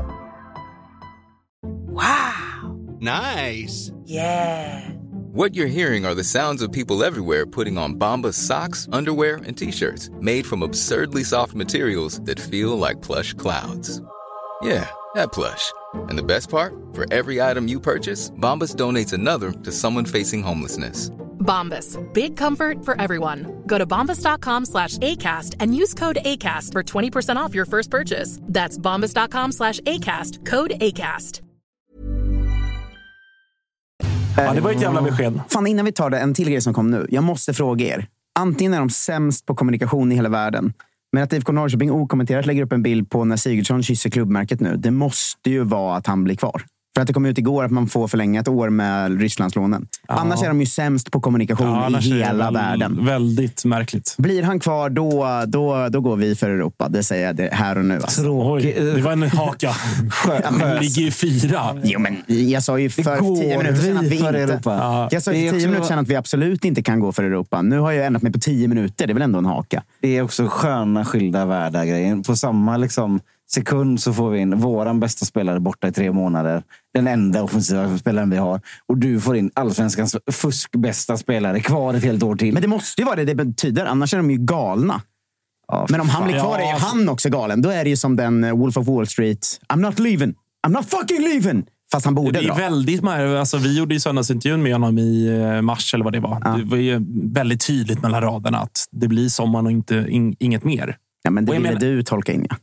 Wow! 1.62 2.78
Nice. 3.00 3.92
Yeah. 4.04 4.90
What 5.32 5.56
you're 5.56 5.68
hearing 5.68 6.06
are 6.06 6.16
the 6.16 6.24
sounds 6.24 6.62
of 6.62 6.72
people 6.72 7.04
everywhere 7.04 7.46
putting 7.46 7.78
on 7.78 7.96
Bombas 7.96 8.36
socks, 8.36 8.88
underwear, 8.92 9.38
and 9.46 9.58
t-shirts 9.58 10.10
made 10.22 10.46
from 10.46 10.64
absurdly 10.64 11.24
soft 11.24 11.54
materials 11.54 12.22
that 12.22 12.40
feel 12.40 12.78
like 12.78 13.02
plush 13.02 13.34
clouds. 13.34 14.02
Yeah, 14.62 14.90
that 15.14 15.34
plush. 15.34 15.74
And 15.94 16.18
the 16.18 16.24
best 16.24 16.50
part? 16.50 16.74
For 16.94 17.06
every 17.12 17.42
item 17.42 17.68
you 17.68 17.82
purchase, 17.82 18.32
Bombas 18.32 18.76
donates 18.76 19.14
another 19.14 19.52
to 19.52 19.72
someone 19.72 20.06
facing 20.06 20.42
homelessness. 20.42 21.12
Bombas. 21.46 21.98
Big 22.14 22.38
comfort 22.38 22.86
for 22.86 23.02
everyone. 23.02 23.46
Go 23.68 23.78
to 23.78 23.86
bombas.com 23.86 24.66
slash 24.66 24.98
ACAST 24.98 25.56
and 25.60 25.76
use 25.76 25.93
code 25.93 26.18
ACAST 26.26 26.72
for 26.72 26.84
20% 26.84 27.36
off 27.38 27.56
your 27.56 27.66
first 27.66 27.91
purchase. 27.91 28.39
That's 28.54 28.78
bombas.com 28.78 29.52
slash 29.52 29.80
ACAST. 29.80 30.46
Code 30.46 30.72
ACAST. 30.82 31.41
Ja, 34.38 34.54
det 34.54 34.62
var 34.62 34.72
ett 34.72 34.82
jävla 34.82 35.02
besked. 35.02 35.39
Fan, 35.50 35.68
innan 35.68 35.86
vi 35.86 35.91
tar 35.91 36.10
det, 36.10 36.20
en 36.20 36.34
till 36.34 36.50
grej 36.50 36.62
som 36.62 36.74
kom 36.74 36.91
nu. 36.91 37.08
Jag 37.10 37.24
måste 37.24 37.54
fråga 37.54 37.86
er. 37.86 38.08
Antingen 38.39 38.74
är 38.74 38.80
de 38.80 38.89
sämst 38.89 39.46
på 39.46 39.56
kommunikation 39.56 40.12
i 40.12 40.16
hela 40.16 40.30
världen. 40.30 40.74
Men 41.12 41.24
att 41.24 41.34
IFK 41.34 41.52
Norrköping 41.52 41.91
okommenterat 41.91 42.46
lägger 42.46 42.64
upp 42.64 42.72
en 42.72 42.84
bild 42.84 43.10
på 43.10 43.26
när 43.26 43.38
Sigurdsson 43.38 43.84
kysser 43.84 44.10
klubbmärket 44.10 44.60
nu. 44.60 44.78
Det 44.78 44.91
måste 44.91 45.50
ju 45.50 45.64
vara 45.64 45.98
att 45.98 46.08
han 46.08 46.24
blir 46.24 46.36
kvar. 46.36 46.64
För 46.96 47.02
att 47.02 47.08
det 47.08 47.14
kom 47.14 47.26
ut 47.26 47.38
igår 47.38 47.64
att 47.64 47.72
man 47.72 47.88
får 47.88 48.08
förlänga 48.08 48.39
ett 48.39 48.48
år 48.48 48.70
med 48.70 49.22
Rysslandslånen. 49.22 49.88
Annars 50.08 50.43
är 50.43 50.48
de 50.48 50.60
ju 50.60 50.66
sämst 50.66 51.12
på 51.12 51.20
kommunikation 51.20 51.68
Ja, 51.68 52.00
i 52.00 52.02
hela 52.02 52.43
väl 52.46 52.54
världen. 52.54 53.06
Väldigt 53.06 53.66
märkligt. 53.66 54.16
Blir 54.18 54.43
han 54.43 54.60
kvar, 54.60 54.89
då, 54.89 55.43
då, 55.48 55.88
då 55.89 56.02
går 56.02 56.16
vi 56.16 56.36
för 56.36 56.50
Europa. 56.50 56.89
Det 56.89 57.04
säger 57.04 57.26
jag 57.26 57.36
det 57.36 57.50
här 57.54 57.78
och 57.78 57.86
nu. 57.86 57.96
Alltså. 57.96 58.22
Oj, 58.28 58.76
det 58.96 59.02
var 59.02 59.12
en 59.12 59.24
haka. 59.24 59.72
Vi 60.80 60.86
ligger 60.86 61.02
ju 61.02 61.12
fyra. 61.12 61.60
Jo, 61.84 62.00
men 62.00 62.18
jag 62.28 62.64
sa 62.64 62.80
ju 62.80 62.89
för 62.89 63.36
tio 63.41 63.58
minuter 63.58 63.82
sedan 63.82 63.98
att 63.98 64.04
vi 64.04 64.16
inte... 64.16 64.28
Europa. 64.30 64.78
Ja. 64.82 65.08
Jag 65.12 65.24
sa 65.24 65.32
för 65.32 65.38
tio 65.39 65.52
också- 65.54 65.68
minuter 65.68 65.88
sedan 65.88 66.00
att 66.00 66.08
vi 66.08 66.16
absolut 66.16 66.66
inte 66.66 66.84
kan 66.84 67.00
gå 67.00 67.12
för 67.12 67.24
Europa. 67.24 67.62
Nu 67.62 67.80
har 67.80 67.91
jag 67.91 68.06
ändrat 68.06 68.24
mig 68.24 68.32
på 68.32 68.39
tio 68.39 68.68
minuter. 68.68 69.08
Det 69.08 69.12
är 69.12 69.14
väl 69.14 69.22
ändå 69.24 69.39
en 69.39 69.46
haka? 69.46 69.84
Det 70.02 70.18
är 70.18 70.22
också 70.22 70.48
sköna 70.48 71.06
skilda 71.06 71.46
världar 71.46 71.86
grejen. 71.86 72.24
På 72.24 72.36
samma 72.36 72.78
liksom, 72.78 73.20
sekund 73.52 74.02
så 74.02 74.14
får 74.14 74.30
vi 74.30 74.39
in 74.39 74.58
våran 74.58 75.00
bästa 75.00 75.26
spelare 75.26 75.60
borta 75.60 75.88
i 75.88 75.91
tre 75.91 76.12
månader. 76.12 76.64
Den 76.93 77.08
enda 77.08 77.43
offensiva 77.43 77.98
spelaren 77.98 78.30
vi 78.30 78.38
har. 78.38 78.62
Och 78.88 78.98
du 78.98 79.20
får 79.22 79.36
in 79.38 79.52
allsvenskans 79.54 80.16
fuskbästa 80.32 81.18
spelare 81.18 81.60
kvar 81.60 81.93
ett 81.93 82.04
helt 82.04 82.24
år 82.24 82.36
till. 82.36 82.54
Men 82.54 82.62
det 82.62 82.68
måste 82.68 83.02
ju 83.02 83.06
vara 83.06 83.16
det 83.16 83.26
det 83.26 83.36
betyder. 83.36 83.86
Annars 83.86 84.14
är 84.14 84.18
de 84.18 84.32
ju 84.32 84.38
galna. 84.38 85.02
Ja, 85.68 85.88
Men 85.89 86.02
om 86.02 86.10
han 86.10 86.28
blir 86.28 86.39
kvar 86.39 86.56
är 86.58 86.60
Ja, 86.62 86.66
ju 86.68 86.72
alltså- 86.74 86.88
han 86.88 87.10
också 87.10 87.30
galen. 87.30 87.62
Då 87.62 87.70
är 87.70 87.84
det 87.84 87.89
ju 87.89 87.98
som 87.98 88.16
den 88.16 88.43
eh, 88.43 88.58
Wolf 88.58 88.78
of 88.78 88.88
Wall 88.88 89.08
Street. 89.08 89.60
I'm 89.74 89.80
not 89.80 90.00
leaving. 90.00 90.34
I'm 90.68 90.72
not 90.72 90.86
fucking 90.89 91.22
leaving. 91.22 91.66
Fast 91.91 92.06
han 92.06 92.16
borde 92.16 92.32
Det 92.32 92.39
är 92.39 92.48
dra. 92.48 92.56
väldigt 92.56 93.04
alltså, 93.04 93.58
Vi 93.58 93.78
gjorde 93.78 93.93
ju 93.93 94.00
söndagsintervjun 94.00 94.64
med 94.64 94.74
honom 94.74 94.98
i 94.98 95.28
eh, 95.56 95.62
mars, 95.62 95.93
eller 95.93 96.04
vad 96.04 96.14
det 96.14 96.20
var. 96.20 96.58
Det 96.58 96.64
var 96.64 96.78
ju 96.78 97.06
väldigt 97.34 97.68
tydligt 97.68 98.02
mellan 98.02 98.22
raderna 98.22 98.58
att 98.58 98.86
det 98.91 99.08
blir 99.08 99.30
sommaren 99.30 99.66
och 99.66 99.72
inte, 99.72 100.06
in, 100.10 100.36
inget 100.39 100.64
mer. 100.64 100.98
Ja, 101.24 101.32
men 101.32 101.46
det 101.46 101.52
ville 101.52 101.64
menar- 101.64 101.80
du 101.80 102.04
tolka 102.04 102.32
in, 102.34 102.48
ja. 102.50 102.56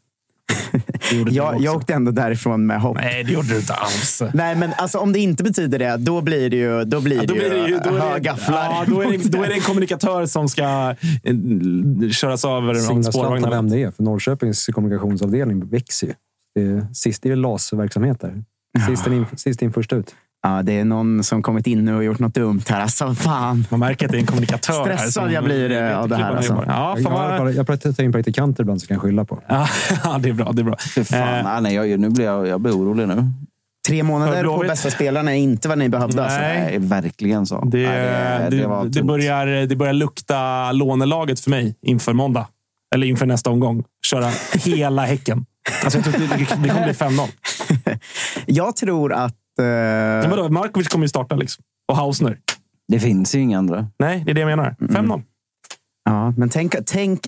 Jag, 1.31 1.61
jag 1.61 1.77
åkte 1.77 1.95
ändå 1.95 2.11
därifrån 2.11 2.67
med 2.67 2.81
hopp. 2.81 2.97
Nej, 2.97 3.25
det 3.25 3.33
gjorde 3.33 3.49
du 3.49 3.57
inte 3.57 3.75
alls. 3.75 4.23
Nej, 4.35 4.57
men 4.57 4.73
alltså, 4.77 4.99
om 4.99 5.13
det 5.13 5.19
inte 5.19 5.43
betyder 5.43 5.79
det, 5.79 5.97
då 5.97 6.21
blir 6.21 6.51
det 6.51 6.57
ju, 6.57 6.85
då 6.85 7.01
blir 7.01 7.17
Ja, 7.17 7.21
det 7.21 7.27
då, 7.27 7.35
blir 7.35 7.51
det 7.51 7.69
ju, 7.69 7.79
då, 7.79 7.91
är 7.91 7.95
det, 7.95 8.01
högafflar. 8.01 8.65
ja, 8.65 8.85
då, 8.89 9.01
är 9.01 9.11
det, 9.11 9.29
då 9.29 9.43
är 9.43 9.49
det 9.49 9.55
en 9.55 9.61
kommunikatör 9.61 10.27
som 10.27 10.49
ska 10.49 10.95
eh, 11.23 11.37
köras 12.11 12.45
över 12.45 13.03
spårvagnarna. 13.03 13.57
vem 13.57 13.71
det 13.71 13.83
är, 13.83 13.91
för 13.91 14.03
Norrköpings 14.03 14.67
kommunikationsavdelning 14.67 15.69
växer 15.69 16.07
ju. 16.07 16.13
Det 16.55 16.63
är, 16.63 16.87
sist, 16.95 17.23
det 17.23 17.31
är 17.31 17.37
LAS-verksamhet 17.37 18.21
där. 18.21 18.45
Sist 18.89 19.07
in, 19.07 19.27
sist 19.37 19.63
in, 19.63 19.73
först 19.73 19.93
ut. 19.93 20.15
Ja, 20.43 20.63
det 20.63 20.73
är 20.79 20.85
någon 20.85 21.25
som 21.25 21.43
kommit 21.43 21.67
in 21.67 21.85
nu 21.85 21.97
och 21.97 22.05
gjort 22.05 22.19
något 22.19 22.35
dumt 22.35 22.63
här. 22.69 22.81
Alltså, 22.81 23.15
fan. 23.15 23.67
Man 23.71 23.81
märker 23.81 24.07
att 24.07 24.13
det 24.13 24.19
är 24.19 24.21
en 24.21 24.27
kommunikatör. 24.27 24.73
här 24.75 24.83
Stressad 24.97 25.13
som- 25.13 25.33
jag 25.33 25.45
blir, 25.45 25.71
eh, 25.71 25.99
av 25.99 26.09
det 26.09 26.17
här, 26.17 26.37
alltså. 26.37 26.65
Ja, 26.67 26.95
Jag, 26.97 27.03
fan 27.05 27.13
bara- 27.39 27.51
jag 27.53 27.67
pratar 27.67 28.03
in 28.03 28.13
praktikanter 28.13 28.63
ibland 28.63 28.81
så 28.81 28.87
kan 28.87 28.95
jag 28.95 29.03
skylla 29.03 29.25
på. 29.25 29.43
Ja, 29.49 30.19
det 30.21 30.29
är 30.29 30.33
bra. 30.33 30.53
Det 30.53 30.63
är 30.63 30.65
bra. 30.65 30.77
Fan, 31.05 31.47
Eh, 31.57 31.61
nej, 31.61 31.75
jag, 31.75 32.01
nu 32.01 32.09
blir 32.11 32.25
jag, 32.25 32.47
jag 32.47 32.61
blir 32.61 32.73
orolig 32.73 33.09
nu. 33.09 33.25
Tre 33.89 34.03
månader 34.03 34.45
på 34.45 34.59
bästa 34.59 34.91
spelarna 34.91 35.31
är 35.33 35.39
inte 35.39 35.69
vad 35.69 35.79
ni 35.79 35.89
behövde. 35.89 36.23
Alltså. 36.25 36.39
Nej. 36.41 36.59
Nej, 36.63 36.79
verkligen 36.79 37.47
så. 37.47 37.65
Det, 37.65 37.89
Nej, 37.89 38.51
det, 38.51 38.67
var 38.67 38.85
det, 38.85 38.93
tungt. 38.93 39.07
börjar, 39.07 39.47
det 39.47 39.77
börjar 39.77 39.93
lukta 39.93 40.73
lånelaget 40.73 41.41
för 41.41 41.51
mig 41.51 41.75
inför 41.83 42.13
måndag. 42.13 42.47
Eller 42.95 43.07
inför 43.07 43.27
nästa 43.27 43.51
omgång. 43.51 43.85
Köra 44.07 44.31
hela 44.55 45.05
Häcken. 45.05 45.45
Alltså 45.85 45.99
jag 45.99 46.05
tror 46.05 46.15
det, 46.29 46.37
det 46.39 46.45
kommer 46.45 46.85
bli 46.85 46.93
5-0. 46.93 47.29
Jag 48.47 48.77
tror 48.77 49.13
att... 49.13 49.35
eh, 49.59 50.31
vadå, 50.31 50.49
Markovic 50.49 50.89
kommer 50.89 51.05
ju 51.05 51.09
starta 51.09 51.37
liksom. 51.37 51.65
Och 51.89 51.97
Hausner. 51.97 52.39
Det 52.89 53.01
finns 53.01 53.35
ju 53.35 53.39
inga 53.41 53.59
andra. 53.59 53.87
Nej, 53.99 54.23
det 54.25 54.31
är 54.31 54.35
det 54.35 54.41
jag 54.41 54.47
menar. 54.57 54.77
Mm. 54.81 55.07
5-0. 55.11 55.23
Ja, 56.05 56.31
men 56.37 56.49
tänk, 56.49 56.75
tänk, 56.87 57.21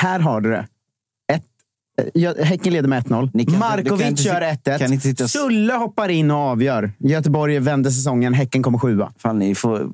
här 0.00 0.20
har 0.20 0.40
du 0.40 0.50
det. 0.50 0.66
Ett, 1.32 1.42
ja, 2.14 2.34
häcken 2.42 2.72
leder 2.72 2.88
med 2.88 3.04
Ni 3.04 3.08
kan 3.08 3.14
1-0. 3.14 3.24
inte- 3.24 3.42
du 3.46 3.50
kan 3.50 3.58
Markovic 3.58 4.20
gör 4.26 4.40
sit- 4.40 4.78
kan 4.78 4.92
inte 4.92 5.06
sitta 5.08 5.24
1-1. 5.24 5.24
och- 5.24 5.30
Sulle 5.30 5.72
hoppar 5.74 6.08
in 6.08 6.30
och 6.30 6.36
avgör. 6.36 6.92
Göteborg 6.98 7.58
vänder 7.58 7.90
säsongen. 7.90 8.34
Häcken 8.34 8.62
kommer 8.62 8.78
sjua. 8.78 9.12
Fan, 9.18 9.38
ni 9.38 9.54
får 9.54 9.90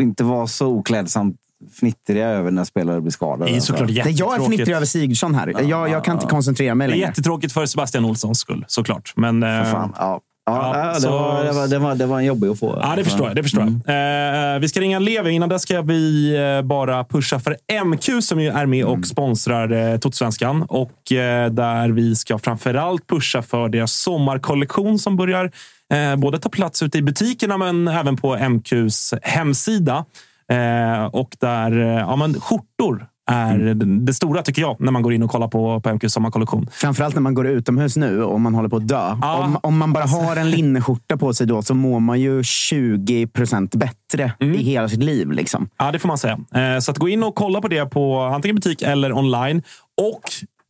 inte 0.00 0.24
vara 0.24 0.46
så 0.46 0.66
oklädsamt 0.66 1.36
fnittriga 1.80 2.28
över 2.28 2.50
när 2.50 2.64
spelare 2.64 3.00
blir 3.00 3.10
skadade. 3.12 3.50
Det 3.50 3.56
är 3.56 3.60
såklart 3.60 3.88
Det 3.88 3.92
jag 3.94 4.06
är 4.06 4.10
jättetråkigt. 4.10 4.46
fnittrig 4.46 4.74
över 4.76 4.86
Sigurdsson 4.86 5.34
här. 5.34 5.54
Jag, 5.68 5.90
jag 5.90 6.04
kan 6.04 6.14
inte 6.16 6.26
koncentrera 6.26 6.74
mig 6.74 6.86
Det 6.86 6.92
är 6.92 6.96
längre. 6.96 7.06
jättetråkigt 7.08 7.52
för 7.52 7.66
Sebastian 7.66 8.04
Olssons 8.04 8.38
skull, 8.38 8.64
såklart. 8.68 9.12
Men, 9.16 9.40
För 9.40 9.58
eh, 9.60 9.64
fan, 9.72 9.92
ja. 9.98 10.20
Ja, 10.48 10.78
Ja, 10.86 10.92
det, 10.94 11.00
så- 11.00 11.10
var, 11.10 11.44
det, 11.44 11.52
var, 11.52 11.66
det, 11.68 11.78
var, 11.78 11.94
det 11.94 12.06
var 12.06 12.18
en 12.18 12.24
jobbig 12.24 12.48
att 12.48 12.58
få. 12.58 12.78
Ja, 12.82 12.92
det 12.96 13.04
förstår 13.04 13.26
jag. 13.26 13.36
Det 13.36 13.42
förstår 13.42 13.62
jag. 13.62 14.54
Eh, 14.54 14.58
vi 14.60 14.68
ska 14.68 14.80
ringa 14.80 14.98
Levi. 14.98 15.30
Innan 15.30 15.48
det 15.48 15.58
ska 15.58 15.82
vi 15.82 16.34
eh, 16.36 16.62
bara 16.66 17.04
pusha 17.04 17.38
för 17.40 17.56
MQ 17.84 18.22
som 18.24 18.40
ju 18.40 18.48
är 18.48 18.66
med 18.66 18.84
och 18.84 19.06
sponsrar 19.06 19.72
eh, 19.92 19.98
Totosvenskan. 19.98 20.62
Och 20.62 21.12
eh, 21.12 21.50
där 21.50 21.88
vi 21.88 22.16
ska 22.16 22.38
framförallt 22.38 23.06
pusha 23.06 23.42
för 23.42 23.68
deras 23.68 23.92
sommarkollektion 23.92 24.98
som 24.98 25.16
börjar 25.16 25.50
eh, 25.94 26.16
både 26.16 26.38
ta 26.38 26.48
plats 26.48 26.82
ute 26.82 26.98
i 26.98 27.02
butikerna 27.02 27.56
men 27.58 27.88
även 27.88 28.16
på 28.16 28.36
MQs 28.36 29.14
hemsida. 29.22 30.04
Eh, 30.52 31.04
och 31.04 31.36
där 31.40 31.78
eh, 31.80 31.86
ja, 31.98 32.16
men 32.16 32.40
skjortor 32.40 33.06
är 33.28 33.58
det, 33.58 33.74
det 34.06 34.14
stora 34.14 34.42
tycker 34.42 34.62
jag 34.62 34.76
när 34.80 34.92
man 34.92 35.02
går 35.02 35.12
in 35.12 35.22
och 35.22 35.30
kollar 35.30 35.48
på, 35.48 35.80
på 35.80 35.88
MQs 35.94 36.12
sommarkollektion. 36.12 36.68
Framförallt 36.72 37.14
när 37.14 37.22
man 37.22 37.34
går 37.34 37.46
utomhus 37.46 37.96
nu 37.96 38.22
och 38.24 38.40
man 38.40 38.54
håller 38.54 38.68
på 38.68 38.76
att 38.76 38.88
dö. 38.88 39.16
Ja. 39.22 39.44
Om, 39.44 39.58
om 39.62 39.78
man 39.78 39.92
bara 39.92 40.04
har 40.04 40.36
en 40.36 40.50
linneskjorta 40.50 41.16
på 41.16 41.34
sig 41.34 41.46
då 41.46 41.62
så 41.62 41.74
mår 41.74 42.00
man 42.00 42.20
ju 42.20 42.42
20 42.44 43.26
procent 43.26 43.74
bättre 43.74 44.32
i 44.40 44.56
hela 44.56 44.88
sitt 44.88 45.02
liv. 45.02 45.30
Liksom. 45.30 45.68
Ja, 45.78 45.92
det 45.92 45.98
får 45.98 46.08
man 46.08 46.18
säga. 46.18 46.38
Eh, 46.54 46.78
Så 46.80 46.90
att 46.90 46.98
gå 46.98 47.08
in 47.08 47.22
och 47.22 47.34
kolla 47.34 47.60
på 47.60 47.68
det 47.68 47.86
på 47.86 48.20
antingen 48.20 48.54
butik 48.54 48.82
eller 48.82 49.12
online. 49.12 49.62
Och 50.00 50.20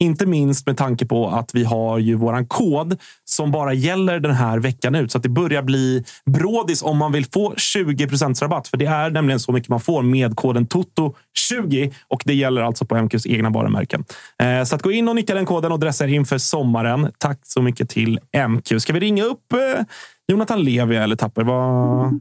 inte 0.01 0.27
minst 0.27 0.67
med 0.67 0.77
tanke 0.77 1.07
på 1.07 1.29
att 1.29 1.55
vi 1.55 1.65
har 1.65 1.99
ju 1.99 2.15
våran 2.15 2.47
kod 2.47 2.97
som 3.25 3.51
bara 3.51 3.73
gäller 3.73 4.21
den 4.21 4.35
här 4.35 4.59
veckan 4.59 4.95
ut. 4.95 5.13
Så 5.13 5.19
att 5.19 5.23
det 5.23 5.29
börjar 5.29 5.63
bli 5.63 6.05
brådis 6.27 6.83
om 6.83 6.99
man 6.99 7.13
vill 7.13 7.27
få 7.27 7.55
20 7.57 8.07
rabatt. 8.43 8.69
För 8.69 8.77
det 8.77 8.87
är 8.87 9.11
nämligen 9.11 9.41
så 9.41 9.53
mycket 9.53 9.69
man 9.69 9.81
får 9.81 10.03
med 10.03 10.37
koden 10.37 10.67
TOTO20 10.67 11.95
och 12.09 12.23
det 12.25 12.35
gäller 12.35 12.63
alltså 12.63 12.85
på 12.85 12.97
MQs 12.97 13.27
egna 13.27 13.51
varumärken. 13.51 14.05
Eh, 14.43 14.65
Så 14.65 14.77
att 14.77 14.83
gå 14.83 14.93
in 14.93 15.09
och 15.09 15.17
nyttja 15.17 15.35
den 15.35 15.47
koden 15.47 15.73
och 15.73 15.81
dressa 15.81 16.05
er 16.05 16.09
inför 16.09 16.39
sommaren. 16.39 17.13
Tack 17.19 17.41
så 17.43 17.63
mycket 17.63 17.89
till 17.89 18.21
MQ. 18.49 18.81
Ska 18.81 18.93
vi 18.93 19.01
ringa 19.01 19.25
upp 19.25 19.53
eh, 19.53 19.85
Jonathan 20.29 20.65
Levi 20.65 20.97
eller 20.97 21.17
Tapper? 21.17 21.43
Vad... 21.43 22.19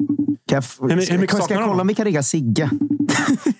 Hur 0.51 1.11
hur 1.11 1.17
mycket 1.17 1.35
ska 1.35 1.41
saknar 1.41 1.57
jag 1.57 1.69
kolla 1.69 1.81
om 1.81 1.87
vi 1.87 1.93
kan 1.93 2.05
ringa 2.05 2.23
Sigge? 2.23 2.69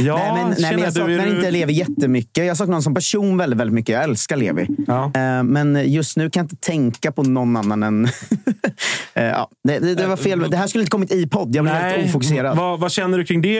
Ja, 0.00 0.16
nej, 0.16 0.44
men, 0.44 0.54
nej, 0.58 0.72
men 0.72 0.80
jag 0.84 0.88
du, 0.94 1.00
saknar 1.00 1.26
du- 1.26 1.36
inte 1.36 1.50
Levi 1.50 1.72
jättemycket. 1.72 2.46
Jag 2.46 2.56
saknar 2.56 2.72
honom 2.72 2.82
som 2.82 2.94
person 2.94 3.36
väldigt, 3.36 3.58
väldigt 3.60 3.74
mycket. 3.74 3.92
Jag 3.92 4.04
älskar 4.04 4.36
Levi. 4.36 4.66
Ja. 4.86 5.04
Eh, 5.14 5.42
Men 5.42 5.92
just 5.92 6.16
nu 6.16 6.30
kan 6.30 6.40
jag 6.40 6.44
inte 6.44 6.66
tänka 6.66 7.12
på 7.12 7.22
någon 7.22 7.56
annan 7.56 7.82
än... 7.82 8.08
Eh, 9.14 9.24
ja, 9.24 9.48
det, 9.64 9.78
det, 9.78 9.94
det 9.94 10.06
var 10.06 10.16
fel. 10.16 10.50
Det 10.50 10.56
här 10.56 10.66
skulle 10.66 10.82
inte 10.82 10.90
kommit 10.90 11.12
i 11.12 11.26
podd. 11.26 11.56
Jag 11.56 11.64
blev 11.64 11.74
helt 11.76 12.08
ofokuserad. 12.08 12.56
Vad, 12.56 12.80
vad 12.80 12.92
känner 12.92 13.18
du 13.18 13.24
kring 13.24 13.42
det, 13.42 13.58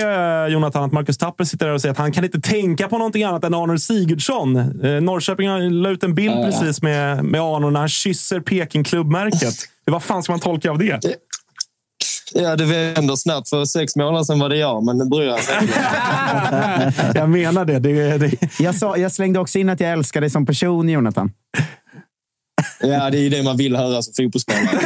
Jonathan? 0.53 0.85
Att 0.85 0.93
Marcus 0.93 1.19
Tapper 1.19 1.45
sitter 1.45 1.67
där 1.67 1.73
och 1.75 1.81
säger 1.81 1.93
att 1.93 1.99
han 1.99 2.13
kan 2.13 2.25
inte 2.25 2.41
tänka 2.41 2.89
på 2.89 2.99
någonting 2.99 3.25
annat 3.25 3.45
än 3.45 3.55
Arnold 3.55 3.83
Sigurdsson. 3.83 4.57
Eh, 4.57 5.01
Norrköping 5.01 5.71
la 5.71 5.91
ut 5.91 6.03
en 6.05 6.15
bild 6.15 6.31
Ja, 6.35 6.39
ja. 6.39 6.45
precis 6.61 6.83
med, 6.83 7.25
med 7.25 7.41
Arnold 7.41 7.73
när 7.73 7.81
han 7.81 7.89
kysser 7.89 8.41
Peking-klubbmärket. 8.41 9.55
Vad 9.91 10.03
fan 10.03 10.23
ska 10.23 10.33
man 10.33 10.41
tolka 10.41 10.71
av 10.71 10.79
det? 10.79 11.01
Ja, 12.43 12.57
det 12.57 12.65
vänder 12.65 13.17
snabbt. 13.17 13.49
För 13.49 13.65
sex 13.65 13.97
månader 13.97 14.25
sedan 14.25 14.39
var 14.39 14.49
det 14.49 14.57
jag, 14.57 14.85
men 14.85 14.99
nu 14.99 15.05
bryr 15.05 15.27
jag 15.27 15.41
sig 15.41 15.55
inte. 15.63 15.75
Jag 17.15 17.29
menar 17.31 17.65
det. 17.65 17.79
det, 17.79 18.19
det. 18.19 18.33
Jag, 18.59 18.75
sa, 18.75 18.97
jag 18.97 19.13
slängde 19.13 19.39
också 19.39 19.59
in 19.59 19.69
att 19.69 19.81
jag 19.81 19.93
älskar 19.93 20.21
dig 20.21 20.31
som 20.31 20.47
person, 20.47 20.89
Jonathan. 20.89 21.31
Ja, 22.81 23.11
det 23.11 23.19
är 23.19 23.23
ju 23.23 23.29
det 23.29 23.43
man 23.43 23.57
vill 23.57 23.77
höra 23.77 24.03
som 24.03 24.25
fotbollsspelare. 24.25 24.79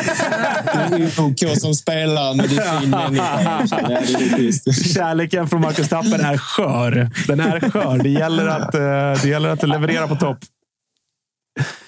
Du 0.96 1.04
är 1.04 1.20
OK 1.20 1.58
som 1.58 1.74
spelare, 1.74 2.34
men 2.36 2.48
du 2.48 2.58
är 2.60 2.80
fin 2.80 2.90
människa. 2.90 3.66
Ja. 3.70 4.72
Kärleken 4.94 5.48
från 5.48 5.60
Marcus 5.60 5.88
Tapper 5.88 6.32
är 6.32 6.38
skör. 6.38 7.10
Den 7.26 7.40
är 7.40 7.70
skör. 7.70 7.98
Det 7.98 8.08
gäller 8.08 8.46
att, 8.46 8.74
eh, 8.74 9.22
det 9.22 9.28
gäller 9.28 9.48
att 9.48 9.68
leverera 9.68 10.08
på 10.08 10.16
topp. 10.16 10.38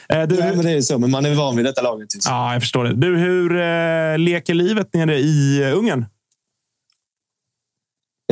Eh, 0.09 0.23
du, 0.23 0.35
Ja, 0.35 0.53
men 0.55 0.65
det 0.65 0.71
är 0.71 0.81
så, 0.81 0.99
men 0.99 1.11
man 1.11 1.27
är 1.27 1.35
van 1.35 1.57
vid 1.57 1.65
detta 1.65 1.83
laget. 1.83 2.09
Ja, 2.25 2.53
jag 2.53 2.63
förstår 2.63 2.85
det. 2.85 2.95
Du, 2.95 3.19
hur 3.19 3.57
eh, 3.57 4.19
leker 4.19 4.55
livet 4.55 4.95
nere 4.95 5.19
i 5.19 5.63
eh, 5.63 5.79
Ungern? 5.79 6.05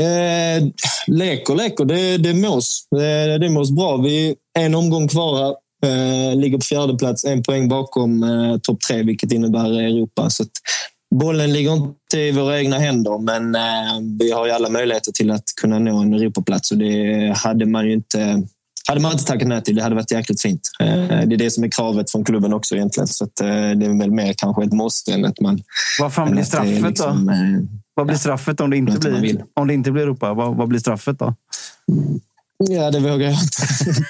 Eh, 0.01 0.69
leker, 1.07 1.55
leker. 1.55 1.85
Det, 1.85 2.17
det 2.17 2.35
mås. 2.35 2.87
Det, 2.91 3.39
det 3.39 3.51
mås 3.51 3.71
bra. 3.71 3.97
Vi 3.97 4.35
är 4.59 4.65
en 4.67 4.75
omgång 4.75 5.09
kvar 5.09 5.39
här. 5.39 5.55
Eh, 5.83 6.37
ligger 6.37 6.59
på 6.59 6.65
fjärde 6.65 6.97
plats, 6.97 7.25
en 7.25 7.43
poäng 7.43 7.69
bakom 7.69 8.23
eh, 8.23 8.59
topp 8.59 8.81
tre, 8.81 9.03
vilket 9.03 9.33
innebär 9.33 9.81
Europa. 9.81 10.31
Så 10.31 10.45
bollen 11.15 11.53
ligger 11.53 11.73
inte 11.73 12.19
i 12.19 12.33
våra 12.33 12.59
egna 12.59 12.79
händer, 12.79 13.19
men 13.19 13.55
eh, 13.55 14.19
vi 14.19 14.33
har 14.33 14.47
ju 14.47 14.53
alla 14.53 14.69
möjligheter 14.69 15.13
till 15.13 15.31
att 15.31 15.45
kunna 15.61 15.79
nå 15.79 15.99
en 15.99 16.15
Europaplats 16.15 16.73
och 16.73 16.79
det 16.79 17.35
hade 17.37 17.67
man 17.67 17.87
ju 17.87 17.93
inte 17.93 18.43
hade 18.89 19.01
man 19.01 19.13
inte 19.13 19.25
tackat 19.25 19.49
nej 19.49 19.63
till. 19.63 19.77
Det 19.77 19.83
hade 19.83 19.95
varit 19.95 20.11
jäkligt 20.11 20.43
fint. 20.43 20.61
Eh, 20.81 20.87
det 21.07 21.35
är 21.35 21.37
det 21.37 21.51
som 21.51 21.65
är 21.65 21.69
kravet 21.69 22.11
från 22.11 22.25
klubben 22.25 22.53
också 22.53 22.75
egentligen. 22.75 23.07
Så 23.07 23.25
att, 23.25 23.41
eh, 23.41 23.47
det 23.47 23.87
är 23.87 23.99
väl 23.99 24.11
mer 24.11 24.35
kanske 24.37 24.65
ett 24.65 24.73
måste 24.73 25.13
än 25.13 25.25
att 25.25 25.41
man... 25.41 25.61
Vad 26.01 26.13
fan 26.13 26.31
blir 26.31 26.43
straffet 26.43 26.83
liksom, 26.83 27.27
då? 27.27 27.33
eh, 27.33 27.39
Vad 27.95 28.07
blir 28.07 28.17
straffet 28.17 28.61
om 28.61 28.71
det 28.71 28.77
inte 28.77 29.11
blir, 29.11 29.45
om 29.55 29.69
det 29.69 29.75
inte 29.75 29.91
blir 29.91 30.03
Europa? 30.03 30.35
Vad, 30.35 30.57
vad 30.57 30.69
blir 30.69 30.79
straffet 30.79 31.19
då? 31.19 31.35
Ja, 32.69 32.91
det 32.91 33.01
vågar 33.01 33.27
jag 33.31 33.33
inte, 33.33 33.63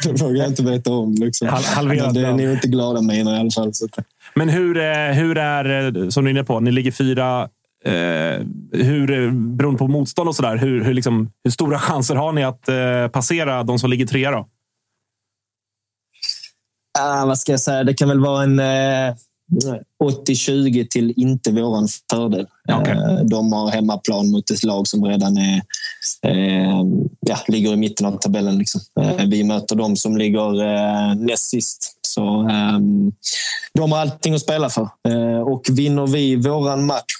det 0.08 0.22
vågar 0.22 0.36
jag 0.36 0.48
inte 0.48 0.62
veta 0.62 0.92
om. 0.92 1.14
Liksom. 1.14 1.48
Hal- 1.48 1.64
halverat 1.64 2.14
det 2.14 2.26
är 2.26 2.32
ni 2.32 2.52
inte 2.52 2.68
glada 2.68 3.00
miner 3.02 3.36
i 3.36 3.38
alla 3.38 3.50
fall. 3.50 3.74
Så 3.74 3.88
Men 4.34 4.48
hur, 4.48 4.74
hur 5.12 5.38
är, 5.38 6.10
som 6.10 6.24
du 6.24 6.30
är 6.30 6.34
inne 6.34 6.44
på, 6.44 6.60
ni 6.60 6.72
ligger 6.72 6.90
fyra. 6.90 7.48
Eh, 7.84 7.92
hur, 8.72 9.30
beroende 9.56 9.78
på 9.78 9.88
motstånd 9.88 10.28
och 10.28 10.36
sådär, 10.36 10.56
hur, 10.56 10.84
hur, 10.84 10.94
liksom, 10.94 11.30
hur 11.44 11.50
stora 11.50 11.78
chanser 11.78 12.14
har 12.14 12.32
ni 12.32 12.44
att 12.44 12.68
eh, 12.68 13.08
passera 13.12 13.62
de 13.62 13.78
som 13.78 13.90
ligger 13.90 14.06
trea? 14.06 14.30
Då? 14.30 14.46
Ah, 17.00 17.26
vad 17.26 17.38
ska 17.38 17.52
jag 17.52 17.60
säga? 17.60 17.84
Det 17.84 17.94
kan 17.94 18.08
väl 18.08 18.20
vara 18.20 18.42
en 18.42 18.58
eh, 18.58 19.14
80-20 20.04 20.86
till 20.90 21.14
inte 21.16 21.52
våran 21.52 21.88
fördel. 22.10 22.46
Okej. 22.72 22.92
Eh, 22.92 23.24
de 23.24 23.52
har 23.52 23.70
hemmaplan 23.70 24.30
mot 24.30 24.50
ett 24.50 24.64
lag 24.64 24.88
som 24.88 25.04
redan 25.04 25.38
är, 25.38 25.62
eh, 26.26 26.84
ja, 27.20 27.36
ligger 27.48 27.72
i 27.72 27.76
mitten 27.76 28.06
av 28.06 28.18
tabellen. 28.18 28.58
Liksom. 28.58 28.80
Eh, 29.00 29.26
vi 29.26 29.44
möter 29.44 29.76
dem 29.76 29.96
som 29.96 30.16
ligger 30.16 30.62
eh, 30.64 31.14
näst 31.14 31.50
sist. 31.50 31.96
Så, 32.06 32.48
ehm, 32.50 33.12
de 33.74 33.92
har 33.92 33.98
allting 33.98 34.34
att 34.34 34.40
spela 34.40 34.70
för. 34.70 34.88
Eh, 35.08 35.40
och 35.40 35.62
vinner 35.70 36.06
vi 36.06 36.36
våran 36.36 36.86
match 36.86 37.14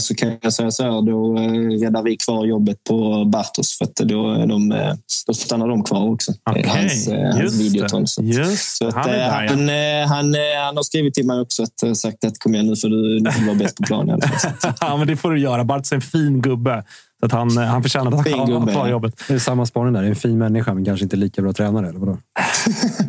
så 0.00 0.14
kan 0.14 0.32
jag 0.40 0.52
säga 0.52 0.70
så 0.70 0.82
här, 0.82 1.02
då 1.02 1.36
eh, 1.38 1.80
räddar 1.84 2.02
vi 2.02 2.16
kvar 2.16 2.46
jobbet 2.46 2.84
på 2.88 3.24
Bartos 3.24 3.78
för 3.78 3.84
att 3.84 3.94
då, 3.96 4.30
är 4.32 4.46
de, 4.46 4.72
eh, 4.72 4.94
då 5.26 5.34
stannar 5.34 5.68
de 5.68 5.84
kvar 5.84 6.08
också. 6.10 6.32
Okej, 6.50 6.64
Hans, 6.68 7.08
eh, 7.08 7.36
hans 7.36 7.60
videoton. 7.60 8.06
Så, 8.06 8.22
Just 8.22 8.76
så 8.76 8.88
att, 8.88 8.94
Han 8.94 9.10
eh, 9.10 9.16
där, 9.16 9.30
han, 9.48 9.68
eh, 9.68 10.08
han, 10.08 10.34
eh, 10.34 10.40
han 10.66 10.76
har 10.76 10.82
skrivit 10.82 11.14
till 11.14 11.26
mig 11.26 11.40
också 11.40 11.62
att 11.62 11.82
eh, 11.82 11.92
sagt 11.92 12.24
att 12.24 12.38
kom 12.38 12.54
igen 12.54 12.66
nu 12.66 12.76
för 12.76 12.88
du, 12.88 13.20
nu 13.20 13.30
får 13.30 13.40
du 13.40 13.46
vara 13.46 13.56
bäst 13.58 13.76
på 13.76 13.82
plan. 13.82 14.08
i 14.08 14.12
alla 14.12 14.22
fall. 14.28 14.52
Så 14.60 14.68
att- 14.68 14.78
ja, 14.80 14.96
men 14.96 15.06
det 15.06 15.16
får 15.16 15.30
du 15.30 15.38
göra. 15.40 15.64
Bartz 15.64 15.92
är 15.92 15.96
en 15.96 16.02
fin 16.02 16.42
gubbe. 16.42 16.84
Så 17.20 17.26
att 17.26 17.32
han, 17.32 17.58
eh, 17.58 17.64
han 17.64 17.82
förtjänar 17.82 18.18
att 18.18 18.24
Fin 18.24 18.38
ha 18.38 18.46
gubbe, 18.46 18.72
kvar 18.72 18.88
jobbet. 18.88 19.14
Det 19.28 19.34
är 19.34 19.38
samma 19.38 19.66
spaning 19.66 19.92
där. 19.92 20.00
Det 20.00 20.06
är 20.06 20.10
en 20.10 20.16
fin 20.16 20.38
människa, 20.38 20.74
men 20.74 20.84
kanske 20.84 21.04
inte 21.04 21.16
lika 21.16 21.42
bra 21.42 21.52
tränare. 21.52 21.88
Eller 21.88 21.98
vadå? 22.00 22.18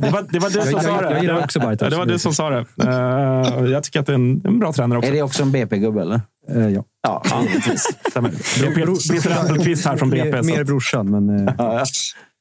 Det 0.02 0.10
var, 0.10 0.26
det 0.32 0.40
var 0.40 0.50
du 0.50 0.56
Jag- 0.60 0.64
som 0.68 0.74
jag- 0.74 0.84
sa 0.84 1.02
jag 1.02 1.12
det. 1.16 1.20
gillar 1.22 1.40
också 1.44 1.60
Bartos. 1.60 1.90
Det 1.90 1.96
var 1.98 2.06
du 2.06 2.20
som 2.20 2.34
sa 2.34 2.50
det. 2.50 2.66
Eh, 2.84 3.66
jag 3.72 3.84
tycker 3.84 4.00
att 4.00 4.06
det 4.06 4.12
är 4.12 4.16
en, 4.16 4.42
en 4.46 4.60
bra 4.60 4.74
tränare 4.74 5.00
också. 5.00 5.10
Är 5.12 5.14
det 5.16 5.22
också 5.22 5.44
en 5.44 5.52
BP-gubbe 5.52 6.02
eller? 6.02 6.22
Eh, 6.52 6.68
ja. 6.70 6.84
Ja. 7.04 7.22
Det 7.26 8.20
är 8.20 8.76
Peter- 8.76 9.14
Peter 9.14 9.32
Appelqvist 9.42 9.86
här 9.86 9.98
från 9.98 10.10
BP. 10.10 10.32
Mer, 10.32 10.44
mer 10.44 10.64
brorsan, 10.64 11.12
men... 11.12 11.48
Eh, 11.48 11.54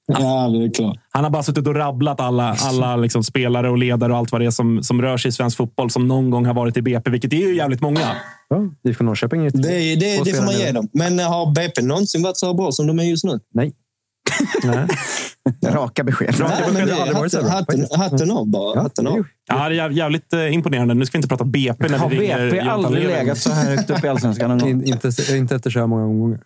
ja, 0.06 0.48
det 0.48 0.64
är 0.64 0.74
klart. 0.74 0.96
Han 1.10 1.24
har 1.24 1.30
bara 1.30 1.42
suttit 1.42 1.66
och 1.66 1.74
rabblat 1.74 2.20
alla, 2.20 2.56
alla 2.62 2.96
liksom 2.96 3.24
spelare 3.24 3.70
och 3.70 3.78
ledare 3.78 4.12
och 4.12 4.18
allt 4.18 4.32
vad 4.32 4.40
det 4.40 4.46
är 4.46 4.50
som, 4.50 4.82
som 4.82 5.02
rör 5.02 5.16
sig 5.16 5.28
i 5.28 5.32
svensk 5.32 5.56
fotboll 5.56 5.90
som 5.90 6.08
någon 6.08 6.30
gång 6.30 6.46
har 6.46 6.54
varit 6.54 6.76
i 6.76 6.82
BP, 6.82 7.10
vilket 7.10 7.32
är 7.32 7.36
ju 7.36 7.56
jävligt 7.56 7.80
många. 7.80 8.00
ja, 8.48 8.56
IFK 8.88 9.04
Norrköping 9.04 9.40
Det, 9.42 9.48
är- 9.48 9.96
det, 9.96 10.24
det 10.24 10.34
får 10.36 10.44
man 10.44 10.58
ge 10.58 10.72
dem. 10.72 10.88
Men 10.92 11.20
eh, 11.20 11.28
har 11.28 11.54
BP 11.54 11.82
någonsin 11.82 12.22
varit 12.22 12.36
så 12.36 12.54
bra 12.54 12.72
som 12.72 12.86
de 12.86 12.98
är 12.98 13.04
just 13.04 13.24
nu? 13.24 13.40
Nej. 13.54 13.72
Nej. 14.64 14.86
Raka 15.66 16.04
besked. 16.04 16.40
Raka 16.40 16.54
Nej, 16.72 16.72
besked 16.72 17.06
det 17.06 17.12
varit 17.12 17.32
så 17.32 17.48
hatten, 17.48 17.80
hatten, 17.80 18.00
hatten 18.00 18.30
av 18.30 18.46
bara. 18.46 18.76
Ja, 18.76 18.82
hatten 18.82 19.04
det 19.04 19.10
av. 19.10 19.24
Ja, 19.48 19.68
det 19.68 19.74
är 19.74 19.88
jäv- 19.88 19.92
jävligt 19.92 20.32
eh, 20.32 20.54
imponerande. 20.54 20.94
Nu 20.94 21.06
ska 21.06 21.18
vi 21.18 21.18
inte 21.18 21.28
prata 21.28 21.44
BP 21.44 21.88
när 21.88 21.98
Har 21.98 22.08
vi 22.08 22.18
ringer 22.18 22.50
BP 22.50 22.60
aldrig 22.60 23.06
legat 23.06 23.38
så 23.38 23.52
här 23.52 23.76
högt 23.76 23.90
upp 23.90 24.04
i 24.04 24.08
allsvenskan? 24.08 24.68
In, 24.68 24.84
inte, 24.84 25.10
inte 25.36 25.54
efter 25.54 25.70
så 25.70 25.78
här 25.78 25.86
många 25.86 26.04
omgångar. 26.04 26.40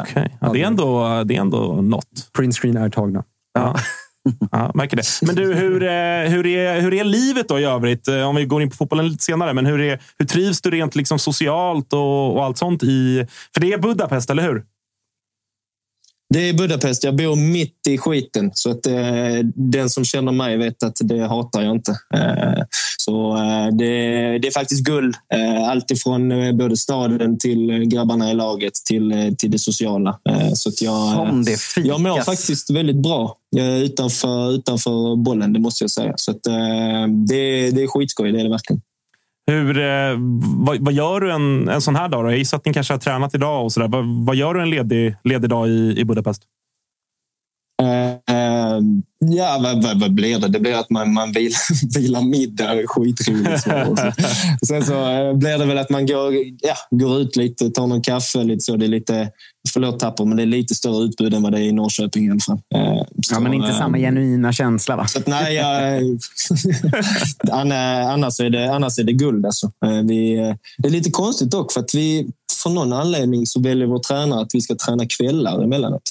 Okej. 0.00 0.38
Ja, 0.40 0.52
det, 0.52 0.62
är 0.62 0.66
ändå, 0.66 1.22
det 1.24 1.36
är 1.36 1.40
ändå 1.40 1.78
något. 1.82 2.32
Printscreen 2.36 2.76
är 2.76 2.88
tagna. 2.88 3.24
Ja. 3.54 3.76
Ja, 4.50 4.70
märker 4.74 4.96
det. 4.96 5.02
Men 5.22 5.34
du, 5.34 5.54
hur, 5.54 5.82
eh, 5.82 6.30
hur, 6.30 6.46
är, 6.46 6.80
hur 6.80 6.94
är 6.94 7.04
livet 7.04 7.48
då 7.48 7.58
i 7.58 7.64
övrigt? 7.64 8.08
Eh, 8.08 8.28
Om 8.28 8.36
vi 8.36 8.44
går 8.44 8.62
in 8.62 8.70
på 8.70 8.76
fotbollen 8.76 9.08
lite 9.08 9.24
senare. 9.24 9.52
Men 9.54 9.66
hur, 9.66 9.80
är, 9.80 10.00
hur 10.18 10.26
trivs 10.26 10.60
du 10.62 10.70
rent 10.70 10.94
liksom 10.96 11.18
socialt 11.18 11.92
och, 11.92 12.36
och 12.36 12.44
allt 12.44 12.58
sånt 12.58 12.82
i... 12.82 13.26
För 13.54 13.60
det 13.60 13.72
är 13.72 13.78
Budapest, 13.78 14.30
eller 14.30 14.42
hur? 14.42 14.64
Det 16.34 16.48
är 16.48 16.54
Budapest. 16.54 17.04
Jag 17.04 17.16
bor 17.16 17.36
mitt 17.36 17.86
i 17.88 17.98
skiten. 17.98 18.50
Så 18.54 18.70
att, 18.70 18.86
eh, 18.86 19.38
den 19.54 19.90
som 19.90 20.04
känner 20.04 20.32
mig 20.32 20.56
vet 20.56 20.82
att 20.82 20.96
det 21.00 21.26
hatar 21.26 21.62
jag 21.62 21.74
inte. 21.74 21.90
Eh, 22.14 22.64
så 22.98 23.36
eh, 23.36 23.76
det, 23.76 23.88
det 24.38 24.48
är 24.48 24.50
faktiskt 24.50 24.84
guld. 24.84 25.14
Eh, 25.34 25.68
allt 25.68 25.90
ifrån 25.90 26.32
eh, 26.32 26.52
både 26.52 26.76
staden 26.76 27.38
till 27.38 27.70
eh, 27.70 27.76
grabbarna 27.76 28.30
i 28.30 28.34
laget 28.34 28.74
till, 28.74 29.12
eh, 29.12 29.30
till 29.38 29.50
det 29.50 29.58
sociala. 29.58 30.18
Eh, 30.28 30.52
så 30.54 30.68
att 30.68 30.82
jag, 30.82 31.26
jag 31.76 32.00
mår 32.00 32.20
faktiskt 32.20 32.70
väldigt 32.70 33.02
bra 33.02 33.36
utanför, 33.82 34.54
utanför 34.54 35.16
bollen, 35.16 35.52
det 35.52 35.60
måste 35.60 35.84
jag 35.84 35.90
säga. 35.90 36.12
Så 36.16 36.30
att, 36.30 36.42
det, 37.28 37.70
det 37.70 37.82
är 37.82 37.86
skitskoj, 37.86 38.32
det 38.32 38.40
är 38.40 38.44
det 38.44 38.50
verkligen. 38.50 38.82
Hur, 39.46 39.78
eh, 39.78 40.16
vad, 40.56 40.78
vad 40.80 40.92
gör 40.92 41.20
du 41.20 41.32
en, 41.32 41.68
en 41.68 41.80
sån 41.80 41.96
här 41.96 42.08
dag? 42.08 42.24
Då? 42.24 42.30
Jag 42.30 42.38
gissar 42.38 42.56
att 42.56 42.66
ni 42.66 42.74
kanske 42.74 42.94
har 42.94 42.98
tränat 42.98 43.34
idag. 43.34 43.64
och 43.64 43.72
så 43.72 43.80
där. 43.80 43.88
Vad, 43.88 44.26
vad 44.26 44.36
gör 44.36 44.54
du 44.54 44.62
en 44.62 44.70
ledig, 44.70 45.16
ledig 45.24 45.50
dag 45.50 45.68
i, 45.68 45.94
i 45.98 46.04
Budapest? 46.04 46.42
Eh, 47.82 48.36
eh, 48.36 48.80
ja, 49.18 49.60
vad, 49.62 49.82
vad, 49.82 50.00
vad 50.00 50.14
blir 50.14 50.38
det? 50.38 50.48
Det 50.48 50.60
blir 50.60 50.74
att 50.74 50.90
man, 50.90 51.14
man 51.14 51.32
vilar, 51.32 51.58
vilar 51.98 52.22
middag. 52.22 52.86
Skitroligt. 52.86 53.62
Sen 54.66 54.84
så 54.84 55.10
eh, 55.10 55.34
blir 55.34 55.58
det 55.58 55.66
väl 55.66 55.78
att 55.78 55.90
man 55.90 56.06
går, 56.06 56.34
ja, 56.60 56.74
går 56.90 57.20
ut 57.20 57.36
lite, 57.36 57.70
tar 57.70 57.86
någon 57.86 58.02
kaffe. 58.02 58.44
Lite 58.44 58.60
så. 58.60 58.76
Det 58.76 58.86
är 58.86 58.88
lite, 58.88 59.30
förlåt 59.72 60.00
Tapper, 60.00 60.24
men 60.24 60.36
det 60.36 60.42
är 60.42 60.46
lite 60.46 60.74
större 60.74 61.04
utbud 61.04 61.34
än 61.34 61.42
vad 61.42 61.52
det 61.52 61.58
är 61.58 61.62
i 61.62 61.72
Norrköping 61.72 62.26
i 62.26 62.30
alla 62.30 62.40
fall. 62.40 62.60
Eh, 62.74 63.02
Ja, 63.30 63.40
men 63.40 63.54
inte 63.54 63.68
eh, 63.68 63.78
samma 63.78 63.98
genuina 63.98 64.52
känsla, 64.52 64.96
va? 64.96 65.06
så 65.08 65.18
att, 65.18 65.26
nej, 65.26 65.54
jag, 65.54 66.02
Anna- 67.52 68.02
annars, 68.12 68.40
är 68.40 68.50
det, 68.50 68.74
annars 68.74 68.98
är 68.98 69.04
det 69.04 69.12
guld. 69.12 69.46
Alltså. 69.46 69.66
Eh, 69.86 70.02
Vi, 70.02 70.34
eh, 70.38 70.54
det 70.78 70.88
är 70.88 70.92
lite 70.92 71.10
konstigt 71.10 71.50
dock, 71.50 71.72
för 71.72 71.80
att 71.80 71.94
vi 71.94 72.26
för 72.62 72.70
någon 72.70 72.92
anledning 72.92 73.46
så 73.46 73.60
väljer 73.60 73.86
vår 73.86 73.98
tränare 73.98 74.40
att 74.40 74.54
vi 74.54 74.60
ska 74.60 74.74
träna 74.74 75.06
kvällar 75.06 75.62
emellanåt. 75.64 76.02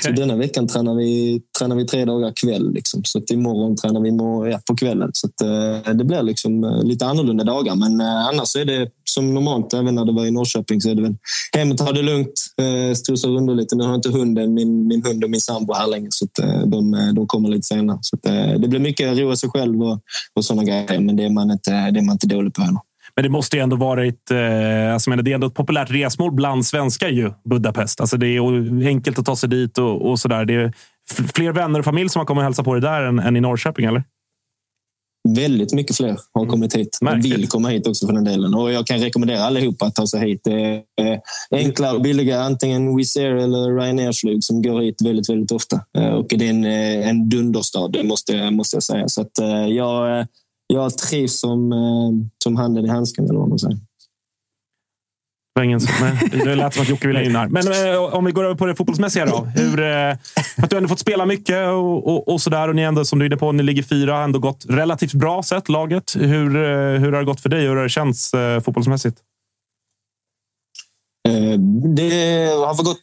Så 0.00 0.10
denna 0.10 0.36
veckan 0.36 0.66
tränar 0.68 0.94
vi, 0.94 1.40
tränar 1.58 1.76
vi 1.76 1.86
tre 1.86 2.04
dagar 2.04 2.32
kväll. 2.42 2.72
Liksom. 2.72 3.04
Så 3.04 3.18
att 3.18 3.30
imorgon 3.30 3.76
tränar 3.76 4.00
vi 4.00 4.08
imorgon, 4.08 4.50
ja, 4.50 4.60
på 4.66 4.76
kvällen. 4.76 5.10
Så 5.12 5.26
att, 5.26 5.40
eh, 5.40 5.94
det 5.94 6.04
blir 6.04 6.22
liksom, 6.22 6.64
eh, 6.64 6.82
lite 6.82 7.06
annorlunda 7.06 7.44
dagar. 7.44 7.74
Men 7.74 8.00
eh, 8.00 8.26
annars 8.26 8.56
är 8.56 8.64
det 8.64 8.90
som 9.04 9.34
normalt. 9.34 9.74
Även 9.74 9.94
när 9.94 10.04
det 10.04 10.12
var 10.12 10.26
i 10.26 10.30
Norrköping 10.30 10.80
så 10.80 10.90
är 10.90 10.94
det 10.94 11.02
väl 11.02 11.16
hem 11.56 11.70
och 11.70 11.78
ta 11.78 11.92
det 11.92 12.02
lugnt. 12.02 12.32
Eh, 12.60 12.94
Strosa 12.94 13.28
runt 13.28 13.56
lite. 13.56 13.76
Nu 13.76 13.84
har 13.84 13.90
jag 13.90 13.98
inte 13.98 14.10
hunden, 14.10 14.54
min, 14.54 14.86
min 14.86 15.04
hund 15.04 15.24
och 15.24 15.30
min 15.30 15.40
sambo 15.40 15.72
här 15.72 15.86
längre. 15.86 16.08
Så 16.10 16.24
att, 16.24 16.38
eh, 16.38 16.66
de, 16.66 16.94
eh, 16.94 17.12
de 17.14 17.26
kommer 17.26 17.48
lite 17.48 17.62
senare. 17.62 17.98
Så 18.00 18.16
att, 18.16 18.26
eh, 18.26 18.60
det 18.60 18.68
blir 18.68 18.80
mycket 18.80 19.18
roa 19.18 19.36
sig 19.36 19.50
själv 19.50 19.82
och, 19.82 20.00
och 20.34 20.44
sådana 20.44 20.64
grejer. 20.64 21.00
Men 21.00 21.16
det 21.16 21.24
är 21.24 21.30
man 21.30 21.50
inte, 21.50 21.70
det 21.70 22.00
är 22.00 22.04
man 22.04 22.12
inte 22.12 22.26
dålig 22.26 22.54
på 22.54 22.62
heller. 22.62 22.80
Men 23.16 23.22
det 23.22 23.28
måste 23.28 23.56
ju 23.56 23.62
ändå 23.62 23.76
varit... 23.76 24.30
Eh, 24.30 24.92
alltså, 24.92 25.10
men 25.10 25.24
det 25.24 25.30
är 25.30 25.34
ändå 25.34 25.46
ett 25.46 25.54
populärt 25.54 25.90
resmål 25.90 26.32
bland 26.32 26.66
svenskar, 26.66 27.08
ju, 27.08 27.32
Budapest. 27.44 28.00
Alltså, 28.00 28.16
det 28.16 28.26
är 28.26 28.86
enkelt 28.86 29.18
att 29.18 29.26
ta 29.26 29.36
sig 29.36 29.48
dit 29.48 29.78
och, 29.78 30.10
och 30.10 30.18
sådär. 30.18 30.44
Det 30.44 30.54
är 30.54 30.72
fler 31.34 31.52
vänner 31.52 31.78
och 31.78 31.84
familj 31.84 32.08
som 32.08 32.20
har 32.20 32.26
kommit 32.26 32.40
och 32.40 32.44
hälsat 32.44 32.64
på 32.64 32.74
dig 32.74 32.82
där 32.82 33.02
än, 33.02 33.18
än 33.18 33.36
i 33.36 33.40
Norrköping, 33.40 33.86
eller? 33.86 34.04
Väldigt 35.36 35.72
mycket 35.72 35.96
fler 35.96 36.16
har 36.32 36.46
kommit 36.46 36.74
hit. 36.76 36.98
Och 37.00 37.24
vill 37.24 37.48
komma 37.48 37.68
hit 37.68 37.86
också 37.86 38.06
för 38.06 38.14
den 38.14 38.24
delen. 38.24 38.54
Och 38.54 38.72
jag 38.72 38.86
kan 38.86 38.98
rekommendera 38.98 39.42
allihopa 39.42 39.86
att 39.86 39.94
ta 39.94 40.06
sig 40.06 40.28
hit. 40.28 40.40
Det 40.44 40.52
är 40.52 41.12
eh, 41.12 41.18
enkla 41.52 41.92
och 41.92 42.02
billiga, 42.02 42.40
antingen 42.40 42.96
Wizz 42.96 43.16
Air 43.16 43.34
eller 43.34 43.80
Ryanairs 43.80 44.20
flyg 44.20 44.44
som 44.44 44.62
går 44.62 44.80
hit 44.80 44.96
väldigt, 45.04 45.30
väldigt 45.30 45.52
ofta. 45.52 45.80
Eh, 45.98 46.08
Och 46.08 46.26
det 46.28 46.46
är 46.46 46.50
en, 46.50 46.64
en 46.64 47.28
dunderstad, 47.28 47.88
det 47.88 48.04
måste, 48.04 48.50
måste 48.50 48.76
jag 48.76 48.82
säga. 48.82 49.08
Så 49.08 49.20
att 49.20 49.38
jag, 49.68 50.26
jag 50.66 50.98
trivs 50.98 51.40
som, 51.40 51.72
eh, 51.72 52.28
som 52.44 52.56
handen 52.56 52.84
i 52.84 52.88
handsken, 52.88 53.24
eller 53.24 53.38
vad 53.38 53.48
man 53.48 53.58
säger. 53.58 53.78
Det 56.30 56.50
eh, 56.50 56.56
lät 56.56 56.74
som 56.74 56.82
att 56.82 56.88
Jocke 56.88 57.08
ville 57.08 57.24
in 57.24 57.36
här. 57.36 57.48
Men 57.48 57.92
eh, 57.92 58.14
om 58.14 58.24
vi 58.24 58.32
går 58.32 58.44
över 58.44 58.54
på 58.54 58.66
det 58.66 58.74
fotbollsmässiga 58.74 59.26
då. 59.26 59.44
Hur, 59.44 59.80
eh, 59.80 60.16
att 60.56 60.70
du 60.70 60.76
ändå 60.76 60.88
fått 60.88 60.98
spela 60.98 61.26
mycket 61.26 61.68
och, 61.68 62.08
och, 62.08 62.28
och 62.28 62.40
sådär. 62.40 62.68
Och 62.68 62.76
ni 62.76 62.82
ändå, 62.82 63.04
som 63.04 63.18
du 63.18 63.24
är 63.24 63.26
inne 63.26 63.36
på, 63.36 63.52
ni 63.52 63.62
ligger 63.62 63.82
fyra. 63.82 64.14
Har 64.14 64.22
ändå 64.22 64.38
gått 64.38 64.66
relativt 64.68 65.12
bra 65.12 65.42
sett, 65.42 65.68
laget. 65.68 66.16
Hur, 66.18 66.50
hur 66.98 67.12
har 67.12 67.18
det 67.18 67.24
gått 67.24 67.40
för 67.40 67.48
dig 67.48 67.66
hur 67.66 67.76
har 67.76 67.82
det 67.82 67.88
känts 67.88 68.30
fotbollsmässigt? 68.64 69.16
Eh, 71.26 71.58
det 71.96 72.46
har 72.66 72.84
gått 72.84 72.98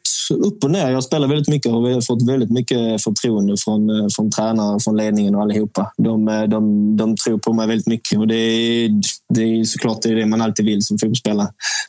upp 0.45 0.64
och 0.64 0.72
ner. 0.72 0.91
Jag 0.91 1.04
spelar 1.04 1.28
väldigt 1.28 1.48
mycket 1.48 1.72
och 1.72 1.86
vi 1.86 1.94
har 1.94 2.02
fått 2.02 2.30
väldigt 2.30 2.50
mycket 2.50 3.04
förtroende 3.04 3.56
från, 3.58 3.90
eh, 3.90 4.08
från 4.16 4.32
tränare, 4.32 4.80
från 4.80 4.98
ledningen 4.98 5.36
och 5.36 5.41
allihopa. 5.41 5.91
De, 5.98 6.28
eh, 6.28 6.44
de, 6.44 6.98
de 6.98 7.16
tror 7.16 7.38
på 7.38 7.54
mig 7.54 7.68
väldigt 7.68 7.88
mycket 7.88 8.20
och 8.20 8.28
det 8.28 8.36
är, 8.36 8.90
det 9.34 9.41
är 9.41 9.64
såklart 9.64 10.02
det, 10.02 10.10
är 10.10 10.16
det 10.16 10.26
man 10.26 10.41
alltid 10.41 10.66
vill 10.66 10.84
som 10.84 11.00
fotbollsspelare. 11.00 11.48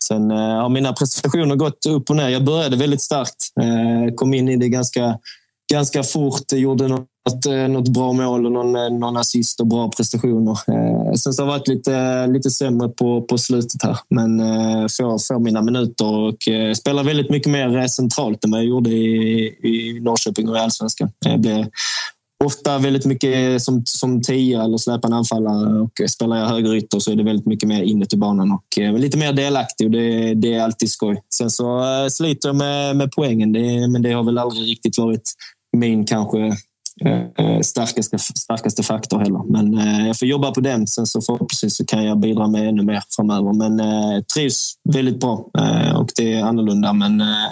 Sen 0.09 0.31
har 0.31 0.69
mina 0.69 0.93
prestationer 0.93 1.57
gått 1.57 1.87
upp 1.89 2.11
och 2.11 2.17
ner. 2.17 2.29
Jag 2.29 2.45
började 2.45 2.77
väldigt 2.77 3.03
starkt. 3.03 3.37
Kom 4.17 4.35
in 4.35 4.49
i 4.49 4.57
det 4.57 4.69
ganska, 4.69 5.19
ganska 5.73 6.03
fort. 6.03 6.53
Gjorde 6.53 6.89
något 6.89 7.09
att, 7.31 7.47
eh, 7.47 7.69
något 7.69 7.89
bra 7.89 8.13
mål 8.13 8.47
och 8.47 8.53
någon, 8.53 8.77
eh, 8.77 8.91
någon 8.91 9.17
assist 9.17 9.61
och 9.61 9.67
bra 9.67 9.91
prestationer. 9.91 10.59
Eh, 10.69 11.13
sen 11.13 11.33
så 11.33 11.43
har 11.43 11.47
det 11.47 11.59
varit 11.59 11.69
lite, 11.69 11.95
eh, 11.95 12.33
lite 12.33 12.51
sämre 12.51 12.89
på, 12.89 13.23
på 13.23 13.39
slutet 13.39 13.83
här. 13.83 13.99
Men 14.09 14.41
eh, 14.41 14.87
får, 14.99 15.27
får 15.27 15.39
mina 15.39 15.63
minuter 15.63 16.07
och 16.07 16.39
spelar 16.77 17.05
väldigt 17.05 17.31
mycket 17.31 17.53
mer 17.53 17.87
centralt 17.87 18.45
än 18.45 18.51
vad 18.51 18.61
jag 18.61 18.67
gjorde 18.67 18.91
i, 18.91 19.47
i 19.47 20.01
Norrköping 20.01 20.49
och 20.49 20.57
i 20.57 20.59
Allsvenskan. 20.59 21.11
Jag 21.19 21.41
blir 21.41 21.69
ofta 22.45 22.79
väldigt 22.79 23.07
mycket 23.07 23.63
som, 23.63 23.83
som 23.87 24.23
tia 24.23 24.65
eller 24.65 24.77
släpande 24.77 25.17
anfallare 25.17 25.81
och 25.81 26.11
spelar 26.11 26.37
jag 26.37 26.47
högerytter 26.47 26.99
så 26.99 27.13
är 27.13 27.17
det 27.17 27.23
väldigt 27.23 27.47
mycket 27.47 27.69
mer 27.69 27.83
inuti 27.83 28.17
banan 28.17 28.53
och 28.53 28.99
lite 28.99 29.19
mer 29.19 29.33
delaktig 29.33 29.87
och 29.87 29.91
det, 29.91 30.35
det 30.35 30.55
är 30.55 30.63
alltid 30.63 30.91
skoj. 30.91 31.23
Sen 31.35 31.51
så 31.51 31.85
sliter 32.11 32.49
jag 32.49 32.57
med, 32.57 32.97
med 32.97 33.13
poängen, 33.13 33.53
det, 33.53 33.89
men 33.89 34.03
det 34.03 34.13
har 34.13 34.23
väl 34.23 34.39
aldrig 34.39 34.69
riktigt 34.69 34.99
varit 34.99 35.33
min 35.77 36.07
kanske 36.07 36.57
starkaste, 37.63 38.19
starkaste 38.19 38.83
faktor 38.83 39.19
heller. 39.19 39.43
Men 39.53 39.79
eh, 39.79 40.07
jag 40.07 40.19
får 40.19 40.29
jobba 40.29 40.51
på 40.51 40.61
den. 40.61 40.87
Sen 40.87 41.07
så 41.07 41.21
förhoppningsvis 41.21 41.77
så 41.77 41.85
kan 41.85 42.05
jag 42.05 42.21
bidra 42.21 42.49
med 42.49 42.69
ännu 42.69 42.83
mer 42.83 43.03
framöver. 43.17 43.53
Men 43.53 43.81
eh, 43.81 44.23
trivs 44.35 44.75
väldigt 44.95 45.21
bra 45.21 45.51
eh, 45.59 45.97
och 45.97 46.09
det 46.17 46.33
är 46.33 46.45
annorlunda. 46.45 46.93
Men 46.93 47.21
eh, 47.21 47.47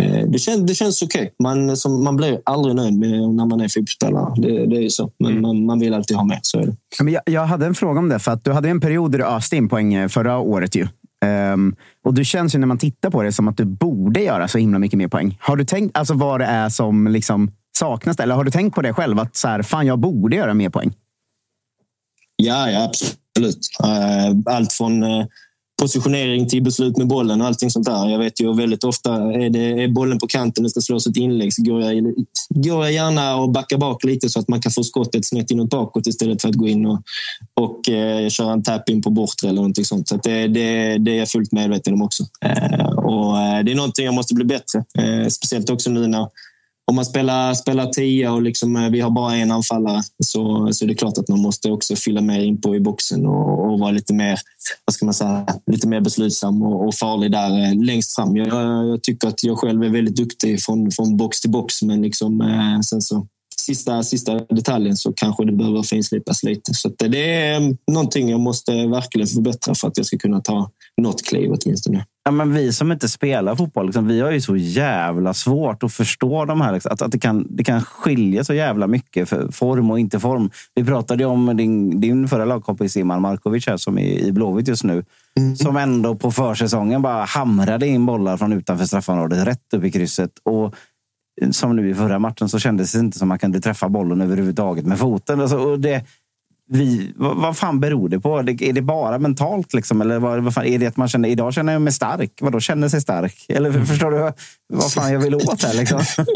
eh 0.00 0.26
det, 0.28 0.38
känns, 0.38 0.66
det 0.66 0.74
känns 0.74 1.02
okej. 1.02 1.20
Okay. 1.20 1.30
Man, 1.42 1.76
man 2.04 2.16
blir 2.16 2.40
aldrig 2.44 2.76
nöjd 2.76 2.98
med 2.98 3.10
när 3.10 3.46
man 3.46 3.60
är 3.60 3.68
fotbollsspelare. 3.68 4.34
Det, 4.36 4.66
det 4.66 4.76
är 4.76 4.82
ju 4.82 4.90
så. 4.90 5.10
Men 5.18 5.30
mm. 5.30 5.42
man, 5.42 5.66
man, 5.66 5.78
vill 5.78 5.94
alltid 5.94 6.16
ha 6.16 6.24
mer. 6.24 6.40
Så 6.42 6.58
är 6.58 6.66
det. 6.66 6.76
Men 7.00 7.12
jag, 7.12 7.22
jag 7.26 7.46
hade 7.46 7.66
en 7.66 7.74
fråga 7.74 7.98
om 7.98 8.08
det. 8.08 8.18
För 8.18 8.32
att 8.32 8.44
du 8.44 8.52
hade 8.52 8.68
en 8.68 8.80
period 8.80 9.12
där 9.12 9.18
du 9.18 9.24
öste 9.24 9.56
in 9.56 9.68
poäng 9.68 9.94
eh, 9.94 10.08
förra 10.08 10.38
året. 10.38 10.74
Ju. 10.74 10.88
Um, 11.24 11.76
och 12.04 12.14
du 12.14 12.24
känns 12.24 12.54
ju 12.54 12.58
när 12.58 12.66
man 12.66 12.78
tittar 12.78 13.10
på 13.10 13.22
det 13.22 13.32
som 13.32 13.48
att 13.48 13.56
du 13.56 13.64
borde 13.64 14.20
göra 14.20 14.48
så 14.48 14.58
himla 14.58 14.78
mycket 14.78 14.98
mer 14.98 15.08
poäng. 15.08 15.38
Har 15.40 15.56
du 15.56 15.64
tänkt 15.64 15.96
alltså, 15.96 16.14
vad 16.14 16.40
det 16.40 16.46
är 16.46 16.68
som 16.68 17.06
liksom 17.06 17.50
saknas 17.78 18.16
det? 18.16 18.22
Eller 18.22 18.34
har 18.34 18.44
du 18.44 18.50
tänkt 18.50 18.74
på 18.74 18.82
det 18.82 18.92
själv? 18.92 19.18
Att 19.18 19.36
så 19.36 19.48
här, 19.48 19.62
fan, 19.62 19.86
jag 19.86 19.98
borde 19.98 20.36
göra 20.36 20.54
mer 20.54 20.70
poäng? 20.70 20.92
Ja, 22.36 22.70
ja 22.70 22.84
absolut. 22.84 23.68
Eh, 23.84 24.54
allt 24.54 24.72
från 24.72 25.02
eh, 25.02 25.26
positionering 25.78 26.48
till 26.48 26.62
beslut 26.62 26.96
med 26.96 27.06
bollen 27.06 27.40
och 27.40 27.46
allting 27.46 27.70
sånt 27.70 27.86
där. 27.86 28.08
Jag 28.08 28.18
vet 28.18 28.40
ju 28.40 28.54
väldigt 28.54 28.84
ofta 28.84 29.14
är, 29.14 29.50
det, 29.50 29.82
är 29.82 29.88
bollen 29.88 30.18
på 30.18 30.26
kanten 30.26 30.64
det 30.64 30.70
ska 30.70 30.80
slås 30.80 31.06
ett 31.06 31.16
inlägg 31.16 31.54
så 31.54 31.62
går 31.62 31.82
jag, 31.82 32.14
går 32.48 32.84
jag 32.84 32.92
gärna 32.92 33.36
och 33.36 33.50
backar 33.50 33.78
bak 33.78 34.04
lite 34.04 34.28
så 34.28 34.40
att 34.40 34.48
man 34.48 34.60
kan 34.60 34.72
få 34.72 34.84
skottet 34.84 35.26
snett 35.26 35.50
inåt 35.50 35.70
bakåt 35.70 36.06
istället 36.06 36.42
för 36.42 36.48
att 36.48 36.54
gå 36.54 36.68
in 36.68 36.86
och, 36.86 37.02
och 37.54 37.88
eh, 37.88 38.28
köra 38.28 38.52
en 38.52 38.62
tap 38.62 38.88
in 38.88 39.02
på 39.02 39.10
bortre 39.10 39.48
eller 39.48 39.56
någonting 39.56 39.84
sånt. 39.84 40.08
Så 40.08 40.16
det, 40.16 40.48
det, 40.48 40.98
det 40.98 41.10
är 41.10 41.18
jag 41.18 41.28
fullt 41.28 41.52
medveten 41.52 41.94
om 41.94 42.02
också. 42.02 42.24
Eh, 42.44 42.88
och 42.88 43.38
eh, 43.38 43.64
det 43.64 43.72
är 43.72 43.76
någonting 43.76 44.04
jag 44.04 44.14
måste 44.14 44.34
bli 44.34 44.44
bättre. 44.44 44.84
Eh, 44.98 45.28
speciellt 45.28 45.70
också 45.70 45.90
nu 45.90 46.06
när 46.06 46.28
om 46.88 46.94
man 46.94 47.04
spelar, 47.04 47.54
spelar 47.54 47.86
tia 47.86 48.32
och 48.32 48.42
liksom, 48.42 48.76
eh, 48.76 48.90
vi 48.90 49.00
har 49.00 49.10
bara 49.10 49.36
en 49.36 49.50
anfallare 49.50 50.02
så, 50.24 50.72
så 50.72 50.84
är 50.84 50.88
det 50.88 50.94
klart 50.94 51.18
att 51.18 51.28
man 51.28 51.40
måste 51.40 51.70
också 51.70 51.96
fylla 51.96 52.20
mer 52.20 52.40
in 52.40 52.60
på 52.60 52.76
i 52.76 52.80
boxen 52.80 53.26
och, 53.26 53.72
och 53.72 53.78
vara 53.78 53.90
lite 53.90 54.14
mer, 54.14 54.38
vad 54.84 54.94
ska 54.94 55.04
man 55.04 55.14
säga, 55.14 55.46
lite 55.66 55.88
mer 55.88 56.00
beslutsam 56.00 56.62
och, 56.62 56.86
och 56.86 56.94
farlig 56.94 57.32
där 57.32 57.64
eh, 57.64 57.84
längst 57.84 58.14
fram. 58.14 58.36
Jag, 58.36 58.48
jag, 58.88 59.02
tycker 59.02 59.28
att 59.28 59.44
jag 59.44 59.58
själv 59.58 59.82
är 59.82 59.88
väldigt 59.88 60.16
duktig 60.16 60.62
från, 60.62 60.90
från 60.90 61.16
box 61.16 61.40
till 61.40 61.50
box 61.50 61.82
men 61.82 62.02
liksom, 62.02 62.40
eh, 62.40 62.80
sen 62.80 63.02
så 63.02 63.26
sista, 63.60 64.02
sista 64.02 64.34
detaljen 64.38 64.96
så 64.96 65.12
kanske 65.12 65.44
det 65.44 65.52
behöver 65.52 65.82
finslipas 65.82 66.42
lite. 66.42 66.74
Så 66.74 66.88
det 66.88 67.34
är 67.34 67.60
eh, 67.60 67.68
någonting 67.92 68.28
jag 68.28 68.40
måste 68.40 68.72
verkligen 68.72 69.28
förbättra 69.28 69.74
för 69.74 69.88
att 69.88 69.96
jag 69.96 70.06
ska 70.06 70.18
kunna 70.18 70.40
ta 70.40 70.70
något 71.02 71.22
kliv 71.22 71.50
åtminstone. 71.50 72.04
Ja, 72.28 72.32
men 72.32 72.52
vi 72.54 72.72
som 72.72 72.92
inte 72.92 73.08
spelar 73.08 73.56
fotboll, 73.56 73.86
liksom, 73.86 74.06
vi 74.06 74.20
har 74.20 74.30
ju 74.30 74.40
så 74.40 74.56
jävla 74.56 75.34
svårt 75.34 75.82
att 75.82 75.92
förstå 75.92 76.44
de 76.44 76.60
här. 76.60 76.72
Liksom, 76.72 76.92
att, 76.92 77.02
att 77.02 77.12
det, 77.12 77.18
kan, 77.18 77.46
det 77.50 77.64
kan 77.64 77.82
skilja 77.82 78.44
så 78.44 78.54
jävla 78.54 78.86
mycket 78.86 79.28
för 79.28 79.52
form 79.52 79.90
och 79.90 80.00
inte 80.00 80.20
form. 80.20 80.50
Vi 80.74 80.84
pratade 80.84 81.24
om 81.24 81.56
din, 81.56 82.00
din 82.00 82.28
förra 82.28 82.44
lagkompis 82.44 82.96
Iman 82.96 83.22
Markovic 83.22 83.66
här, 83.66 83.76
som 83.76 83.98
är 83.98 84.18
i 84.18 84.32
Blåvitt 84.32 84.68
just 84.68 84.84
nu. 84.84 85.04
Mm. 85.38 85.56
Som 85.56 85.76
ändå 85.76 86.14
på 86.14 86.30
försäsongen 86.30 87.02
bara 87.02 87.24
hamrade 87.24 87.86
in 87.86 88.06
bollar 88.06 88.36
från 88.36 88.52
utanför 88.52 88.84
straffområdet 88.84 89.46
rätt 89.46 89.74
upp 89.74 89.84
i 89.84 89.90
krysset. 89.90 90.32
Och 90.42 90.74
som 91.50 91.76
nu 91.76 91.90
i 91.90 91.94
förra 91.94 92.18
matchen 92.18 92.48
så 92.48 92.58
kändes 92.58 92.92
det 92.92 92.98
inte 92.98 93.18
som 93.18 93.28
man 93.28 93.38
kunde 93.38 93.60
träffa 93.60 93.88
bollen 93.88 94.20
överhuvudtaget 94.20 94.86
med 94.86 94.98
foten. 94.98 95.40
Alltså, 95.40 95.58
och 95.58 95.80
det, 95.80 96.04
vi, 96.70 97.12
vad, 97.16 97.36
vad 97.36 97.56
fan 97.56 97.80
beror 97.80 98.08
det 98.08 98.20
på? 98.20 98.38
Är 98.38 98.72
det 98.72 98.82
bara 98.82 99.18
mentalt? 99.18 99.74
Liksom? 99.74 100.00
Eller 100.00 100.18
vad, 100.18 100.44
vad 100.44 100.54
fan, 100.54 100.66
är 100.66 100.78
det 100.78 100.86
att 100.86 100.96
man 100.96 101.08
känner, 101.08 101.28
idag 101.28 101.54
känner 101.54 101.72
jag 101.72 101.82
mig 101.82 101.92
stark? 101.92 102.32
Vadå 102.40 102.60
känner 102.60 102.88
sig 102.88 103.00
stark? 103.00 103.46
Eller 103.48 103.70
mm. 103.70 103.86
förstår 103.86 104.10
du 104.10 104.32
vad 104.72 104.92
fan 104.92 105.12
jag 105.12 105.20
vill 105.20 105.34
åt 105.34 105.62
här? 105.62 105.74
Liksom? 105.74 105.98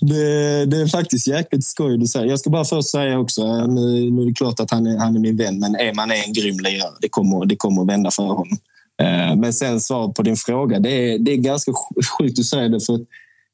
det, 0.00 0.66
det, 0.66 0.76
är 0.76 0.88
faktiskt 0.88 1.26
jäkligt 1.26 1.64
skoj 1.64 1.98
du 1.98 2.06
säger. 2.06 2.26
Jag 2.26 2.38
ska 2.38 2.50
bara 2.50 2.64
först 2.64 2.90
säga 2.90 3.18
också, 3.18 3.66
nu, 3.66 4.10
nu 4.10 4.22
är 4.22 4.26
det 4.26 4.34
klart 4.34 4.60
att 4.60 4.70
han 4.70 4.86
är, 4.86 4.98
han 4.98 5.16
är 5.16 5.20
min 5.20 5.36
vän, 5.36 5.58
men 5.58 5.74
är 5.74 5.94
man 5.94 6.10
är 6.10 6.26
en 6.26 6.32
grym 6.32 6.58
lirare. 6.60 6.92
Det 7.00 7.08
kommer, 7.08 7.46
det 7.46 7.56
kommer 7.56 7.82
att 7.82 7.88
vända 7.88 8.10
för 8.10 8.22
honom. 8.22 8.58
Eh, 9.02 9.36
men 9.36 9.52
sen 9.52 9.80
svar 9.80 10.08
på 10.08 10.22
din 10.22 10.36
fråga. 10.36 10.78
Det 10.78 10.90
är, 10.90 11.18
det 11.18 11.32
är 11.32 11.36
ganska 11.36 11.72
sjukt 12.18 12.38
att 12.38 12.44
säga 12.44 12.68
det. 12.68 12.80
För 12.80 13.00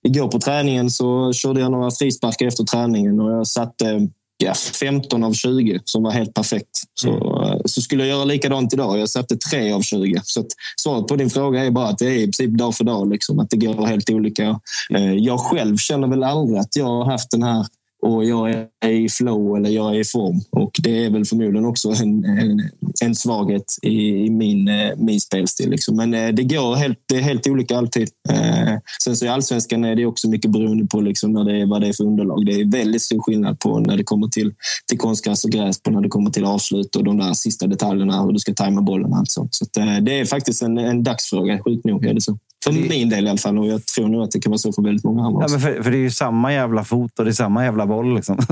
igår 0.06 0.28
på 0.28 0.40
träningen 0.40 0.90
så 0.90 1.32
körde 1.32 1.60
jag 1.60 1.72
några 1.72 1.90
frisparkar 1.90 2.46
efter 2.46 2.64
träningen 2.64 3.20
och 3.20 3.30
jag 3.30 3.46
satte 3.46 4.08
ja, 4.38 4.54
15 4.80 5.24
av 5.24 5.32
20 5.32 5.80
som 5.84 6.02
var 6.02 6.10
helt 6.10 6.34
perfekt. 6.34 6.82
Så, 6.94 7.10
mm. 7.10 7.62
så 7.64 7.82
skulle 7.82 8.02
jag 8.06 8.16
göra 8.16 8.24
likadant 8.24 8.74
idag. 8.74 8.98
Jag 8.98 9.08
satte 9.08 9.36
3 9.36 9.72
av 9.72 9.82
20. 9.82 10.20
Så 10.24 10.44
svaret 10.80 11.06
på 11.06 11.16
din 11.16 11.30
fråga 11.30 11.64
är 11.64 11.70
bara 11.70 11.88
att 11.88 11.98
det 11.98 12.06
är 12.06 12.18
i 12.18 12.24
princip 12.24 12.50
dag 12.50 12.74
för 12.74 12.84
dag. 12.84 13.10
Liksom, 13.10 13.38
att 13.38 13.50
det 13.50 13.56
går 13.56 13.86
helt 13.86 14.10
olika. 14.10 14.60
Eh, 14.94 15.12
jag 15.12 15.40
själv 15.40 15.76
känner 15.76 16.08
väl 16.08 16.24
aldrig 16.24 16.58
att 16.58 16.76
jag 16.76 16.86
har 16.86 17.04
haft 17.04 17.30
den 17.30 17.42
här 17.42 17.66
och 18.02 18.24
jag 18.24 18.66
är 18.80 18.90
i 18.90 19.08
flow 19.08 19.56
eller 19.56 19.70
jag 19.70 19.96
är 19.96 20.00
i 20.00 20.04
form. 20.04 20.40
Och 20.50 20.70
det 20.82 21.04
är 21.04 21.10
väl 21.10 21.24
förmodligen 21.24 21.64
också 21.64 21.88
en, 21.88 22.24
en, 22.24 22.70
en 23.04 23.14
svaghet 23.14 23.64
i, 23.82 24.26
i, 24.26 24.30
min, 24.30 24.68
eh, 24.68 24.90
min 24.96 25.20
spelstil. 25.20 25.70
Liksom. 25.70 25.96
Men 25.96 26.14
eh, 26.14 26.28
det 26.28 26.42
går 26.42 26.76
helt, 26.76 26.98
det 27.06 27.16
är 27.16 27.20
helt 27.20 27.46
olika 27.46 27.78
alltid. 27.78 28.08
Eh, 28.30 28.74
sen 29.04 29.16
så 29.16 29.24
i 29.24 29.28
allsvenskan 29.28 29.84
är 29.84 29.96
det 29.96 30.06
också 30.06 30.28
mycket 30.28 30.50
beroende 30.50 30.86
på 30.86 31.00
liksom 31.00 31.32
när 31.32 31.44
det 31.44 31.60
är, 31.60 31.66
vad 31.66 31.80
det 31.80 31.88
är 31.88 31.92
för 31.92 32.04
underlag. 32.04 32.46
Det 32.46 32.52
är 32.52 32.64
väldigt 32.64 33.02
stor 33.02 33.22
skillnad 33.22 33.60
på 33.60 33.80
när 33.80 33.96
det 33.96 34.04
kommer 34.04 34.28
till, 34.28 34.54
till 34.88 34.98
konstgräs 34.98 35.44
och 35.44 35.50
gräs, 35.50 35.82
på 35.82 35.90
när 35.90 36.00
det 36.00 36.08
kommer 36.08 36.30
till 36.30 36.44
avslut 36.44 36.96
och 36.96 37.04
de 37.04 37.18
där 37.18 37.32
sista 37.32 37.66
detaljerna, 37.66 38.22
hur 38.22 38.32
du 38.32 38.38
ska 38.38 38.54
tajma 38.54 38.82
bollen. 38.82 39.12
Alltså. 39.12 39.48
Så 39.50 39.80
eh, 39.80 39.98
det 40.00 40.20
är 40.20 40.24
faktiskt 40.24 40.62
en, 40.62 40.78
en 40.78 41.02
dagsfråga, 41.02 41.62
sjukt 41.62 41.84
nog 41.84 42.06
är 42.06 42.14
det 42.14 42.20
så. 42.20 42.38
För 42.64 42.72
det... 42.72 42.88
min 42.88 43.08
del 43.08 43.26
i 43.26 43.28
alla 43.28 43.38
fall. 43.38 43.58
Och 43.58 43.66
jag 43.66 43.86
tror 43.86 44.08
nog 44.08 44.22
att 44.22 44.30
det 44.30 44.40
kan 44.40 44.50
vara 44.50 44.58
så 44.58 44.72
för 44.72 44.82
väldigt 44.82 45.04
många 45.04 45.26
andra. 45.26 45.42
Ja, 45.42 45.48
men 45.50 45.60
för, 45.60 45.82
för, 45.82 45.90
det 45.90 45.96
är 45.96 46.00
ju 46.00 46.10
samma 46.10 46.52
jävla 46.52 46.84
fot 46.84 47.18
och 47.18 47.24
det 47.24 47.30
är 47.30 47.32
samma 47.32 47.64
jävla 47.64 47.86
boll. 47.86 48.14
Liksom. 48.14 48.36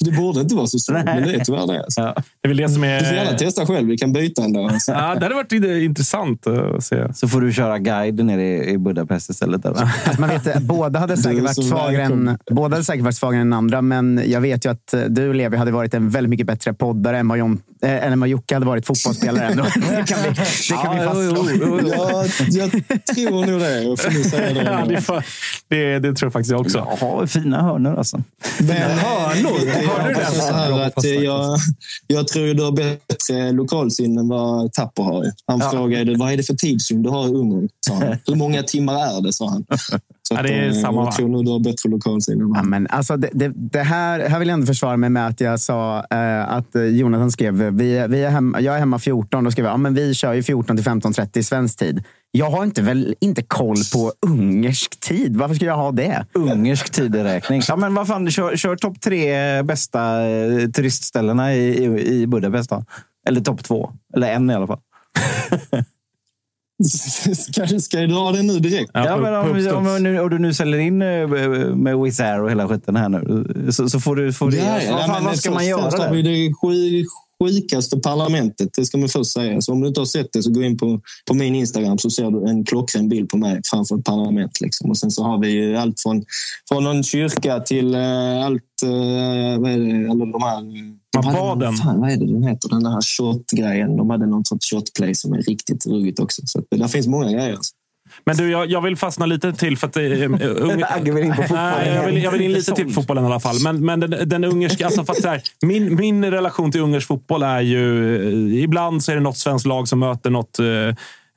det 0.00 0.10
borde 0.10 0.40
inte 0.40 0.54
vara 0.54 0.66
så 0.66 0.78
svårt, 0.78 1.04
men 1.04 1.22
det 1.22 1.34
är 1.34 1.44
tyvärr 1.44 1.66
det. 1.66 1.82
Alltså. 1.82 2.00
Ja. 2.00 2.14
Det 2.14 2.46
är 2.46 2.48
väl 2.48 2.56
det 2.56 2.68
som 2.68 2.84
är... 2.84 3.00
Du 3.00 3.06
får 3.06 3.14
gärna 3.14 3.38
testa 3.38 3.66
själv. 3.66 3.88
Vi 3.88 3.98
kan 3.98 4.12
byta 4.12 4.48
dag. 4.48 4.72
Alltså. 4.72 4.92
Ja, 4.92 5.14
det 5.14 5.24
hade 5.24 5.34
varit 5.34 5.52
intressant 5.82 6.46
att 6.46 6.84
se. 6.84 7.14
Så 7.14 7.28
får 7.28 7.40
du 7.40 7.52
köra 7.52 7.78
guide 7.78 8.24
nere 8.24 8.42
i, 8.42 8.70
i 8.70 8.78
Budapest 8.78 9.30
istället. 9.30 9.64
Eller? 9.64 9.88
Alltså, 10.04 10.20
man 10.20 10.30
vet, 10.30 10.62
båda, 10.62 10.98
hade 10.98 11.16
säkert 11.16 11.42
varit 11.42 11.68
svagare 11.68 12.02
än, 12.02 12.38
båda 12.50 12.74
hade 12.74 12.84
säkert 12.84 13.04
varit 13.04 13.16
svagare 13.16 13.40
än 13.40 13.52
andra, 13.52 13.82
men 13.82 14.22
jag 14.26 14.40
vet 14.40 14.64
ju 14.64 14.70
att 14.70 14.94
du, 15.08 15.32
Levi, 15.32 15.56
hade 15.56 15.70
varit 15.70 15.94
en 15.94 16.10
väldigt 16.10 16.30
mycket 16.30 16.46
bättre 16.46 16.72
poddare 16.72 17.18
än 17.18 17.28
vad, 17.28 17.38
John, 17.38 17.60
äh, 17.82 18.06
än 18.06 18.20
vad 18.20 18.28
Jocke 18.28 18.54
hade 18.54 18.66
varit 18.66 18.86
fotbollsspelare. 18.86 19.46
Ändå. 19.46 19.64
det 19.74 20.06
kan 20.06 20.18
vi, 20.22 20.28
det 20.28 20.76
kan 20.82 20.96
ja, 20.96 21.14
vi 21.14 21.28
fastslå. 21.28 21.80
jag, 21.88 22.51
jag 22.58 22.70
tror 23.06 23.46
nog 23.46 23.60
det. 23.60 23.82
Jag 23.82 23.98
får 23.98 24.28
säga 24.30 24.54
det. 24.54 24.62
ja, 25.08 25.22
det, 25.68 25.76
det, 25.76 25.98
det, 25.98 26.14
tror 26.14 26.26
jag 26.26 26.32
faktiskt 26.32 26.50
jag 26.50 26.60
också. 26.60 26.96
Ja, 27.00 27.26
fina 27.26 27.62
hörnor 27.62 27.98
alltså. 27.98 28.22
Men, 28.60 28.98
hörnor? 28.98 29.86
Hörde 29.86 30.08
du 30.08 30.14
det? 30.14 30.26
Så 30.26 30.54
här 30.54 30.80
att 30.80 31.04
jag, 31.04 31.58
jag 32.06 32.28
tror 32.28 32.54
du 32.54 32.62
har 32.62 32.72
bättre 32.72 33.52
lokalsinne 33.52 34.20
än 34.20 34.28
vad 34.28 34.72
Tapper 34.72 35.02
har. 35.02 35.32
Han 35.46 35.58
ja. 35.58 35.70
frågade 35.70 36.16
vad 36.16 36.32
är 36.32 36.36
det 36.36 36.42
för 36.42 36.54
tidszon 36.54 37.02
du 37.02 37.10
har 37.10 37.28
i 37.28 37.30
Ungern. 37.30 37.68
Hur 38.26 38.34
många 38.34 38.62
timmar 38.62 38.94
är 38.94 39.22
det? 39.22 39.32
sa 39.32 39.48
han. 39.48 39.64
Så 40.32 40.38
ja, 40.38 40.42
det 40.42 40.54
är 40.54 40.68
att, 40.68 40.80
samma, 40.80 41.04
jag 41.04 41.16
tror 41.16 41.28
nog 41.28 41.44
du 41.44 41.50
har 41.50 41.60
bättre 41.60 41.88
lokalsinne. 41.88 42.52
Ja, 42.54 42.62
men 42.62 42.86
alltså, 42.86 43.16
det, 43.16 43.30
det, 43.32 43.52
det, 43.54 43.82
här, 43.82 44.28
här 44.28 44.38
vill 44.38 44.48
jag 44.48 44.54
ändå 44.54 44.66
försvara 44.66 44.96
mig 44.96 45.10
med 45.10 45.26
att 45.26 45.40
jag 45.40 45.60
sa 45.60 46.06
eh, 46.10 46.52
att 46.52 46.68
Jonathan 46.90 47.30
skrev 47.30 47.54
vi, 47.54 48.06
vi 48.08 48.24
är 48.24 48.30
hemma, 48.30 48.60
jag 48.60 48.74
är 48.74 48.78
hemma 48.78 48.98
14. 48.98 49.44
Då 49.44 49.50
skrev 49.50 49.66
jag 49.66 49.72
ja, 49.72 49.76
men 49.76 49.94
vi 49.94 50.14
kör 50.14 50.32
ju 50.32 50.42
14 50.42 50.76
till 50.76 50.86
15.30 50.86 51.42
svensk 51.42 51.78
tid. 51.78 52.04
Jag 52.30 52.50
har 52.50 52.64
inte, 52.64 52.82
väl, 52.82 53.14
inte 53.20 53.42
koll 53.42 53.76
på 53.92 54.12
ungersk 54.26 55.00
tid. 55.00 55.36
Varför 55.36 55.54
ska 55.54 55.64
jag 55.64 55.76
ha 55.76 55.92
det? 55.92 56.26
Ungersk 56.32 56.90
tideräkning. 56.90 57.62
Ja, 57.68 57.76
men 57.76 57.94
vad 57.94 58.06
fan, 58.06 58.30
kör, 58.30 58.56
kör 58.56 58.76
topp 58.76 59.00
tre 59.00 59.62
bästa 59.62 60.28
eh, 60.28 60.68
turistställena 60.68 61.54
i, 61.54 61.84
i, 61.84 62.22
i 62.22 62.26
Budapest. 62.26 62.70
Då. 62.70 62.84
Eller 63.28 63.40
topp 63.40 63.64
två. 63.64 63.92
Eller 64.14 64.32
en 64.32 64.50
i 64.50 64.54
alla 64.54 64.66
fall. 64.66 64.80
Ska, 67.36 67.80
ska 67.80 68.00
jag 68.00 68.10
dra 68.10 68.32
den 68.32 68.46
nu 68.46 68.58
direkt? 68.58 68.90
Ja, 68.94 69.16
men 69.16 69.34
om, 69.34 69.76
om, 69.76 69.86
om, 69.86 70.02
nu- 70.02 70.20
om 70.20 70.30
du 70.30 70.38
nu 70.38 70.54
säljer 70.54 70.78
in 70.78 71.02
eh, 71.02 71.28
med 71.76 71.98
Wizz 71.98 72.20
Air 72.20 72.42
och 72.42 72.50
hela 72.50 72.68
skiten 72.68 72.96
här 72.96 73.08
nu, 73.08 73.46
så, 73.72 73.88
så 73.88 74.00
får 74.00 74.16
du... 74.16 74.32
Får 74.32 74.50
du 74.50 74.56
Ja, 74.56 74.64
vad, 74.72 75.00
ja, 75.00 75.06
fan, 75.06 75.24
vad 75.24 75.38
ska 75.38 75.50
man 75.50 75.66
göra 75.66 75.80
har 75.82 76.12
vi 76.12 76.22
där? 76.22 76.30
det 76.30 76.54
sju- 76.54 77.04
sjukaste 77.42 77.96
parlamentet, 77.98 78.68
det 78.76 78.84
ska 78.84 78.98
man 78.98 79.08
först 79.08 79.32
säga. 79.32 79.60
Så 79.60 79.72
om 79.72 79.80
du 79.80 79.88
inte 79.88 80.00
har 80.00 80.06
sett 80.06 80.32
det 80.32 80.42
så 80.42 80.50
gå 80.50 80.62
in 80.62 80.78
på, 80.78 81.00
på 81.28 81.34
min 81.34 81.54
Instagram 81.54 81.98
så 81.98 82.10
ser 82.10 82.30
du 82.30 82.50
en 82.50 82.64
klockren 82.64 83.08
bild 83.08 83.28
på 83.28 83.36
mig 83.36 83.60
framför 83.64 83.98
ett 83.98 84.04
parlament. 84.04 84.60
Liksom. 84.60 84.90
Och 84.90 84.98
sen 84.98 85.10
så 85.10 85.22
har 85.24 85.38
vi 85.40 85.50
ju 85.50 85.76
allt 85.76 86.00
från, 86.00 86.24
från 86.68 86.84
någon 86.84 87.02
kyrka 87.02 87.60
till 87.60 87.94
eh, 87.94 88.44
allt, 88.46 88.62
eh, 88.84 89.60
vad 89.60 89.70
är 89.72 89.78
det, 89.78 90.10
alla 90.10 90.24
de 90.24 90.42
här... 90.42 90.62
de 91.12 91.26
hade 91.26 91.38
någon- 91.38 91.58
baden. 91.58 91.72
Fan, 91.72 92.00
vad 92.00 92.10
är 92.10 92.16
det 92.16 92.26
den 92.26 92.42
heter? 92.42 92.68
Den 92.68 92.86
här 92.86 93.00
shot-grejen. 93.00 93.96
De 93.96 94.10
hade 94.10 94.26
någon 94.26 94.44
sorts 94.44 94.70
shotplay 94.70 95.14
som 95.14 95.32
är 95.32 95.38
riktigt 95.42 95.86
ruggigt 95.86 96.20
också. 96.20 96.42
Så 96.44 96.62
det 96.70 96.76
där 96.76 96.88
finns 96.88 97.06
många 97.06 97.32
grejer. 97.32 97.52
Alltså. 97.52 97.72
Men 98.26 98.36
du, 98.36 98.50
jag, 98.50 98.70
jag 98.70 98.80
vill 98.80 98.96
fastna 98.96 99.26
lite 99.26 99.52
till 99.52 99.78
för 99.78 99.86
att... 99.86 99.96
Eh, 99.96 100.02
unge, 100.62 100.86
Agge 100.88 101.12
vill 101.12 101.24
in 101.24 101.30
på 101.34 101.42
fotbollen. 101.42 101.72
Nej, 101.78 101.94
jag, 101.94 102.06
vill, 102.06 102.22
jag 102.22 102.30
vill 102.30 102.40
in 102.40 102.52
lite 102.52 102.72
till 102.72 102.84
på 102.86 102.90
fotbollen 102.92 103.24
i 103.24 103.26
alla 103.26 103.40
fall. 103.40 103.56
Men, 103.64 103.84
men 103.84 104.00
den, 104.00 104.28
den 104.28 104.44
ungerska... 104.44 104.86
Alltså 104.86 105.04
för 105.04 105.12
att 105.12 105.24
här, 105.24 105.42
min, 105.62 105.96
min 105.96 106.24
relation 106.24 106.72
till 106.72 106.80
ungersk 106.80 107.06
fotboll 107.06 107.42
är 107.42 107.60
ju... 107.60 108.16
eh, 108.56 108.62
Ibland 108.64 109.04
så 109.04 109.12
är 109.12 109.16
det 109.16 109.22
något 109.22 109.38
svenskt 109.38 109.66
lag 109.66 109.88
som 109.88 109.98
möter 109.98 110.30
något... 110.30 110.58
Eh, 110.58 110.64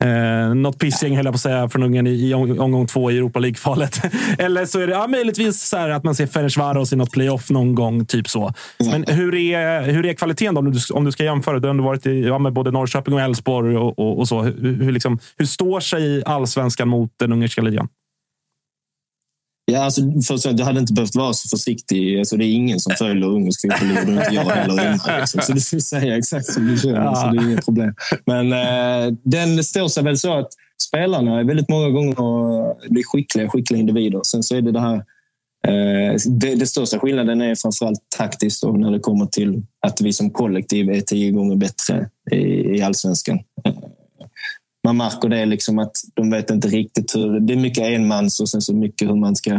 Eh, 0.06 0.56
något 0.56 0.80
pissgäng 0.80 1.16
höll 1.16 1.26
jag 1.26 1.34
på 1.34 1.36
att 1.36 1.42
säga 1.42 1.70
från 1.70 1.84
Ungern 1.84 2.08
i, 2.08 2.30
i 2.30 2.34
om- 2.34 2.60
omgång 2.60 2.88
två 2.88 3.12
i 3.12 3.18
Europa 3.18 3.40
League-kvalet. 3.40 4.02
Eller 4.38 4.66
så 4.66 4.80
är 4.80 4.88
det 4.88 4.94
ja, 4.94 5.08
möjligtvis 5.08 5.62
så 5.62 5.78
att 5.78 6.04
man 6.04 6.16
ser 6.16 6.28
Ferencvaros 6.28 6.94
i 6.94 6.96
något 6.96 7.12
playoff 7.12 7.50
någon 7.50 7.76
gång. 7.76 8.06
typ 8.06 8.30
så. 8.30 8.54
Men 8.92 9.06
hur 9.08 9.36
är, 9.36 9.82
hur 9.82 10.06
är 10.06 10.14
kvaliteten 10.14 10.56
då, 10.56 10.60
om 10.60 10.72
du, 10.72 10.80
om 10.94 11.06
du 11.06 11.12
ska 11.12 11.24
jämföra? 11.24 11.60
Du 11.60 11.68
har 11.68 11.70
ändå 11.70 11.84
varit 11.84 12.06
i 12.06 12.22
ja, 12.22 12.40
med 12.40 12.54
både 12.54 12.72
Norrköping 12.72 13.14
och 13.14 13.22
Elfsborg. 13.22 13.78
Och, 13.78 14.00
och, 14.00 14.20
och 14.20 14.28
så. 14.28 14.42
Hur, 14.42 14.84
hur, 14.84 14.92
liksom, 14.92 15.20
hur 15.38 15.46
står 15.46 15.80
sig 15.80 16.24
allsvenskan 16.26 16.88
mot 16.88 17.12
den 17.20 17.34
ungerska 17.34 17.62
ligan? 17.62 17.88
Ja, 19.72 19.84
alltså, 19.84 20.02
för 20.02 20.60
jag 20.60 20.66
hade 20.66 20.80
inte 20.80 20.94
behövt 20.94 21.16
vara 21.16 21.34
så 21.34 21.58
försiktig. 21.58 22.20
Alltså, 22.20 22.38
det 22.38 22.46
är 22.46 22.54
ingen 22.54 22.80
som 22.80 22.94
följer 22.96 23.28
ungersk 23.28 23.62
fotboll 23.62 23.92
och 23.92 24.10
inte 24.10 24.30
jag 24.32 24.44
heller. 24.44 24.84
Innan, 24.84 25.00
liksom. 25.20 25.42
Så 25.42 25.54
du 25.54 25.62
får 25.62 25.80
säga 25.80 26.18
exakt 26.18 26.46
som 26.46 26.68
du 26.68 26.78
känner, 26.78 27.02
Ja. 27.02 27.16
så 27.16 27.28
det 27.28 27.38
är 27.38 27.50
inget 27.50 27.66
problem. 27.66 27.96
Men 28.26 28.54
eh, 28.54 29.14
den 29.24 29.64
står 29.64 29.88
sig 29.88 30.04
väl 30.04 30.18
så 30.18 30.40
att 30.40 30.50
spelarna 30.88 31.40
är 31.40 31.44
väldigt 31.44 31.70
många 31.70 31.90
gånger 31.90 32.16
det 32.94 33.00
är 33.00 33.04
skickliga, 33.04 33.50
skickliga 33.50 33.80
individer. 33.80 34.22
Sen 34.24 34.44
så 34.44 34.56
är 34.56 34.62
det 34.62 34.72
det 34.72 34.80
här 34.80 35.04
Eh, 35.68 36.16
det, 36.28 36.56
det 36.56 36.68
största 36.68 37.00
skillnaden 37.00 37.42
är 37.42 37.56
framförallt 37.56 38.00
taktiskt 38.18 38.64
och 38.64 38.80
när 38.80 38.92
det 38.92 39.00
kommer 39.00 39.26
till 39.26 39.64
att 39.88 40.02
vi 40.02 40.14
som 40.14 40.30
kollektiv 40.30 40.90
är 40.90 41.02
tio 41.02 41.32
gånger 41.32 41.56
bättre 41.56 42.10
i, 42.32 42.38
i 42.78 42.82
allsvenskan. 42.82 43.40
Man 44.86 44.98
märker 44.98 45.30
det 45.30 45.46
liksom 45.46 45.80
att 45.80 45.92
de 46.14 46.30
vet 46.30 46.50
inte 46.50 46.68
riktigt 46.68 47.16
hur... 47.16 47.40
Det 47.40 47.54
är 47.54 47.58
mycket 47.58 47.84
enmans 47.84 48.40
och 48.40 48.50
sen 48.50 48.62
så 48.62 48.76
mycket 48.76 49.10
hur 49.10 49.16
man 49.16 49.36
ska 49.36 49.52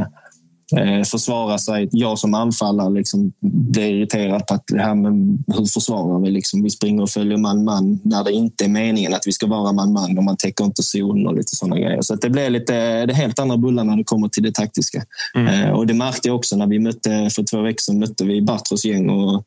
eh, 0.77 1.03
försvara 1.05 1.59
sig. 1.59 1.89
Jag 1.93 2.19
som 2.19 2.35
anfallare 2.35 2.91
liksom 2.91 3.33
blir 3.41 3.95
irriterad 3.95 4.47
på 4.47 4.55
att 4.55 4.65
det 4.67 4.81
här 4.81 4.95
med 4.95 5.39
hur 5.47 5.65
försvarar 5.65 6.21
vi? 6.21 6.31
Liksom, 6.31 6.63
vi 6.63 6.71
springer 6.71 7.03
och 7.03 7.11
följer 7.11 7.37
man-man 7.37 8.01
när 8.05 8.25
det 8.25 8.33
inte 8.33 8.65
är 8.65 8.69
meningen 8.69 9.15
att 9.15 9.27
vi 9.27 9.33
ska 9.33 9.47
vara 9.47 9.73
man-man 9.73 10.19
och 10.19 10.25
man 10.25 10.37
täcker 10.37 10.65
inte 10.65 10.83
zon 10.83 11.27
och 11.27 11.35
lite 11.35 11.57
sådana 11.57 11.77
grejer. 11.77 12.03
Så 12.03 12.15
det 12.15 12.31
blir 12.31 12.51
lite 12.51 13.07
det 13.07 13.15
helt 13.15 13.39
andra 13.39 13.57
bullar 13.57 13.85
när 13.85 13.97
det 13.97 14.05
kommer 14.05 14.29
till 14.29 14.43
det 14.43 14.55
taktiska. 14.55 15.03
Eh, 15.37 15.71
och 15.71 15.87
det 15.87 15.95
märkte 15.95 16.29
jag 16.29 16.37
också 16.37 16.57
när 16.57 16.67
vi 16.67 16.79
mötte, 16.79 17.31
för 17.31 17.43
två 17.43 17.63
veckor 17.63 17.81
sedan 17.81 17.99
mötte 17.99 18.25
vi 18.25 18.43
Bartros 18.43 18.85
gäng 18.85 19.11
och 19.11 19.45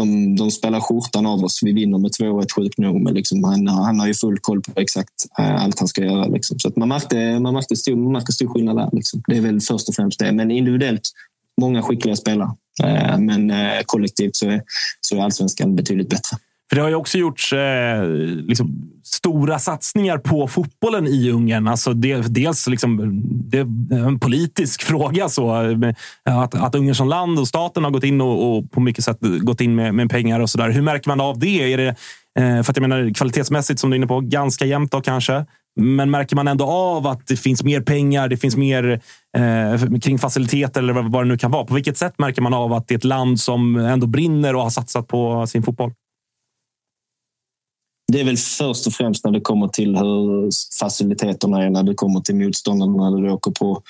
de, 0.00 0.36
de 0.36 0.50
spelar 0.50 0.80
skjortan 0.80 1.26
av 1.26 1.44
oss. 1.44 1.62
Vi 1.62 1.72
vinner 1.72 1.98
med 1.98 2.10
2-1 2.10 2.52
sjukt 2.54 2.78
nog. 2.78 3.00
Men 3.00 3.14
liksom, 3.14 3.44
han, 3.44 3.68
han 3.68 4.00
har 4.00 4.06
ju 4.06 4.14
full 4.14 4.38
koll 4.38 4.62
på 4.62 4.80
exakt 4.80 5.26
eh, 5.38 5.64
allt 5.64 5.78
han 5.78 5.88
ska 5.88 6.04
göra. 6.04 6.26
Liksom. 6.26 6.58
Så 6.58 6.68
att 6.68 6.76
man 6.76 6.88
märkte, 6.88 7.40
man 7.40 7.54
märkte 7.54 7.76
stor, 7.76 7.96
man 7.96 8.12
märkte 8.12 8.32
stor 8.32 8.48
skillnad 8.48 8.76
där. 8.76 8.88
Liksom. 8.92 9.22
Det 9.26 9.36
är 9.36 9.40
väl 9.40 9.60
först 9.60 9.88
och 9.88 9.94
främst 9.94 10.18
det. 10.18 10.32
Men 10.32 10.50
individuellt, 10.50 11.10
många 11.60 11.82
skickliga 11.82 12.16
spelare. 12.16 12.50
Eh, 12.84 13.18
men 13.18 13.50
eh, 13.50 13.80
kollektivt 13.86 14.36
så 14.36 14.48
är, 14.48 14.62
så 15.00 15.16
är 15.16 15.20
allsvenskan 15.20 15.76
betydligt 15.76 16.08
bättre. 16.08 16.36
För 16.70 16.76
det 16.76 16.82
har 16.82 16.88
ju 16.88 16.94
också 16.94 17.18
gjorts 17.18 17.52
eh, 17.52 18.08
liksom, 18.48 18.90
stora 19.04 19.58
satsningar 19.58 20.18
på 20.18 20.48
fotbollen 20.48 21.06
i 21.06 21.30
Ungern. 21.30 21.68
Alltså 21.68 21.92
det, 21.92 22.34
dels 22.34 22.66
liksom, 22.66 23.22
det 23.24 23.58
är 23.58 24.06
en 24.06 24.18
politisk 24.18 24.82
fråga. 24.86 25.28
Så, 25.28 25.52
att, 26.24 26.54
att 26.54 26.74
Ungern 26.74 26.94
som 26.94 27.08
land 27.08 27.38
och 27.38 27.48
staten 27.48 27.84
har 27.84 27.90
gått 27.90 28.04
in 28.04 28.20
och, 28.20 28.56
och 28.56 28.70
på 28.70 28.80
mycket 28.80 29.04
sätt 29.04 29.18
gått 29.40 29.60
in 29.60 29.74
med, 29.74 29.94
med 29.94 30.10
pengar 30.10 30.40
och 30.40 30.50
så 30.50 30.58
där. 30.58 30.70
Hur 30.70 30.82
märker 30.82 31.08
man 31.08 31.20
av 31.20 31.38
det? 31.38 31.72
Är 31.72 31.76
det 31.76 31.88
eh, 32.38 32.62
för 32.62 32.72
att 32.72 32.76
jag 32.76 32.88
menar, 32.88 33.14
kvalitetsmässigt, 33.14 33.80
som 33.80 33.90
du 33.90 33.94
är 33.94 33.96
inne 33.96 34.06
på, 34.06 34.20
ganska 34.20 34.64
jämnt 34.64 34.92
då 34.92 35.00
kanske. 35.00 35.46
Men 35.80 36.10
märker 36.10 36.36
man 36.36 36.48
ändå 36.48 36.64
av 36.64 37.06
att 37.06 37.26
det 37.26 37.36
finns 37.36 37.64
mer 37.64 37.80
pengar, 37.80 38.28
det 38.28 38.36
finns 38.36 38.56
mer 38.56 39.00
eh, 39.36 39.98
kring 40.00 40.18
faciliteter 40.18 40.82
eller 40.82 40.92
vad 40.92 41.12
vad 41.12 41.24
det 41.24 41.28
nu 41.28 41.38
kan 41.38 41.50
vara? 41.50 41.64
På 41.64 41.74
vilket 41.74 41.96
sätt 41.96 42.18
märker 42.18 42.42
man 42.42 42.54
av 42.54 42.72
att 42.72 42.88
det 42.88 42.94
är 42.94 42.98
ett 42.98 43.04
land 43.04 43.40
som 43.40 43.76
ändå 43.76 44.06
brinner 44.06 44.54
och 44.54 44.62
har 44.62 44.70
satsat 44.70 45.08
på 45.08 45.46
sin 45.46 45.62
fotboll? 45.62 45.92
Det 48.12 48.20
är 48.20 48.24
väl 48.24 48.36
först 48.36 48.86
och 48.86 48.92
främst 48.92 49.24
när 49.24 49.32
det 49.32 49.40
kommer 49.40 49.68
till 49.68 49.96
hur 49.96 50.50
faciliteterna 50.80 51.64
är, 51.64 51.70
när 51.70 51.82
det 51.82 51.94
kommer 51.94 52.20
till 52.20 52.34
motståndarna, 52.34 53.10
när 53.10 53.22
du 53.22 53.30
åker 53.30 53.50
på 53.50 53.82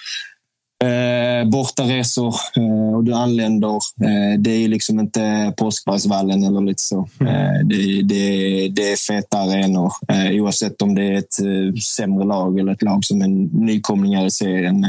eh, 0.85 1.49
bortaresor 1.51 2.35
eh, 2.57 2.97
och 2.97 3.05
du 3.05 3.13
anländer. 3.15 3.75
Eh, 3.75 4.39
det 4.39 4.51
är 4.51 4.69
liksom 4.69 5.01
inte 5.01 5.55
Påskbergsvallen 5.57 6.45
eller 6.45 6.61
lite 6.61 6.83
så. 6.83 7.09
Eh, 7.21 7.67
det, 7.67 8.03
det, 8.03 8.69
det 8.69 8.93
är 8.93 8.97
feta 8.97 9.39
arenor 9.39 9.93
eh, 10.09 10.43
oavsett 10.43 10.83
om 10.83 10.95
det 10.95 11.03
är 11.03 11.15
ett 11.15 11.41
eh, 11.41 11.81
sämre 11.81 12.25
lag 12.25 12.59
eller 12.59 12.73
ett 12.73 12.83
lag 12.83 13.05
som 13.05 13.23
är 13.23 13.29
nykomlingar 13.65 14.27
i 14.27 14.31
serien. 14.31 14.87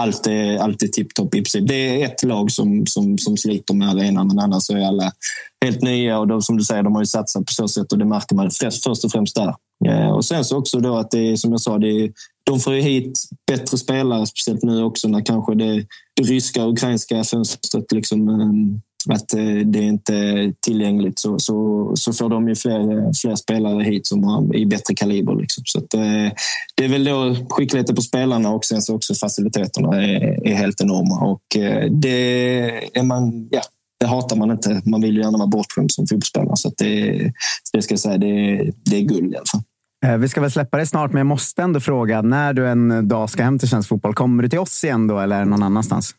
Allt 0.00 0.26
är, 0.26 0.58
allt 0.58 0.82
är 0.82 0.88
tipptopp 0.88 1.34
i 1.34 1.38
princip. 1.38 1.68
Det 1.68 2.02
är 2.02 2.06
ett 2.06 2.22
lag 2.22 2.50
som, 2.50 2.86
som, 2.86 3.18
som 3.18 3.36
sliter 3.36 3.74
med 3.74 3.88
arenan, 3.88 4.26
men 4.26 4.38
annars 4.38 4.62
så 4.62 4.76
är 4.76 4.80
alla 4.80 5.12
helt 5.64 5.82
nya. 5.82 6.18
Och 6.18 6.28
då, 6.28 6.40
som 6.40 6.56
du 6.56 6.64
säger, 6.64 6.82
de 6.82 6.94
har 6.94 7.02
ju 7.02 7.06
satsat 7.06 7.46
på 7.46 7.52
så 7.52 7.68
sätt 7.68 7.92
och 7.92 7.98
det 7.98 8.04
märker 8.04 8.36
man 8.36 8.50
först, 8.50 8.84
först 8.84 9.04
och 9.04 9.12
främst 9.12 9.34
där. 9.34 9.54
Eh, 9.88 10.08
och 10.08 10.24
sen 10.24 10.44
så 10.44 10.58
också 10.58 10.80
då 10.80 10.96
att 10.96 11.10
det 11.10 11.32
är, 11.32 11.36
som 11.36 11.50
jag 11.50 11.60
sa, 11.60 11.78
det 11.78 11.88
är, 11.88 12.12
de 12.44 12.60
får 12.60 12.74
ju 12.74 12.80
hit 12.80 13.20
bättre 13.46 13.78
spelare, 13.78 14.26
speciellt 14.26 14.62
nu 14.62 14.82
också 14.82 15.08
när 15.08 15.26
kanske 15.26 15.54
det, 15.54 15.86
det 16.16 16.22
ryska 16.22 16.64
och 16.64 16.72
ukrainska 16.72 17.24
fönstret 17.24 17.92
liksom, 17.92 18.28
ehm, 18.28 18.80
att 19.12 19.34
eh, 19.34 19.44
det 19.44 19.78
är 19.78 19.82
inte 19.82 20.14
är 20.16 20.52
tillgängligt 20.60 21.18
så, 21.18 21.38
så, 21.38 21.92
så 21.96 22.12
får 22.12 22.28
de 22.28 22.48
ju 22.48 22.54
fler, 22.54 23.12
fler 23.22 23.34
spelare 23.34 23.82
hit 23.84 24.06
som 24.06 24.24
har 24.24 24.56
i 24.56 24.66
bättre 24.66 24.94
kaliber. 24.94 25.34
Liksom. 25.34 25.62
Så 25.66 25.78
att, 25.78 25.94
eh, 25.94 26.32
det 26.76 26.84
är 26.84 26.88
väl 26.88 27.04
då 27.04 27.36
skickligheten 27.50 27.96
på 27.96 28.02
spelarna 28.02 28.50
och 28.50 28.64
sen 28.64 28.82
så 28.82 28.94
också 28.96 29.14
faciliteterna 29.14 30.02
är, 30.02 30.46
är 30.46 30.54
helt 30.54 30.80
enorma. 30.80 31.26
Och 31.26 31.56
eh, 31.56 31.90
det 31.90 32.60
är 32.98 33.02
man, 33.02 33.48
ja, 33.50 33.60
det 34.00 34.06
hatar 34.06 34.36
man 34.36 34.50
inte. 34.50 34.82
Man 34.84 35.00
vill 35.00 35.14
ju 35.16 35.22
gärna 35.22 35.38
vara 35.38 35.48
bortskämd 35.48 35.90
som 35.92 36.06
fotbollsspelare. 36.06 36.56
Så 36.56 36.68
att 36.68 36.74
det, 36.78 37.32
det 37.72 37.82
ska 37.82 37.92
jag 37.92 38.00
säga, 38.00 38.18
det, 38.18 38.26
är- 38.50 38.72
det 38.84 38.96
är 38.96 39.00
guld 39.02 39.32
i 39.32 39.36
alla 39.36 39.44
fall. 39.52 39.62
Vi 40.20 40.28
ska 40.28 40.40
väl 40.40 40.50
släppa 40.50 40.76
det 40.78 40.86
snart, 40.86 41.12
men 41.12 41.18
jag 41.18 41.26
måste 41.26 41.62
ändå 41.62 41.80
fråga. 41.80 42.22
När 42.22 42.52
du 42.52 42.68
en 42.68 43.08
dag 43.08 43.30
ska 43.30 43.42
hem 43.42 43.58
till 43.58 43.68
svensk 43.68 43.88
fotboll, 43.88 44.14
kommer 44.14 44.42
du 44.42 44.48
till 44.48 44.58
oss 44.58 44.84
igen 44.84 45.06
då 45.06 45.18
eller 45.20 45.44
någon 45.44 45.62
annanstans? 45.62 46.14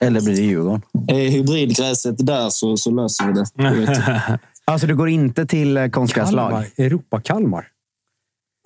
Eller 0.00 0.20
blir 0.20 0.36
det 0.36 0.42
Djurgården? 0.42 0.82
Är 1.08 1.28
hybridgräset 1.28 2.26
där 2.26 2.50
så, 2.50 2.76
så 2.76 2.90
löser 2.90 3.26
vi 3.26 3.32
det. 3.32 4.38
Alltså, 4.66 4.86
du 4.86 4.96
går 4.96 5.08
inte 5.08 5.46
till 5.46 5.76
eh, 5.76 5.88
konstgräslag? 5.88 6.50
Kalmar. 6.50 6.66
Europa-Kalmar. 6.78 7.66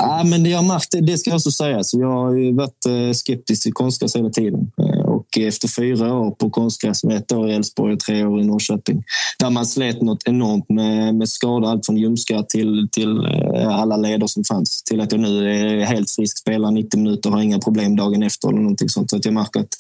Ja, 0.03 0.23
men 0.25 0.43
det, 0.43 0.51
jag 0.51 0.59
har 0.59 0.69
märkt, 0.69 0.95
det 1.03 1.19
ska 1.19 1.31
jag 1.31 1.37
också 1.37 1.51
säga. 1.51 1.85
Så 1.85 2.01
jag 2.01 2.13
har 2.13 2.35
ju 2.35 2.53
varit 2.55 2.87
eh, 2.87 3.13
skeptisk 3.13 3.63
till 3.63 3.73
konstgräs 3.73 4.17
hela 4.17 4.31
tiden. 4.31 4.71
Eh, 4.81 5.01
Och 5.01 5.39
efter 5.39 5.69
fyra 5.69 6.15
år 6.15 6.31
på 6.31 6.51
konstgräs, 6.51 7.05
med 7.05 7.17
ett 7.17 7.33
år 7.33 7.51
i 7.51 7.55
Elfsborg 7.55 7.93
och 7.93 8.01
tre 8.01 8.25
år 8.25 8.41
i 8.41 8.45
Norrköping, 8.45 9.03
där 9.39 9.51
man 9.51 9.67
slet 9.67 10.03
något 10.03 10.23
enormt 10.29 10.69
med, 10.69 11.15
med 11.15 11.29
skador, 11.29 11.71
allt 11.71 11.87
från 11.87 11.97
ljumskar 11.97 12.43
till, 12.43 12.89
till 12.93 13.27
alla 13.69 13.97
leder 13.97 14.27
som 14.27 14.45
fanns, 14.45 14.83
till 14.83 15.01
att 15.01 15.13
jag 15.13 15.21
nu 15.21 15.51
är 15.51 15.85
helt 15.85 16.11
frisk, 16.11 16.39
spelar 16.39 16.71
90 16.71 17.01
minuter, 17.01 17.31
har 17.31 17.41
inga 17.43 17.59
problem 17.59 17.97
dagen 17.97 18.23
efter 18.23 18.49
eller 18.49 18.61
någonting 18.61 18.89
sånt. 18.89 19.11
Så 19.11 19.17
att 19.17 19.25
jag 19.25 19.35
märker 19.35 19.61
att 19.61 19.75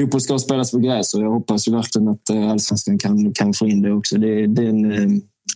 fotboll 0.00 0.20
ska 0.20 0.38
spelas 0.38 0.70
på 0.70 0.78
gräs 0.78 1.14
och 1.14 1.22
jag 1.22 1.30
hoppas 1.30 1.68
ju 1.68 1.72
verkligen 1.72 2.08
att 2.08 2.30
eh, 2.30 2.50
allsvenskan 2.50 2.98
kan, 2.98 3.32
kan 3.32 3.52
få 3.52 3.66
in 3.66 3.82
det 3.82 3.92
också. 3.92 4.18
Det, 4.18 4.46
det 4.46 4.62
är 4.62 4.68
en, 4.68 4.92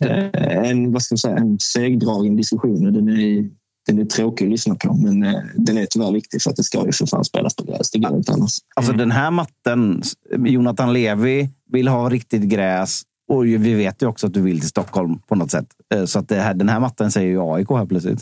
eh, 0.00 0.70
en, 0.70 0.92
vad 0.92 1.02
ska 1.02 1.12
jag 1.12 1.18
säga, 1.18 1.36
en 1.36 1.58
segdragen 1.58 2.36
diskussion 2.36 2.86
och 2.86 2.92
den 2.92 3.08
är, 3.08 3.50
den 3.86 3.98
är 3.98 4.04
tråkig 4.04 4.44
att 4.44 4.50
lyssna 4.50 4.74
på, 4.74 4.94
men 4.94 5.22
eh, 5.22 5.40
den 5.54 5.78
är 5.78 5.86
tyvärr 5.86 6.12
viktig 6.12 6.42
för 6.42 6.50
att 6.50 6.56
det 6.56 6.62
ska 6.62 6.86
ju 6.86 6.92
för 6.92 7.06
fan 7.06 7.24
spelas 7.24 7.56
på 7.56 7.64
gräs. 7.64 7.90
Det 7.90 7.98
går 7.98 8.16
inte 8.16 8.32
annars. 8.32 8.58
Alltså 8.76 8.92
den 8.92 9.10
här 9.10 9.30
matten, 9.30 10.02
Jonathan 10.38 10.92
Levi 10.92 11.50
vill 11.72 11.88
ha 11.88 12.08
riktigt 12.08 12.42
gräs 12.42 13.02
och 13.28 13.46
vi 13.46 13.74
vet 13.74 14.02
ju 14.02 14.06
också 14.06 14.26
att 14.26 14.34
du 14.34 14.42
vill 14.42 14.60
till 14.60 14.68
Stockholm 14.68 15.18
på 15.18 15.34
något 15.34 15.50
sätt. 15.50 15.66
Så 16.06 16.18
att 16.18 16.28
det 16.28 16.36
här, 16.36 16.54
den 16.54 16.68
här 16.68 16.80
matten 16.80 17.10
säger 17.10 17.28
ju 17.28 17.40
AIK 17.40 17.70
här 17.70 17.86
plötsligt. 17.86 18.20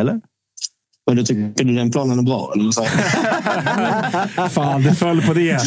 Eller? 0.00 0.20
Men 1.06 1.16
du 1.16 1.22
tycker 1.24 1.64
du 1.64 1.74
den 1.74 1.90
planen 1.90 2.18
är 2.18 2.22
bra? 2.22 2.52
Eller 2.54 2.70
så? 2.70 2.84
Fan, 4.48 4.82
det 4.82 4.94
föll 4.94 5.22
på 5.22 5.34
det. 5.34 5.58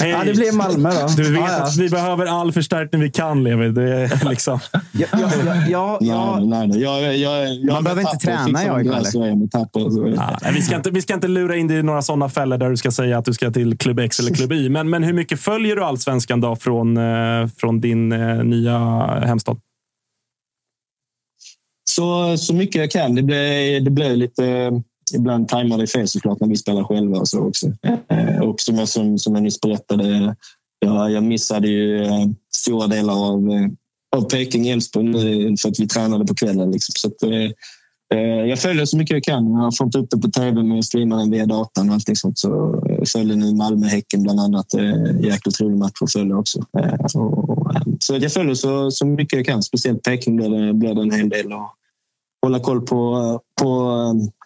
Hej. 0.00 0.10
Ja, 0.10 0.24
det 0.24 0.34
blir 0.34 0.52
Malmö 0.52 0.90
då. 0.90 1.06
Du 1.16 1.32
vet 1.32 1.40
Ja, 1.40 1.48
ja. 1.58 1.64
att 1.64 1.76
vi 1.76 1.88
behöver 1.88 2.26
all 2.26 2.52
förstärkning 2.52 3.00
vi 3.00 3.10
kan, 3.10 3.44
Levi. 3.44 3.68
Det 3.68 3.82
är 3.82 4.28
liksom... 4.28 4.58
Ja, 4.92 5.06
ja, 5.12 5.28
ja, 5.68 5.98
ja, 6.00 6.38
Nej, 6.40 6.48
nej, 6.48 6.68
nej. 6.68 6.82
Jag, 6.82 7.02
jag, 7.02 7.16
jag, 7.16 7.54
jag 7.54 7.72
Man 7.72 7.84
behöver 7.84 8.02
inte 8.02 8.16
träna, 8.16 8.64
jag, 8.64 8.86
nej, 10.42 10.52
vi, 10.54 10.62
ska 10.62 10.76
inte, 10.76 10.90
vi 10.90 11.02
ska 11.02 11.14
inte 11.14 11.28
lura 11.28 11.56
in 11.56 11.68
dig 11.68 11.76
i 11.78 11.82
några 11.82 12.02
sådana 12.02 12.28
fällor 12.28 12.58
där 12.58 12.70
du 12.70 12.76
ska 12.76 12.90
säga 12.90 13.18
att 13.18 13.24
du 13.24 13.32
ska 13.32 13.50
till 13.50 13.78
klubb 13.78 13.98
X 13.98 14.18
eller 14.20 14.34
klubb 14.34 14.52
Y. 14.52 14.68
Men, 14.68 14.90
men 14.90 15.02
hur 15.02 15.12
mycket 15.12 15.40
följer 15.40 15.76
du 15.76 15.84
allsvenskan 15.84 16.40
då 16.40 16.56
från, 16.56 16.96
eh, 16.96 17.48
från 17.56 17.80
din 17.80 18.12
eh, 18.12 18.44
nya 18.44 18.78
hemstad? 19.24 19.56
Så, 21.96 22.36
så 22.38 22.54
mycket 22.54 22.80
jag 22.80 22.90
kan. 22.90 23.14
Det 23.14 23.22
blir, 23.22 23.80
det 23.80 23.90
blir 23.90 24.16
lite... 24.16 24.72
Ibland 25.14 25.48
tajmar 25.48 25.78
det 25.78 25.86
fel 25.86 26.08
såklart 26.08 26.40
när 26.40 26.48
vi 26.48 26.56
spelar 26.56 26.84
själva 26.84 27.18
och 27.18 27.28
så 27.28 27.40
också. 27.40 27.66
Eh, 28.08 28.40
Och 28.40 28.60
som 28.60 28.78
jag, 28.78 28.88
som, 28.88 29.18
som 29.18 29.34
jag 29.34 29.42
nyss 29.42 29.60
berättade, 29.60 30.34
jag, 30.78 31.10
jag 31.10 31.22
missade 31.22 31.68
ju 31.68 32.04
eh, 32.04 32.26
stora 32.56 32.86
delar 32.86 33.14
av, 33.14 33.50
eh, 33.50 33.66
av 34.16 34.22
Peking 34.22 34.68
Elfsborg 34.68 35.06
nu 35.06 35.56
för 35.56 35.68
att 35.68 35.80
vi 35.80 35.88
tränade 35.88 36.26
på 36.26 36.34
kvällen. 36.34 36.70
Liksom. 36.70 36.92
Så 36.96 37.08
att, 37.08 37.46
jag 38.48 38.58
följer 38.58 38.84
så 38.84 38.96
mycket 38.96 39.14
jag 39.14 39.24
kan. 39.24 39.52
Jag 39.52 39.58
har 39.58 39.72
fått 39.72 39.94
upp 39.94 40.10
det 40.10 40.18
på 40.18 40.28
tv 40.28 40.62
men 40.62 40.76
jag 40.76 40.84
streamar 40.84 41.18
den 41.18 41.30
via 41.30 41.46
datorn 41.46 41.88
och 41.88 41.94
allting 41.94 42.16
sånt. 42.16 42.38
Så 42.38 42.82
jag 42.98 43.08
följer 43.08 43.36
nu 43.36 43.54
Malmö-Häcken 43.54 44.22
bland 44.22 44.40
annat. 44.40 44.66
Jäkligt 45.20 45.60
rolig 45.60 45.78
match 45.78 46.02
att 46.02 46.12
följa 46.12 46.36
också. 46.36 46.60
Så 48.00 48.16
jag 48.16 48.32
följer 48.32 48.54
så, 48.54 48.90
så 48.90 49.06
mycket 49.06 49.36
jag 49.36 49.46
kan. 49.46 49.62
Speciellt 49.62 50.02
Peking 50.02 50.36
blir 50.36 50.48
det, 50.48 50.74
blir 50.74 50.94
det 50.94 51.02
en 51.02 51.10
hel 51.10 51.28
del. 51.28 51.52
Och, 51.52 51.68
hålla 52.46 52.60
koll 52.60 52.80
på, 52.80 53.40
på, 53.62 53.92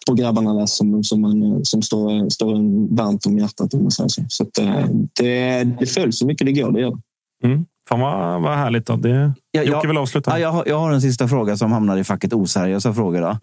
på 0.07 0.13
grabbarna 0.13 0.53
där 0.53 0.65
som, 0.65 1.03
som, 1.03 1.21
man, 1.21 1.65
som 1.65 1.81
står, 1.81 2.29
står 2.29 2.55
en 2.55 2.95
varmt 2.95 3.25
om 3.25 3.37
hjärtat. 3.37 3.73
Om 3.73 3.81
man 3.81 3.91
säger 3.91 4.09
så. 4.09 4.23
Så 4.27 4.43
att, 4.43 4.57
eh, 4.57 4.85
det, 5.19 5.63
det 5.79 5.85
följs 5.85 6.19
så 6.19 6.25
mycket 6.25 6.47
det 6.47 6.53
går. 6.53 6.71
Det 6.71 6.81
gör 6.81 6.91
det. 7.41 7.47
Mm. 7.47 7.65
Fan 7.89 7.99
vad, 7.99 8.41
vad 8.41 8.57
härligt. 8.57 8.85
Då. 8.85 8.95
Det, 8.95 9.33
Ja, 9.51 9.61
Jocke 9.63 9.77
jag- 9.83 9.87
vill 9.87 9.97
avsluta. 9.97 10.31
Ja, 10.31 10.39
jag, 10.39 10.51
har, 10.51 10.63
jag 10.67 10.79
har 10.79 10.91
en 10.91 11.01
sista 11.01 11.27
fråga 11.27 11.57
som 11.57 11.71
hamnar 11.71 11.97
i 11.97 12.03
facket 12.03 12.33
oseriösa 12.33 12.93
frågor. 12.93 13.21
Då. 13.21 13.37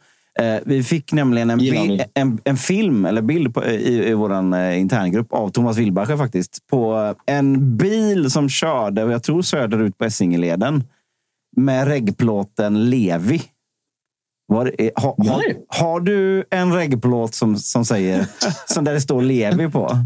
Eh, 0.45 0.61
vi 0.65 0.83
fick 0.83 1.13
nämligen 1.13 1.51
en, 1.51 1.59
bi- 1.59 2.05
en, 2.15 2.39
en 2.45 2.57
film, 2.57 3.05
eller 3.05 3.23
bild 3.23 3.55
på, 3.55 3.65
i, 3.65 4.09
i 4.11 4.15
vår 4.15 4.55
eh, 4.57 4.81
interngrupp 4.81 5.33
av 5.33 5.49
Thomas 5.51 5.77
Wilbacher 5.79 6.17
faktiskt. 6.17 6.67
På 6.71 7.15
en 7.27 7.77
bil 7.77 8.31
som 8.31 8.49
körde, 8.49 9.05
och 9.05 9.13
jag 9.13 9.23
tror 9.23 9.43
söderut 9.43 9.99
på 9.99 10.05
Essingeleden, 10.05 10.85
med 11.57 11.89
reggplåten 11.89 12.91
Levi. 12.91 13.43
Var, 14.51 14.75
eh, 14.79 14.91
ha, 14.97 15.17
har, 15.69 16.01
du 16.01 16.45
en 16.51 16.73
reggplåt 16.73 17.35
som, 17.35 17.57
som 17.57 17.85
säger 17.85 18.27
som 18.67 18.85
där 18.85 18.93
det 18.93 19.01
står 19.01 19.23
Levi 19.23 19.71
på? 19.71 19.99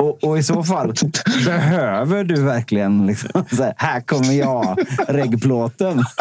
Och, 0.00 0.24
och 0.24 0.38
i 0.38 0.42
så 0.42 0.62
fall, 0.62 0.92
behöver 1.46 2.24
du 2.24 2.42
verkligen 2.42 3.06
liksom, 3.06 3.30
så 3.56 3.62
här, 3.62 3.74
här 3.76 4.00
kommer 4.00 4.32
jag, 4.32 4.78
reggplåten. 5.08 6.04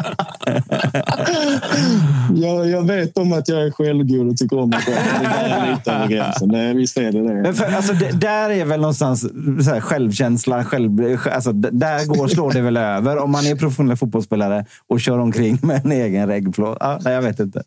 Jag, 2.35 2.69
jag 2.69 2.87
vet 2.87 3.17
om 3.17 3.33
att 3.33 3.47
jag 3.47 3.61
är 3.61 3.71
självgod 3.71 4.27
och 4.27 4.37
tycker 4.37 4.59
om 4.59 4.69
mig 4.69 4.79
själv. 4.79 4.97
Det 5.21 5.27
där 5.27 5.67
är 5.67 5.71
lite 5.71 5.91
över 5.91 6.07
gränsen. 6.07 6.49
Det, 6.49 6.73
visst 6.73 6.97
är 6.97 7.11
det 7.11 7.27
det. 7.27 7.41
Men 7.41 7.53
för, 7.53 7.65
alltså, 7.65 7.93
det, 7.93 8.11
där 8.11 8.49
är 8.49 8.65
väl 8.65 8.81
någonstans 8.81 9.21
så 9.65 9.69
här, 9.69 9.81
självkänslan, 9.81 10.65
själv, 10.65 11.17
alltså, 11.31 11.51
där 11.51 12.05
går, 12.05 12.27
slår 12.27 12.51
det 12.51 12.61
väl 12.61 12.77
över 12.77 13.17
om 13.17 13.31
man 13.31 13.45
är 13.45 13.55
professionell 13.55 13.97
fotbollsspelare 13.97 14.65
och 14.87 15.01
kör 15.01 15.19
omkring 15.19 15.59
med 15.61 15.85
en 15.85 15.91
egen 15.91 16.27
reggplåt. 16.27 16.77
Ja, 16.79 16.99
nej, 17.03 17.13
jag 17.13 17.21
vet 17.21 17.39
inte. 17.39 17.63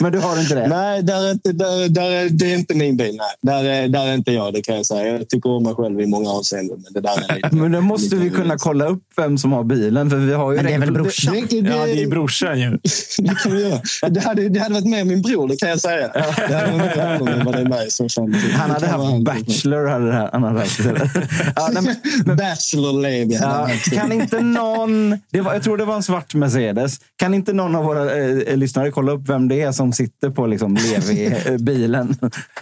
Men 0.00 0.12
du 0.12 0.18
har 0.18 0.40
inte 0.40 0.54
det? 0.54 0.68
Nej, 0.68 1.02
där 1.02 1.26
är 1.26 1.32
inte, 1.32 1.52
där, 1.52 1.88
där 1.88 2.10
är, 2.10 2.28
det 2.28 2.52
är 2.52 2.58
inte 2.58 2.74
min 2.74 2.96
bil. 2.96 3.16
Nej. 3.16 3.62
Där, 3.62 3.70
är, 3.70 3.88
där 3.88 4.06
är 4.06 4.14
inte 4.14 4.32
jag, 4.32 4.54
det 4.54 4.62
kan 4.62 4.76
jag 4.76 4.86
säga. 4.86 5.07
Jag 5.08 5.28
tycker 5.28 5.50
om 5.50 5.62
mig 5.62 5.74
själv 5.74 6.00
i 6.00 6.06
många 6.06 6.30
avseenden. 6.30 6.84
Men 6.84 6.92
det 6.92 7.00
där 7.00 7.30
är 7.30 7.34
lite, 7.36 7.48
Men 7.56 7.72
då 7.72 7.80
måste 7.80 8.16
vi 8.16 8.30
kunna 8.30 8.58
kolla 8.58 8.86
upp 8.86 9.02
vem 9.16 9.38
som 9.38 9.52
har 9.52 9.64
bilen. 9.64 10.10
För 10.10 10.16
vi 10.16 10.32
har 10.32 10.50
ju 10.52 10.56
Men 10.56 10.66
det 10.66 10.72
är 10.72 10.78
väl 10.78 10.92
brorsan? 10.92 11.34
Det, 11.34 11.60
det, 11.60 11.68
Ja, 11.68 11.86
det 11.86 12.02
är 12.02 12.06
brorsan 12.08 12.60
ju. 12.60 12.70
det 13.18 13.34
kan 13.42 13.52
vi 13.52 13.62
göra. 13.68 13.80
Det 14.08 14.20
hade, 14.20 14.48
det 14.48 14.60
hade 14.60 14.74
varit 14.74 14.86
med 14.88 15.06
min 15.06 15.22
bror, 15.22 15.48
det 15.48 15.56
kan 15.56 15.68
jag 15.68 15.80
säga. 15.80 16.08
Det 16.48 16.54
hade 16.54 16.72
varit 16.72 16.96
med 16.96 17.18
honom 17.18 17.28
än 17.34 17.44
vad 17.46 17.54
det 17.54 17.60
är 17.60 17.68
mig. 17.68 17.90
Så 17.90 18.08
fan, 18.08 18.34
Han 18.52 18.70
hade 18.70 18.86
det 18.86 18.90
haft 18.92 19.04
han. 19.04 19.24
Bachelor. 19.24 19.86
Hade 19.86 20.06
det 20.06 20.12
här, 20.12 20.28
han 20.32 20.42
hade 20.42 20.58
haft 20.58 20.84
det. 20.84 21.10
ja, 21.56 21.70
nej, 21.72 21.96
men- 22.26 22.36
Bachelor 22.36 23.00
Levi. 23.02 23.34
Ja, 23.34 23.68
kan 23.92 24.12
inte 24.12 24.40
någon... 24.40 25.18
Det 25.30 25.40
var, 25.40 25.52
jag 25.52 25.62
tror 25.62 25.76
det 25.76 25.84
var 25.84 25.96
en 25.96 26.02
svart 26.02 26.34
Mercedes. 26.34 27.00
Kan 27.16 27.34
inte 27.34 27.52
någon 27.52 27.74
av 27.76 27.84
våra 27.84 28.16
eh, 28.16 28.56
lyssnare 28.56 28.90
kolla 28.90 29.12
upp 29.12 29.28
vem 29.28 29.48
det 29.48 29.60
är 29.62 29.72
som 29.72 29.92
sitter 29.92 30.30
på 30.30 30.46
liksom, 30.46 30.76
Levi-bilen? 30.76 32.16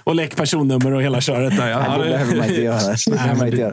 Och 0.05 0.15
läck 0.15 0.37
personnummer 0.37 0.95
och 0.95 1.03
hela 1.03 1.21
köret. 1.21 1.57
Där. 1.57 1.69
Ja, 1.69 1.79
Behöver 2.37 2.49
man 2.49 2.49
inte 2.49 2.63
göra. 2.63 2.97
Det 3.07 3.11
behöver 3.11 3.37
man 3.37 3.47
inte 3.47 3.61
göra. 3.61 3.73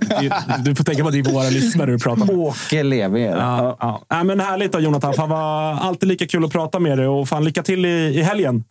Du, 0.58 0.70
du 0.70 0.76
får 0.76 0.84
tänka 0.84 1.02
på 1.02 1.08
att 1.08 1.14
det 1.14 1.20
är 1.20 1.34
våra 1.34 1.50
lyssnare 1.50 1.92
du 1.92 2.00
pratar 2.00 2.26
med. 2.26 2.36
Åke 2.36 2.84
det. 2.84 2.96
Ja, 3.22 3.78
ja. 4.10 4.24
Men 4.24 4.40
härligt 4.40 4.72
då, 4.72 4.80
Jonathan. 4.80 5.14
Fan, 5.14 5.30
var 5.30 5.74
alltid 5.74 6.10
lika 6.10 6.28
kul 6.28 6.46
att 6.46 6.52
prata 6.52 6.80
med 6.80 6.98
dig 6.98 7.08
och 7.08 7.30
fan, 7.30 7.44
lycka 7.44 7.64
till 7.64 7.86
i, 7.86 7.90
i 7.90 8.22
helgen. 8.22 8.64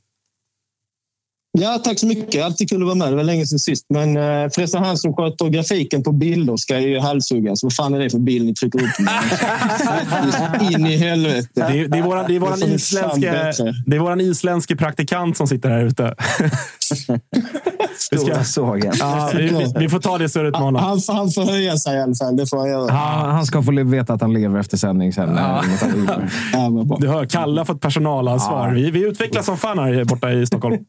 Ja, 1.58 1.80
tack 1.84 1.98
så 1.98 2.06
mycket. 2.06 2.44
Alltid 2.44 2.68
kul 2.68 2.82
att 2.82 2.86
vara 2.86 2.94
med. 2.94 3.12
Det 3.12 3.16
var 3.16 3.24
länge 3.24 3.46
sedan 3.46 3.58
sist. 3.58 3.86
Men 3.88 4.16
eh, 4.16 4.50
förresten, 4.54 4.84
han 4.84 4.98
som 4.98 5.14
sköter 5.14 5.48
grafiken 5.48 6.02
på 6.02 6.12
bilder 6.12 6.56
ska 6.56 6.80
ju 6.80 6.98
halshuggas. 6.98 7.62
Vad 7.62 7.74
fan 7.74 7.94
är 7.94 7.98
det 7.98 8.10
för 8.10 8.18
bild 8.18 8.46
ni 8.46 8.54
trycker 8.54 8.78
upp? 8.78 8.90
In 10.72 10.86
i 10.86 10.96
helvete. 10.96 11.48
Det 11.54 11.62
är, 11.62 11.88
det 11.88 11.98
är 11.98 12.02
våran, 12.02 12.24
det 12.28 12.36
är 12.36 12.40
våran, 12.40 12.60
Det 12.60 12.66
får 12.66 12.74
isländske, 12.74 13.28
är 13.96 13.98
våran 13.98 14.20
isländske 14.20 14.76
praktikant 14.76 15.36
som 15.36 15.46
sitter 15.46 15.70
här 15.70 15.84
ute. 15.84 16.14
Stora 17.98 18.44
sågen. 18.44 18.92
Ja, 18.98 19.30
vi, 19.34 19.72
vi, 19.76 19.88
får 19.88 19.98
ta 19.98 20.18
det 20.18 20.28
surret 20.28 20.52
med 20.52 20.60
honom. 20.60 20.82
Han, 20.82 21.00
han 21.08 21.30
får 21.30 21.42
höja 21.42 21.76
sig 21.76 21.96
i 21.96 22.00
alla 22.00 22.14
fall. 22.14 22.36
Det 22.36 22.46
får 22.46 22.58
han 22.58 22.68
göra. 22.68 22.86
Ja, 22.88 23.30
han 23.30 23.46
ska 23.46 23.62
få 23.62 23.84
veta 23.84 24.12
att 24.12 24.20
han 24.20 24.32
lever 24.32 24.60
efter 24.60 24.76
sändning 24.76 25.12
sen. 25.12 25.36
Ja. 25.36 25.62
Du 26.98 27.08
hör, 27.08 27.26
Kalle 27.26 27.60
har 27.60 27.64
fått 27.64 27.80
personalansvar. 27.80 28.70
Vi, 28.70 28.90
vi 28.90 29.08
utvecklas 29.08 29.46
som 29.46 29.56
fan 29.56 29.78
här 29.78 30.04
borta 30.04 30.32
i 30.32 30.46
Stockholm. 30.46 30.84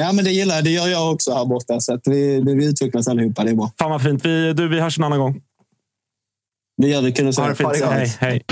Ja, 0.00 0.12
men 0.12 0.24
det 0.24 0.30
gillar 0.30 0.54
jag. 0.54 0.64
Det 0.64 0.70
gör 0.70 0.88
jag 0.88 1.12
också 1.12 1.34
här 1.34 1.44
borta. 1.44 1.80
Så 1.80 1.94
att 1.94 2.00
vi, 2.04 2.40
vi 2.40 2.66
utvecklas 2.66 3.08
allihopa. 3.08 3.44
Det 3.44 3.50
är 3.50 3.54
bra. 3.54 3.70
Fan 3.78 3.90
vad 3.90 4.02
fint. 4.02 4.24
Vi, 4.24 4.52
du, 4.52 4.68
vi 4.68 4.80
hörs 4.80 4.98
en 4.98 5.04
annan 5.04 5.18
gång. 5.18 5.40
Det 6.82 6.88
gör 6.88 7.02
vi. 7.02 7.12
Kul 7.12 7.28
att 7.28 7.34
se 7.34 7.42
Ha 7.42 7.48
det 7.48 7.54
fint. 7.54 7.68
Ha 7.68 7.74
det 7.74 7.80
gott. 7.80 7.90
Hej, 7.90 8.16
hej. 8.18 8.42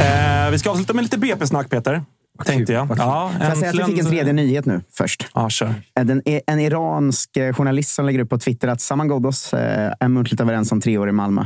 Eh, 0.00 0.50
vi 0.50 0.58
ska 0.58 0.70
avsluta 0.70 0.92
med 0.92 1.02
lite 1.02 1.18
BP-snack, 1.18 1.70
Peter. 1.70 2.04
Tänkte 2.44 2.72
jag. 2.72 2.88
Ja, 2.98 3.30
Får 3.36 3.46
jag 3.46 3.56
säga 3.56 3.70
att 3.70 3.78
vi 3.78 3.84
fick 3.84 3.98
en 3.98 4.10
tredje 4.10 4.32
nyhet 4.32 4.66
nu 4.66 4.80
först? 4.90 5.26
Ja, 5.34 5.50
kör. 5.50 5.74
Den, 5.94 6.22
en 6.46 6.60
iransk 6.60 7.36
eh, 7.36 7.54
journalist 7.54 7.94
som 7.94 8.06
lägger 8.06 8.18
upp 8.18 8.30
på 8.30 8.38
Twitter 8.38 8.68
att 8.68 8.80
Saman 8.80 9.08
Ghoddos 9.08 9.54
eh, 9.54 9.92
är 10.00 10.08
muntligt 10.08 10.40
överens 10.40 10.72
om 10.72 10.80
tre 10.80 10.98
år 10.98 11.08
i 11.08 11.12
Malmö 11.12 11.44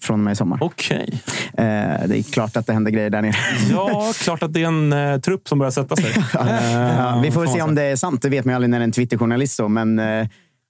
från 0.00 0.20
och 0.20 0.24
med 0.24 0.32
i 0.32 0.36
sommar. 0.36 0.58
Okej. 0.62 1.22
Eh, 1.46 1.64
det 2.06 2.18
är 2.18 2.32
klart 2.32 2.56
att 2.56 2.66
det 2.66 2.72
händer 2.72 2.90
grejer 2.90 3.10
där 3.10 3.22
nere. 3.22 3.34
Ja, 3.70 4.12
klart 4.22 4.42
att 4.42 4.52
det 4.52 4.62
är 4.62 4.66
en 4.66 4.92
eh, 4.92 5.18
trupp 5.20 5.48
som 5.48 5.58
börjar 5.58 5.70
sätta 5.70 5.96
sig. 5.96 6.10
Eh, 6.40 6.96
Ja, 6.98 7.20
vi 7.24 7.30
får 7.30 7.40
väl 7.40 7.50
se 7.50 7.62
om 7.62 7.74
det 7.74 7.82
är 7.82 7.96
sant. 7.96 8.22
Det 8.22 8.28
vet 8.28 8.44
man 8.44 8.52
ju 8.52 8.54
aldrig 8.56 8.70
när 8.70 8.78
det 8.78 8.82
är 8.82 8.84
en 8.86 8.92
Twitterjournalist. 8.92 9.54
Så, 9.56 9.68
men 9.68 9.98
eh, 9.98 10.26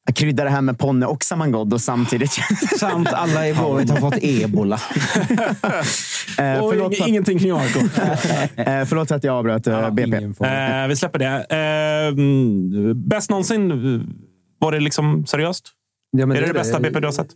jag 0.07 0.17
kryddar 0.17 0.45
det 0.45 0.51
här 0.51 0.61
med 0.61 0.79
Ponne 0.79 1.07
och 1.07 1.25
Saman 1.25 1.53
Ghoddos 1.53 1.85
samtidigt. 1.85 2.33
Samt 2.79 3.09
alla 3.13 3.49
i 3.49 3.55
Blåvitt 3.55 3.91
har 3.91 3.97
fått 3.97 4.19
ebola. 4.23 4.81
Eh, 6.39 6.59
Och 6.59 6.75
ing- 6.75 6.97
för, 6.97 7.09
ingenting 7.09 7.39
kring 7.39 7.53
AIK. 7.53 7.77
eh, 8.57 8.85
förlåt 8.85 9.09
för 9.09 9.15
att 9.15 9.25
jag 9.25 9.35
avbröt 9.37 9.67
eh, 9.67 9.91
BP. 9.91 10.09
Ingen 10.19 10.35
fara. 10.35 10.83
Eh, 10.83 10.89
vi 10.89 10.97
släpper 10.97 11.19
det. 11.19 11.27
Eh, 12.09 12.95
bäst 12.95 13.31
någonsin. 13.31 13.71
eh, 13.71 14.01
Var 14.59 14.73
det 14.73 14.81
liksom 14.81 15.27
seriöst? 15.27 15.69
Ja, 16.11 16.27
men 16.27 16.37
är 16.37 16.41
det 16.41 16.47
det 16.47 16.53
bästa 16.53 16.81
BP 16.81 17.01
du 17.01 17.07
har 17.07 17.13
sett? 17.13 17.27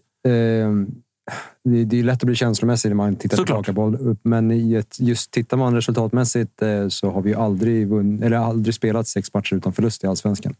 Det, 1.64 1.84
det 1.84 1.98
är 1.98 2.02
lätt 2.02 2.22
att 2.22 2.26
bli 2.26 2.34
känslomässig 2.34 2.88
när 2.88 2.96
man 2.96 3.16
tittar 3.16 3.36
Såklart. 3.36 3.64
tillbaka 3.64 3.96
på 3.96 4.16
Men 4.22 4.74
ett, 4.74 4.96
just 5.00 5.30
tittar 5.30 5.56
man 5.56 5.74
resultatmässigt 5.74 6.62
eh, 6.62 6.88
så 6.88 7.10
har 7.10 7.22
vi 7.22 7.34
aldrig, 7.34 7.88
vunn, 7.88 8.22
eller 8.22 8.36
aldrig 8.36 8.74
spelat 8.74 9.08
sex 9.08 9.34
matcher 9.34 9.54
utan 9.54 9.72
förlust 9.72 10.04
i 10.04 10.06
allsvenskan. 10.06 10.54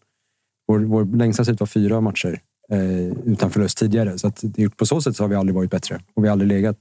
Vår, 0.69 0.79
vår 0.79 1.17
längsta 1.17 1.45
slut 1.45 1.61
var 1.61 1.67
fyra 1.67 2.01
matcher 2.01 2.41
eh, 2.71 3.07
utan 3.25 3.51
förlust 3.51 3.79
tidigare. 3.79 4.19
Så 4.19 4.27
att 4.27 4.45
på 4.77 4.87
så 4.87 5.01
sätt 5.01 5.17
så 5.17 5.25
har 5.25 5.29
vi 5.29 5.37
aldrig 5.37 5.55
varit 5.55 5.71
bättre. 5.71 6.01
Och 6.15 6.25
vi 6.25 6.29
har 6.29 6.33
aldrig 6.33 6.49
legat 6.49 6.79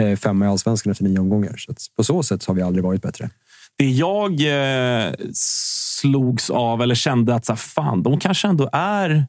eh, 0.00 0.16
femma 0.16 0.44
i 0.44 0.48
allsvenskan 0.48 0.90
efter 0.90 1.04
nio 1.04 1.18
omgångar. 1.18 1.56
Så 1.56 1.74
på 1.96 2.04
så 2.04 2.22
sätt 2.22 2.42
så 2.42 2.50
har 2.50 2.56
vi 2.56 2.62
aldrig 2.62 2.84
varit 2.84 3.02
bättre. 3.02 3.30
Det 3.78 3.90
jag 3.90 4.32
eh, 4.32 5.14
slogs 6.02 6.50
av, 6.50 6.82
eller 6.82 6.94
kände 6.94 7.34
att 7.34 7.44
så 7.44 7.52
här, 7.52 7.56
fan, 7.56 8.02
de 8.02 8.18
kanske 8.20 8.48
ändå 8.48 8.68
är 8.72 9.26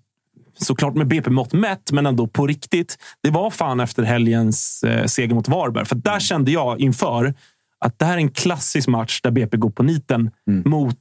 såklart 0.64 0.96
med 0.96 1.08
BP-mått 1.08 1.54
mätt, 1.54 1.92
men 1.92 2.06
ändå 2.06 2.28
på 2.28 2.48
riktigt. 2.48 2.98
Det 3.24 3.30
var 3.30 3.50
fan 3.50 3.80
efter 3.80 4.04
helgens 4.04 4.84
eh, 4.84 5.06
seger 5.06 5.36
mot 5.36 5.48
Varberg. 5.48 5.86
För 5.86 5.96
där 5.96 6.20
kände 6.20 6.52
jag 6.52 6.80
inför 6.80 7.34
att 7.80 8.00
det 8.00 8.06
här 8.06 8.14
är 8.14 8.18
en 8.18 8.32
klassisk 8.32 8.88
match 8.88 9.22
där 9.22 9.32
BP 9.32 9.58
går 9.58 9.70
på 9.70 9.84
niten 9.84 10.32
mot 10.66 10.98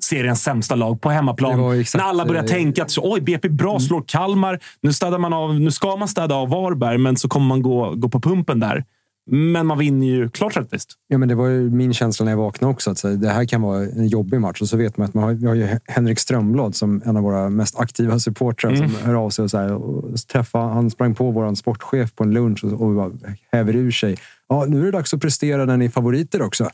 seriens 0.00 0.42
sämsta 0.42 0.74
lag 0.74 1.00
på 1.00 1.10
hemmaplan. 1.10 1.80
exakt, 1.80 2.04
När 2.04 2.10
alla 2.10 2.26
börjar 2.26 2.42
eh, 2.42 2.48
tänka 2.48 2.82
att 2.82 2.98
oj, 2.98 3.20
BP 3.20 3.48
bra 3.48 3.80
slår 3.80 4.04
Kalmar. 4.06 4.60
Nu, 4.80 4.92
städar 4.92 5.18
man 5.18 5.32
av, 5.32 5.60
nu 5.60 5.70
ska 5.70 5.96
man 5.96 6.08
städa 6.08 6.34
av 6.34 6.48
Varberg, 6.48 6.98
men 6.98 7.16
så 7.16 7.28
kommer 7.28 7.46
man 7.46 7.62
gå, 7.62 7.94
gå 7.94 8.08
på 8.08 8.20
pumpen 8.20 8.60
där. 8.60 8.84
Men 9.26 9.66
man 9.66 9.78
vinner 9.78 10.06
ju 10.06 10.28
klart 10.30 10.56
rättvist. 10.56 10.92
Ja, 11.08 11.18
men 11.18 11.28
det 11.28 11.34
var 11.34 11.48
ju 11.48 11.70
min 11.70 11.94
känsla 11.94 12.24
när 12.24 12.32
jag 12.32 12.36
vaknade 12.36 12.72
också. 12.72 12.90
Att 12.90 13.20
det 13.20 13.28
här 13.28 13.44
kan 13.44 13.62
vara 13.62 13.82
en 13.82 14.06
jobbig 14.06 14.40
match. 14.40 14.60
Och 14.62 14.68
så 14.68 14.76
vet 14.76 14.96
man 14.96 15.08
att 15.08 15.14
man 15.14 15.24
har, 15.24 15.32
vi 15.32 15.46
har 15.46 15.80
Henrik 15.84 16.18
Strömblad 16.18 16.74
som 16.74 17.02
en 17.04 17.16
av 17.16 17.22
våra 17.22 17.48
mest 17.50 17.78
aktiva 17.78 18.18
supportrar 18.18 18.70
Mm. 18.70 18.88
som 18.88 18.98
hör 19.06 19.14
av 19.14 19.30
sig 19.30 19.42
och, 19.42 19.50
så 19.50 19.58
här, 19.58 19.72
och 19.72 20.16
träffa, 20.18 20.58
Han 20.58 20.90
sprang 20.90 21.14
på 21.14 21.30
vår 21.30 21.54
sportchef 21.54 22.14
på 22.14 22.24
en 22.24 22.30
lunch 22.30 22.64
och, 22.64 22.82
och 22.82 23.12
häver 23.52 23.76
ur 23.76 23.90
sig. 23.90 24.16
Ja, 24.48 24.64
nu 24.68 24.80
är 24.80 24.84
det 24.84 24.90
dags 24.90 25.14
att 25.14 25.20
prestera 25.20 25.64
när 25.64 25.76
ni 25.76 25.84
är 25.84 25.90
favoriter 25.90 26.42
också. 26.42 26.70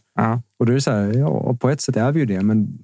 Och 0.59 0.67
då 0.67 0.73
är 0.73 0.75
det 0.75 0.81
så 0.81 0.91
här, 0.91 1.13
ja, 1.19 1.57
på 1.61 1.71
ett 1.71 1.81
sätt 1.81 1.97
är 1.97 2.13
vi 2.13 2.21
ju 2.21 2.27
det. 2.27 2.43
Men 2.43 2.79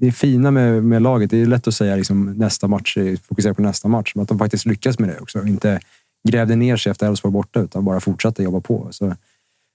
det 0.00 0.12
fina 0.12 0.50
med, 0.50 0.84
med 0.84 1.02
laget, 1.02 1.30
det 1.30 1.42
är 1.42 1.46
lätt 1.46 1.68
att 1.68 1.74
säga 1.74 1.96
liksom, 1.96 2.32
nästa 2.32 2.68
match, 2.68 2.98
fokusera 3.28 3.54
på 3.54 3.62
nästa 3.62 3.88
match. 3.88 4.12
Men 4.14 4.22
att 4.22 4.28
de 4.28 4.38
faktiskt 4.38 4.66
lyckas 4.66 4.98
med 4.98 5.08
det 5.08 5.18
också. 5.20 5.46
Inte 5.46 5.80
grävde 6.28 6.56
ner 6.56 6.76
sig 6.76 6.90
efter 6.90 7.06
Elfsborg 7.08 7.32
borta, 7.32 7.60
utan 7.60 7.84
bara 7.84 8.00
fortsatte 8.00 8.42
jobba 8.42 8.60
på. 8.60 8.88
Så 8.90 9.14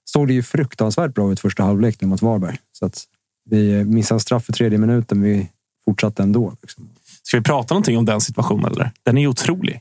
såg 0.04 0.28
det 0.28 0.34
ju 0.34 0.42
fruktansvärt 0.42 1.14
bra 1.14 1.32
ut 1.32 1.40
första 1.40 1.62
halvlek 1.62 2.02
mot 2.02 2.22
Varberg. 2.22 2.56
Så 2.72 2.86
att 2.86 3.04
vi 3.50 3.84
missade 3.84 4.16
en 4.16 4.20
straff 4.20 4.44
för 4.44 4.52
tredje 4.52 4.78
minuten, 4.78 5.20
men 5.20 5.28
vi 5.30 5.48
fortsatte 5.84 6.22
ändå. 6.22 6.52
Liksom. 6.62 6.88
Ska 7.22 7.36
vi 7.36 7.42
prata 7.42 7.74
någonting 7.74 7.98
om 7.98 8.04
den 8.04 8.20
situationen? 8.20 8.72
Eller? 8.72 8.90
Den 9.02 9.16
är 9.18 9.22
ju 9.22 9.28
otrolig. 9.28 9.80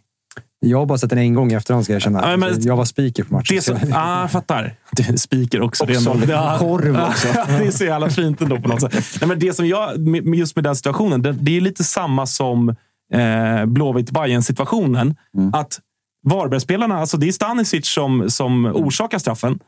Jag 0.65 0.77
har 0.77 0.85
bara 0.85 0.97
sett 0.97 1.09
den 1.09 1.19
en 1.19 1.33
gång 1.33 1.51
i 1.51 1.55
efterhand, 1.55 1.83
ska 1.83 1.93
jag 1.93 1.97
erkänna. 1.97 2.31
Ja, 2.31 2.37
men- 2.37 2.61
jag 2.63 2.75
var 2.77 2.85
speaker 2.85 3.23
på 3.23 3.33
matchen. 3.33 3.55
Det 3.55 3.61
så 3.61 3.73
ah, 3.93 4.21
jag 4.21 4.31
fattar. 4.31 4.75
Det 4.91 5.09
är 5.09 5.17
speaker 5.17 5.61
också. 5.61 5.85
det 5.85 5.93
är 5.93 5.97
Också 5.97 6.09
ändå- 6.09 6.21
lite 6.21 6.31
Ja. 6.33 6.55
korv 6.59 6.99
också. 7.09 7.27
det 7.47 7.67
är 7.67 7.71
så 7.71 7.83
jävla 7.85 8.09
fint 8.09 8.41
ändå 8.41 8.59
på 8.61 8.67
något 8.67 8.81
sätt. 8.81 8.93
Nej, 9.21 9.27
men 9.27 9.39
det 9.39 9.53
som 9.53 9.67
jag, 9.67 10.07
just 10.35 10.55
med 10.55 10.63
den 10.63 10.75
situationen, 10.75 11.21
det, 11.21 11.31
det 11.31 11.57
är 11.57 11.61
lite 11.61 11.83
samma 11.83 12.25
som 12.25 12.69
eh, 13.13 13.65
blåvitt 13.65 14.11
bayern 14.11 14.43
situationen 14.43 15.15
Att 15.53 15.79
Varbergsspelarna, 16.23 16.97
alltså 16.97 17.17
det 17.17 17.27
är 17.27 17.31
Stanisic 17.31 17.87
som, 17.87 18.29
som 18.29 18.65
orsakar 18.65 19.17
straffen. 19.19 19.59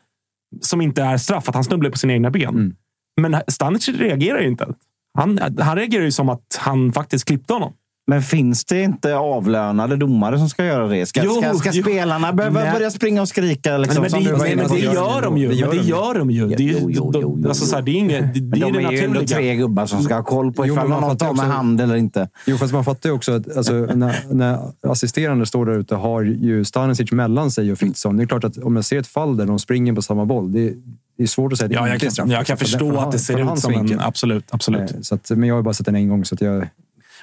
Som 0.62 0.82
inte 0.82 1.04
är 1.04 1.18
straff, 1.18 1.50
att 1.50 1.56
han 1.56 1.64
snubblar 1.64 1.90
på 1.90 1.98
sina 1.98 2.14
egna 2.14 2.32
ben. 2.32 2.76
Men 3.22 3.42
Stanisic 3.48 3.96
reagerar 3.96 4.40
ju 4.40 4.48
inte. 4.48 4.74
Han, 5.18 5.40
han 5.60 5.76
reagerar 5.78 6.04
ju 6.04 6.12
som 6.12 6.30
att 6.30 6.60
han 6.60 6.94
faktiskt 6.94 7.26
klippte 7.26 7.54
honom. 7.54 7.74
Men 8.08 8.22
finns 8.22 8.66
det 8.66 8.82
inte 8.82 9.16
avlönade 9.16 9.96
domare 9.96 10.38
som 10.38 10.50
ska 10.50 10.66
göra 10.66 10.88
det? 10.88 11.06
Ska, 11.06 11.24
Jo, 11.24 11.42
ska, 11.42 11.54
ska 11.54 11.70
jo. 11.74 11.84
spelarna 11.84 12.34
behöva 12.34 12.64
Nej. 12.64 12.74
börja 12.74 12.92
springa 12.92 13.22
och 13.22 13.28
skrika? 13.28 13.78
Liksom, 13.78 14.02
men, 14.02 14.10
som 14.12 14.24
det, 14.24 14.30
du 14.30 14.36
var 14.36 14.56
men, 14.56 14.68
det 14.68 14.80
gör 14.80 15.22
de 15.22 15.38
ju. 15.38 15.48
Men 15.48 15.70
det 15.70 15.84
gör 15.84 16.20
de 16.20 16.32
ju. 16.32 16.48
Det 16.48 16.70
är, 16.70 16.86
jo, 16.90 17.44
alltså, 17.48 17.82
det 17.82 17.92
är 17.92 17.96
inget, 17.96 18.34
det, 18.34 18.40
det 18.40 18.60
Men 18.60 18.64
är 18.64 18.74
de 18.74 18.86
är 18.86 18.92
ju 18.92 18.98
ändå 19.00 19.20
naturliga. 19.20 19.38
tre 19.38 19.56
gubbar 19.56 19.86
som 19.86 20.04
ska 20.04 20.16
ha 20.16 20.24
koll 20.24 20.54
på 20.54 20.68
Jo, 20.68 20.74
ifall 20.74 20.88
man 20.88 21.02
någon 21.02 21.10
fattar 21.10 21.28
tar 21.28 21.34
med 21.34 21.46
hand 21.46 21.82
eller 21.82 21.96
inte. 21.96 22.30
Jo, 22.46 22.58
fast 22.58 22.74
man 22.74 22.86
fattar 22.86 23.10
ju 23.10 23.16
också 23.16 23.32
att 23.32 23.58
alltså, 23.58 23.74
när, 23.74 24.34
när 24.34 24.60
assisterande 24.88 25.46
står 25.46 25.66
där 25.66 25.74
ute 25.74 25.96
har 25.96 26.22
ju 26.22 26.66
Stanisic 26.66 27.12
mellan 27.12 27.52
sig 27.52 27.72
och 27.72 27.78
Fritzson. 27.78 28.18
Det 28.18 28.24
är 28.24 28.28
klart 28.28 28.44
att 28.44 28.58
om 28.58 28.76
jag 28.76 28.86
ser 28.86 29.00
ett 29.00 29.08
fall 29.08 29.38
där 29.38 29.46
de 29.46 29.60
springer 29.60 29.94
på 29.94 30.02
samma 30.02 30.26
boll, 30.26 30.52
det, 30.52 30.74
det 31.18 31.24
är 31.24 31.28
svårt 31.28 31.54
att 31.54 31.60
säga 31.60 31.68
det 31.68 31.76
Ja, 31.76 31.88
jag 31.88 32.00
kan, 32.00 32.30
jag 32.30 32.46
kan 32.46 32.58
För 32.58 32.66
förstå 32.66 32.98
att 32.98 33.12
det 33.12 33.20
ser 33.20 33.54
ut 33.54 33.60
som 33.60 33.74
en... 33.74 34.00
Absolut. 34.00 34.46
absolut. 34.52 35.06
Så 35.06 35.16
att, 35.16 35.30
men 35.30 35.44
jag 35.50 35.56
har 35.56 35.60
ju 35.60 35.64
bara 35.64 35.74
sett 35.74 35.86
den 35.86 35.96
en 35.96 36.10
gång, 36.10 36.26
så 36.26 36.36
att 36.36 36.42
jag... 36.42 36.68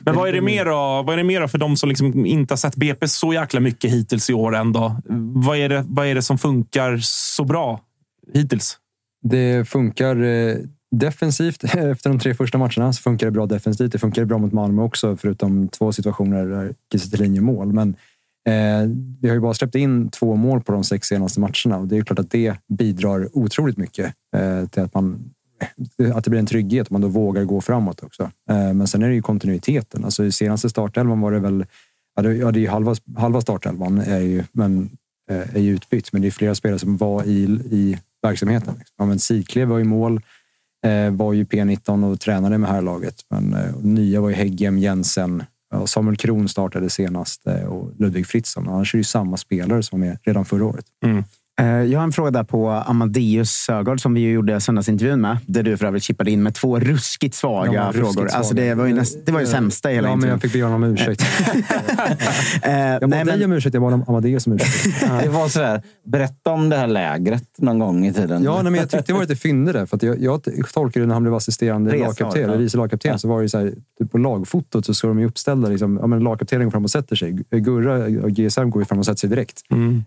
Men 0.01 0.17
vad 0.17 0.29
är 0.29 0.33
det 0.33 0.41
mer 0.41 0.65
då, 0.65 1.03
vad 1.03 1.13
är 1.13 1.17
det 1.17 1.25
mer 1.25 1.47
för 1.47 1.59
de 1.59 1.77
som 1.77 1.89
liksom 1.89 2.27
inte 2.27 2.53
har 2.53 2.57
sett 2.57 2.77
BP 2.77 3.09
så 3.09 3.33
jäkla 3.33 3.61
mycket 3.61 3.91
hittills 3.91 4.31
i 4.31 4.33
år 4.35 4.57
ändå? 4.57 4.97
Vad 5.35 5.59
är 5.59 5.69
det, 5.69 5.85
vad 5.89 6.07
är 6.07 6.15
det 6.15 6.23
som 6.23 6.39
funkar 6.39 6.99
så 7.03 7.45
bra 7.45 7.81
hittills? 8.33 8.79
Det 9.23 9.69
funkar 9.69 10.23
eh, 10.23 10.57
defensivt. 10.91 11.65
Efter 11.75 12.11
de 12.11 12.19
tre 12.19 12.35
första 12.35 12.59
matcherna 12.59 12.93
så 12.93 13.03
funkar 13.03 13.27
det 13.27 13.31
bra 13.31 13.47
defensivt. 13.47 13.93
Det 13.93 13.99
funkar 13.99 14.25
bra 14.25 14.39
mot 14.39 14.53
Malmö 14.53 14.83
också, 14.83 15.17
förutom 15.17 15.69
två 15.69 15.93
situationer 15.93 16.47
där 16.47 16.75
Kiese 16.93 17.11
Thelin 17.11 17.35
gör 17.35 17.43
mål. 17.43 17.73
Men 17.73 17.89
eh, 18.49 18.91
vi 19.21 19.29
har 19.29 19.35
ju 19.35 19.41
bara 19.41 19.55
släppt 19.55 19.75
in 19.75 20.09
två 20.09 20.37
mål 20.37 20.63
på 20.63 20.73
de 20.73 20.85
sex 20.85 21.09
senaste 21.09 21.41
matcherna 21.41 21.79
och 21.79 21.89
det 21.89 21.97
är 21.97 22.03
klart 22.03 22.19
att 22.19 22.31
det 22.31 22.57
bidrar 22.69 23.29
otroligt 23.33 23.77
mycket 23.77 24.15
eh, 24.37 24.69
till 24.69 24.83
att 24.83 24.95
man 24.95 25.31
att 26.15 26.25
det 26.25 26.31
blir 26.31 26.41
en 26.41 26.47
trygghet 26.47 26.91
om 26.91 26.95
man 26.95 27.01
då 27.01 27.09
vågar 27.09 27.45
gå 27.45 27.61
framåt 27.61 28.03
också. 28.03 28.23
Eh, 28.51 28.73
men 28.73 28.87
sen 28.87 29.03
är 29.03 29.09
det 29.09 29.15
ju 29.15 29.23
kontinuiteten. 29.23 30.05
Alltså 30.05 30.25
i 30.25 30.33
senaste 30.33 30.71
startelvan 30.71 31.21
var 31.21 31.33
det 31.33 31.39
väl... 31.39 31.67
Ja, 32.17 32.23
det, 32.23 32.35
ja, 32.35 32.51
det 32.51 32.59
är 32.59 32.61
ju 32.61 32.69
halva, 32.69 32.95
halva 33.17 33.41
startelvan 33.41 33.99
är 33.99 34.21
ju, 34.21 34.45
men, 34.53 34.91
eh, 35.31 35.57
är 35.57 35.61
ju 35.61 35.75
utbytt, 35.75 36.13
men 36.13 36.23
det 36.23 36.29
är 36.29 36.31
flera 36.31 36.55
spelare 36.55 36.79
som 36.79 36.97
var 36.97 37.25
i, 37.25 37.43
i 37.71 37.99
verksamheten. 38.23 38.75
Ja, 38.99 39.05
men 39.05 39.19
Sikle 39.19 39.65
var 39.65 39.81
i 39.81 39.85
mål, 39.85 40.21
var 41.13 41.33
ju 41.33 41.41
eh, 41.41 41.47
P19 41.47 42.13
och 42.13 42.21
tränade 42.21 42.59
med 42.59 42.71
här 42.71 42.83
laget. 42.83 43.15
Men 43.31 43.57
nya 43.83 44.21
var 44.21 44.29
ju 44.29 44.35
Heggem, 44.35 44.79
Jensen, 44.79 45.45
Samuel 45.87 46.17
Kron 46.17 46.49
startade 46.49 46.91
senast 46.91 47.43
och 47.69 47.93
Ludvig 47.99 48.27
Fritzson. 48.27 48.69
Annars 48.69 48.95
är 48.95 48.99
det 48.99 49.01
ju 49.01 49.05
samma 49.05 49.37
spelare 49.37 49.83
som 49.83 50.01
var 50.01 50.07
med 50.07 50.19
redan 50.23 50.45
förra 50.45 50.65
året. 50.65 50.87
Mm. 51.05 51.25
Jag 51.67 51.99
har 51.99 52.05
en 52.05 52.13
fråga 52.13 52.31
där 52.31 52.45
på 52.45 52.71
Amadeus 52.71 53.51
Sögaard 53.51 54.01
som 54.01 54.15
vi 54.15 54.21
ju 54.21 54.33
gjorde 54.33 54.61
söndagsintervjun 54.61 55.21
med. 55.21 55.39
Där 55.47 55.63
du 55.63 55.77
för 55.77 55.87
övrigt 55.87 56.03
chippade 56.03 56.31
in 56.31 56.43
med 56.43 56.55
två 56.55 56.79
ruskigt 56.79 57.35
svaga 57.35 57.73
Ja, 57.73 57.87
ruskigt 57.93 58.15
frågor. 58.15 58.29
Alltså 58.33 58.55
det 58.55 58.75
var 58.75 58.87
ju, 58.87 58.95
näst, 58.95 59.27
det 59.27 59.33
var 59.33 59.41
ju 59.41 59.47
sämsta 59.47 59.93
i 59.93 59.95
hela 59.95 60.09
Ja, 60.09 60.17
men 60.17 60.19
intervjun. 60.19 60.33
jag 60.33 60.43
fick 60.43 60.53
be 60.53 60.63
honom 60.63 60.83
om 60.83 60.91
ursäkt. 60.91 61.23
Eh, 62.63 62.73
Jag 62.73 63.01
bad 63.01 63.11
nej, 63.11 63.25
dig 63.25 63.39
men, 63.39 63.45
om 63.45 63.53
ursäkt, 63.53 63.75
jag 63.75 63.83
bad 63.83 63.93
om 63.93 64.05
Amadeus 64.09 64.47
om 64.47 64.53
ursäkt. 64.53 65.01
Det 65.23 65.29
var 65.29 65.49
sådär, 65.49 65.83
berätta 66.05 66.51
om 66.51 66.69
det 66.69 66.77
här 66.77 66.87
lägret 66.87 67.45
någon 67.59 67.79
gång 67.79 68.07
i 68.07 68.13
tiden. 68.13 68.43
Ja, 68.45 68.55
nej, 68.55 68.65
men 68.65 68.75
jag 68.75 68.91
tyckte 68.91 69.07
det 69.07 69.13
var 69.13 69.21
lite 69.21 69.37
fynde 69.37 69.73
där. 69.73 69.87
För 69.87 69.97
att 69.97 70.03
jag, 70.03 70.23
jag 70.23 70.43
tolkade 70.75 71.03
det 71.05 71.07
när 71.07 71.15
han 71.15 71.23
blev 71.23 71.35
assisterande 71.35 71.99
lagkapten, 71.99 72.43
ja. 72.43 72.49
eller 72.49 72.57
vice 72.59 72.77
lagkapten. 72.77 73.19
Så 73.19 73.29
var 73.29 73.43
det 73.43 73.49
så 73.49 73.59
här, 73.59 73.73
typ 73.99 74.13
på 74.13 74.19
lagfotot 74.19 74.87
så 74.87 74.95
ska 74.95 75.09
de 75.09 75.19
ju 75.21 75.27
uppställda. 75.27 75.69
Liksom, 75.69 75.99
ja, 76.01 76.07
men 76.07 76.21
lagkaptenen 76.21 76.67
går 76.67 76.71
fram 76.71 76.85
och 76.85 76.91
sätter 76.91 77.17
sig. 77.17 77.33
Gurra 77.51 78.23
och 78.23 78.31
GSM 78.31 78.71
går 78.71 78.83
ju 78.83 78.87
fram 78.87 78.99
och 78.99 79.07
sätter 79.07 79.19
sig 79.19 79.31
direkt. 79.31 79.61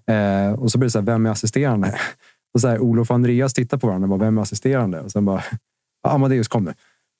Eh, 0.08 0.60
och 0.60 0.72
så 0.72 0.78
blir 0.78 0.88
det 0.88 0.92
så 0.92 1.00
här, 1.00 1.06
vem 1.06 1.26
är 1.26 1.34
assisterande? 1.46 1.96
Och 2.54 2.62
så 2.62 2.68
här, 2.68 2.80
Olof 2.80 3.10
och 3.10 3.16
Andreas 3.16 3.54
tittar 3.54 3.78
på 3.78 3.88
varandra 3.88 4.06
och 4.06 4.10
bara, 4.20 4.26
vem 4.26 4.38
är 4.38 4.42
assisterande? 4.42 5.00
Och 5.02 5.12
sen 5.12 5.26
bara, 5.26 5.44
"Ja, 6.04 6.10
Amadeus 6.12 6.48
kom 6.48 6.64
nu. 6.64 6.74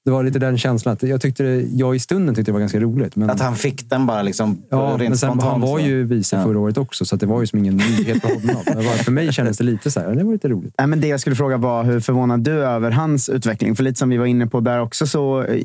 Det 0.06 0.12
var 0.12 0.24
lite 0.24 0.40
den 0.40 0.58
känslan. 0.58 0.94
Att 0.94 1.04
jag, 1.04 1.22
tyckte 1.22 1.44
det, 1.44 1.62
jag 1.62 1.96
i 1.96 2.00
stunden 2.00 2.36
tyckte 2.36 2.52
det 2.52 2.54
var 2.54 2.60
ganska 2.60 2.80
roligt. 2.80 3.16
Men, 3.16 3.30
Att 3.30 3.40
han 3.42 3.56
fick 3.56 3.90
den 3.90 4.06
bara 4.06 4.22
liksom 4.22 4.58
ja, 4.70 4.96
rent 5.00 5.20
sen, 5.20 5.30
spontant. 5.30 5.52
han 5.52 5.62
var 5.62 5.80
ju 5.80 6.04
vice 6.04 6.36
Ja. 6.36 6.44
förra 6.44 6.60
året 6.60 6.78
också, 6.78 7.06
så 7.06 7.16
det 7.16 7.26
var 7.26 7.42
ju 7.42 7.48
som 7.48 7.60
ingen 7.60 7.78
nyhet 7.78 8.22
för 8.22 8.28
honom. 8.30 8.84
För 8.98 9.12
mig 9.12 9.34
kändes 9.34 9.58
det 9.58 9.64
lite 9.64 9.92
så 9.92 10.00
här, 10.00 10.16
det 10.16 10.24
var 10.24 10.32
lite 10.34 10.48
roligt. 10.48 10.74
nej, 10.78 10.88
men 10.88 11.02
det 11.02 11.08
jag 11.08 11.20
skulle 11.20 11.36
fråga 11.36 11.58
var 11.58 11.84
hur 11.84 12.00
förvånad 12.00 12.40
du 12.40 12.52
är 12.52 12.68
över 12.70 12.92
hans 12.92 13.30
utveckling? 13.30 13.76
För 13.76 13.84
lite 13.84 14.00
som 14.00 14.10
vi 14.10 14.18
var 14.18 14.26
inne 14.26 14.48
på 14.48 14.60
där 14.60 14.82
också 14.82 15.08
så 15.08 15.44
eh, 15.44 15.62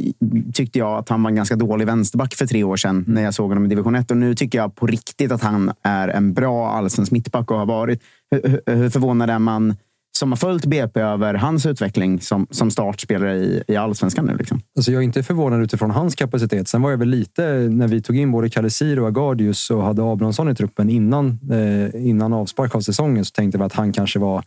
tyckte 0.55 0.79
jag 0.79 0.99
att 0.99 1.09
han 1.09 1.23
var 1.23 1.31
en 1.31 1.37
ganska 1.37 1.57
dålig 1.57 1.87
vänsterback 1.87 2.35
för 2.35 2.47
tre 2.47 2.65
år 2.65 2.77
sedan 2.77 3.05
när 3.09 3.23
jag 3.23 3.35
såg 3.35 3.49
honom 3.49 3.65
i 3.65 3.69
division 3.69 3.95
1. 3.95 4.11
Och 4.11 4.17
nu 4.17 4.35
tycker 4.35 4.59
jag 4.59 4.75
på 4.75 4.87
riktigt 4.87 5.33
att 5.33 5.43
han 5.43 5.73
är 5.83 6.09
en 6.09 6.33
bra 6.33 6.71
allsvensk 6.71 7.13
mittback 7.13 7.51
och 7.51 7.59
har 7.59 7.67
varit. 7.67 8.01
Hur, 8.31 8.61
hur, 8.67 8.91
förvånad 8.91 9.31
är 9.31 9.39
man 9.39 9.77
som 10.21 10.33
har 10.33 10.37
följt 10.37 10.67
BP 10.67 11.01
över 11.01 11.35
hans 11.35 11.67
utveckling 11.67 12.21
som, 12.21 12.47
som 12.51 12.71
startspelare 12.71 13.37
i, 13.37 13.63
i 13.69 13.77
allsvenskan 13.77 14.27
nu? 14.27 14.37
Liksom? 14.37 14.61
Alltså 14.77 14.93
jag 14.93 15.01
är 15.01 15.05
inte 15.05 15.23
förvånad 15.23 15.63
utifrån 15.63 15.91
hans 15.91 16.15
kapacitet. 16.15 16.69
Sen 16.69 16.83
var 16.83 16.91
jag 16.91 16.99
väl 16.99 17.09
lite, 17.09 17.43
när 17.71 17.89
vi 17.89 18.03
tog 18.03 18.17
in 18.17 18.33
både 18.33 18.51
Kalisir 18.51 19.01
och 19.01 19.09
Agardius 19.09 19.71
och 19.71 19.83
hade 19.83 20.03
Abrahamsson 20.03 20.49
i 20.49 20.55
truppen 20.55 20.91
innan, 20.91 21.39
eh, 21.51 22.09
innan 22.09 22.33
avspark 22.33 22.75
av 22.75 22.81
säsongen 22.81 23.25
så 23.25 23.31
tänkte 23.31 23.59
vi 23.59 23.65
att 23.65 23.73
han 23.73 23.93
kanske 23.93 24.19
var... 24.19 24.45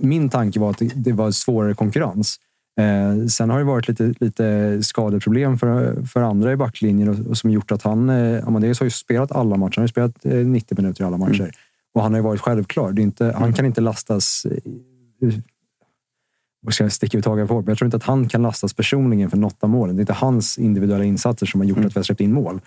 Min 0.00 0.28
tanke 0.28 0.60
var 0.60 0.70
att 0.70 0.82
det, 0.94 1.12
var 1.12 1.30
svårare 1.30 1.74
konkurrens. 1.74 2.36
Eh, 2.80 3.26
sen 3.26 3.50
har 3.50 3.58
det 3.58 3.64
varit 3.64 3.88
lite, 3.88 4.14
lite 4.20 4.78
skadeproblem 4.82 5.58
för, 5.58 6.02
för 6.02 6.22
andra 6.22 6.52
i 6.52 6.56
backlinjen 6.56 7.08
och, 7.08 7.26
och 7.26 7.38
som 7.38 7.50
gjort 7.50 7.72
att 7.72 7.82
han... 7.82 8.10
Eh, 8.10 8.48
Amadeus 8.48 8.80
har 8.80 8.84
ju 8.84 8.90
spelat 8.90 9.32
alla 9.32 9.56
matcher. 9.56 9.76
Han 9.76 9.82
har 9.82 9.88
spelat 9.88 10.24
eh, 10.24 10.32
90 10.32 10.76
minuter 10.82 11.04
i 11.04 11.06
alla 11.06 11.16
matcher. 11.16 11.50
Och 11.94 12.02
han 12.02 12.12
har 12.12 12.18
ju 12.18 12.24
varit 12.24 12.40
självklar. 12.40 12.92
Det 12.92 13.00
är 13.00 13.04
inte, 13.04 13.34
Han 13.38 13.52
kan 13.52 13.66
inte 13.66 13.80
lastas... 13.80 14.46
eh, 14.46 15.32
vad 16.62 16.74
ska 16.74 16.84
jag 16.84 16.92
sticka 16.92 17.18
ut 17.18 17.24
hakan 17.24 17.48
på? 17.48 17.54
Men 17.54 17.64
jag 17.68 17.78
tror 17.78 17.86
inte 17.86 17.96
att 17.96 18.02
han 18.02 18.28
kan 18.28 18.42
lastas 18.42 18.74
personligen 18.74 19.30
för 19.30 19.36
något 19.36 19.64
av 19.64 19.70
målen. 19.70 19.96
Det 19.96 20.00
är 20.00 20.02
inte 20.02 20.12
hans 20.12 20.58
individuella 20.58 21.04
insatser 21.04 21.46
som 21.46 21.60
har 21.60 21.66
gjort 21.68 21.78
att 21.78 21.96
vi 21.96 21.98
har 21.98 22.02
släppt 22.02 22.20
in 22.20 22.32
mål. 22.32 22.60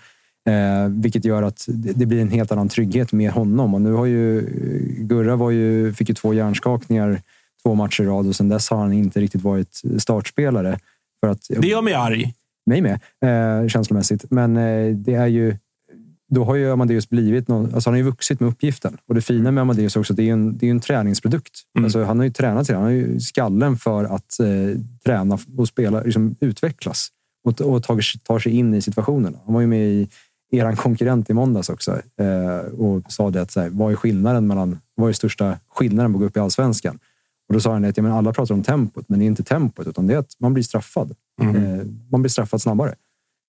Eh, 0.48 0.88
vilket 0.88 1.24
gör 1.24 1.42
att 1.42 1.64
det, 1.68 1.92
det 1.92 2.06
blir 2.06 2.20
en 2.20 2.30
helt 2.30 2.52
annan 2.52 2.68
trygghet 2.68 3.12
med 3.12 3.30
honom. 3.30 3.74
Och 3.74 3.80
nu 3.80 3.92
har 3.92 4.06
ju 4.06 4.40
Gurra 4.98 5.36
var 5.36 5.50
ju, 5.50 5.92
fick 5.92 6.08
ju 6.08 6.14
två 6.14 6.34
hjärnskakningar 6.34 7.20
två 7.64 7.74
matcher 7.74 8.02
i 8.02 8.06
rad 8.06 8.26
och 8.26 8.36
sen 8.36 8.48
dess 8.48 8.70
har 8.70 8.78
han 8.78 8.92
inte 8.92 9.20
riktigt 9.20 9.42
varit 9.42 9.82
startspelare. 9.98 10.78
För 11.20 11.28
att, 11.28 11.46
Det 11.48 11.68
gör 11.68 11.82
mig 11.82 11.94
arg. 11.94 12.34
mig 12.66 12.80
med, 12.82 13.00
eh, 13.24 13.68
känslomässigt. 13.68 14.24
Men 14.30 14.56
eh, 14.56 14.94
det 14.96 15.14
är 15.14 15.26
ju... 15.26 15.56
Då 16.30 16.44
har 16.44 16.54
ju 16.54 16.70
Amadeus 16.70 17.08
blivit 17.08 17.48
någon, 17.48 17.74
alltså 17.74 17.90
han 17.90 17.94
har 17.94 17.98
ju 17.98 18.10
vuxit 18.10 18.40
med 18.40 18.48
uppgiften. 18.48 18.98
Och 19.06 19.14
det 19.14 19.20
fina 19.20 19.50
med 19.50 19.62
Amadeus 19.62 19.96
också, 19.96 20.14
det 20.14 20.28
är 20.28 20.32
en, 20.32 20.58
det 20.58 20.66
är 20.66 20.70
en 20.70 20.80
träningsprodukt. 20.80 21.60
Alltså 21.78 22.04
han 22.04 22.18
har 22.18 22.24
ju 22.24 22.30
tränat 22.30 22.66
till 22.66 22.72
det. 22.72 22.78
Han 22.78 22.84
har 22.84 22.92
ju 22.92 23.20
skallen 23.20 23.76
för 23.76 24.04
att 24.04 24.40
eh, 24.40 24.80
träna 25.04 25.38
och 25.56 25.68
spela, 25.68 26.02
liksom 26.02 26.34
utvecklas. 26.40 27.08
Och, 27.44 27.60
och 27.60 27.82
tar, 27.82 28.18
tar 28.18 28.38
sig 28.38 28.52
in 28.52 28.74
i 28.74 28.82
situationerna. 28.82 29.38
Han 29.44 29.54
var 29.54 29.60
ju 29.60 29.66
med 29.66 29.88
i 29.88 30.08
er 30.50 30.76
konkurrent 30.76 31.30
i 31.30 31.32
måndags 31.34 31.68
också 31.68 32.00
eh, 32.20 32.72
och 32.78 33.12
sa 33.12 33.30
det 33.30 33.42
att 33.42 33.50
så 33.50 33.60
här, 33.60 33.70
vad 33.70 33.92
är 33.92 33.96
skillnaden 33.96 34.46
mellan, 34.46 34.78
vad 34.94 35.08
är 35.08 35.12
största 35.12 35.58
skillnaden 35.68 36.12
på 36.12 36.16
att 36.16 36.20
gå 36.20 36.26
upp 36.26 36.36
i 36.36 36.40
allsvenskan? 36.40 36.98
Och 37.48 37.54
då 37.54 37.60
sa 37.60 37.72
han 37.72 37.84
att 37.84 37.96
ja, 37.96 38.02
men 38.02 38.12
alla 38.12 38.32
pratar 38.32 38.54
om 38.54 38.62
tempot, 38.62 39.08
men 39.08 39.18
det 39.18 39.24
är 39.24 39.26
inte 39.26 39.42
tempot 39.42 39.86
utan 39.86 40.06
det 40.06 40.14
är 40.14 40.18
att 40.18 40.36
man 40.38 40.54
blir 40.54 40.64
straffad. 40.64 41.14
Eh, 41.42 41.86
man 42.10 42.22
blir 42.22 42.30
straffad 42.30 42.62
snabbare. 42.62 42.94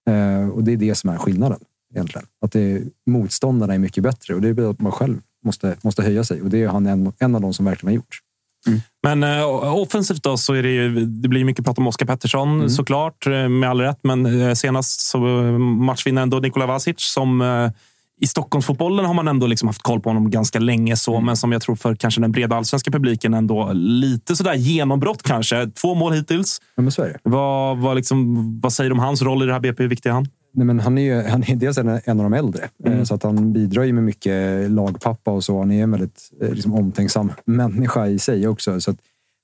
Eh, 0.09 0.49
och 0.49 0.63
det 0.63 0.73
är 0.73 0.77
det 0.77 0.95
som 0.95 1.09
är 1.09 1.17
skillnaden 1.17 1.59
egentligen. 1.95 2.27
Att 2.41 2.51
det, 2.51 2.81
motståndarna 3.09 3.73
är 3.73 3.77
mycket 3.79 4.03
bättre 4.03 4.33
och 4.35 4.41
det 4.41 4.49
är 4.49 4.69
att 4.69 4.81
man 4.81 4.91
själv 4.91 5.17
måste, 5.45 5.75
måste 5.83 6.01
höja 6.03 6.23
sig. 6.23 6.41
Och 6.41 6.49
det 6.49 6.63
är 6.63 6.67
han 6.67 6.85
en, 6.87 7.13
en 7.19 7.35
av 7.35 7.41
de 7.41 7.53
som 7.53 7.65
verkligen 7.65 7.91
har 7.91 7.95
gjort. 7.95 8.19
Men 9.03 9.23
eh, 9.23 9.75
offensivt 9.75 10.23
då 10.23 10.37
så 10.37 10.53
är 10.53 10.63
det 10.63 10.69
ju, 10.69 11.05
det 11.05 11.27
blir 11.27 11.45
mycket 11.45 11.65
prat 11.65 11.77
om 11.77 11.87
Oskar 11.87 12.05
Pettersson 12.05 12.55
Mm. 12.55 12.69
såklart, 12.69 13.27
eh, 13.27 13.49
med 13.49 13.69
all 13.69 13.81
rätt. 13.81 13.99
Men 14.03 14.41
eh, 14.41 14.53
senast 14.53 14.99
så 15.01 15.17
eh, 15.43 15.57
matchvinnaren 15.59 16.29
då 16.29 16.39
Nikola 16.39 16.65
Vasic 16.65 16.95
som 16.97 17.41
eh, 17.41 17.71
i 18.21 18.27
Stockholmsfotbollen 18.27 19.05
har 19.05 19.13
man 19.13 19.27
ändå 19.27 19.47
liksom 19.47 19.67
haft 19.67 19.81
koll 19.81 19.99
på 20.01 20.09
honom 20.09 20.29
ganska 20.31 20.59
länge, 20.59 20.95
så, 20.95 21.13
Mm. 21.13 21.25
men 21.25 21.37
som 21.37 21.51
jag 21.51 21.61
tror 21.61 21.75
för 21.75 21.95
kanske 21.95 22.21
den 22.21 22.31
breda 22.31 22.55
allsvenska 22.55 22.91
publiken 22.91 23.33
ändå 23.33 23.71
lite 23.73 24.35
sådär 24.35 24.53
genombrott 24.53 25.23
kanske. 25.23 25.67
Två 25.81 25.95
mål 25.95 26.13
hittills. 26.13 26.61
Ja, 26.75 26.81
men 26.81 26.91
så 26.91 27.01
är 27.01 27.07
det. 27.07 27.19
Vad, 27.23 27.77
vad, 27.77 27.95
liksom, 27.95 28.35
vad 28.61 28.73
säger 28.73 28.89
du 28.89 28.93
om 28.93 28.99
hans 28.99 29.21
roll 29.21 29.43
i 29.43 29.45
det 29.45 29.53
här 29.53 29.59
BP? 29.59 29.83
Hur 29.83 29.89
viktig 29.89 30.09
är 30.09 30.13
han? 30.13 30.27
Nej, 30.55 30.65
men 30.65 30.79
han 30.79 30.97
är 30.97 31.01
ju 31.01 31.29
han 31.29 31.43
är 31.43 31.55
dels 31.55 31.77
en, 31.77 31.87
en 32.03 32.19
av 32.19 32.23
de 32.23 32.33
äldre, 32.33 32.69
Mm. 32.85 32.97
eh, 32.99 33.03
så 33.03 33.15
att 33.15 33.23
han 33.23 33.53
bidrar 33.53 33.83
ju 33.83 33.93
med 33.93 34.03
mycket 34.03 34.71
lagpappa 34.71 35.31
och 35.31 35.43
så. 35.43 35.59
Han 35.59 35.71
är 35.71 35.83
en 35.83 35.91
väldigt 35.91 36.31
eh, 36.41 36.49
liksom, 36.51 36.73
omtänksam 36.73 37.31
människa 37.45 38.07
i 38.07 38.19
sig 38.19 38.47
också. 38.47 38.81
Så 38.81 38.91
att 38.91 38.97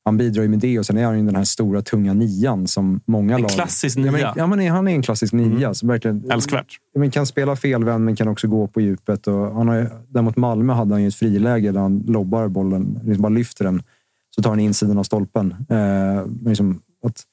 han 0.05 0.17
bidrar 0.17 0.43
ju 0.43 0.49
med 0.49 0.59
det 0.59 0.79
och 0.79 0.85
sen 0.85 0.97
är 0.97 1.05
han 1.05 1.19
ju 1.19 1.25
den 1.25 1.35
här 1.35 1.43
stora 1.43 1.81
tunga 1.81 2.13
nian 2.13 2.67
som 2.67 3.01
många 3.05 3.35
En 3.35 3.41
lag... 3.41 3.51
klassisk 3.51 3.97
Ja, 3.97 4.01
men, 4.03 4.13
nia. 4.13 4.27
Mm. 4.27 4.33
ja, 4.37 4.47
men 4.47 4.67
han 4.67 4.87
är 4.87 4.91
en 4.91 5.01
klassisk 5.01 5.33
nia. 5.33 5.73
Som 5.73 5.87
verkligen, 5.89 6.31
Älskvärt. 6.31 6.77
Men 6.95 7.11
kan 7.11 7.25
spela 7.25 7.55
felvänd 7.55 8.05
men 8.05 8.15
kan 8.15 8.27
också 8.27 8.47
gå 8.47 8.67
på 8.67 8.81
djupet. 8.81 9.27
Och 9.27 9.53
han 9.55 9.67
har 9.67 9.89
där 10.09 10.21
mot 10.21 10.37
Malmö 10.37 10.73
hade 10.73 10.93
han 10.93 11.01
ju 11.01 11.07
ett 11.07 11.15
friläge 11.15 11.71
där 11.71 11.79
han 11.79 12.03
lobbar 12.07 12.47
bollen, 12.47 12.99
liksom 13.03 13.21
bara 13.21 13.29
lyfter 13.29 13.65
den. 13.65 13.83
Så 14.35 14.41
tar 14.41 14.49
han 14.49 14.59
insidan 14.59 14.97
av 14.97 15.03
stolpen. 15.03 15.55
Eh, 15.69 16.25
liksom 16.45 16.81
att 17.05 17.23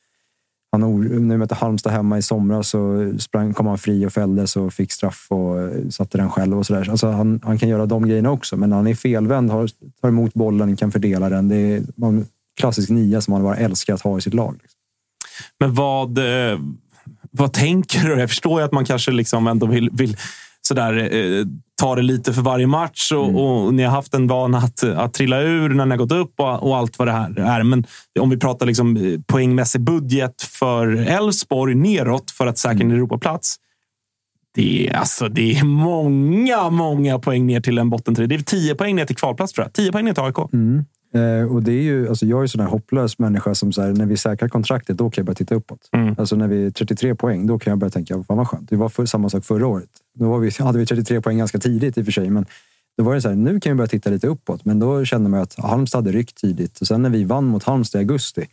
han, 0.70 1.00
när 1.00 1.34
vi 1.34 1.38
mötte 1.38 1.54
Halmstad 1.54 1.92
hemma 1.92 2.18
i 2.18 2.22
somras 2.22 2.68
så 2.68 3.12
sprang, 3.18 3.54
kom 3.54 3.66
han 3.66 3.78
fri 3.78 4.06
och 4.06 4.12
fälldes 4.12 4.56
och 4.56 4.72
fick 4.72 4.92
straff 4.92 5.26
och 5.30 5.60
eh, 5.60 5.88
satte 5.88 6.18
den 6.18 6.30
själv. 6.30 6.58
och 6.58 6.66
så 6.66 6.74
där. 6.74 6.90
Alltså 6.90 7.10
han, 7.10 7.40
han 7.44 7.58
kan 7.58 7.68
göra 7.68 7.86
de 7.86 8.08
grejerna 8.08 8.30
också, 8.30 8.56
men 8.56 8.70
när 8.70 8.76
han 8.76 8.86
är 8.86 8.94
felvänd, 8.94 9.50
har, 9.50 9.68
tar 10.00 10.08
emot 10.08 10.34
bollen, 10.34 10.76
kan 10.76 10.92
fördela 10.92 11.28
den. 11.28 11.48
Det 11.48 11.56
är 11.56 11.82
en 12.02 12.26
klassisk 12.60 12.90
nia 12.90 13.20
som 13.20 13.32
man 13.32 13.42
bara 13.42 13.56
älskar 13.56 13.94
att 13.94 14.02
ha 14.02 14.18
i 14.18 14.20
sitt 14.20 14.34
lag. 14.34 14.58
Liksom. 14.62 14.78
Men 15.60 15.74
vad, 15.74 16.18
eh, 16.18 16.58
vad 17.30 17.52
tänker 17.52 18.08
du? 18.08 18.20
Jag 18.20 18.28
förstår 18.28 18.60
ju 18.60 18.64
att 18.64 18.72
man 18.72 18.84
kanske 18.84 19.10
liksom 19.10 19.46
ändå 19.46 19.66
vill, 19.66 19.90
vill 19.92 20.16
sådär, 20.60 21.14
eh, 21.14 21.46
ta 21.78 21.94
det 21.94 22.02
lite 22.02 22.32
för 22.32 22.42
varje 22.42 22.66
match 22.66 23.12
och, 23.12 23.64
och 23.64 23.74
ni 23.74 23.82
har 23.82 23.90
haft 23.90 24.14
en 24.14 24.26
vana 24.26 24.58
att, 24.58 24.82
att 24.84 25.14
trilla 25.14 25.40
ur 25.40 25.68
när 25.68 25.86
ni 25.86 25.90
har 25.90 25.98
gått 25.98 26.12
upp 26.12 26.32
och, 26.36 26.62
och 26.68 26.76
allt 26.76 26.98
vad 26.98 27.08
det 27.08 27.12
här 27.12 27.38
är. 27.38 27.62
Men 27.62 27.84
om 28.20 28.30
vi 28.30 28.36
pratar 28.36 28.66
liksom 28.66 28.96
eh, 28.96 29.20
poängmässig 29.26 29.80
budget 29.80 30.42
för 30.42 30.86
Elfsborg 30.96 31.74
neråt 31.74 32.30
för 32.30 32.46
att 32.46 32.58
säkra 32.58 32.84
en 32.84 32.90
Europaplats. 32.90 33.56
Det 34.54 34.88
är, 34.88 34.94
alltså, 34.94 35.28
det 35.28 35.58
är 35.58 35.64
många, 35.64 36.70
många 36.70 37.18
poäng 37.18 37.46
ner 37.46 37.60
till 37.60 37.78
en 37.78 37.90
bottentrid. 37.90 38.28
Det 38.28 38.34
är 38.34 38.38
tio 38.38 38.74
poäng 38.74 38.96
ner 38.96 39.04
till 39.04 39.16
kvalplats 39.16 39.52
tror 39.52 39.64
jag. 39.64 39.72
Tio 39.72 39.92
poäng 39.92 40.04
ner 40.04 40.12
till 40.12 40.22
AIK. 40.22 40.38
Eh, 41.14 41.54
och 41.54 41.62
det 41.62 41.72
är 41.72 41.82
ju, 41.82 42.08
alltså 42.08 42.26
jag 42.26 42.38
är 42.38 42.42
ju 42.42 42.48
sån 42.48 42.60
här 42.60 42.68
hopplös 42.68 43.18
människa 43.18 43.54
som 43.54 43.72
så 43.72 43.82
här, 43.82 43.92
när 43.92 44.06
vi 44.06 44.16
säkrar 44.16 44.48
kontraktet, 44.48 44.98
då 44.98 45.10
kan 45.10 45.22
jag 45.22 45.26
börja 45.26 45.34
titta 45.34 45.54
uppåt. 45.54 45.88
Mm. 45.92 46.14
Alltså 46.18 46.36
när 46.36 46.48
vi 46.48 46.66
är 46.66 46.70
33 46.70 47.14
poäng, 47.14 47.46
då 47.46 47.58
kan 47.58 47.70
jag 47.70 47.78
börja 47.78 47.90
tänka, 47.90 48.22
fan 48.22 48.36
vad 48.36 48.48
skönt. 48.48 48.68
Det 48.68 48.76
var 48.76 48.88
för, 48.88 49.06
samma 49.06 49.28
sak 49.28 49.44
förra 49.44 49.66
året. 49.66 49.88
Då 50.18 50.28
var 50.30 50.38
vi, 50.38 50.50
hade 50.58 50.78
vi 50.78 50.86
33 50.86 51.20
poäng 51.20 51.38
ganska 51.38 51.58
tidigt 51.58 51.98
i 51.98 52.00
och 52.00 52.04
för 52.04 52.12
sig, 52.12 52.30
men 52.30 52.46
då 52.98 53.04
var 53.04 53.14
det 53.14 53.22
så 53.22 53.28
här, 53.28 53.36
nu 53.36 53.60
kan 53.60 53.72
vi 53.72 53.76
börja 53.76 53.88
titta 53.88 54.10
lite 54.10 54.26
uppåt. 54.26 54.64
Men 54.64 54.78
då 54.78 55.04
kände 55.04 55.30
man 55.30 55.40
att 55.40 55.54
Halmstad 55.58 55.98
hade 56.04 56.18
ryckt 56.18 56.36
tidigt. 56.40 56.80
Och 56.80 56.86
sen 56.86 57.02
när 57.02 57.10
vi 57.10 57.24
vann 57.24 57.44
mot 57.44 57.62
Halmstad 57.64 57.98
i 58.00 58.04
augusti, 58.04 58.46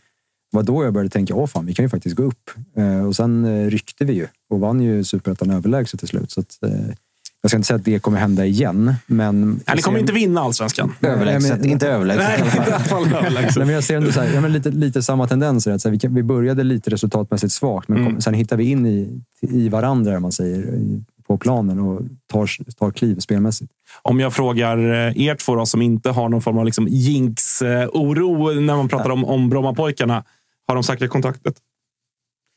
var 0.52 0.64
då 0.64 0.84
jag 0.84 0.94
började 0.94 1.10
tänka, 1.10 1.36
åh 1.36 1.48
fan, 1.48 1.66
vi 1.66 1.74
kan 1.74 1.86
ju 1.86 1.90
faktiskt 1.90 2.16
gå 2.16 2.24
upp. 2.24 2.50
Eh, 2.78 3.06
och 3.08 3.16
sen 3.16 3.46
eh, 3.46 3.70
ryckte 3.70 4.06
vi 4.06 4.14
ju 4.14 4.28
och 4.50 4.60
vann 4.60 4.82
ju 4.82 5.04
superettan 5.04 5.52
överlägset 5.52 6.00
till 6.00 6.10
slut. 6.10 6.32
Så 6.32 6.40
att, 6.40 6.58
eh, 6.64 6.70
jag 7.42 7.50
ska 7.50 7.56
inte 7.58 7.68
säga 7.68 7.76
att 7.78 7.86
det 7.86 8.00
kommer 8.00 8.18
hända 8.20 8.46
igen, 8.46 8.94
men... 9.08 9.60
Ja, 9.66 9.76
ni 9.76 9.82
kommer 9.82 10.00
inte 10.00 10.14
vinna 10.14 10.42
allsvenskan. 10.42 10.94
Överlägset, 11.02 11.60
men- 11.62 11.70
inte 11.70 11.88
överlägset 11.88 12.28
Nej, 12.30 12.40
i 12.40 12.42
alla 12.42 12.50
fall. 12.52 12.60
inte 12.60 12.72
i 12.72 12.74
alla 12.74 12.84
fall 12.84 13.14
överlägset. 13.24 13.58
Men 13.58 13.70
jag 13.70 13.84
ser 13.84 13.98
ändå 13.98 14.12
så 14.12 14.22
här, 14.22 14.34
ja, 14.34 14.42
men 14.42 14.54
lite, 14.54 14.70
lite 14.72 15.02
samma 15.04 15.28
tendenser. 15.28 15.72
Att 15.72 15.82
så 15.82 15.88
här, 15.88 15.92
vi, 15.92 16.00
kan, 16.00 16.14
vi 16.16 16.24
började 16.24 16.64
lite 16.64 16.90
resultatmässigt 16.90 17.54
svagt, 17.54 17.88
men 17.88 17.98
Mm. 17.98 18.12
kom, 18.12 18.22
sen 18.22 18.34
hittar 18.34 18.58
vi 18.58 18.64
in 18.64 18.86
i, 18.86 19.22
i 19.42 19.70
varandra, 19.70 20.16
om 20.16 20.22
man 20.22 20.32
säger, 20.32 20.80
på 21.28 21.38
planen 21.38 21.80
och 21.80 22.02
tar, 22.32 22.72
tar 22.80 22.92
kliv 22.92 23.20
spelmässigt. 23.20 23.72
Om 24.02 24.20
jag 24.20 24.34
frågar 24.34 24.78
eh, 24.78 25.28
er 25.28 25.36
två 25.36 25.56
då, 25.56 25.66
som 25.66 25.82
inte 25.82 26.10
har 26.10 26.30
någon 26.30 26.42
form 26.42 26.58
av 26.58 26.66
liksom 26.66 26.88
jinx-oro 26.88 28.52
när 28.60 28.76
man 28.76 28.90
pratar 28.90 29.10
om, 29.10 29.26
om 29.26 29.50
Brommapojkarna. 29.50 30.24
Har 30.68 30.76
de 30.76 30.84
säkrat 30.84 31.10
kontraktet? 31.10 31.56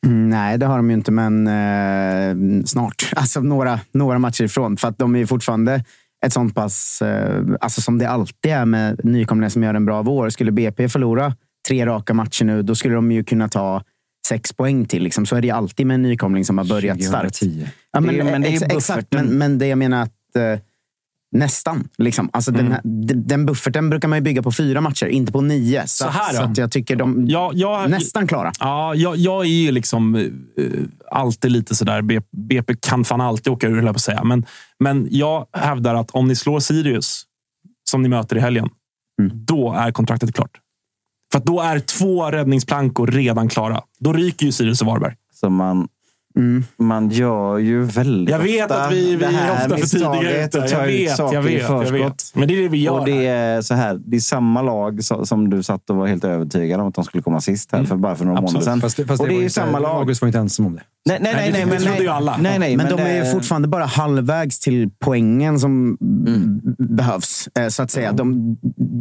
Mm, 0.06 0.30
Nej, 0.30 0.58
det 0.58 0.66
har 0.66 0.76
de 0.76 0.90
ju 0.90 0.96
inte, 0.96 1.12
men 1.12 1.46
eh, 1.46 2.64
snart. 2.64 3.12
Alltså 3.16 3.40
några, 3.40 3.80
några 3.92 4.18
matcher 4.18 4.44
ifrån. 4.44 4.76
För 4.76 4.88
att 4.88 4.98
de 4.98 5.16
är 5.16 5.26
fortfarande 5.26 5.84
ett 6.26 6.32
sånt 6.32 6.54
pass, 6.54 7.02
eh, 7.02 7.44
alltså 7.60 7.80
som 7.80 7.98
det 7.98 8.08
alltid 8.08 8.52
är 8.52 8.64
med 8.64 9.04
nykomlingar 9.04 9.48
som 9.48 9.62
gör 9.62 9.74
en 9.74 9.84
bra 9.84 10.02
vår. 10.02 10.30
Skulle 10.30 10.52
BP 10.52 10.88
förlora 10.88 11.34
tre 11.68 11.86
raka 11.86 12.14
matcher 12.14 12.44
nu, 12.44 12.62
då 12.62 12.74
skulle 12.74 12.94
de 12.94 13.12
ju 13.12 13.24
kunna 13.24 13.48
ta 13.48 13.82
sex 14.28 14.52
poäng 14.52 14.84
till. 14.86 15.02
Liksom. 15.02 15.26
Så 15.26 15.36
är 15.36 15.40
det 15.42 15.50
alltid 15.50 15.86
med 15.86 15.94
en 15.94 16.02
nykomling 16.02 16.44
som 16.44 16.58
har 16.58 16.64
börjat 16.64 17.04
starkt. 17.04 17.34
2010. 17.38 17.68
Ja, 17.92 18.00
men, 18.00 18.14
Det 18.14 18.20
är- 18.20 18.24
men 18.24 18.42
det 18.42 18.48
är 18.48 18.52
ex- 18.52 18.62
exakt, 18.62 19.12
men, 19.12 19.26
men 19.26 19.58
det 19.58 19.66
jag 19.66 19.78
menar 19.78 20.02
att 20.02 20.36
eh, 20.36 20.60
nästan. 21.36 21.88
Liksom. 21.98 22.30
Alltså 22.32 22.50
den, 22.50 22.72
här, 22.72 22.80
den, 23.14 23.46
bufferten 23.46 23.90
brukar 23.90 24.08
man 24.08 24.22
bygga 24.22 24.42
på 24.42 24.52
fyra 24.52 24.80
matcher, 24.80 25.06
inte 25.06 25.32
på 25.32 25.40
nio. 25.40 25.86
Så, 25.86 26.04
Så 26.04 26.10
här 26.10 26.32
så 26.34 26.42
då. 26.42 26.48
att 26.50 26.58
jag 26.58 26.70
tycker 26.72 26.96
de 26.96 27.26
Ja, 27.28 27.50
jag, 27.54 27.90
nästan 27.90 28.26
klara. 28.26 28.52
Ja, 28.60 28.94
jag, 28.94 29.16
jag 29.16 29.44
är 29.44 29.48
ju 29.48 29.70
liksom 29.72 30.14
eh, 30.14 30.22
alltid 31.10 31.50
lite 31.52 31.74
sådär. 31.74 32.02
BP, 32.02 32.26
BP 32.30 32.74
kan 32.80 33.04
fan 33.04 33.20
alltid 33.20 33.52
åka 33.52 33.66
ur, 33.68 33.92
på 33.92 33.98
säga. 33.98 34.24
Men, 34.24 34.46
men 34.80 35.08
jag 35.10 35.46
hävdar 35.52 35.94
att 35.94 36.10
om 36.10 36.28
ni 36.28 36.36
slår 36.36 36.60
Sirius, 36.60 37.24
som 37.90 38.02
ni 38.02 38.08
möter 38.08 38.36
i 38.36 38.40
helgen, 38.40 38.68
då 39.32 39.72
är 39.72 39.90
kontraktet 39.92 40.34
klart. 40.34 40.50
För 41.32 41.38
att 41.38 41.44
då 41.44 41.60
är 41.60 41.78
två 41.78 42.30
räddningsplankor 42.30 43.06
redan 43.06 43.48
klara. 43.48 43.82
Då 43.98 44.12
ryker 44.12 44.46
ju 44.46 44.52
Sirius 44.52 44.80
och 44.80 44.86
Varberg. 44.86 45.14
Så 45.32 45.50
man, 45.50 45.88
man 46.78 47.10
gör 47.10 47.58
ju 47.58 47.82
väldigt 47.82 48.30
Jag 48.32 48.38
vet 48.38 48.62
ofta 48.70 48.84
att 48.84 48.92
vi, 48.92 49.10
vi 49.10 49.16
det 49.16 49.24
är 49.26 49.30
här 49.30 49.52
ofta 49.54 49.76
för 49.76 49.86
tidiga 49.86 50.44
ute. 50.46 50.62
att 50.62 50.70
ta 50.70 50.76
Jag 50.78 50.88
ut 50.90 51.00
vet, 51.00 51.16
saker 51.16 51.34
jag 51.34 51.44
i 51.50 51.54
vet, 51.56 51.68
jag 51.68 51.92
vet. 51.92 52.24
Men 52.34 52.48
det 52.48 52.54
är 52.58 52.62
det 52.62 52.68
vi 52.68 52.78
gör. 52.82 52.92
Och 52.98 53.04
det 53.06 53.26
är 53.26 53.62
så 53.62 53.74
här, 53.74 54.00
det 54.06 54.16
är 54.16 54.20
samma 54.20 54.62
lag 54.62 55.04
som 55.04 55.50
du 55.50 55.62
satt 55.62 55.90
och 55.90 55.96
var 55.96 56.06
helt 56.06 56.24
övertygad 56.24 56.80
om 56.80 56.88
att 56.88 56.94
de 56.94 57.04
skulle 57.04 57.22
komma 57.22 57.40
sist 57.40 57.72
här 57.72 57.84
för 57.84 57.96
bara 57.96 58.14
för 58.16 58.24
några 58.24 58.40
månader 58.40 58.60
sedan. 58.64 58.80
Fast, 58.80 58.96
det- 58.96 59.04
fast 59.06 59.20
och 59.22 59.28
det 59.28 59.34
är 59.34 59.40
ju 59.42 59.50
samma 59.50 59.78
lag. 59.78 59.96
August 60.00 60.20
var 60.22 60.26
inte 60.28 60.38
ensam 60.38 60.66
om 60.66 60.74
det. 60.74 60.82
Nej, 61.08 61.18
nej, 61.22 61.32
nej, 61.36 61.50
nej, 61.52 61.66
men, 61.66 61.82
nej, 61.84 62.02
ju 62.02 62.08
alla. 62.08 62.36
Nej, 62.40 62.58
nej, 62.58 62.76
Men, 62.76 62.96
de 62.96 63.02
är 63.02 63.24
ju 63.24 63.32
fortfarande 63.32 63.68
bara 63.68 63.84
halvvägs 63.84 64.58
till 64.60 64.90
poängen 65.04 65.60
som 65.60 65.96
b- 66.00 66.84
behövs. 66.84 67.48
eh, 67.58 67.68
Så 67.68 67.82
att 67.82 67.90
säga. 67.90 68.12
De, 68.12 68.56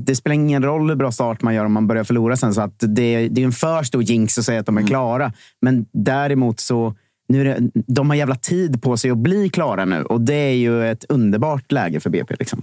det 0.06 0.16
spelar 0.16 0.34
ingen 0.34 0.64
roll 0.64 0.90
hur 0.90 0.96
bra 0.96 1.12
start 1.12 1.42
man 1.42 1.56
gör 1.56 1.66
om 1.66 1.72
man 1.74 1.88
börjar 1.88 2.04
förlora 2.04 2.36
sen. 2.38 2.54
Så 2.54 2.62
att 2.62 2.76
det, 2.80 3.28
det 3.28 3.42
är 3.42 3.46
en 3.46 3.52
för 3.52 3.84
stor 3.84 4.04
jinx 4.04 4.38
att 4.38 4.46
säga 4.46 4.60
att 4.60 4.66
de 4.66 4.78
är 4.78 4.88
klara. 4.88 5.32
Men 5.62 5.86
däremot 5.94 6.60
så 6.60 6.96
nu 7.28 7.42
är 7.42 7.46
det, 7.46 7.72
de 7.88 8.10
har 8.10 8.18
jävla 8.18 8.36
tid 8.36 8.82
på 8.82 8.98
sig 8.98 9.12
att 9.12 9.18
bli 9.18 9.50
klara 9.50 9.86
nu. 9.86 10.04
Och 10.04 10.22
det 10.22 10.34
är 10.34 10.54
ju 10.56 10.86
ett 10.92 11.06
underbart 11.10 11.72
läge 11.72 12.00
för 12.00 12.10
BP. 12.10 12.36
Liksom. 12.40 12.62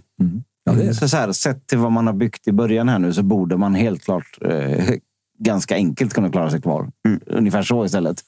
Ja, 0.64 0.72
det 0.72 0.82
är 0.82 0.86
det. 0.86 0.94
Så, 0.94 1.16
här, 1.16 1.32
sett 1.32 1.66
till 1.66 1.78
vad 1.78 1.92
man 1.92 2.06
har 2.06 2.14
byggt 2.14 2.48
i 2.48 2.52
början 2.52 2.88
här 2.88 2.98
nu 2.98 3.12
så 3.12 3.22
borde 3.22 3.56
man 3.56 3.74
helt 3.74 4.04
klart 4.04 4.38
eh, 4.40 4.94
ganska 5.38 5.74
enkelt 5.74 6.14
kunna 6.14 6.30
klara 6.30 6.50
sig 6.50 6.62
kvar. 6.62 6.90
Ungefär 7.26 7.62
så 7.62 7.84
istället. 7.84 8.20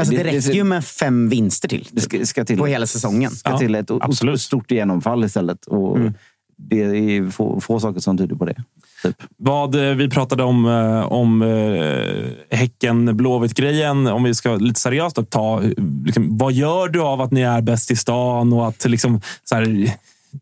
Alltså, 0.00 0.14
det 0.14 0.24
räcker 0.24 0.52
ju 0.52 0.64
med 0.64 0.84
fem 0.84 1.28
vinster 1.28 1.68
till. 1.68 1.88
Det 1.92 2.00
ska, 2.00 2.26
ska 2.26 2.44
till, 2.44 2.58
På 2.58 2.66
hela 2.66 2.86
säsongen. 2.86 3.30
ska 3.30 3.50
Ja, 3.50 3.58
till 3.58 3.74
ett 3.74 3.90
absolut. 3.90 4.40
stort 4.40 4.70
genomfall 4.70 5.24
istället. 5.24 5.66
Och 5.66 5.98
Det 6.56 6.80
är 6.80 7.30
få, 7.30 7.60
få 7.60 7.80
saker 7.80 8.00
som 8.00 8.18
tyder 8.18 8.36
på 8.36 8.44
det. 8.44 8.64
Typ. 9.02 9.16
Vad 9.36 9.74
eh, 9.74 9.94
vi 9.94 10.10
pratade 10.10 10.42
om, 10.42 10.66
eh, 10.66 11.12
om 11.12 11.42
eh, 11.42 12.56
Häcken-Blåvitt-grejen. 12.58 14.06
Om 14.06 14.22
vi 14.22 14.34
ska 14.34 14.54
lite 14.54 14.80
seriöst 14.80 15.18
att 15.18 15.30
ta. 15.30 15.62
Liksom, 16.04 16.38
vad 16.38 16.52
gör 16.52 16.88
du 16.88 17.00
av 17.00 17.20
att 17.20 17.30
ni 17.30 17.40
är 17.40 17.60
bäst 17.60 17.90
i 17.90 17.96
stan? 17.96 18.52
Och 18.52 18.68
att, 18.68 18.84
liksom, 18.84 19.20
så 19.44 19.54
här, 19.54 19.90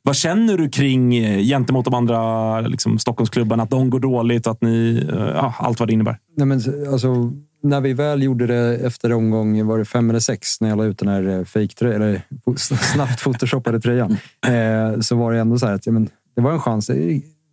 vad 0.03 0.17
känner 0.17 0.59
du 0.59 0.69
kring 0.69 1.13
gentemot 1.43 1.85
de 1.85 1.95
andra 1.95 2.61
liksom, 2.61 2.99
Stockholmsklubbarna? 2.99 3.63
Att 3.63 3.71
de 3.71 3.91
går 3.91 4.01
dåligt 4.01 4.47
och 4.47 4.53
att 4.53 4.63
ni... 4.63 5.07
Ja, 5.35 5.55
allt 5.59 5.81
vad 5.81 5.89
det 5.89 5.93
innebär. 5.93 6.19
Nej, 6.37 6.47
men, 6.47 6.61
alltså, 6.93 7.33
när 7.63 7.81
vi 7.81 7.93
väl 7.93 8.23
gjorde 8.23 8.47
det 8.47 8.77
efter 8.77 9.13
omgång, 9.13 9.67
var 9.67 9.79
det 9.79 9.85
fem 9.85 10.11
eller 10.11 10.21
sex, 10.21 10.61
när 10.61 10.69
jag 10.69 10.79
la 10.79 10.85
ut 10.85 10.99
den 10.99 11.09
här 11.09 11.45
fake 11.45 11.95
eller 11.95 12.23
snabbt 12.93 13.23
photoshoppade 13.23 13.81
tröjan, 13.81 14.17
eh, 14.47 15.01
så 15.01 15.17
var 15.17 15.33
det 15.33 15.39
ändå 15.39 15.59
så 15.59 15.67
här 15.67 15.75
att 15.75 15.87
ja, 15.87 15.93
men, 15.93 16.09
det 16.37 16.41
var 16.41 16.53
en 16.53 16.61
chans. 16.61 16.91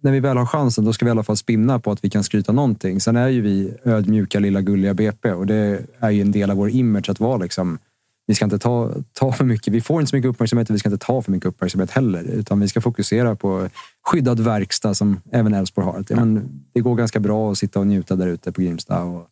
När 0.02 0.12
vi 0.12 0.20
väl 0.20 0.38
har 0.38 0.46
chansen, 0.46 0.86
då 0.86 0.94
ska 0.94 1.06
vi 1.06 1.10
i 1.10 1.12
alla 1.12 1.24
fall 1.24 1.38
spinna 1.38 1.80
på 1.80 1.92
att 1.92 2.04
vi 2.04 2.10
kan 2.10 2.24
skryta 2.24 2.52
någonting. 2.52 3.02
Sen 3.02 3.16
är 3.16 3.28
ju 3.28 3.42
vi 3.42 3.74
ödmjuka, 3.84 4.40
lilla 4.40 4.62
gulliga 4.62 4.94
BP 4.94 5.32
och 5.32 5.46
det 5.46 5.82
är 6.00 6.10
ju 6.10 6.22
en 6.22 6.32
del 6.32 6.52
av 6.52 6.58
vår 6.58 6.70
image 6.70 7.10
att 7.10 7.20
vara 7.20 7.38
liksom 7.38 7.80
vi 8.28 8.36
ska 8.36 8.46
inte 8.46 8.60
ta, 8.60 8.92
ta 9.14 9.32
för 9.32 9.46
mycket. 9.46 9.74
Vi 9.74 9.82
får 9.82 10.02
inte 10.02 10.10
så 10.10 10.16
mycket 10.16 10.30
uppmärksamhet 10.30 10.70
och 10.70 10.76
vi 10.76 10.80
ska 10.80 10.90
inte 10.90 11.06
ta 11.06 11.22
för 11.22 11.32
mycket 11.32 11.50
uppmärksamhet 11.50 11.92
heller. 11.92 12.24
Utan 12.24 12.60
vi 12.60 12.68
ska 12.68 12.82
fokusera 12.82 13.36
på 13.36 13.70
skyddad 14.04 14.40
verkstad 14.40 14.94
som 14.94 15.22
även 15.32 15.54
Elfsborg 15.54 15.86
har. 15.86 16.06
Ja, 16.10 16.16
men, 16.16 16.50
det 16.74 16.82
går 16.82 16.96
ganska 16.96 17.20
bra 17.20 17.52
att 17.52 17.58
sitta 17.58 17.80
och 17.80 17.88
njuta 17.88 18.16
där 18.16 18.28
ute 18.28 18.52
på 18.52 18.62
Grimsta 18.62 19.04
och 19.04 19.28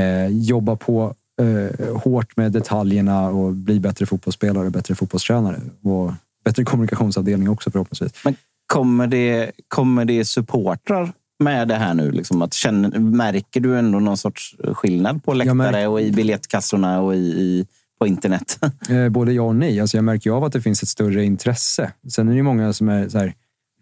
eh, 0.00 0.26
jobba 0.26 0.76
på 0.76 1.14
eh, 1.40 1.96
hårt 1.96 2.36
med 2.36 2.52
detaljerna 2.52 3.28
och 3.28 3.52
bli 3.52 3.80
bättre 3.80 4.06
fotbollsspelare 4.06 4.66
och 4.66 4.72
bättre 4.72 4.94
fotbollstränare. 4.94 5.60
Och 5.82 6.12
bättre 6.44 6.64
kommunikationsavdelning 6.64 7.48
också 7.48 7.70
förhoppningsvis. 7.70 8.24
Men 8.24 8.36
kommer 8.72 9.06
det, 9.06 9.50
kommer 9.68 10.04
det 10.04 10.24
supportrar 10.24 11.12
med 11.44 11.68
det 11.68 11.74
här 11.74 11.94
nu? 11.94 12.10
Liksom 12.10 12.42
att 12.42 12.54
känner, 12.54 12.98
märker 12.98 13.60
du 13.60 13.78
ändå 13.78 13.98
någon 13.98 14.16
sorts 14.16 14.56
skillnad 14.72 15.24
på 15.24 15.32
läktare 15.34 15.86
och 15.86 16.00
i 16.00 16.12
biljettkassorna 16.12 17.00
och 17.00 17.14
i, 17.14 17.18
i, 17.18 17.66
på 18.00 18.06
internet? 18.06 18.58
Eh, 18.90 19.08
Både 19.08 19.32
ja 19.32 19.42
och 19.42 19.56
nej. 19.56 19.80
Alltså 19.80 19.96
jag 19.96 20.04
märker 20.04 20.30
av 20.30 20.44
att 20.44 20.52
det 20.52 20.60
finns 20.62 20.82
ett 20.82 20.88
större 20.88 21.24
intresse. 21.24 21.92
Sen 22.08 22.28
är 22.28 22.32
det 22.32 22.36
ju 22.36 22.42
många 22.42 22.72
som 22.72 22.88
är 22.88 23.08
så 23.08 23.18
här, 23.18 23.34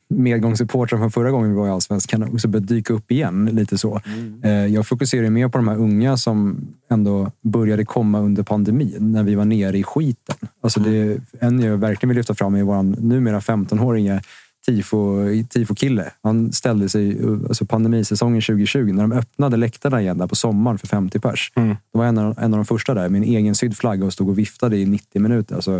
medgångssupportrar 0.09 0.99
från 0.99 1.11
förra 1.11 1.31
gången 1.31 1.51
vi 1.51 1.57
var 1.57 1.67
i 1.67 1.71
Allsvenskan 1.71 2.23
och 2.23 2.35
också 2.35 2.49
börjat 2.49 2.69
dyka 2.69 2.93
upp 2.95 3.11
igen. 3.11 3.45
lite 3.53 3.79
så. 3.79 4.01
Eh, 4.43 4.51
Jag 4.51 4.87
fokuserar 4.87 5.31
mer 5.31 5.49
på 5.49 5.59
de 5.59 5.69
här 5.69 5.77
unga 5.77 6.17
som 6.17 6.67
ändå 6.91 7.31
började 7.43 7.85
komma 7.85 8.21
under 8.21 8.43
pandemin, 8.43 8.97
när 9.13 9.23
vi 9.23 9.35
var 9.35 9.45
nere 9.45 9.79
i 9.79 9.83
skiten. 9.83 10.37
Alltså 10.61 10.81
det, 10.81 11.19
en 11.41 11.61
jag 11.61 11.77
verkligen 11.77 12.09
vill 12.09 12.17
lyfta 12.17 12.35
fram 12.35 12.55
är 12.55 12.63
vår 12.63 12.83
numera 12.83 13.41
15-åringe 13.41 14.21
tifo- 14.68 15.47
tifo-kille. 15.48 16.10
Han 16.22 16.52
ställde 16.52 16.88
sig 16.88 17.18
alltså 17.48 17.66
pandemisäsongen 17.66 18.43
2020, 18.43 18.78
när 18.93 19.02
de 19.02 19.12
öppnade 19.12 19.56
läktarna 19.56 20.01
igen 20.02 20.18
där 20.18 20.26
på 20.26 20.34
sommaren 20.34 20.78
för 20.78 20.86
50 20.86 21.18
pers. 21.18 21.52
Då 21.93 21.98
var 21.98 22.06
en 22.06 22.18
av, 22.18 22.38
en 22.38 22.55
av 22.55 22.59
de 22.59 22.64
första 22.64 22.94
där 22.94 23.09
med 23.09 23.22
en 23.22 23.28
egen 23.28 23.55
sydd 23.55 23.76
flagga 23.76 24.05
och 24.06 24.12
stod 24.12 24.28
och 24.28 24.38
viftade 24.38 24.76
i 24.76 24.86
90 24.86 25.22
minuter. 25.22 25.55
Alltså, 25.55 25.70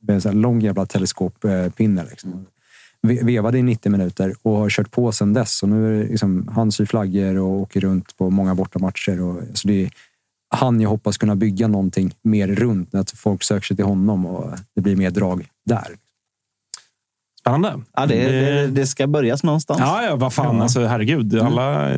med 0.00 0.14
en 0.14 0.20
sån 0.20 0.40
lång 0.40 0.60
jävla 0.60 0.86
teleskoppinne. 0.86 2.04
Liksom. 2.10 2.46
Ve- 3.02 3.20
Vevade 3.22 3.58
i 3.58 3.62
90 3.62 3.92
minuter 3.92 4.34
och 4.42 4.56
har 4.56 4.70
kört 4.70 4.90
på 4.90 5.12
sedan 5.12 5.32
dess. 5.32 5.62
Och 5.62 5.68
nu 5.68 5.86
är 5.88 5.98
det 6.02 6.08
liksom, 6.08 6.48
han 6.54 6.72
syr 6.72 6.84
flaggor 6.86 7.36
och 7.38 7.50
åker 7.60 7.80
runt 7.80 8.16
på 8.16 8.30
många 8.30 8.54
bortamatcher. 8.54 9.20
Och, 9.22 9.38
alltså 9.40 9.68
det 9.68 9.82
är 9.84 9.90
han 10.54 10.80
jag 10.80 10.88
hoppas 10.88 11.18
kunna 11.18 11.36
bygga 11.36 11.68
någonting 11.68 12.14
mer 12.22 12.48
runt. 12.48 12.94
Att 12.94 13.10
folk 13.10 13.42
söker 13.42 13.66
sig 13.66 13.76
till 13.76 13.84
honom 13.86 14.26
och 14.26 14.50
det 14.74 14.80
blir 14.80 14.96
mer 14.96 15.10
drag 15.10 15.46
där. 15.66 15.86
Spännande. 17.42 17.74
Ja, 17.96 18.06
det, 18.06 18.30
det, 18.30 18.66
det 18.66 18.86
ska 18.86 19.06
börjas 19.06 19.42
någonstans. 19.42 19.80
Ja, 19.80 20.02
ja, 20.04 20.16
vad 20.16 20.32
fan. 20.32 20.56
Ja. 20.56 20.62
Alltså, 20.62 20.86
herregud. 20.86 21.38
Alla, 21.40 21.88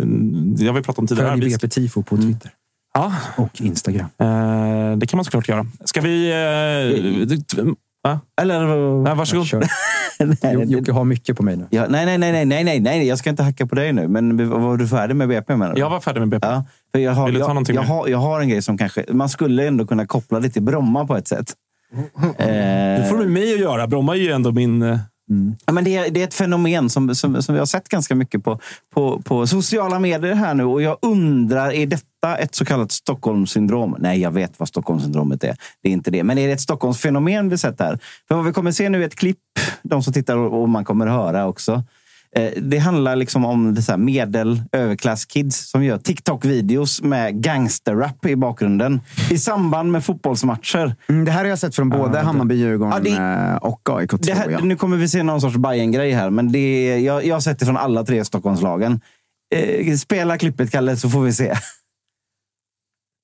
det 0.57 0.67
har 0.67 0.73
vi 0.73 0.83
pratat 0.83 0.99
om 0.99 1.07
tidigare. 1.07 1.31
Följ 1.31 1.51
BP 1.53 1.69
Tifo 1.69 2.03
på 2.03 2.17
Twitter. 2.17 2.51
Ja. 2.95 3.13
Och 3.37 3.61
Instagram. 3.61 4.07
Eh, 4.19 4.97
det 4.97 5.07
kan 5.07 5.17
man 5.19 5.25
såklart 5.25 5.49
göra. 5.49 5.67
Ska 5.85 6.01
vi... 6.01 6.31
Eh, 6.31 7.27
d- 7.27 7.75
va? 8.05 8.21
Eller... 8.41 8.67
Nej, 9.03 9.15
varsågod. 9.15 9.47
Jo- 10.53 10.63
Jocke 10.65 10.93
har 10.93 11.05
mycket 11.05 11.37
på 11.37 11.43
mig 11.43 11.57
nu. 11.57 11.67
Ja, 11.71 11.87
nej, 11.89 12.07
nej, 12.07 12.19
nej, 12.19 12.33
nej, 12.33 12.45
nej, 12.47 12.65
nej, 12.65 12.81
nej, 12.81 13.07
jag 13.07 13.19
ska 13.19 13.31
inte 13.31 13.43
hacka 13.43 13.67
på 13.67 13.75
dig 13.75 13.93
nu. 13.93 14.09
Men 14.09 14.51
var 14.51 14.77
du 14.77 14.89
färdig 14.89 15.17
med 15.17 15.29
BP 15.29 15.57
menar 15.57 15.75
du? 15.75 15.81
Jag 15.81 15.91
var 15.91 16.01
färdig 16.01 16.21
med 16.21 16.29
BP. 16.29 16.47
Ja, 16.47 16.65
för 16.93 16.99
jag, 17.01 17.13
har, 17.13 17.25
Vill 17.27 17.35
du 17.35 17.41
ta 17.41 17.47
jag, 17.47 17.55
någonting 17.55 17.75
jag, 17.75 17.83
mer? 17.83 17.89
har, 17.89 18.09
jag 18.09 18.19
har 18.19 18.41
en 18.41 18.49
grej 18.49 18.63
som 18.63 18.79
kanske... 18.79 19.05
Man 19.09 19.29
skulle 19.29 19.67
ändå 19.67 19.87
kunna 19.87 20.07
koppla 20.07 20.41
det 20.41 20.51
till 20.51 20.63
Bromma 20.63 21.07
på 21.07 21.17
ett 21.17 21.29
sätt. 21.29 21.53
Eh, 22.39 22.47
Det 22.47 23.07
får 23.11 23.17
du 23.19 23.23
med 23.25 23.33
mig 23.33 23.55
att 23.55 23.61
göra. 23.61 23.87
Bromma 23.87 24.17
är 24.17 24.21
ju 24.21 24.31
ändå 24.33 24.53
min... 24.53 24.99
Mm. 25.31 25.57
Ja, 25.67 25.73
men 25.73 25.85
det, 25.85 25.97
är, 25.97 26.11
det 26.11 26.21
är 26.21 26.25
ett 26.25 26.35
fenomen 26.35 26.91
som, 26.91 27.15
som, 27.15 27.43
som 27.43 27.55
vi 27.55 27.59
har 27.59 27.67
sett 27.67 27.89
ganska 27.89 28.15
mycket 28.15 28.45
på, 28.45 28.61
på, 28.95 29.23
på 29.23 29.47
sociala 29.47 29.99
medier 29.99 30.35
här 30.35 30.55
nu. 30.55 30.65
Och 30.65 30.83
jag 30.83 30.99
undrar, 31.03 31.73
är 31.73 31.87
detta 31.87 32.37
ett 32.37 32.55
så 32.55 32.65
kallat 32.65 32.93
Stockholmssyndrom? 32.93 33.97
Nej, 33.99 34.21
jag 34.21 34.31
vet 34.31 34.61
vad 34.61 34.69
Stockholmssyndromet 34.69 35.45
är. 35.45 35.57
Det 35.83 35.89
är 35.89 35.93
inte 35.93 36.11
det. 36.11 36.25
Men 36.25 36.39
är 36.39 36.47
det 36.47 36.53
ett 36.53 36.61
Stockholmsfenomen 36.61 37.49
vi 37.49 37.59
sett 37.59 37.81
här? 37.81 37.99
För 38.29 38.35
vad 38.35 38.45
vi 38.45 38.53
kommer 38.53 38.73
se 38.73 38.89
nu 38.89 39.03
är 39.03 39.07
ett 39.07 39.15
klipp, 39.15 39.39
de 39.83 40.03
som 40.03 40.13
tittar 40.13 40.37
och 40.37 40.69
man 40.69 40.85
kommer 40.85 41.07
höra 41.07 41.47
också. 41.47 41.83
Eh, 42.37 42.51
Det 42.57 42.79
handlar 42.79 43.17
liksom 43.17 43.45
om 43.45 43.75
det 43.75 43.83
så 43.83 43.97
medel 43.97 44.63
överklasskids 44.73 45.71
som 45.71 45.85
gör 45.85 45.99
TikTok-videos 45.99 47.03
med 47.03 47.43
gangsterrap 47.43 48.27
i 48.27 48.37
bakgrunden 48.37 49.01
i 49.31 49.39
samband 49.39 49.93
med 49.93 50.05
fotbollsmatcher. 50.05 50.97
Mm, 51.09 51.25
det 51.25 51.31
här 51.31 51.41
har 51.41 51.47
jag 51.47 51.59
sett 51.59 51.75
från 51.75 51.89
både 51.91 52.19
Hammarby, 52.19 52.55
Djurgården 52.55 52.93
Ja, 53.07 53.17
det- 53.19 53.51
eh, 53.51 53.57
och 53.57 53.89
AIK. 53.91 54.11
Jag. 54.27 54.65
Nu 54.65 54.77
kommer 54.77 54.97
vi 54.97 55.09
se 55.09 55.23
någon 55.23 55.41
sorts 55.41 55.57
Bayern-grej 55.57 56.13
här, 56.13 56.31
men 56.31 56.53
det 56.53 56.99
jag, 57.01 57.25
jag 57.27 57.35
har 57.37 57.41
sett 57.41 57.59
det 57.59 57.67
från 57.67 57.77
alla 57.77 58.05
tre 58.05 58.25
Stockholmslagen. 58.25 59.01
Eh, 59.55 59.95
spela 59.97 60.39
klippet, 60.39 60.71
Kalle, 60.71 60.97
så 60.97 61.11
får 61.11 61.21
vi 61.23 61.33
se. 61.33 61.55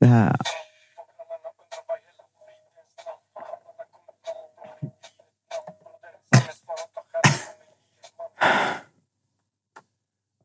Det 0.01 0.07
här. 0.07 0.37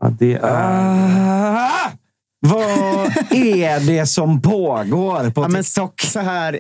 Ja, 0.05 0.11
det 0.19 0.33
är... 0.33 1.91
Vad 2.39 2.84
är 3.35 3.79
det 3.79 4.05
som 4.05 4.41
pågår 4.41 5.29
på 5.29 5.41
Ja, 5.43 5.47
men 5.47 5.63
TikTok? 5.63 6.01
så 6.01 6.19
här, 6.19 6.59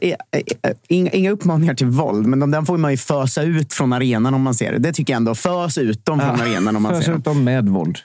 inga, 0.87 1.11
inga 1.11 1.31
uppmaningar 1.31 1.73
till 1.73 1.87
våld, 1.87 2.27
men 2.27 2.39
de, 2.39 2.51
den 2.51 2.65
får 2.65 2.77
man 2.77 2.91
ju 2.91 2.97
fösa 2.97 3.41
ut 3.41 3.73
från 3.73 3.93
arenan 3.93 4.33
om 4.33 4.41
man 4.41 4.55
ser 4.55 4.71
det. 4.71 4.77
Det 4.79 4.93
tycker 4.93 5.13
jag 5.13 5.17
ändå. 5.17 5.35
Fös 5.35 5.77
ut 5.77 6.05
dem 6.05 6.19
från 6.19 6.41
arenan 6.41 6.75
om 6.75 6.83
man 6.83 6.91
Förs 6.95 7.05
ser 7.05 7.13
ut 7.17 7.23
dem. 7.25 7.43
med 7.43 7.69
våld. 7.69 7.97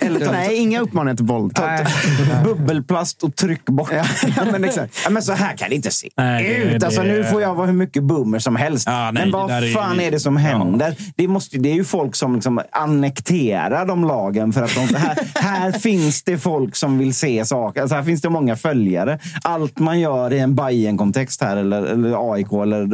Eller 0.00 0.32
Nej, 0.32 0.56
inga 0.56 0.80
uppmaningar 0.80 1.16
till 1.16 1.24
våld. 1.26 1.58
bubbelplast 2.44 3.22
och 3.22 3.36
tryck 3.36 3.64
bort. 3.66 3.90
Ja, 3.92 4.04
ja, 4.36 4.44
men 4.52 4.64
exakt. 4.64 4.94
Ja, 5.04 5.10
men 5.10 5.22
så 5.22 5.32
här 5.32 5.56
kan 5.56 5.68
det 5.68 5.74
inte 5.76 5.90
se 5.90 6.08
Nej, 6.16 6.44
det- 6.44 6.74
ut. 6.76 6.84
Alltså, 6.84 7.02
det- 7.02 7.08
nu 7.08 7.24
får 7.24 7.42
jag 7.42 7.54
vara 7.54 7.66
hur 7.66 7.72
mycket 7.72 8.02
boomer 8.02 8.38
som 8.38 8.56
helst. 8.56 8.86
Ja, 8.86 9.10
nej, 9.10 9.22
men 9.22 9.30
vad 9.32 9.48
det 9.48 9.54
är- 9.68 9.72
fan 9.74 10.00
är 10.00 10.10
det 10.10 10.20
som 10.20 10.36
händer? 10.36 10.96
Det, 11.16 11.28
måste, 11.28 11.58
det 11.58 11.70
är 11.70 11.74
ju 11.74 11.84
folk 11.84 12.16
som 12.16 12.34
liksom 12.34 12.60
annekterar 12.72 13.86
de 13.86 14.04
lagen. 14.04 14.52
För 14.52 14.62
att 14.62 14.74
de, 14.74 14.94
här, 14.94 15.18
här 15.34 15.72
finns 15.72 16.22
det 16.22 16.38
folk 16.38 16.76
som 16.76 16.98
vill 16.98 17.14
se 17.14 17.44
saker. 17.44 17.80
Alltså, 17.82 17.97
här 17.98 18.04
finns 18.04 18.22
det 18.22 18.30
många 18.30 18.56
följare. 18.56 19.18
Allt 19.42 19.78
man 19.78 20.00
gör 20.00 20.32
i 20.32 20.38
en 20.38 20.54
bayern 20.54 20.96
kontext 20.98 21.42
här, 21.42 21.56
eller, 21.56 21.82
eller 21.82 22.32
AIK, 22.32 22.52
eller 22.52 22.86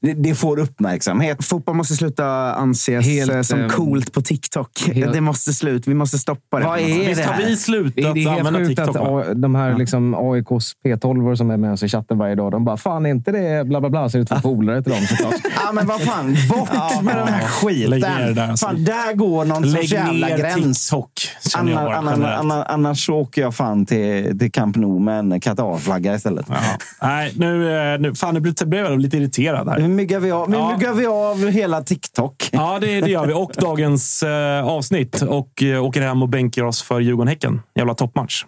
det, 0.00 0.12
det 0.14 0.34
får 0.34 0.58
uppmärksamhet. 0.58 1.44
Fotboll 1.44 1.74
måste 1.76 1.94
sluta 1.94 2.26
anses 2.54 3.06
Helt, 3.06 3.32
eh, 3.32 3.40
som 3.42 3.60
eh, 3.60 3.68
coolt 3.68 4.12
på 4.12 4.22
TikTok. 4.22 4.68
helt- 4.94 5.12
Det 5.12 5.20
måste 5.20 5.52
slut. 5.52 5.86
Vi 5.88 5.94
måste 5.94 6.18
stoppa 6.18 6.58
det. 6.58 6.64
Vad 6.66 6.78
är 6.78 6.84
Visst 7.08 7.20
det 7.22 7.26
har 7.26 7.32
här? 7.34 7.46
vi 7.46 7.56
slutat 7.56 7.94
Det 7.96 8.02
är, 8.02 8.14
helt 8.14 8.46
använda 8.46 8.68
TikTok? 8.68 8.96
att 8.96 9.42
de 9.42 9.54
här 9.54 9.78
liksom 9.78 10.14
AIKs 10.14 10.72
P12 10.84 11.36
som 11.36 11.50
är 11.50 11.56
med 11.56 11.72
oss 11.72 11.82
i 11.82 11.88
chatten 11.88 12.18
varje 12.18 12.34
dag, 12.34 12.52
de 12.52 12.64
bara 12.64 12.76
“Fan, 12.76 13.06
är 13.06 13.10
inte 13.10 13.32
det 13.32 13.66
bla 13.66 13.80
bla 13.80 13.90
bla?” 13.90 14.08
Så 14.08 14.18
är 14.18 14.20
det 14.22 14.26
två 14.26 14.36
polare 14.40 14.82
till 14.82 14.92
dem 14.92 15.00
såklart. 15.10 15.34
Ja, 15.66 15.72
men 15.72 15.86
vad 15.86 16.00
fan. 16.00 16.36
Bort 16.50 17.02
med 17.02 17.16
den 17.16 17.28
här 17.28 17.46
skiten. 17.48 17.90
Lägg 17.90 18.02
ner 18.02 18.26
det 18.26 18.32
där, 18.34 18.48
alltså. 18.50 18.66
Fan, 18.66 18.84
där 18.84 19.14
går 19.14 19.44
någon 19.44 19.70
sorts 19.70 19.92
jävla 19.92 20.36
gräns. 20.36 20.86
TikTok, 20.90 21.12
känner 21.52 21.72
jag 21.72 21.78
Anna, 21.80 21.86
bara 21.88 21.96
anna, 21.98 22.10
generellt. 22.12 22.40
anna, 22.40 22.64
annars 22.64 23.08
åker 23.08 23.42
jag 23.42 23.54
fan 23.54 23.86
till, 23.86 24.23
till 24.38 24.52
Camp 24.52 24.76
Nou 24.76 24.98
med 24.98 25.18
en 25.18 25.40
Qatar-flagga 25.40 26.14
istället. 26.14 26.46
Ja. 26.48 26.56
Nej, 27.02 27.32
nu, 27.36 27.76
eh, 27.94 28.00
nu, 28.00 28.14
fan, 28.14 28.34
nu 28.34 28.40
blev 28.40 28.84
jag 28.84 29.00
lite 29.00 29.16
irriterad 29.16 29.68
här. 29.68 29.78
Nu 29.78 29.88
myggar 29.88 30.20
vi 30.20 30.30
av, 30.30 30.52
Ja. 30.52 30.76
myggar 30.76 30.92
vi 30.94 31.06
av 31.06 31.48
hela 31.48 31.82
TikTok. 31.82 32.48
Ja, 32.52 32.78
det, 32.80 33.00
det 33.00 33.10
gör 33.10 33.26
vi. 33.26 33.32
Och 33.32 33.52
dagens 33.60 34.22
eh, 34.22 34.64
avsnitt. 34.66 35.22
Och 35.22 35.62
eh, 35.62 35.84
åker 35.84 36.02
hem 36.02 36.22
och 36.22 36.28
bänkar 36.28 36.62
oss 36.64 36.82
för 36.82 37.00
Djurgården-Häcken. 37.00 37.60
Jävla 37.74 37.94
toppmatch. 37.94 38.44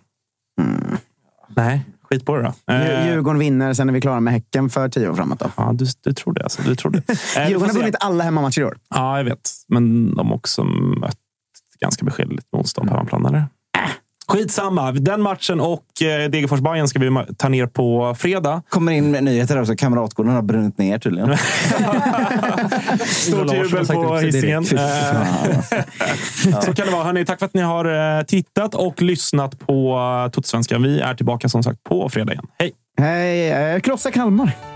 Nej, 1.57 1.81
skit 2.11 2.27
på 2.27 2.37
det 2.37 2.43
då. 2.67 2.73
Eh, 2.75 3.07
Djurgården 3.09 3.39
vinner, 3.39 3.75
sen 3.75 3.89
är 3.89 3.93
vi 3.93 4.01
klara 4.01 4.21
med 4.21 4.33
Häcken 4.33 4.71
för 4.71 4.89
tio 4.89 5.09
år 5.09 5.15
framåt. 5.15 5.39
Då. 5.39 5.51
Ja, 5.57 5.71
du, 5.75 5.87
du 6.05 6.13
tror 6.13 6.33
det. 6.35 6.43
Alltså. 6.43 6.63
Du 6.63 6.75
tror 6.75 6.93
det. 6.93 7.03
Eh, 7.37 7.49
Djurgården 7.49 7.75
har 7.77 7.81
vunnit 7.81 7.97
alla 8.01 8.25
hemmamatcher 8.25 8.61
i 8.61 8.65
år. 8.65 8.77
Ja, 8.95 9.17
jag 9.17 9.25
vet. 9.25 9.51
Men 9.69 10.15
de 10.15 10.29
har 10.29 10.35
också 10.35 10.65
mött 10.65 11.17
ganska 11.81 12.05
beskedligt 12.05 12.47
motstånd 12.57 12.89
på 12.89 12.95
hemmaplan, 12.95 13.27
eller? 13.27 13.45
Skitsamma. 14.29 14.93
Den 14.93 15.23
matchen 15.23 15.61
och 15.61 16.03
eh, 16.03 16.31
degerfors 16.31 16.61
bayern 16.61 16.89
ska 16.89 16.99
vi 16.99 17.35
ta 17.37 17.49
ner 17.49 17.67
på 17.67 18.15
fredag. 18.19 18.63
Kommer 18.69 18.93
in 18.93 19.11
med 19.11 19.25
nyheter 19.25 19.61
också. 19.61 19.77
Kamratgården 19.77 20.33
har 20.33 20.43
brunnit 20.43 20.79
ner 20.79 20.99
tydligen. 20.99 21.37
Stort 23.07 23.53
jubel 23.53 23.87
på 23.87 24.19
Hisingen. 24.19 24.65
Eh, 24.77 25.23
Så 26.61 26.75
kan 26.75 26.87
det 26.87 26.93
vara. 26.93 27.05
Hörrni, 27.05 27.25
tack 27.25 27.39
för 27.39 27.47
att 27.47 27.55
ni 27.55 27.63
har 27.63 28.19
eh, 28.19 28.23
tittat 28.23 28.75
och 28.75 29.03
lyssnat 29.03 29.59
på 29.59 29.97
uh, 30.25 30.31
Totosvenskan. 30.31 30.83
Vi 30.83 31.01
är 31.01 31.15
tillbaka 31.15 31.49
som 31.49 31.63
sagt 31.63 31.85
på 31.85 32.09
fredag 32.09 32.33
igen. 32.33 32.47
Hej! 32.59 32.73
Hej, 32.99 33.51
eh, 33.51 33.81
krossa 33.81 34.11
Kalmar. 34.11 34.76